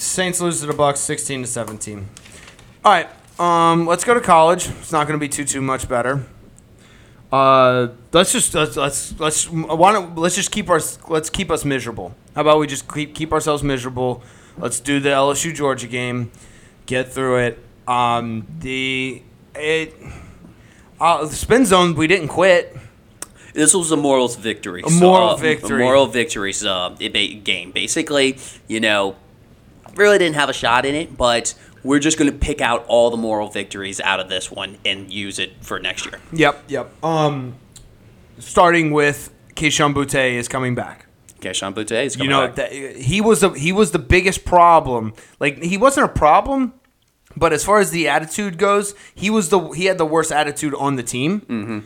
Saints 0.01 0.41
lose 0.41 0.61
to 0.61 0.67
the 0.67 0.73
Bucks 0.73 0.99
16 1.01 1.43
to 1.43 1.47
17. 1.47 2.09
All 2.85 2.93
right. 2.93 3.09
Um, 3.39 3.87
let's 3.87 4.03
go 4.03 4.15
to 4.15 4.21
college. 4.21 4.67
It's 4.69 4.93
not 4.93 5.07
gonna 5.07 5.19
be 5.19 5.29
too 5.29 5.45
too 5.45 5.61
much 5.61 5.89
better. 5.89 6.25
Uh, 7.31 7.89
let's 8.11 8.33
just 8.33 8.55
let's 8.55 8.77
let's 8.77 9.21
let's 9.21 9.51
why 9.51 9.93
don't 9.93 10.17
let's 10.17 10.35
just 10.35 10.51
keep 10.51 10.71
our 10.71 10.81
let's 11.09 11.29
keep 11.29 11.51
us 11.51 11.67
miserable. 11.67 12.15
How 12.35 12.41
about 12.41 12.59
we 12.59 12.67
just 12.67 12.93
keep 12.93 13.15
keep 13.15 13.31
ourselves 13.31 13.63
miserable? 13.63 14.23
Let's 14.57 14.81
do 14.81 15.01
the 15.01 15.11
LSU 15.11 15.55
Georgia 15.55 15.87
game. 15.87 16.31
Get 16.87 17.13
through 17.13 17.37
it. 17.39 17.59
Um, 17.87 18.47
the 18.61 19.23
it 19.55 19.95
uh, 20.99 21.27
the 21.27 21.35
spin 21.35 21.67
zone 21.67 21.95
we 21.95 22.07
didn't 22.07 22.29
quit. 22.29 22.75
This 23.53 23.75
was 23.75 23.91
a 23.93 23.97
morals 23.97 24.37
victory. 24.37 24.83
A 24.87 24.91
moral 24.91 25.31
uh, 25.31 25.37
victory. 25.37 25.83
A 25.83 25.85
moral 25.85 26.07
victories 26.07 26.65
uh, 26.65 26.89
debate 26.91 27.45
game. 27.45 27.71
Basically, 27.71 28.39
you 28.67 28.81
know, 28.81 29.17
really 29.97 30.19
didn't 30.19 30.37
have 30.37 30.49
a 30.49 30.53
shot 30.53 30.85
in 30.87 30.95
it, 30.95 31.17
but 31.17 31.55
we're 31.83 31.99
just 31.99 32.19
going 32.19 32.31
to 32.31 32.37
pick 32.37 32.61
out 32.61 32.85
all 32.89 33.11
the 33.11 33.17
moral 33.17 33.49
victories 33.49 34.01
out 34.01 34.21
of 34.21 34.29
this 34.29 34.51
one 34.51 34.77
and 34.85 35.11
use 35.13 35.39
it 35.39 35.53
for 35.63 35.79
next 35.79 36.05
year. 36.07 36.21
Yep, 36.33 36.65
yep. 36.69 37.05
Um, 37.05 37.55
starting 38.39 38.91
with 38.93 39.33
Kayshon 39.55 39.95
Boutte 39.95 40.33
is 40.35 40.49
coming 40.49 40.75
back. 40.75 41.07
Okay, 41.39 41.51
Boutte 41.53 42.05
is 42.05 42.17
You 42.17 42.19
coming 42.29 42.31
know 42.31 42.47
back. 42.49 42.57
that 42.57 42.73
he 42.97 43.21
was 43.23 43.41
the 43.41 43.51
he 43.51 43.73
was 43.73 43.93
the 43.93 43.99
biggest 43.99 44.45
problem. 44.45 45.15
Like 45.39 45.63
he 45.63 45.79
wasn't 45.79 46.05
a 46.05 46.13
problem, 46.13 46.75
but 47.35 47.55
as 47.55 47.65
far 47.65 47.79
as 47.81 47.91
the 47.93 48.09
attitude 48.09 48.59
goes, 48.59 48.95
he 49.15 49.31
was 49.31 49.49
the 49.49 49.59
he 49.71 49.87
had 49.87 49.97
the 49.97 50.05
worst 50.05 50.33
attitude 50.33 50.75
on 50.75 50.97
the 50.97 51.03
team. 51.03 51.41
Mm-hmm. 51.43 51.79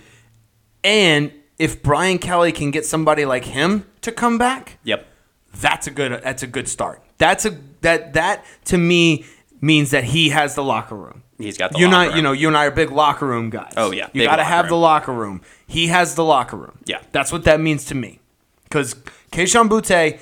And 0.82 1.32
if 1.58 1.82
Brian 1.84 2.18
Kelly 2.18 2.50
can 2.50 2.72
get 2.72 2.84
somebody 2.84 3.24
like 3.24 3.44
him 3.44 3.86
to 4.02 4.10
come 4.10 4.38
back, 4.38 4.78
Yep. 4.82 5.06
that's 5.54 5.86
a 5.86 5.90
good 5.92 6.20
that's 6.24 6.42
a 6.42 6.48
good 6.48 6.68
start. 6.68 7.00
That's 7.18 7.44
a 7.44 7.52
that 7.84 8.12
that 8.14 8.44
to 8.66 8.76
me 8.76 9.24
means 9.60 9.92
that 9.92 10.04
he 10.04 10.28
has 10.30 10.54
the 10.54 10.62
locker 10.62 10.94
room. 10.94 11.22
He's 11.38 11.56
got 11.56 11.72
the 11.72 11.78
you 11.78 11.86
and 11.86 11.94
locker 11.94 12.12
I, 12.12 12.16
you 12.16 12.22
know, 12.22 12.32
you 12.32 12.48
and 12.48 12.56
I 12.56 12.66
are 12.66 12.70
big 12.70 12.90
locker 12.90 13.26
room 13.26 13.50
guys. 13.50 13.72
Oh, 13.76 13.90
yeah, 13.92 14.08
you 14.12 14.24
got 14.24 14.36
to 14.36 14.44
have 14.44 14.68
the 14.68 14.76
locker 14.76 15.12
room. 15.12 15.40
He 15.66 15.88
has 15.88 16.14
the 16.14 16.24
locker 16.24 16.56
room. 16.56 16.78
Yeah. 16.84 17.00
that's 17.12 17.32
what 17.32 17.44
that 17.44 17.60
means 17.60 17.84
to 17.86 17.94
me. 17.94 18.20
Because 18.64 18.94
Kayshon 19.32 19.68
Boutte 19.68 20.20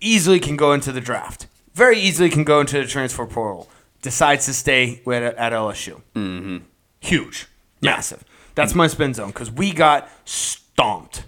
easily 0.00 0.40
can 0.40 0.56
go 0.56 0.72
into 0.72 0.92
the 0.92 1.00
draft. 1.00 1.46
Very 1.74 1.98
easily 1.98 2.28
can 2.28 2.44
go 2.44 2.60
into 2.60 2.78
the 2.78 2.86
transfer 2.86 3.26
portal. 3.26 3.68
Decides 4.02 4.46
to 4.46 4.52
stay 4.54 5.00
with, 5.04 5.22
at 5.22 5.52
LSU. 5.52 6.00
Mm-hmm. 6.14 6.58
Huge, 7.00 7.46
massive. 7.80 8.24
That's 8.54 8.74
my 8.74 8.86
spin 8.86 9.14
zone 9.14 9.28
because 9.28 9.50
we 9.50 9.72
got 9.72 10.10
stomped. 10.24 11.24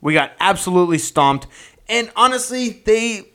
We 0.00 0.14
got 0.14 0.32
absolutely 0.40 0.98
stomped. 0.98 1.46
And 1.88 2.10
honestly, 2.16 2.82
they 2.84 3.28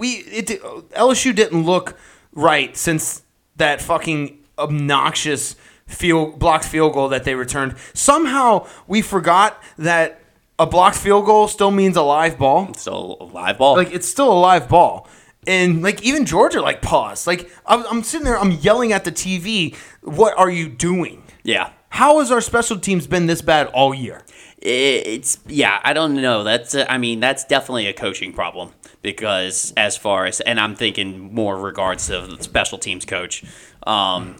we 0.00 0.08
it 0.14 0.48
LSU 0.92 1.34
didn't 1.34 1.64
look 1.64 1.96
right 2.32 2.76
since 2.76 3.22
that 3.56 3.80
fucking 3.80 4.38
obnoxious 4.58 5.54
field 5.86 6.38
blocked 6.38 6.64
field 6.64 6.94
goal 6.94 7.08
that 7.08 7.24
they 7.24 7.34
returned. 7.34 7.76
Somehow 7.94 8.66
we 8.88 9.02
forgot 9.02 9.62
that 9.78 10.20
a 10.58 10.66
blocked 10.66 10.96
field 10.96 11.26
goal 11.26 11.48
still 11.48 11.70
means 11.70 11.96
a 11.96 12.02
live 12.02 12.38
ball. 12.38 12.68
It's 12.70 12.82
still 12.82 13.16
a 13.20 13.24
live 13.24 13.58
ball. 13.58 13.76
Like 13.76 13.92
it's 13.92 14.08
still 14.08 14.32
a 14.32 14.40
live 14.40 14.68
ball. 14.68 15.08
And 15.46 15.82
like 15.82 16.02
even 16.02 16.26
Georgia 16.26 16.60
like 16.60 16.82
paused. 16.82 17.26
Like 17.26 17.50
I'm, 17.66 17.84
I'm 17.86 18.02
sitting 18.02 18.24
there, 18.24 18.38
I'm 18.38 18.52
yelling 18.52 18.92
at 18.92 19.04
the 19.04 19.12
TV. 19.12 19.76
What 20.02 20.36
are 20.38 20.50
you 20.50 20.68
doing? 20.68 21.22
yeah. 21.44 21.72
How 21.92 22.20
has 22.20 22.30
our 22.30 22.40
special 22.40 22.78
teams 22.78 23.08
been 23.08 23.26
this 23.26 23.42
bad 23.42 23.66
all 23.66 23.92
year? 23.92 24.22
It's 24.62 25.38
yeah, 25.46 25.80
I 25.82 25.92
don't 25.92 26.14
know. 26.20 26.44
That's 26.44 26.74
uh, 26.74 26.84
I 26.88 26.98
mean 26.98 27.20
that's 27.20 27.44
definitely 27.44 27.86
a 27.86 27.92
coaching 27.94 28.32
problem 28.32 28.72
because 29.00 29.72
as 29.76 29.96
far 29.96 30.26
as 30.26 30.40
and 30.40 30.60
I'm 30.60 30.74
thinking 30.74 31.32
more 31.34 31.58
regards 31.58 32.06
to 32.08 32.26
the 32.26 32.42
special 32.42 32.76
teams 32.76 33.04
coach. 33.06 33.42
Um, 33.86 34.36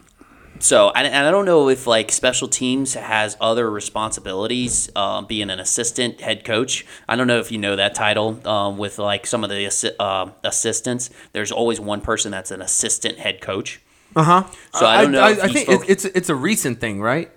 so 0.59 0.91
and, 0.91 1.07
and 1.07 1.25
I 1.25 1.31
don't 1.31 1.45
know 1.45 1.69
if 1.69 1.87
like 1.87 2.11
special 2.11 2.47
teams 2.47 2.93
has 2.93 3.35
other 3.41 3.71
responsibilities, 3.71 4.91
uh, 4.95 5.23
being 5.23 5.49
an 5.49 5.59
assistant 5.59 6.21
head 6.21 6.43
coach. 6.43 6.85
I 7.09 7.15
don't 7.15 7.25
know 7.25 7.39
if 7.39 7.51
you 7.51 7.57
know 7.57 7.75
that 7.75 7.95
title 7.95 8.47
um, 8.47 8.77
with 8.77 8.99
like 8.99 9.25
some 9.25 9.43
of 9.43 9.49
the 9.49 9.65
assi- 9.65 9.95
uh, 9.99 10.29
assistants. 10.43 11.09
There's 11.33 11.51
always 11.51 11.79
one 11.79 12.01
person 12.01 12.29
that's 12.31 12.51
an 12.51 12.61
assistant 12.61 13.17
head 13.17 13.41
coach. 13.41 13.81
Uh 14.15 14.23
huh. 14.23 14.43
So 14.75 14.85
I 14.85 15.01
don't 15.01 15.13
know 15.13 15.21
I, 15.23 15.29
I 15.29 15.47
think 15.47 15.67
spoke- 15.67 15.89
it's 15.89 16.05
it's 16.05 16.29
a 16.29 16.35
recent 16.35 16.79
thing, 16.79 17.01
right? 17.01 17.31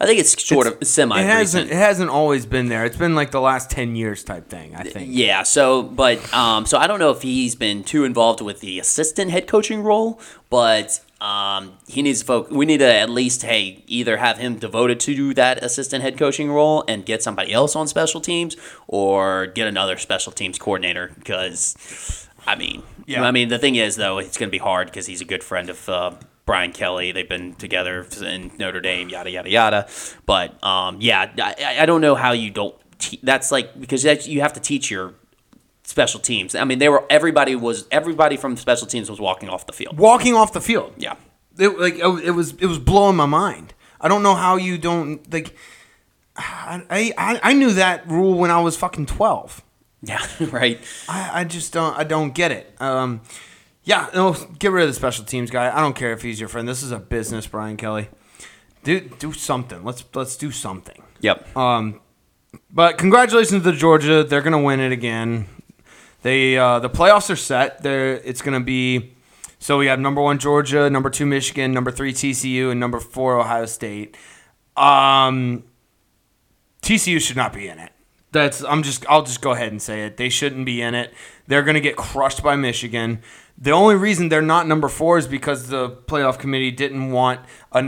I 0.00 0.06
think 0.06 0.20
it's 0.20 0.46
sort 0.46 0.66
of 0.66 0.86
semi 0.86 1.20
It 1.20 1.26
hasn't. 1.26 1.70
It 1.70 1.76
hasn't 1.76 2.10
always 2.10 2.46
been 2.46 2.68
there. 2.68 2.84
It's 2.84 2.96
been 2.96 3.14
like 3.14 3.30
the 3.30 3.40
last 3.40 3.70
ten 3.70 3.96
years 3.96 4.22
type 4.24 4.48
thing. 4.48 4.74
I 4.74 4.84
think. 4.84 5.08
Yeah, 5.10 5.42
so 5.42 5.82
but 5.82 6.32
um, 6.32 6.66
so 6.66 6.78
I 6.78 6.86
don't 6.86 6.98
know 6.98 7.10
if 7.10 7.22
he's 7.22 7.54
been 7.54 7.84
too 7.84 8.04
involved 8.04 8.40
with 8.40 8.60
the 8.60 8.78
assistant 8.78 9.30
head 9.30 9.46
coaching 9.46 9.82
role, 9.82 10.20
but 10.48 11.00
um, 11.20 11.74
he 11.86 12.02
needs 12.02 12.20
to 12.20 12.26
focus. 12.26 12.52
We 12.52 12.66
need 12.66 12.78
to 12.78 12.92
at 12.92 13.10
least 13.10 13.42
hey 13.42 13.82
either 13.86 14.16
have 14.16 14.38
him 14.38 14.56
devoted 14.58 15.00
to 15.00 15.34
that 15.34 15.62
assistant 15.62 16.02
head 16.02 16.16
coaching 16.18 16.50
role 16.50 16.84
and 16.88 17.04
get 17.04 17.22
somebody 17.22 17.52
else 17.52 17.76
on 17.76 17.86
special 17.88 18.20
teams, 18.20 18.56
or 18.88 19.46
get 19.46 19.66
another 19.66 19.96
special 19.98 20.32
teams 20.32 20.58
coordinator 20.58 21.12
because 21.18 22.26
I 22.46 22.56
mean, 22.56 22.82
Yeah. 23.06 23.22
I 23.22 23.30
mean 23.32 23.48
the 23.48 23.58
thing 23.58 23.76
is 23.76 23.96
though 23.96 24.18
it's 24.18 24.38
going 24.38 24.48
to 24.48 24.52
be 24.52 24.58
hard 24.58 24.86
because 24.88 25.06
he's 25.06 25.20
a 25.20 25.26
good 25.26 25.44
friend 25.44 25.68
of. 25.70 25.88
Uh, 25.88 26.12
Brian 26.50 26.72
Kelly, 26.72 27.12
they've 27.12 27.28
been 27.28 27.54
together 27.54 28.04
in 28.24 28.50
Notre 28.58 28.80
Dame, 28.80 29.08
yada 29.08 29.30
yada 29.30 29.48
yada. 29.48 29.88
But 30.26 30.62
um, 30.64 30.96
yeah, 31.00 31.30
I, 31.38 31.76
I 31.82 31.86
don't 31.86 32.00
know 32.00 32.16
how 32.16 32.32
you 32.32 32.50
don't. 32.50 32.74
Te- 32.98 33.20
that's 33.22 33.52
like 33.52 33.80
because 33.80 34.02
that's, 34.02 34.26
you 34.26 34.40
have 34.40 34.54
to 34.54 34.60
teach 34.60 34.90
your 34.90 35.14
special 35.84 36.18
teams. 36.18 36.56
I 36.56 36.64
mean, 36.64 36.80
they 36.80 36.88
were 36.88 37.04
everybody 37.08 37.54
was 37.54 37.86
everybody 37.92 38.36
from 38.36 38.56
special 38.56 38.88
teams 38.88 39.08
was 39.08 39.20
walking 39.20 39.48
off 39.48 39.66
the 39.66 39.72
field. 39.72 39.96
Walking 39.96 40.34
off 40.34 40.52
the 40.52 40.60
field. 40.60 40.92
Yeah, 40.96 41.14
It, 41.56 41.78
like 41.78 41.94
it 41.94 42.32
was 42.34 42.54
it 42.54 42.66
was 42.66 42.80
blowing 42.80 43.14
my 43.14 43.26
mind. 43.26 43.72
I 44.00 44.08
don't 44.08 44.24
know 44.24 44.34
how 44.34 44.56
you 44.56 44.76
don't 44.76 45.32
like. 45.32 45.54
I 46.36 47.12
I, 47.16 47.38
I 47.44 47.52
knew 47.52 47.70
that 47.74 48.08
rule 48.10 48.34
when 48.36 48.50
I 48.50 48.58
was 48.60 48.76
fucking 48.76 49.06
twelve. 49.06 49.62
yeah, 50.02 50.26
right. 50.50 50.80
I, 51.08 51.42
I 51.42 51.44
just 51.44 51.72
don't 51.72 51.96
I 51.96 52.02
don't 52.02 52.34
get 52.34 52.50
it. 52.50 52.74
Um, 52.80 53.20
yeah, 53.84 54.08
no, 54.14 54.34
get 54.58 54.72
rid 54.72 54.82
of 54.84 54.90
the 54.90 54.94
special 54.94 55.24
teams 55.24 55.50
guy. 55.50 55.74
I 55.74 55.80
don't 55.80 55.96
care 55.96 56.12
if 56.12 56.22
he's 56.22 56.38
your 56.38 56.48
friend. 56.48 56.68
This 56.68 56.82
is 56.82 56.92
a 56.92 56.98
business, 56.98 57.46
Brian 57.46 57.76
Kelly. 57.76 58.08
Do 58.84 59.00
do 59.00 59.32
something. 59.32 59.84
Let's 59.84 60.04
let's 60.14 60.36
do 60.36 60.50
something. 60.50 61.02
Yep. 61.20 61.56
Um, 61.56 62.00
but 62.70 62.98
congratulations 62.98 63.62
to 63.64 63.72
Georgia. 63.72 64.24
They're 64.24 64.42
gonna 64.42 64.62
win 64.62 64.80
it 64.80 64.92
again. 64.92 65.46
They 66.22 66.56
uh, 66.56 66.78
the 66.78 66.90
playoffs 66.90 67.30
are 67.30 67.36
set. 67.36 67.82
They're 67.82 68.14
it's 68.16 68.42
gonna 68.42 68.60
be 68.60 69.12
So 69.58 69.78
we 69.78 69.86
have 69.86 70.00
number 70.00 70.22
one 70.22 70.38
Georgia, 70.38 70.88
number 70.88 71.10
two 71.10 71.26
Michigan, 71.26 71.72
number 71.72 71.90
three 71.90 72.12
TCU, 72.12 72.70
and 72.70 72.80
number 72.80 73.00
four 73.00 73.38
Ohio 73.38 73.66
State. 73.66 74.16
Um, 74.76 75.64
TCU 76.82 77.20
should 77.20 77.36
not 77.36 77.52
be 77.52 77.68
in 77.68 77.78
it. 77.78 77.92
That's 78.32 78.62
I'm 78.64 78.82
just 78.82 79.04
I'll 79.08 79.22
just 79.24 79.40
go 79.40 79.50
ahead 79.52 79.72
and 79.72 79.82
say 79.82 80.04
it. 80.06 80.16
They 80.16 80.28
shouldn't 80.28 80.64
be 80.64 80.80
in 80.80 80.94
it. 80.94 81.12
They're 81.46 81.62
going 81.62 81.74
to 81.74 81.80
get 81.80 81.96
crushed 81.96 82.42
by 82.42 82.56
Michigan. 82.56 83.20
The 83.60 83.72
only 83.72 83.94
reason 83.94 84.30
they're 84.30 84.40
not 84.40 84.66
number 84.66 84.88
four 84.88 85.18
is 85.18 85.26
because 85.26 85.68
the 85.68 85.90
playoff 85.90 86.38
committee 86.38 86.70
didn't 86.70 87.12
want 87.12 87.40
a, 87.72 87.80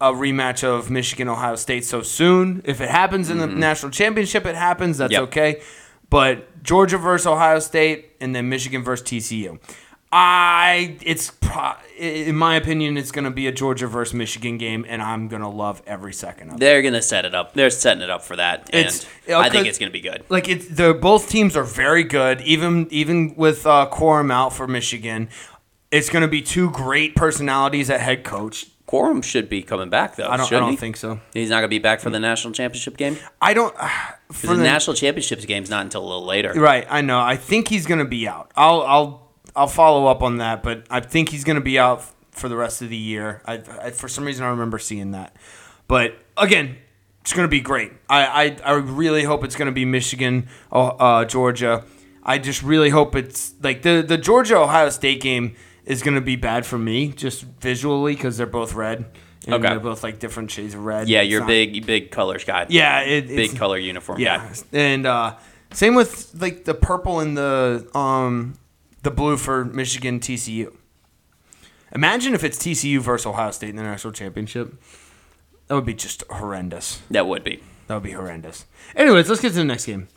a 0.00 0.12
rematch 0.12 0.62
of 0.62 0.90
Michigan 0.90 1.28
Ohio 1.28 1.56
State 1.56 1.84
so 1.84 2.02
soon. 2.02 2.62
If 2.64 2.80
it 2.80 2.88
happens 2.88 3.28
in 3.28 3.38
the 3.38 3.46
mm-hmm. 3.46 3.58
national 3.58 3.90
championship, 3.90 4.46
it 4.46 4.54
happens. 4.54 4.98
That's 4.98 5.12
Yep. 5.12 5.22
okay. 5.24 5.62
But 6.08 6.62
Georgia 6.62 6.98
versus 6.98 7.26
Ohio 7.26 7.58
State, 7.58 8.12
and 8.20 8.34
then 8.34 8.48
Michigan 8.48 8.84
versus 8.84 9.06
TCU. 9.06 9.58
I 10.14 10.98
it's 11.02 11.30
pro, 11.30 11.72
in 11.98 12.36
my 12.36 12.56
opinion 12.56 12.98
it's 12.98 13.10
going 13.10 13.24
to 13.24 13.30
be 13.30 13.46
a 13.46 13.52
Georgia 13.52 13.86
versus 13.86 14.12
Michigan 14.12 14.58
game, 14.58 14.84
and 14.86 15.00
I'm 15.00 15.28
going 15.28 15.40
to 15.42 15.48
love 15.48 15.82
every 15.86 16.12
second 16.12 16.50
of 16.50 16.54
it. 16.56 16.60
They're 16.60 16.82
gonna 16.82 17.00
set 17.02 17.24
it 17.24 17.34
up. 17.34 17.54
They're 17.54 17.70
setting 17.70 18.02
it 18.02 18.10
up 18.10 18.22
for 18.22 18.36
that, 18.36 18.68
and 18.72 18.86
It's- 18.86 19.06
I 19.34 19.48
think 19.48 19.66
it's 19.66 19.78
gonna 19.78 19.90
be 19.90 20.00
good. 20.00 20.24
like 20.28 20.48
it's 20.48 20.68
the 20.68 20.92
both 20.92 21.28
teams 21.30 21.56
are 21.56 21.64
very 21.64 22.04
good. 22.04 22.42
Even 22.42 22.86
even 22.90 23.34
with 23.36 23.66
uh, 23.66 23.88
Corum 23.90 24.30
out 24.30 24.52
for 24.52 24.66
Michigan, 24.66 25.30
it's 25.90 26.10
going 26.10 26.22
to 26.22 26.28
be 26.28 26.42
two 26.42 26.70
great 26.70 27.14
personalities 27.16 27.88
at 27.88 28.00
head 28.00 28.22
coach. 28.24 28.66
Corum 28.86 29.24
should 29.24 29.48
be 29.48 29.62
coming 29.62 29.88
back 29.88 30.16
though. 30.16 30.28
I 30.28 30.36
don't 30.36 30.52
I 30.52 30.60
don't 30.60 30.76
think 30.76 30.98
so. 30.98 31.20
he's 31.32 31.48
not 31.48 31.56
gonna 31.56 31.68
be 31.68 31.78
back 31.78 32.00
for 32.00 32.10
the 32.10 32.20
national 32.20 32.52
championship 32.52 32.98
game. 32.98 33.16
I 33.40 33.54
don't. 33.54 33.74
For 33.74 33.88
For 34.32 34.46
the, 34.48 34.56
the, 34.56 34.62
national 34.62 34.96
championships 34.96 35.44
game's 35.46 35.70
not 35.70 35.82
until 35.82 36.02
a 36.02 36.08
little 36.08 36.24
later. 36.26 36.52
right, 36.54 36.86
I 36.90 37.00
know. 37.00 37.20
I 37.20 37.36
think 37.36 37.68
he's 37.68 37.86
going 37.86 37.98
to 38.00 38.06
be 38.06 38.26
out. 38.26 38.50
I'll 38.56 38.80
I'll 38.82 39.21
I'll 39.54 39.66
follow 39.66 40.06
up 40.06 40.22
on 40.22 40.38
that, 40.38 40.62
but 40.62 40.86
I 40.90 41.00
think 41.00 41.28
he's 41.28 41.44
going 41.44 41.56
to 41.56 41.60
be 41.62 41.78
out 41.78 42.04
for 42.30 42.48
the 42.48 42.56
rest 42.56 42.80
of 42.82 42.88
the 42.88 42.96
year. 42.96 43.42
I, 43.46 43.62
I 43.80 43.90
for 43.90 44.08
some 44.08 44.24
reason 44.24 44.44
I 44.44 44.48
remember 44.50 44.78
seeing 44.78 45.10
that, 45.12 45.36
but 45.88 46.16
again. 46.36 46.76
It's 47.24 47.32
going 47.32 47.44
to 47.44 47.48
be 47.48 47.60
great. 47.60 47.92
I, 48.10 48.56
I, 48.64 48.72
I 48.72 48.72
really 48.72 49.22
hope 49.22 49.44
it's 49.44 49.54
going 49.54 49.66
to 49.66 49.72
be 49.72 49.84
Michigan, 49.84 50.48
uh, 50.72 50.86
uh, 50.88 51.24
Georgia. 51.24 51.84
I 52.24 52.38
just 52.38 52.64
really 52.64 52.90
hope 52.90 53.14
it's 53.14 53.54
like 53.62 53.82
the 53.82 54.04
the 54.04 54.18
Georgia 54.18 54.56
Ohio 54.56 54.90
State 54.90 55.20
game 55.20 55.54
is 55.84 56.02
going 56.02 56.16
to 56.16 56.20
be 56.20 56.34
bad 56.34 56.66
for 56.66 56.78
me 56.78 57.12
just 57.12 57.44
visually 57.60 58.16
because 58.16 58.38
they're 58.38 58.46
both 58.48 58.74
red 58.74 59.04
and 59.44 59.54
Okay. 59.54 59.68
they're 59.68 59.78
both 59.78 60.02
like 60.02 60.18
different 60.18 60.50
shades 60.50 60.74
of 60.74 60.84
red. 60.84 61.08
Yeah, 61.08 61.20
you're 61.20 61.42
not- 61.42 61.46
big, 61.46 61.86
big 61.86 62.10
colors 62.10 62.42
guy. 62.42 62.66
Yeah, 62.68 63.02
it, 63.02 63.28
big 63.28 63.54
color 63.56 63.78
uniform 63.78 64.18
yeah, 64.18 64.38
guy. 64.38 64.52
and 64.72 65.06
uh, 65.06 65.36
same 65.72 65.94
with 65.94 66.34
like 66.40 66.64
the 66.64 66.74
purple 66.74 67.20
and 67.20 67.36
the 67.36 67.88
um 67.94 68.54
the 69.02 69.10
blue 69.10 69.36
for 69.36 69.64
Michigan 69.64 70.20
TCU. 70.20 70.74
Imagine 71.94 72.34
if 72.34 72.42
it's 72.44 72.58
TCU 72.58 73.00
versus 73.00 73.26
Ohio 73.26 73.50
State 73.50 73.70
in 73.70 73.76
the 73.76 73.82
national 73.82 74.12
championship. 74.12 74.74
That 75.68 75.74
would 75.74 75.84
be 75.84 75.94
just 75.94 76.24
horrendous. 76.30 77.02
That 77.10 77.26
would 77.26 77.44
be. 77.44 77.62
That 77.86 77.94
would 77.94 78.02
be 78.02 78.12
horrendous. 78.12 78.64
Anyways, 78.96 79.28
let's 79.28 79.40
get 79.42 79.50
to 79.50 79.54
the 79.56 79.64
next 79.64 79.86
game. 79.86 80.08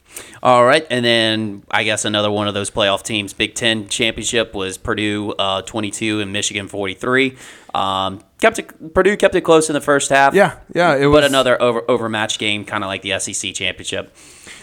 All 0.41 0.63
right, 0.65 0.87
and 0.89 1.03
then 1.03 1.63
I 1.69 1.83
guess 1.83 2.05
another 2.05 2.31
one 2.31 2.47
of 2.47 2.53
those 2.53 2.69
playoff 2.71 3.03
teams, 3.03 3.33
Big 3.33 3.53
Ten 3.53 3.89
championship, 3.89 4.53
was 4.53 4.77
Purdue 4.77 5.31
uh, 5.33 5.61
22 5.63 6.21
and 6.21 6.31
Michigan 6.31 6.69
43. 6.69 7.35
Um, 7.73 8.23
kept 8.39 8.59
it, 8.59 8.93
Purdue 8.93 9.17
kept 9.17 9.35
it 9.35 9.41
close 9.41 9.69
in 9.69 9.73
the 9.73 9.81
first 9.81 10.09
half. 10.09 10.33
Yeah, 10.33 10.57
yeah, 10.73 10.95
it 10.95 11.01
but 11.01 11.09
was- 11.09 11.25
another 11.25 11.61
over 11.61 11.83
overmatched 11.89 12.39
game, 12.39 12.63
kind 12.63 12.83
of 12.83 12.87
like 12.87 13.01
the 13.01 13.19
SEC 13.19 13.53
championship. 13.53 14.15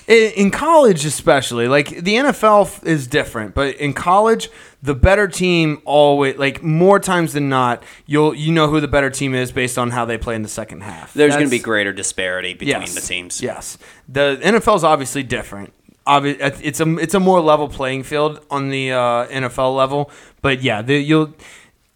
In, 0.08 0.32
in 0.32 0.50
college 0.50 1.04
especially 1.04 1.68
like 1.68 1.88
the 1.90 2.14
nfl 2.16 2.62
f- 2.66 2.82
is 2.84 3.06
different 3.06 3.54
but 3.54 3.74
in 3.76 3.92
college 3.92 4.50
the 4.82 4.94
better 4.94 5.28
team 5.28 5.80
always 5.84 6.36
like 6.36 6.62
more 6.62 6.98
times 6.98 7.32
than 7.32 7.48
not 7.48 7.82
you'll 8.06 8.34
you 8.34 8.52
know 8.52 8.68
who 8.68 8.80
the 8.80 8.88
better 8.88 9.10
team 9.10 9.34
is 9.34 9.52
based 9.52 9.78
on 9.78 9.90
how 9.90 10.04
they 10.04 10.18
play 10.18 10.34
in 10.34 10.42
the 10.42 10.48
second 10.48 10.82
half 10.82 11.12
There's 11.14 11.34
going 11.34 11.46
to 11.46 11.50
be 11.50 11.58
greater 11.58 11.92
disparity 11.92 12.54
between 12.54 12.80
yes, 12.80 12.94
the 12.94 13.00
teams. 13.00 13.40
yes 13.40 13.78
the 14.08 14.38
nfl 14.42 14.76
is 14.76 14.84
obviously 14.84 15.22
different 15.22 15.72
Obvi- 16.06 16.36
it's 16.62 16.80
a 16.80 16.98
it's 16.98 17.14
a 17.14 17.20
more 17.20 17.40
level 17.40 17.68
playing 17.68 18.02
field 18.02 18.44
on 18.50 18.70
the 18.70 18.90
uh, 18.90 19.26
NFL 19.28 19.76
level, 19.76 20.10
but 20.40 20.60
yeah, 20.60 20.82
the, 20.82 20.96
you'll 20.96 21.32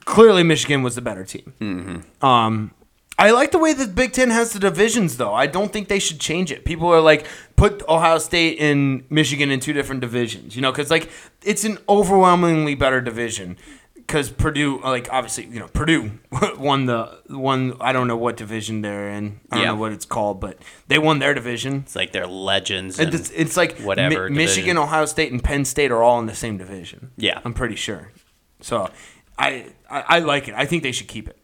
clearly 0.04 0.44
Michigan 0.44 0.84
was 0.84 0.94
the 0.94 1.00
better 1.00 1.24
team. 1.24 1.52
Mm-hmm. 1.60 2.24
Um, 2.24 2.70
I 3.18 3.32
like 3.32 3.50
the 3.50 3.58
way 3.58 3.72
the 3.72 3.88
Big 3.88 4.12
Ten 4.12 4.30
has 4.30 4.52
the 4.52 4.60
divisions, 4.60 5.16
though. 5.16 5.34
I 5.34 5.46
don't 5.46 5.72
think 5.72 5.88
they 5.88 5.98
should 5.98 6.20
change 6.20 6.52
it. 6.52 6.64
People 6.64 6.86
are 6.88 7.00
like, 7.00 7.26
put 7.56 7.82
Ohio 7.88 8.18
State 8.18 8.58
and 8.60 9.04
Michigan 9.10 9.50
in 9.50 9.60
two 9.60 9.72
different 9.72 10.00
divisions, 10.00 10.54
you 10.56 10.62
know, 10.62 10.70
because 10.72 10.90
like 10.90 11.10
it's 11.42 11.64
an 11.64 11.78
overwhelmingly 11.88 12.74
better 12.74 13.00
division. 13.00 13.56
Because 13.94 14.30
Purdue, 14.30 14.80
like 14.82 15.08
obviously, 15.12 15.46
you 15.46 15.58
know, 15.58 15.66
Purdue 15.66 16.12
won 16.58 16.86
the 16.86 17.18
one. 17.26 17.74
I 17.80 17.92
don't 17.92 18.06
know 18.06 18.16
what 18.16 18.36
division 18.36 18.80
they're 18.82 19.08
in. 19.10 19.40
I 19.50 19.56
don't 19.56 19.64
Yeah. 19.64 19.70
know 19.72 19.76
what 19.80 19.90
it's 19.90 20.04
called, 20.04 20.38
but 20.40 20.58
they 20.86 20.96
won 20.98 21.18
their 21.18 21.34
division. 21.34 21.78
It's 21.84 21.96
like 21.96 22.12
they're 22.12 22.24
legends. 22.28 23.00
It's, 23.00 23.30
it's 23.34 23.56
like 23.56 23.78
whatever 23.80 24.28
Mi- 24.30 24.36
Michigan. 24.36 24.78
Ohio 24.78 25.06
State, 25.06 25.32
and 25.32 25.42
Penn 25.42 25.64
State 25.64 25.90
are 25.90 26.04
all 26.04 26.20
in 26.20 26.26
the 26.26 26.36
same 26.36 26.56
division. 26.56 27.10
Yeah. 27.16 27.40
I'm 27.44 27.52
pretty 27.52 27.74
sure. 27.74 28.12
So, 28.60 28.88
I, 29.36 29.66
I 29.90 30.04
I 30.08 30.18
like 30.20 30.46
it. 30.46 30.54
I 30.54 30.66
think 30.66 30.84
they 30.84 30.92
should 30.92 31.08
keep 31.08 31.28
it. 31.28 31.36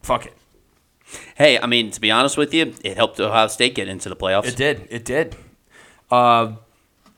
Fuck 0.00 0.24
it. 0.26 0.34
Hey, 1.36 1.58
I 1.58 1.66
mean, 1.66 1.90
to 1.90 2.00
be 2.00 2.10
honest 2.10 2.36
with 2.36 2.52
you, 2.54 2.74
it 2.84 2.96
helped 2.96 3.20
Ohio 3.20 3.48
State 3.48 3.74
get 3.74 3.88
into 3.88 4.08
the 4.08 4.16
playoffs. 4.16 4.46
It 4.46 4.56
did. 4.56 4.86
It 4.90 5.04
did. 5.04 5.36
Uh, 6.10 6.52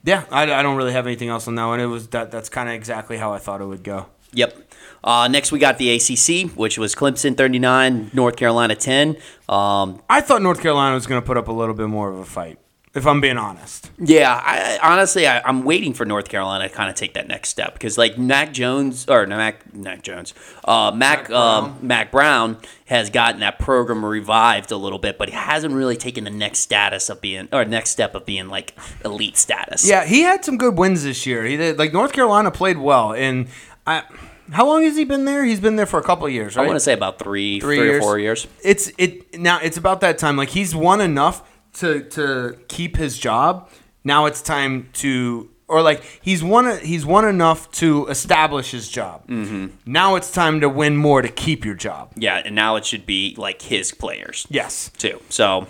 yeah. 0.05 0.25
I, 0.31 0.43
I 0.43 0.63
don't 0.63 0.77
really 0.77 0.93
have 0.93 1.07
anything 1.07 1.29
else 1.29 1.49
on 1.49 1.55
that 1.57 1.67
one. 1.67 1.81
It 1.81 1.87
was 1.87 2.09
that. 2.09 2.31
That's 2.31 2.49
kind 2.49 2.69
of 2.69 2.75
exactly 2.75 3.17
how 3.17 3.33
I 3.33 3.39
thought 3.39 3.61
it 3.61 3.67
would 3.67 3.85
go. 3.85 4.07
Yep. 4.33 4.73
Uh, 5.03 5.29
next, 5.29 5.51
we 5.51 5.59
got 5.59 5.79
the 5.79 5.91
ACC, 5.91 6.53
which 6.57 6.79
was 6.79 6.95
Clemson 6.95 7.37
39, 7.37 8.11
North 8.13 8.37
Carolina 8.37 8.75
10. 8.75 9.17
Um, 9.49 10.03
I 10.09 10.21
thought 10.21 10.43
North 10.43 10.61
Carolina 10.61 10.95
was 10.95 11.07
going 11.07 11.21
to 11.21 11.27
put 11.27 11.37
up 11.37 11.49
a 11.49 11.53
little 11.53 11.75
bit 11.75 11.89
more 11.89 12.11
of 12.11 12.19
a 12.19 12.25
fight. 12.25 12.59
If 12.93 13.07
I'm 13.07 13.21
being 13.21 13.39
honest. 13.39 13.89
yeah, 13.99 14.35
I, 14.43 14.79
honestly, 14.83 15.25
I, 15.25 15.41
I'm 15.43 15.63
waiting 15.63 15.95
for 15.95 16.05
North 16.05 16.29
Carolina 16.29 16.69
to 16.69 16.75
kind 16.75 16.91
of 16.91 16.97
take 16.97 17.15
that 17.15 17.29
next 17.29 17.51
step 17.51 17.73
because, 17.75 17.97
like, 17.97 18.19
Mac 18.19 18.53
Jones, 18.53 19.07
or 19.09 19.27
no, 19.27 19.37
Mac, 19.37 19.73
Mac 19.73 20.03
Jones, 20.03 20.35
uh, 20.65 20.91
Mac, 20.93 21.29
Mac 21.29 21.31
uh, 21.31 21.61
Brown. 21.61 21.79
Mack 21.87 22.11
Brown 22.11 22.57
has 22.87 23.09
gotten 23.09 23.41
that 23.43 23.61
program 23.61 24.05
revived 24.05 24.73
a 24.73 24.77
little 24.77 24.99
bit, 24.99 25.19
but 25.19 25.29
he 25.29 25.35
hasn't 25.37 25.73
really 25.73 25.97
taken 25.97 26.25
the 26.25 26.31
next 26.31 26.59
status 26.61 27.09
of 27.09 27.21
being, 27.21 27.49
or 27.53 27.65
next 27.65 27.91
step 27.91 28.17
of 28.17 28.27
being, 28.27 28.49
like, 28.49 28.75
elite 29.05 29.37
status. 29.37 29.89
Yeah, 29.89 30.05
he 30.05 30.23
had 30.23 30.45
some 30.45 30.59
good 30.59 30.77
wins 30.77 31.05
this 31.05 31.25
year. 31.27 31.45
He 31.45 31.57
did. 31.57 31.79
Like 31.79 31.93
North 31.93 32.13
Carolina 32.13 32.51
played 32.51 32.79
well, 32.79 33.13
and 33.13 33.47
I. 33.87 34.03
How 34.51 34.67
long 34.67 34.83
has 34.83 34.97
he 34.97 35.05
been 35.05 35.27
there? 35.27 35.45
He's 35.45 35.61
been 35.61 35.77
there 35.77 35.87
for 35.87 36.01
a 36.01 36.03
couple 36.03 36.27
of 36.27 36.33
years, 36.33 36.57
right? 36.57 36.65
I 36.65 36.67
want 36.67 36.75
to 36.75 36.81
say 36.81 36.93
about 36.93 37.21
three, 37.21 37.61
Three 37.61 37.77
three, 37.77 37.89
or 37.91 38.01
four 38.01 38.19
years. 38.19 38.49
it's 38.65 38.91
it 38.99 39.39
now 39.39 39.61
it's 39.61 39.77
about 39.77 40.01
that 40.01 40.19
time 40.19 40.37
like 40.37 40.49
he's 40.49 40.75
won 40.75 41.01
enough 41.01 41.49
to 41.75 42.03
to 42.05 42.59
keep 42.69 42.97
his 42.97 43.19
job 43.19 43.69
now 44.05 44.27
it's 44.27 44.43
time 44.43 44.89
to 44.93 45.49
or 45.69 45.83
like 45.83 46.03
he's 46.21 46.43
won 46.43 46.79
he's 46.79 47.07
won 47.07 47.25
enough 47.29 47.71
to 47.71 48.07
establish 48.09 48.73
his 48.73 48.89
job 48.89 49.27
mm-hmm. 49.29 49.69
now 49.87 50.17
it's 50.17 50.31
time 50.33 50.61
to 50.61 50.69
win 50.69 50.97
more 50.97 51.23
to 51.23 51.29
keep 51.29 51.65
your 51.65 51.77
job 51.77 52.13
Yeah, 52.17 52.43
and 52.45 52.55
now 52.55 52.77
it 52.77 52.85
should 52.85 53.07
be, 53.07 53.35
like, 53.39 53.63
his 53.63 53.93
players. 53.93 54.47
yes 54.51 54.91
too. 54.99 55.21
So, 55.29 55.67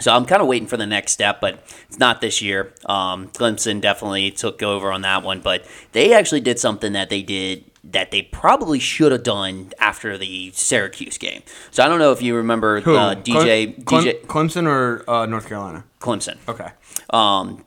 so 0.00 0.12
I'm 0.12 0.26
kind 0.26 0.42
of 0.42 0.48
waiting 0.48 0.68
for 0.68 0.76
the 0.76 0.86
next 0.86 1.12
step, 1.12 1.40
but 1.40 1.62
it's 1.88 1.98
not 1.98 2.20
this 2.20 2.42
year. 2.42 2.74
Um, 2.86 3.28
Clemson 3.28 3.80
definitely 3.80 4.30
took 4.32 4.62
over 4.62 4.90
on 4.92 5.02
that 5.02 5.22
one, 5.22 5.40
but 5.40 5.64
they 5.92 6.12
actually 6.12 6.40
did 6.40 6.58
something 6.58 6.92
that 6.92 7.08
they 7.10 7.22
did 7.22 7.64
that 7.90 8.10
they 8.10 8.22
probably 8.22 8.78
should 8.78 9.12
have 9.12 9.22
done 9.22 9.70
after 9.78 10.16
the 10.18 10.50
Syracuse 10.54 11.18
game. 11.18 11.42
So 11.70 11.84
I 11.84 11.88
don't 11.88 11.98
know 11.98 12.12
if 12.12 12.22
you 12.22 12.34
remember 12.36 12.78
uh, 12.78 13.14
DJ 13.14 13.84
Clem- 13.84 14.04
DJ 14.04 14.20
Clemson 14.26 14.66
or 14.66 15.08
uh, 15.08 15.26
North 15.26 15.46
Carolina 15.48 15.84
Clemson. 16.00 16.38
okay 16.48 16.68
Um, 17.10 17.64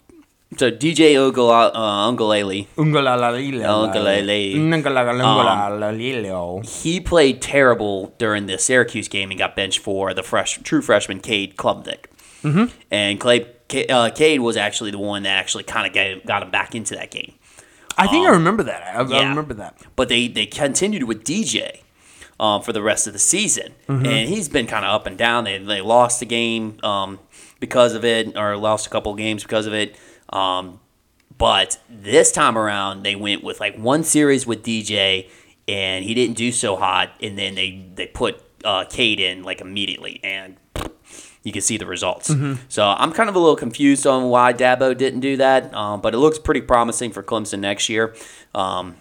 so 0.57 0.71
DJ 0.71 1.13
Ugala- 1.15 1.71
uh, 1.73 2.09
Ungalele, 2.11 2.67
Ungalalilo. 2.77 4.53
he 6.83 6.99
played 6.99 7.41
terrible 7.41 8.13
during 8.17 8.45
the 8.47 8.57
Syracuse 8.57 9.07
game 9.07 9.29
and 9.29 9.37
got 9.37 9.55
benched 9.55 9.79
for 9.79 10.13
the 10.13 10.23
fresh 10.23 10.59
true 10.63 10.81
freshman 10.81 11.19
Cade 11.19 11.57
Klubnik. 11.57 12.05
Mm-hmm. 12.43 12.65
And 12.91 13.19
Clay, 13.19 13.45
uh, 13.89 14.09
Cade 14.11 14.39
was 14.39 14.55
actually 14.57 14.91
the 14.91 14.99
one 14.99 15.23
that 15.23 15.37
actually 15.37 15.63
kind 15.65 15.85
of 15.87 15.93
got, 15.93 16.25
got 16.25 16.43
him 16.43 16.51
back 16.51 16.75
into 16.75 16.95
that 16.95 17.11
game. 17.11 17.33
I 17.97 18.07
think 18.07 18.27
I 18.27 18.31
remember 18.31 18.63
that 18.63 18.83
I, 18.83 18.99
I 18.99 19.29
remember 19.29 19.53
that 19.55 19.81
But 19.95 20.09
they, 20.09 20.27
they 20.27 20.45
continued 20.45 21.03
with 21.03 21.23
DJ 21.23 21.81
um, 22.39 22.61
for 22.61 22.73
the 22.73 22.81
rest 22.81 23.07
of 23.07 23.13
the 23.13 23.19
season. 23.19 23.73
Mm-hmm. 23.87 24.05
And 24.05 24.29
he's 24.29 24.49
been 24.49 24.67
kind 24.67 24.85
of 24.85 24.93
up 24.93 25.07
and 25.07 25.17
down. 25.17 25.43
They, 25.43 25.57
they 25.57 25.81
lost 25.81 26.19
the 26.19 26.25
game 26.25 26.79
um, 26.83 27.19
because 27.59 27.93
of 27.93 28.05
it, 28.05 28.37
or 28.37 28.55
lost 28.57 28.87
a 28.87 28.89
couple 28.89 29.11
of 29.11 29.17
games 29.17 29.43
because 29.43 29.65
of 29.65 29.73
it. 29.73 29.95
Um, 30.29 30.79
but 31.37 31.79
this 31.89 32.31
time 32.31 32.57
around, 32.57 33.03
they 33.03 33.15
went 33.15 33.43
with 33.43 33.59
like 33.59 33.77
one 33.77 34.03
series 34.03 34.45
with 34.45 34.63
DJ, 34.63 35.29
and 35.67 36.03
he 36.03 36.13
didn't 36.13 36.37
do 36.37 36.51
so 36.51 36.75
hot. 36.75 37.11
And 37.21 37.37
then 37.37 37.55
they, 37.55 37.87
they 37.95 38.07
put 38.07 38.41
uh, 38.63 38.85
Cade 38.85 39.19
in 39.19 39.43
like 39.43 39.61
immediately. 39.61 40.19
And 40.23 40.57
you 41.43 41.51
can 41.51 41.61
see 41.61 41.77
the 41.77 41.85
results. 41.85 42.31
So 42.69 42.83
I'm 42.85 43.11
kind 43.13 43.29
of 43.29 43.35
a 43.35 43.39
little 43.39 43.55
confused 43.55 44.05
on 44.07 44.25
why 44.29 44.53
Dabo 44.53 44.97
didn't 44.97 45.21
do 45.21 45.37
that, 45.37 45.73
um, 45.73 46.01
but 46.01 46.13
it 46.13 46.17
looks 46.17 46.39
pretty 46.39 46.61
promising 46.61 47.11
for 47.11 47.23
Clemson 47.23 47.59
next 47.59 47.87
year. 47.89 48.15
Um, 48.53 48.95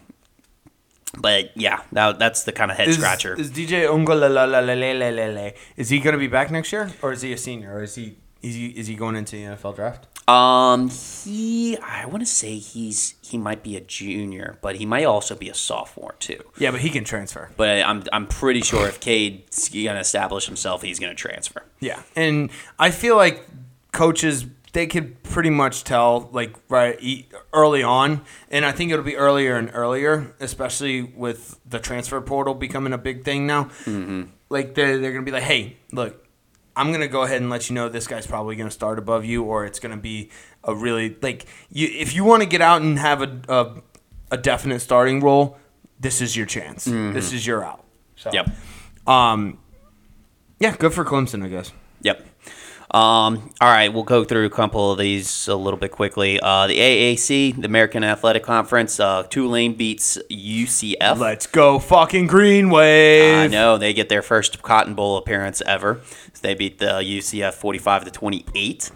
But 1.19 1.57
yeah, 1.57 1.81
that, 1.93 2.19
that's 2.19 2.45
the 2.45 2.53
kind 2.53 2.71
of 2.71 2.77
head 2.77 2.89
Is, 2.89 2.97
scratcher. 2.97 3.35
is 3.35 3.51
DJ 3.51 3.87
Ungalalalalalele, 3.89 5.55
is 5.77 5.89
he 5.89 5.99
going 6.01 6.13
to 6.13 6.19
be 6.19 6.27
back 6.27 6.51
next 6.51 6.73
year, 6.73 6.91
or 7.03 7.13
is 7.13 7.23
he 7.23 7.33
a 7.33 7.39
senior, 7.39 7.73
or 7.75 7.83
is 7.83 7.95
he 7.95 8.17
is 8.43 8.55
he 8.55 8.67
is 8.69 8.87
he 8.87 8.95
going 8.95 9.17
into 9.17 9.37
the 9.37 9.43
NFL 9.43 9.77
draft? 9.77 10.07
Um, 10.29 10.89
he, 10.89 11.79
I 11.79 12.05
want 12.07 12.21
to 12.21 12.27
say 12.27 12.57
he's 12.57 13.15
he 13.23 13.39
might 13.39 13.63
be 13.63 13.77
a 13.77 13.81
junior, 13.81 14.59
but 14.61 14.77
he 14.77 14.85
might 14.85 15.05
also 15.05 15.37
be 15.37 15.49
a 15.49 15.55
sophomore 15.55 16.17
too. 16.19 16.43
Yeah, 16.59 16.73
but 16.73 16.81
he 16.81 16.91
can 16.91 17.05
transfer. 17.05 17.51
But 17.57 17.83
I'm 17.83 18.03
I'm 18.13 18.27
pretty 18.27 18.61
sure 18.61 18.89
if 18.89 18.99
Cade's 18.99 19.69
gonna 19.69 20.01
establish 20.01 20.47
himself, 20.47 20.83
he's 20.83 20.99
gonna 20.99 21.15
transfer. 21.15 21.63
Yeah, 21.79 22.03
and 22.17 22.51
I 22.79 22.91
feel 22.91 23.17
like 23.17 23.47
coaches 23.93 24.47
they 24.73 24.87
could 24.87 25.23
pretty 25.23 25.49
much 25.49 25.85
tell 25.85 26.29
like 26.33 26.55
right 26.69 27.27
early 27.53 27.83
on, 27.83 28.23
and 28.51 28.65
I 28.67 28.73
think 28.73 28.93
it'll 28.93 29.05
be 29.05 29.17
earlier 29.17 29.57
and 29.57 29.71
earlier, 29.73 30.35
especially 30.41 31.03
with 31.03 31.59
the 31.65 31.79
transfer 31.79 32.21
portal 32.21 32.53
becoming 32.53 32.93
a 32.93 32.99
big 32.99 33.25
thing 33.25 33.47
now. 33.47 33.65
Mm-hmm. 33.85 34.25
Like 34.51 34.75
they're 34.75 34.99
they're 34.99 35.13
gonna 35.13 35.25
be 35.25 35.31
like, 35.31 35.45
hey, 35.45 35.77
look. 35.93 36.26
I'm 36.77 36.93
gonna 36.93 37.09
go 37.09 37.23
ahead 37.23 37.41
and 37.41 37.49
let 37.51 37.69
you 37.71 37.75
know 37.75 37.89
this 37.89 38.07
guy's 38.07 38.27
probably 38.27 38.55
gonna 38.57 38.71
start 38.71 38.99
above 38.99 39.25
you, 39.25 39.43
or 39.43 39.65
it's 39.65 39.81
gonna 39.81 39.97
be 39.97 40.31
a 40.63 40.75
really 40.75 41.17
like 41.23 41.47
you. 41.71 41.89
If 41.91 42.15
you 42.15 42.23
want 42.25 42.43
to 42.43 42.49
get 42.49 42.61
out 42.61 42.83
and 42.83 42.99
have 42.99 43.23
a, 43.23 43.41
a 43.49 43.83
a 44.33 44.37
definite 44.37 44.81
starting 44.81 45.21
role, 45.21 45.57
this 45.99 46.21
is 46.21 46.37
your 46.37 46.47
chance. 46.47 46.85
This 46.85 47.33
is 47.33 47.47
your 47.47 47.65
out. 47.65 47.85
So, 48.17 48.31
Yep. 48.33 48.51
Um, 49.07 49.59
yeah, 50.59 50.75
good 50.77 50.93
for 50.93 51.05
Clemson, 51.05 51.45
I 51.45 51.49
guess. 51.49 51.73
Yep. 52.03 52.27
Um, 52.91 53.51
all 53.61 53.69
right, 53.69 53.93
we'll 53.93 54.05
go 54.05 54.25
through 54.25 54.47
a 54.47 54.51
couple 54.51 54.93
of 54.93 54.99
these 54.99 55.49
a 55.49 55.57
little 55.57 55.79
bit 55.79 55.91
quickly. 55.91 56.39
Uh, 56.41 56.67
the 56.69 56.79
AAC, 56.79 57.61
the 57.61 57.67
American 57.67 58.05
Athletic 58.05 58.45
Conference, 58.45 59.01
uh, 59.01 59.25
Tulane 59.25 59.75
beats 59.75 60.19
UCF. 60.31 61.19
Let's 61.19 61.47
go, 61.47 61.79
fucking 61.79 62.29
Green 62.29 62.71
Wave. 62.71 63.37
I 63.37 63.47
know 63.49 63.77
they 63.77 63.93
get 63.93 64.09
their 64.09 64.23
first 64.23 64.63
Cotton 64.63 64.95
Bowl 64.95 65.17
appearance 65.17 65.61
ever. 65.67 66.01
They 66.43 66.55
beat 66.55 66.79
the 66.79 67.01
UCF 67.03 67.55
forty-five 67.55 68.05
to 68.05 68.11
twenty-eight. 68.13 68.91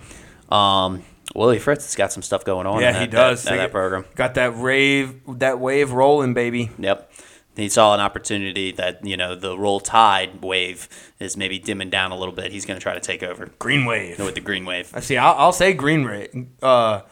Um, 0.50 1.02
Willie 1.34 1.58
Fritz 1.58 1.84
has 1.86 1.94
got 1.94 2.12
some 2.12 2.22
stuff 2.22 2.44
going 2.44 2.66
on. 2.66 2.80
Yeah, 2.80 2.88
in 2.88 2.94
that, 2.94 3.00
he 3.00 3.06
does. 3.08 3.42
That, 3.44 3.56
that 3.56 3.72
program. 3.72 4.04
Got 4.14 4.34
that 4.34 4.56
rave, 4.56 5.20
that 5.38 5.58
wave 5.58 5.92
rolling, 5.92 6.34
baby. 6.34 6.70
Yep. 6.78 7.09
He 7.56 7.68
saw 7.68 7.92
an 7.94 8.00
opportunity 8.00 8.72
that 8.72 9.04
you 9.04 9.16
know 9.16 9.34
the 9.34 9.58
roll 9.58 9.80
tide 9.80 10.42
wave 10.42 10.88
is 11.18 11.36
maybe 11.36 11.58
dimming 11.58 11.90
down 11.90 12.10
a 12.12 12.16
little 12.16 12.34
bit. 12.34 12.52
He's 12.52 12.64
going 12.64 12.78
to 12.78 12.82
try 12.82 12.94
to 12.94 13.00
take 13.00 13.22
over 13.22 13.50
Green 13.58 13.84
Wave. 13.84 14.18
with 14.18 14.34
the 14.34 14.40
green 14.40 14.64
wave. 14.64 14.90
I 14.94 15.00
see. 15.00 15.16
I'll, 15.16 15.34
I'll 15.36 15.52
say 15.52 15.72
Green 15.74 16.04
Wave. 16.04 16.46
Uh, 16.62 17.02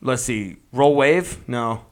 let's 0.00 0.22
see. 0.22 0.56
Roll 0.72 0.94
Wave? 0.94 1.48
No. 1.48 1.84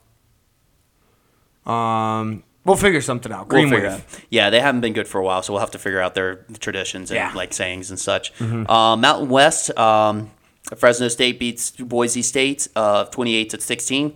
Um, 1.66 2.43
we'll 2.65 2.77
figure 2.77 3.01
something 3.01 3.32
out. 3.32 3.49
Green 3.49 3.70
We'll 3.70 3.81
Wave. 3.82 3.90
out. 3.90 4.03
Yeah, 4.31 4.51
they 4.51 4.61
haven't 4.61 4.81
been 4.81 4.93
good 4.93 5.09
for 5.09 5.19
a 5.20 5.24
while, 5.24 5.43
so 5.43 5.53
we'll 5.53 5.61
have 5.61 5.70
to 5.73 5.78
figure 5.78 6.01
out 6.01 6.15
their 6.15 6.44
traditions 6.59 7.11
and 7.11 7.16
Yeah. 7.16 7.28
Mm-hmm. 7.28 7.36
like 7.36 7.53
sayings 7.53 7.90
and 7.90 7.99
such. 7.99 8.32
Uh, 8.40 8.97
Mountain 8.97 9.28
West, 9.28 9.77
um, 9.78 10.31
Fresno 10.77 11.09
State 11.09 11.39
beats 11.39 11.70
Boise 11.73 12.23
State, 12.23 12.69
uh, 12.77 13.05
twenty-eight 13.07 13.51
to 13.51 13.61
sixteen. 13.61 14.15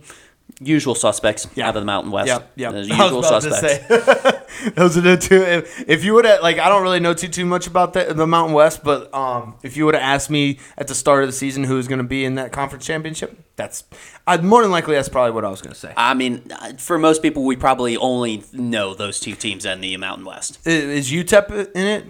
Usual 0.59 0.95
suspects 0.95 1.47
Yeah. 1.55 1.65
out 1.67 1.75
of 1.75 1.81
the 1.81 1.85
Mountain 1.85 2.11
West. 2.11 2.27
Yeah, 2.27 2.39
yep. 2.55 2.71
The 2.71 2.77
I 2.79 2.81
was 2.81 2.89
usual 2.89 3.21
suspects. 3.23 3.59
say. 3.59 4.69
Those 4.75 4.97
are 4.97 5.01
the 5.01 5.15
two. 5.17 5.35
If, 5.43 5.87
if 5.87 6.03
you 6.03 6.15
would 6.15 6.25
have, 6.25 6.41
like, 6.41 6.57
I 6.57 6.67
don't 6.67 6.81
really 6.81 6.99
know 6.99 7.13
too 7.13 7.27
too 7.27 7.45
much 7.45 7.67
about 7.67 7.93
the, 7.93 8.05
the 8.13 8.25
Mountain 8.25 8.55
West, 8.55 8.83
but 8.83 9.13
um, 9.13 9.55
if 9.61 9.77
you 9.77 9.85
would 9.85 9.93
have 9.93 10.01
asked 10.01 10.31
me 10.31 10.57
at 10.77 10.87
the 10.87 10.95
start 10.95 11.21
of 11.21 11.27
the 11.29 11.33
season 11.33 11.63
who 11.63 11.75
was 11.75 11.87
going 11.87 11.99
to 11.99 12.03
be 12.03 12.25
in 12.25 12.35
that 12.35 12.51
conference 12.51 12.85
championship, 12.87 13.37
that's, 13.55 13.83
I'd 14.25 14.43
more 14.43 14.63
than 14.63 14.71
likely 14.71 14.95
that's 14.95 15.09
probably 15.09 15.31
what 15.31 15.45
I 15.45 15.49
was 15.49 15.61
going 15.61 15.73
to 15.73 15.79
say. 15.79 15.93
I 15.95 16.15
mean, 16.15 16.41
for 16.79 16.97
most 16.97 17.21
people, 17.21 17.45
we 17.45 17.55
probably 17.55 17.95
only 17.97 18.43
know 18.51 18.95
those 18.95 19.19
two 19.19 19.35
teams 19.35 19.63
in 19.63 19.79
the 19.81 19.95
Mountain 19.97 20.25
West. 20.25 20.59
I- 20.65 20.71
Is 20.71 21.11
UTEP 21.11 21.71
in 21.75 21.85
it? 21.85 22.05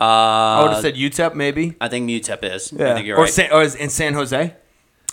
Uh, 0.00 0.04
I 0.04 0.62
would 0.62 0.72
have 0.72 0.80
said 0.82 0.94
UTEP 0.94 1.34
maybe. 1.34 1.74
I 1.80 1.88
think 1.88 2.08
UTEP 2.08 2.44
is. 2.54 2.72
Yeah. 2.72 2.92
I 2.92 2.94
think 2.94 3.06
you're 3.06 3.18
or 3.18 3.24
right. 3.24 3.32
San, 3.32 3.52
or 3.52 3.62
is 3.62 3.74
in 3.74 3.90
San 3.90 4.14
Jose. 4.14 4.54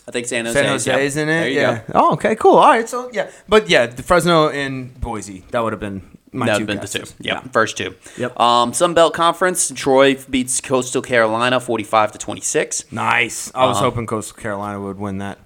I 0.08 0.12
think 0.12 0.28
San 0.28 0.46
Jose. 0.46 0.60
San 0.60 0.70
Jose's 0.70 1.18
in 1.18 1.30
it. 1.30 1.32
There 1.32 1.50
you 1.50 1.60
yeah. 1.60 1.78
go. 1.80 1.94
Oh, 1.96 2.14
okay, 2.14 2.36
cool. 2.36 2.56
All 2.56 2.70
right, 2.70 2.88
so 2.88 3.10
yeah, 3.12 3.32
but 3.48 3.70
yeah, 3.70 3.88
the 3.88 4.04
Fresno 4.04 4.50
and 4.50 5.00
Boise. 5.02 5.44
That 5.52 5.62
would 5.62 5.74
have 5.74 5.80
been 5.80 6.18
my 6.32 6.46
That 6.46 6.58
two 6.58 6.66
would 6.66 6.70
have 6.70 6.82
been 6.82 7.02
the 7.02 7.06
two. 7.06 7.14
Yep, 7.22 7.52
first 7.54 7.78
two. 7.78 7.96
Yep. 8.18 8.40
Um, 8.40 8.74
Sun 8.74 8.94
Belt 8.94 9.14
Conference. 9.14 9.72
Troy 9.74 10.16
beats 10.30 10.62
Coastal 10.62 11.02
Carolina, 11.02 11.60
forty-five 11.60 12.12
to 12.12 12.18
twenty-six. 12.18 12.92
Nice. 12.92 13.52
I 13.56 13.66
was 13.66 13.80
hoping 13.80 14.06
Coastal 14.06 14.38
Carolina 14.38 14.80
would 14.80 15.00
win 15.00 15.20
that. 15.20 15.40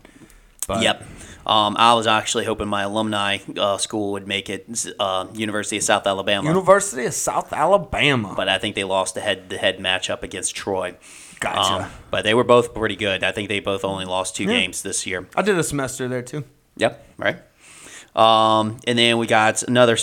But 0.67 0.83
Yep. 0.83 1.05
Um, 1.47 1.77
I 1.79 1.95
was 1.95 2.05
actually 2.05 2.45
hoping 2.45 2.67
my 2.67 2.83
alumni 2.83 3.39
uh, 3.57 3.77
school 3.77 4.11
would 4.11 4.27
make 4.27 4.51
it, 4.51 4.67
uh, 4.99 5.25
University 5.33 5.77
of 5.77 5.83
South 5.83 6.05
Alabama. 6.05 6.47
University 6.47 7.05
of 7.05 7.13
South 7.15 7.51
Alabama. 7.51 8.33
but 8.35 8.47
I 8.47 8.59
think 8.59 8.75
they 8.75 8.83
lost 8.83 9.15
the 9.15 9.21
head-to-head 9.21 9.79
matchup 9.79 10.21
against 10.21 10.55
Troy. 10.55 10.95
Gotcha. 11.39 11.85
Um, 11.85 11.91
but 12.11 12.23
they 12.23 12.33
were 12.33 12.43
both 12.43 12.73
pretty 12.73 12.95
good. 12.95 13.23
I 13.23 13.31
think 13.31 13.49
they 13.49 13.59
both 13.59 13.85
only 13.85 14.05
lost 14.05 14.35
two 14.35 14.45
games 14.45 14.81
this 14.81 15.05
year. 15.05 15.27
I 15.35 15.41
did 15.41 15.57
a 15.57 15.63
semester 15.63 16.07
there 16.07 16.21
too. 16.21 16.43
Yep, 16.77 17.05
right. 17.17 17.37
Um, 18.15 18.79
and 18.87 18.97
then 18.97 19.17
we 19.19 19.27
got 19.27 19.61
another 19.63 19.95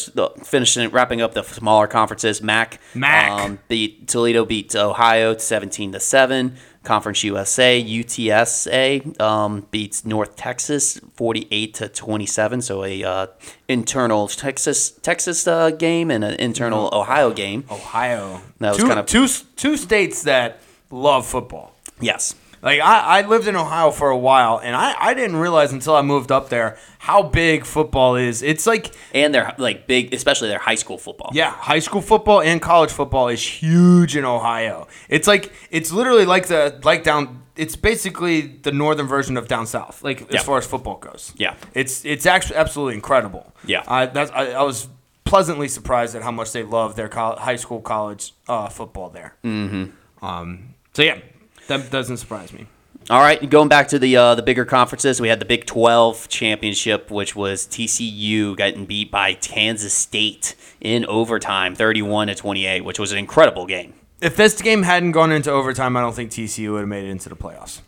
finishing 0.44 0.88
wrapping 0.90 1.20
up 1.20 1.34
the 1.34 1.42
smaller 1.42 1.86
conferences. 1.86 2.40
Mac 2.40 2.80
Mac. 2.94 3.30
um, 3.30 3.58
beat 3.68 4.06
Toledo 4.08 4.44
beat 4.44 4.74
Ohio 4.74 5.36
seventeen 5.36 5.92
to 5.92 6.00
seven. 6.00 6.56
Conference 6.84 7.24
USA 7.24 7.82
UTSA 7.82 9.20
um, 9.20 9.66
beats 9.72 10.04
North 10.04 10.36
Texas 10.36 11.00
forty 11.14 11.48
eight 11.50 11.74
to 11.74 11.88
twenty 11.88 12.26
seven. 12.26 12.62
So 12.62 12.84
a 12.84 13.02
uh, 13.02 13.26
internal 13.68 14.28
Texas 14.28 14.92
Texas 14.92 15.46
uh, 15.48 15.70
game 15.70 16.10
and 16.10 16.22
an 16.24 16.34
internal 16.34 16.88
Ohio 16.92 17.32
game. 17.32 17.64
Ohio. 17.70 18.40
That 18.60 18.70
was 18.70 18.78
two, 18.78 18.86
kind 18.86 19.00
of- 19.00 19.06
two 19.06 19.26
two 19.56 19.76
states 19.76 20.22
that 20.22 20.60
love 20.90 21.26
football. 21.26 21.74
Yes. 22.00 22.34
Like 22.62 22.80
I, 22.80 23.18
I 23.20 23.26
lived 23.26 23.46
in 23.46 23.54
Ohio 23.54 23.90
for 23.90 24.08
a 24.10 24.16
while, 24.18 24.58
and 24.58 24.74
I, 24.74 24.94
I 24.98 25.14
didn't 25.14 25.36
realize 25.36 25.72
until 25.72 25.94
I 25.94 26.02
moved 26.02 26.32
up 26.32 26.48
there 26.48 26.78
how 26.98 27.22
big 27.22 27.64
football 27.64 28.16
is. 28.16 28.42
It's 28.42 28.66
like 28.66 28.92
And 29.14 29.32
they're 29.32 29.54
like 29.58 29.86
big, 29.86 30.12
especially 30.14 30.48
their 30.48 30.58
high 30.58 30.74
school 30.74 30.98
football. 30.98 31.30
Yeah, 31.34 31.50
high 31.50 31.78
school 31.80 32.00
football 32.00 32.40
and 32.40 32.60
college 32.60 32.90
football 32.90 33.28
is 33.28 33.42
huge 33.46 34.16
in 34.16 34.24
Ohio. 34.24 34.88
It's 35.08 35.28
like 35.28 35.52
it's 35.70 35.92
literally 35.92 36.24
like 36.24 36.46
the 36.48 36.80
like 36.82 37.04
down. 37.04 37.42
It's 37.56 37.76
basically 37.76 38.40
the 38.40 38.72
northern 38.72 39.06
version 39.06 39.36
of 39.36 39.48
down 39.48 39.66
south, 39.66 40.02
like 40.02 40.20
Yeah. 40.20 40.38
as 40.40 40.42
far 40.44 40.58
as 40.58 40.66
football 40.66 40.96
goes. 40.98 41.32
Yeah. 41.36 41.54
it's 41.74 42.04
it's 42.04 42.26
actually 42.26 42.56
absolutely 42.56 42.94
incredible. 42.94 43.52
Yeah. 43.66 43.82
I 43.86 44.06
that's 44.06 44.30
I, 44.32 44.52
I 44.52 44.62
was 44.62 44.88
pleasantly 45.24 45.68
surprised 45.68 46.16
at 46.16 46.22
how 46.22 46.32
much 46.32 46.52
they 46.52 46.62
love 46.64 46.96
their 46.96 47.08
col- 47.08 47.36
high 47.36 47.56
school 47.56 47.80
college 47.80 48.32
uh, 48.48 48.68
football 48.70 49.10
there. 49.10 49.36
Mm-hmm. 49.44 50.24
Um. 50.24 50.72
So 50.97 51.02
yeah, 51.02 51.18
that 51.66 51.90
doesn't 51.90 52.16
surprise 52.16 52.55
me. 52.55 52.66
All 53.10 53.20
right, 53.20 53.51
going 53.51 53.68
back 53.68 53.89
to 53.89 53.98
the 53.98 54.16
uh, 54.16 54.35
the 54.35 54.40
bigger 54.40 54.64
conferences, 54.64 55.20
we 55.20 55.28
had 55.28 55.40
the 55.40 55.44
Big 55.44 55.66
12 55.66 56.27
championship, 56.28 57.10
which 57.10 57.36
was 57.36 57.66
TCU 57.66 58.56
getting 58.56 58.86
beat 58.86 59.10
by 59.10 59.35
Kansas 59.35 59.93
State 59.93 60.55
in 60.81 61.05
overtime, 61.05 61.74
31 61.74 62.28
to 62.28 62.35
28, 62.35 62.81
which 62.81 62.98
was 62.98 63.12
an 63.12 63.18
incredible 63.18 63.66
game. 63.66 63.93
If 64.23 64.36
this 64.36 64.62
game 64.62 64.85
hadn't 64.85 65.12
gone 65.12 65.32
into 65.32 65.51
overtime, 65.51 65.98
I 65.98 66.01
don't 66.01 66.14
think 66.14 66.31
TCU 66.31 66.73
would 66.73 66.81
have 66.81 66.89
made 66.89 67.05
it 67.05 67.10
into 67.10 67.28
the 67.28 67.36
playoffs. 67.36 67.82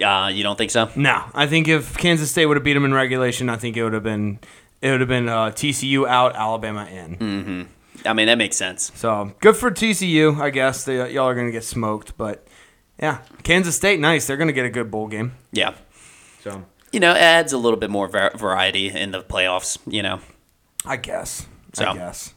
Uh, 0.00 0.28
you 0.28 0.44
don't 0.44 0.56
think 0.56 0.70
so? 0.70 0.88
No, 0.94 1.24
I 1.34 1.48
think 1.48 1.66
if 1.66 1.96
Kansas 1.96 2.30
State 2.30 2.46
would 2.46 2.56
have 2.56 2.62
beat 2.62 2.74
them 2.74 2.84
in 2.84 2.94
regulation, 2.94 3.48
I 3.48 3.56
think 3.56 3.76
it 3.76 3.82
would 3.82 3.92
have 3.92 4.04
been 4.04 4.38
it 4.80 4.92
would 4.92 5.00
have 5.00 5.08
been 5.08 5.28
uh, 5.28 5.46
TCU 5.46 6.06
out, 6.06 6.36
Alabama 6.36 6.84
in. 6.84 7.68
I 8.06 8.12
mean, 8.12 8.26
that 8.26 8.38
makes 8.38 8.56
sense. 8.56 8.92
So 8.94 9.32
good 9.40 9.56
for 9.56 9.72
TCU, 9.72 10.40
I 10.40 10.50
guess. 10.50 10.84
They, 10.84 11.12
y'all 11.12 11.26
are 11.26 11.34
gonna 11.34 11.50
get 11.50 11.64
smoked, 11.64 12.16
but 12.16 12.46
yeah, 13.02 13.18
Kansas 13.42 13.76
State, 13.76 14.00
nice. 14.00 14.26
They're 14.26 14.36
gonna 14.38 14.52
get 14.52 14.64
a 14.64 14.70
good 14.70 14.90
bowl 14.90 15.08
game. 15.08 15.32
Yeah. 15.52 15.74
So 16.42 16.64
You 16.92 17.00
know, 17.00 17.12
it 17.12 17.18
adds 17.18 17.52
a 17.52 17.58
little 17.58 17.78
bit 17.78 17.90
more 17.90 18.08
var- 18.08 18.32
variety 18.36 18.88
in 18.88 19.10
the 19.10 19.22
playoffs, 19.22 19.78
you 19.86 20.02
know. 20.02 20.20
I 20.86 20.96
guess. 20.96 21.46
So. 21.74 21.86
I 21.86 21.94
guess. 21.94 22.32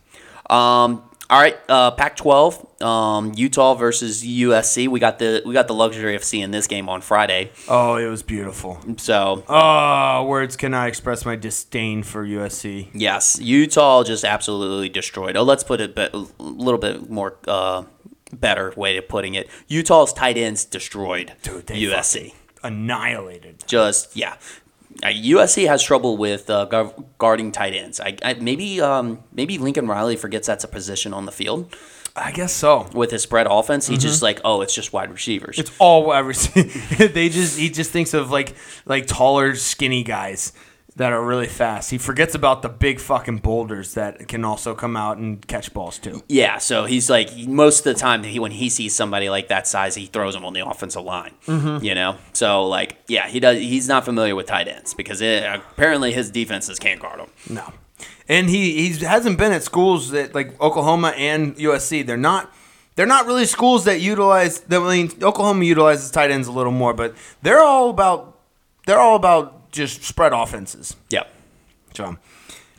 Um, 0.50 1.04
all 1.28 1.42
right, 1.42 1.58
uh, 1.68 1.90
Pac-12, 1.92 2.84
um, 2.84 3.32
Utah 3.36 3.74
versus 3.74 4.24
USC. 4.24 4.88
We 4.88 5.00
got 5.00 5.18
the 5.18 5.42
we 5.44 5.54
got 5.54 5.68
the 5.68 5.74
luxury 5.74 6.16
of 6.16 6.24
seeing 6.24 6.52
this 6.52 6.68
game 6.68 6.88
on 6.88 7.02
Friday. 7.02 7.52
Oh, 7.68 7.96
it 7.96 8.06
was 8.06 8.22
beautiful. 8.22 8.78
So 8.98 9.44
Oh, 9.50 10.24
words 10.26 10.56
cannot 10.56 10.88
express 10.88 11.26
my 11.26 11.36
disdain 11.36 12.04
for 12.04 12.24
USC. 12.24 12.90
Yes, 12.94 13.40
Utah 13.42 14.04
just 14.04 14.24
absolutely 14.24 14.88
destroyed. 14.90 15.36
Oh, 15.36 15.42
let's 15.44 15.64
put 15.64 15.82
it 15.82 15.96
be- 15.96 16.10
a 16.14 16.26
little 16.40 16.80
bit 16.80 17.10
more 17.10 17.38
uh, 17.48 17.84
better 18.34 18.74
way 18.76 18.98
of 18.98 19.08
putting 19.08 19.36
it. 19.36 19.50
Utah's 19.68 20.14
tight 20.14 20.38
ends 20.38 20.66
destroyed 20.66 21.34
Dude, 21.42 21.68
USC. 21.68 22.34
Annihilated. 22.64 23.64
Just 23.68 24.16
yeah, 24.16 24.38
uh, 25.04 25.08
USC 25.08 25.68
has 25.68 25.84
trouble 25.84 26.18
with 26.18 26.50
uh, 26.50 26.66
gu- 26.66 27.06
guarding 27.18 27.52
tight 27.52 27.74
ends. 27.74 28.00
I, 28.00 28.18
I 28.24 28.34
maybe 28.36 28.82
um, 28.82 29.24
maybe 29.34 29.58
Lincoln 29.58 29.88
Riley 29.88 30.16
forgets 30.16 30.48
that's 30.48 30.64
a 30.64 30.68
position 30.68 31.14
on 31.14 31.26
the 31.26 31.32
field 31.32 31.76
I 32.16 32.32
guess 32.32 32.54
so. 32.54 32.88
with 32.94 33.12
his 33.12 33.24
spread 33.24 33.46
offense. 33.50 33.88
He's 33.88 34.02
just 34.02 34.22
like, 34.22 34.40
oh, 34.46 34.62
it's 34.62 34.74
just 34.74 34.94
wide 34.94 35.12
receivers. 35.12 35.60
It's 35.60 35.72
all 35.80 36.06
wide 36.06 36.20
receivers. 36.20 36.74
they 37.14 37.28
just 37.28 37.60
he 37.60 37.70
just 37.70 37.92
thinks 37.92 38.14
of 38.14 38.32
like 38.32 38.56
like 38.86 39.06
taller, 39.06 39.56
skinny 39.56 40.04
guys. 40.04 40.54
That 40.98 41.12
are 41.12 41.24
really 41.24 41.48
fast. 41.48 41.92
He 41.92 41.98
forgets 41.98 42.36
about 42.36 42.62
the 42.62 42.70
big 42.70 43.00
fucking 43.00 43.40
boulders 43.40 43.96
that 43.96 44.28
can 44.28 44.46
also 44.46 44.74
come 44.74 44.96
out 44.96 45.18
and 45.18 45.46
catch 45.46 45.74
balls 45.74 46.00
too. 46.00 46.24
Yeah, 46.30 46.58
so 46.58 46.86
he's 46.86 47.10
like 47.10 47.36
most 47.48 47.86
of 47.86 47.94
the 47.94 48.00
time 48.00 48.24
he, 48.24 48.40
when 48.40 48.52
he 48.52 48.70
sees 48.70 48.96
somebody 48.96 49.30
like 49.30 49.50
that 49.50 49.68
size, 49.68 49.96
he 49.96 50.06
throws 50.06 50.34
them 50.34 50.46
on 50.46 50.54
the 50.54 50.66
offensive 50.66 51.04
line. 51.04 51.34
Mm-hmm. 51.48 51.84
You 51.84 51.96
know, 51.96 52.18
so 52.34 52.66
like 52.66 52.98
yeah, 53.08 53.28
he 53.28 53.40
does. 53.40 53.58
He's 53.58 53.88
not 53.88 54.06
familiar 54.06 54.36
with 54.36 54.48
tight 54.48 54.68
ends 54.68 54.94
because 54.94 55.22
it, 55.22 55.44
apparently 55.44 56.14
his 56.14 56.32
defenses 56.32 56.80
can't 56.80 57.02
guard 57.02 57.20
him. 57.20 57.30
No. 57.50 57.74
And 58.28 58.50
he 58.50 58.90
he 58.90 59.06
hasn't 59.06 59.38
been 59.38 59.52
at 59.52 59.64
schools 59.64 60.12
that 60.12 60.34
like 60.34 60.60
Oklahoma 60.62 61.10
and 61.10 61.56
USC. 61.58 62.06
They're 62.06 62.16
not 62.16 62.54
they're 62.96 63.06
not 63.06 63.26
really 63.26 63.46
schools 63.46 63.84
that 63.84 64.00
utilize. 64.00 64.62
That, 64.62 64.82
I 64.82 64.96
mean, 64.96 65.12
Oklahoma 65.22 65.66
utilizes 65.66 66.10
tight 66.10 66.32
ends 66.32 66.48
a 66.48 66.54
little 66.54 66.72
more, 66.72 66.94
but 66.94 67.16
they're 67.42 67.62
all 67.62 67.90
about 67.90 68.40
they're 68.86 69.00
all 69.00 69.18
about 69.18 69.55
just 69.76 70.04
spread 70.04 70.34
offenses. 70.34 70.96
Yep. 71.10 71.32
So, 71.94 72.18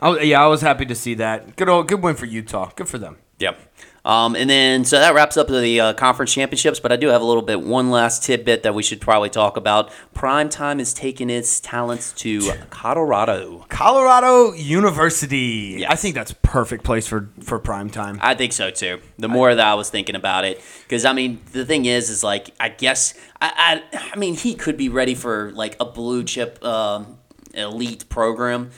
I, 0.01 0.09
was- 0.10 0.24
yeah, 0.24 0.43
I 0.43 0.47
was 0.47 0.60
happy 0.62 0.86
to 0.86 0.94
see 0.94 1.14
that. 1.14 1.56
Good 1.56 1.68
old, 1.68 1.89
good 1.89 2.02
win 2.02 2.16
for 2.16 2.27
Utah. 2.27 2.70
Good 2.74 2.89
for 2.89 2.98
them. 2.98 3.18
Yep. 3.39 3.60
Um, 4.07 4.37
and 4.37 4.49
then, 4.49 4.85
so 4.85 5.01
that 5.01 5.15
wraps 5.15 5.37
up 5.37 5.49
the 5.49 5.81
uh, 5.81 5.93
conference 5.95 6.33
championships. 6.33 6.78
But 6.78 6.93
I 6.93 6.97
do 6.97 7.09
have 7.09 7.20
a 7.20 7.24
little 7.24 7.43
bit, 7.43 7.61
one 7.61 7.91
last 7.91 8.23
tidbit 8.23 8.62
that 8.62 8.73
we 8.73 8.85
should 8.85 9.01
probably 9.01 9.31
talk 9.31 9.57
about. 9.57 9.91
Prime 10.15 10.49
time 10.49 10.78
is 10.78 10.95
taking 10.95 11.28
its 11.28 11.59
talents 11.59 12.12
to 12.12 12.53
Colorado. 12.70 13.66
Colorado 13.69 14.53
University. 14.53 15.78
Yes. 15.81 15.91
I 15.91 15.97
think 15.97 16.15
that's 16.15 16.31
a 16.31 16.37
perfect 16.37 16.85
place 16.85 17.09
for 17.09 17.28
for 17.41 17.59
prime 17.59 17.91
time. 17.91 18.20
I 18.23 18.35
think 18.35 18.53
so 18.53 18.70
too. 18.70 19.01
The 19.19 19.28
more 19.28 19.53
that 19.53 19.66
I 19.66 19.74
was 19.74 19.91
thinking 19.91 20.15
about 20.15 20.45
it, 20.45 20.62
because 20.85 21.05
I 21.05 21.12
mean, 21.12 21.41
the 21.51 21.66
thing 21.66 21.87
is, 21.87 22.09
is 22.09 22.23
like 22.23 22.51
I 22.61 22.69
guess 22.69 23.15
I, 23.41 23.83
I, 23.93 24.11
I 24.12 24.16
mean, 24.16 24.35
he 24.35 24.55
could 24.55 24.77
be 24.77 24.89
ready 24.89 25.16
for 25.16 25.51
like 25.51 25.77
a 25.81 25.85
blue 25.85 26.23
chip 26.23 26.65
um, 26.65 27.19
elite 27.55 28.09
program, 28.09 28.70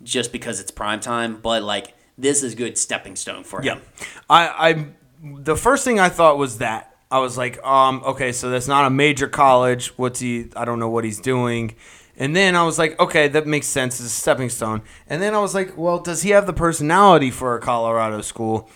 just 0.00 0.30
because 0.30 0.60
it's 0.60 0.70
prime 0.70 1.00
time. 1.00 1.40
But 1.40 1.64
like, 1.64 1.94
this 2.20 2.42
is 2.42 2.54
good 2.54 2.78
stepping 2.78 3.16
stone 3.16 3.44
for 3.44 3.60
him. 3.60 3.64
Yeah. 3.64 4.04
I, 4.28 4.70
I 4.70 4.86
the 5.42 5.56
first 5.56 5.84
thing 5.84 6.00
I 6.00 6.08
thought 6.08 6.38
was 6.38 6.58
that 6.58 6.96
I 7.10 7.18
was 7.18 7.36
like, 7.36 7.62
um, 7.64 8.02
okay, 8.04 8.32
so 8.32 8.50
that's 8.50 8.68
not 8.68 8.86
a 8.86 8.90
major 8.90 9.28
college. 9.28 9.88
What's 9.98 10.20
he? 10.20 10.48
I 10.54 10.64
don't 10.64 10.78
know 10.78 10.88
what 10.88 11.04
he's 11.04 11.20
doing. 11.20 11.74
And 12.16 12.36
then 12.36 12.54
I 12.54 12.64
was 12.64 12.78
like, 12.78 13.00
okay, 13.00 13.28
that 13.28 13.46
makes 13.46 13.66
sense. 13.66 13.98
It's 13.98 14.08
a 14.08 14.12
stepping 14.12 14.50
stone. 14.50 14.82
And 15.08 15.22
then 15.22 15.34
I 15.34 15.38
was 15.38 15.54
like, 15.54 15.76
well, 15.76 15.98
does 15.98 16.22
he 16.22 16.30
have 16.30 16.46
the 16.46 16.52
personality 16.52 17.30
for 17.30 17.56
a 17.56 17.60
Colorado 17.60 18.20
school? 18.20 18.68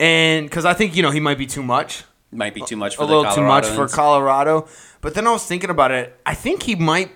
And 0.00 0.46
because 0.46 0.64
I 0.64 0.74
think 0.74 0.96
you 0.96 1.02
know 1.02 1.10
he 1.10 1.20
might 1.20 1.38
be 1.38 1.46
too 1.46 1.62
much, 1.62 2.04
Might 2.30 2.54
be 2.54 2.62
too 2.62 2.76
much 2.76 2.96
for 2.96 3.02
a 3.02 3.06
little 3.06 3.30
too 3.32 3.42
much 3.42 3.66
for 3.66 3.88
Colorado. 3.88 4.68
But 5.00 5.14
then 5.14 5.26
I 5.26 5.32
was 5.32 5.44
thinking 5.44 5.70
about 5.70 5.90
it. 5.90 6.18
I 6.26 6.34
think 6.34 6.64
he 6.64 6.74
might. 6.74 7.10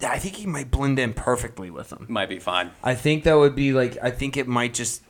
I 0.00 0.18
think 0.18 0.36
he 0.36 0.46
might 0.46 0.70
blend 0.70 0.98
in 0.98 1.12
perfectly 1.12 1.70
with 1.70 1.88
them. 1.90 2.06
Might 2.08 2.28
be 2.28 2.38
fine. 2.38 2.70
I 2.84 2.94
think 2.94 3.24
that 3.24 3.34
would 3.34 3.54
be 3.54 3.72
like 3.72 3.98
I 4.02 4.10
think 4.10 4.36
it 4.36 4.46
might 4.46 4.74
just 4.74 5.02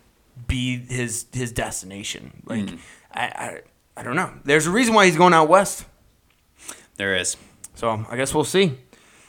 be 0.46 0.78
his 0.78 1.26
his 1.32 1.52
destination. 1.52 2.42
Like 2.46 2.68
Hmm. 2.70 2.76
I, 3.12 3.22
I 3.26 3.60
I 3.96 4.02
don't 4.02 4.16
know. 4.16 4.32
There's 4.44 4.66
a 4.66 4.70
reason 4.70 4.94
why 4.94 5.06
he's 5.06 5.16
going 5.16 5.32
out 5.34 5.48
west. 5.48 5.84
There 6.96 7.16
is. 7.16 7.36
So 7.74 8.04
I 8.10 8.16
guess 8.16 8.34
we'll 8.34 8.44
see. 8.44 8.78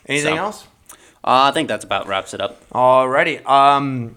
Anything 0.05 0.35
So- 0.35 0.41
else? 0.43 0.67
Uh, 1.21 1.49
I 1.49 1.51
think 1.51 1.67
that's 1.67 1.83
about 1.83 2.07
wraps 2.07 2.33
it 2.33 2.39
up. 2.41 2.67
Alrighty. 2.69 3.45
Um 3.47 4.15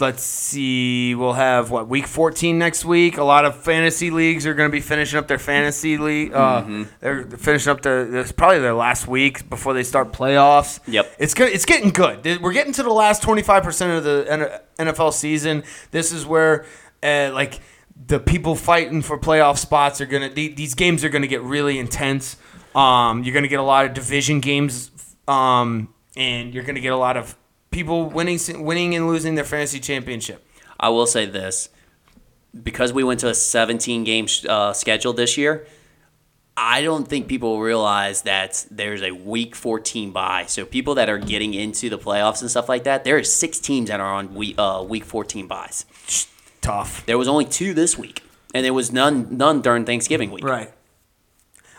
let's 0.00 0.22
see. 0.22 1.14
We'll 1.14 1.32
have 1.34 1.70
what 1.70 1.88
week 1.88 2.06
14 2.06 2.58
next 2.58 2.84
week. 2.84 3.16
A 3.18 3.24
lot 3.24 3.44
of 3.44 3.56
fantasy 3.56 4.10
leagues 4.10 4.46
are 4.46 4.54
going 4.54 4.68
to 4.68 4.72
be 4.72 4.80
finishing 4.80 5.18
up 5.18 5.28
their 5.28 5.38
fantasy 5.38 5.98
league. 5.98 6.32
Uh, 6.32 6.62
Mm-hmm. 6.62 6.82
They're 7.00 7.24
finishing 7.24 7.70
up 7.70 7.82
their. 7.82 8.16
It's 8.16 8.32
probably 8.32 8.58
their 8.60 8.74
last 8.74 9.06
week 9.06 9.48
before 9.48 9.74
they 9.74 9.82
start 9.82 10.12
playoffs. 10.12 10.80
Yep. 10.86 11.12
It's 11.18 11.34
good. 11.34 11.52
It's 11.52 11.64
getting 11.64 11.90
good. 11.90 12.24
We're 12.42 12.52
getting 12.52 12.72
to 12.74 12.82
the 12.82 12.90
last 12.92 13.22
25 13.22 13.62
percent 13.62 13.92
of 13.92 14.04
the 14.04 14.60
NFL 14.78 15.12
season. 15.12 15.64
This 15.90 16.12
is 16.12 16.26
where, 16.26 16.64
uh, 17.02 17.30
like. 17.32 17.60
The 18.08 18.20
people 18.20 18.56
fighting 18.56 19.00
for 19.00 19.18
playoff 19.18 19.56
spots 19.56 20.02
are 20.02 20.06
gonna. 20.06 20.28
These 20.28 20.74
games 20.74 21.02
are 21.02 21.08
gonna 21.08 21.26
get 21.26 21.40
really 21.40 21.78
intense. 21.78 22.36
Um, 22.74 23.24
you're 23.24 23.32
gonna 23.32 23.48
get 23.48 23.58
a 23.58 23.62
lot 23.62 23.86
of 23.86 23.94
division 23.94 24.40
games, 24.40 24.90
um, 25.26 25.88
and 26.14 26.52
you're 26.52 26.62
gonna 26.62 26.80
get 26.80 26.92
a 26.92 26.96
lot 26.96 27.16
of 27.16 27.34
people 27.76 28.08
winning, 28.08 28.38
winning 28.64 28.94
and 28.94 29.06
losing 29.06 29.34
their 29.34 29.44
fantasy 29.44 29.78
championship. 29.78 30.42
I 30.80 30.88
will 30.88 31.06
say 31.06 31.26
this 31.26 31.68
because 32.62 32.90
we 32.90 33.04
went 33.04 33.20
to 33.20 33.28
a 33.28 33.34
17 33.34 34.02
game 34.02 34.26
uh, 34.48 34.72
schedule 34.72 35.12
this 35.12 35.36
year. 35.36 35.66
I 36.56 36.80
don't 36.80 37.06
think 37.06 37.28
people 37.28 37.60
realize 37.60 38.22
that 38.22 38.64
there's 38.70 39.02
a 39.02 39.10
week 39.10 39.54
14 39.54 40.10
bye. 40.10 40.46
So 40.48 40.64
people 40.64 40.94
that 40.94 41.10
are 41.10 41.18
getting 41.18 41.52
into 41.52 41.90
the 41.90 41.98
playoffs 41.98 42.40
and 42.40 42.50
stuff 42.50 42.66
like 42.66 42.84
that, 42.84 43.04
there 43.04 43.18
are 43.18 43.22
six 43.22 43.58
teams 43.58 43.90
that 43.90 44.00
are 44.00 44.14
on 44.14 44.34
week 44.34 44.54
uh, 44.56 44.82
week 44.88 45.04
14 45.04 45.46
byes. 45.46 45.84
Tough. 46.62 47.04
There 47.04 47.18
was 47.18 47.28
only 47.28 47.44
two 47.44 47.74
this 47.74 47.98
week, 47.98 48.22
and 48.54 48.64
there 48.64 48.72
was 48.72 48.90
none 48.90 49.36
none 49.36 49.60
during 49.60 49.84
Thanksgiving 49.84 50.30
week. 50.30 50.44
Right. 50.44 50.72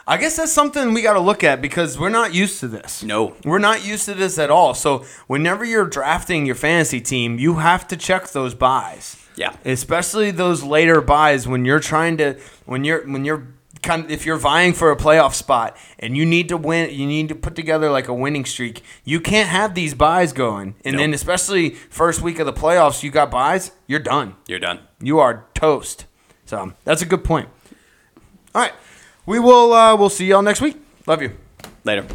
I 0.09 0.15
guess 0.15 0.38
that's 0.38 0.53
something 0.53 0.93
we 0.93 1.01
got 1.01 1.13
to 1.13 1.19
look 1.19 1.43
at 1.43 1.61
because 1.61 1.99
we're 1.99 2.07
not 2.07 2.34
used 2.34 2.61
to 2.61 2.69
this. 2.69 3.03
No. 3.03 3.35
We're 3.43 3.59
not 3.59 3.85
used 3.85 4.05
to 4.05 4.13
this 4.13 4.39
at 4.39 4.49
all. 4.49 4.73
So 4.73 5.05
whenever 5.27 5.65
you're 5.65 5.85
drafting 5.85 6.45
your 6.45 6.55
fantasy 6.55 7.01
team, 7.01 7.38
you 7.39 7.55
have 7.55 7.85
to 7.89 7.97
check 7.97 8.29
those 8.29 8.55
byes. 8.55 9.17
Yeah. 9.35 9.53
Especially 9.65 10.31
those 10.31 10.63
later 10.63 11.01
byes 11.01 11.45
when 11.45 11.65
you're 11.65 11.81
trying 11.81 12.17
to 12.17 12.39
when 12.65 12.85
you're 12.85 13.05
when 13.05 13.25
you're 13.25 13.49
kind 13.84 14.05
of, 14.05 14.09
if 14.11 14.25
you're 14.25 14.38
vying 14.38 14.73
for 14.73 14.91
a 14.91 14.95
playoff 14.95 15.34
spot 15.34 15.77
and 15.99 16.15
you 16.17 16.25
need 16.25 16.49
to 16.49 16.57
win 16.57 16.89
you 16.89 17.05
need 17.05 17.27
to 17.27 17.35
put 17.35 17.55
together 17.55 17.91
like 17.91 18.07
a 18.07 18.13
winning 18.13 18.45
streak. 18.45 18.84
You 19.03 19.19
can't 19.19 19.49
have 19.49 19.75
these 19.75 19.93
byes 19.93 20.31
going. 20.31 20.75
And 20.85 20.93
Nope. 20.95 21.01
then 21.01 21.13
especially 21.13 21.71
first 21.71 22.21
week 22.21 22.39
of 22.39 22.45
the 22.45 22.53
playoffs, 22.53 23.03
you 23.03 23.11
got 23.11 23.29
byes, 23.29 23.71
you're 23.88 23.99
done. 23.99 24.35
You're 24.47 24.59
done. 24.59 24.79
You 25.01 25.19
are 25.19 25.45
toast. 25.53 26.05
So, 26.45 26.71
that's 26.85 27.01
a 27.01 27.05
good 27.05 27.25
point. 27.25 27.49
All 28.55 28.61
right. 28.61 28.71
We 29.28 29.40
will 29.40 29.74
uh 29.74 29.95
we'll 29.95 30.10
see 30.10 30.26
y'all 30.26 30.41
next 30.41 30.62
week. 30.62 30.78
Love 31.06 31.22
you. 31.22 31.32
Later. 31.84 32.06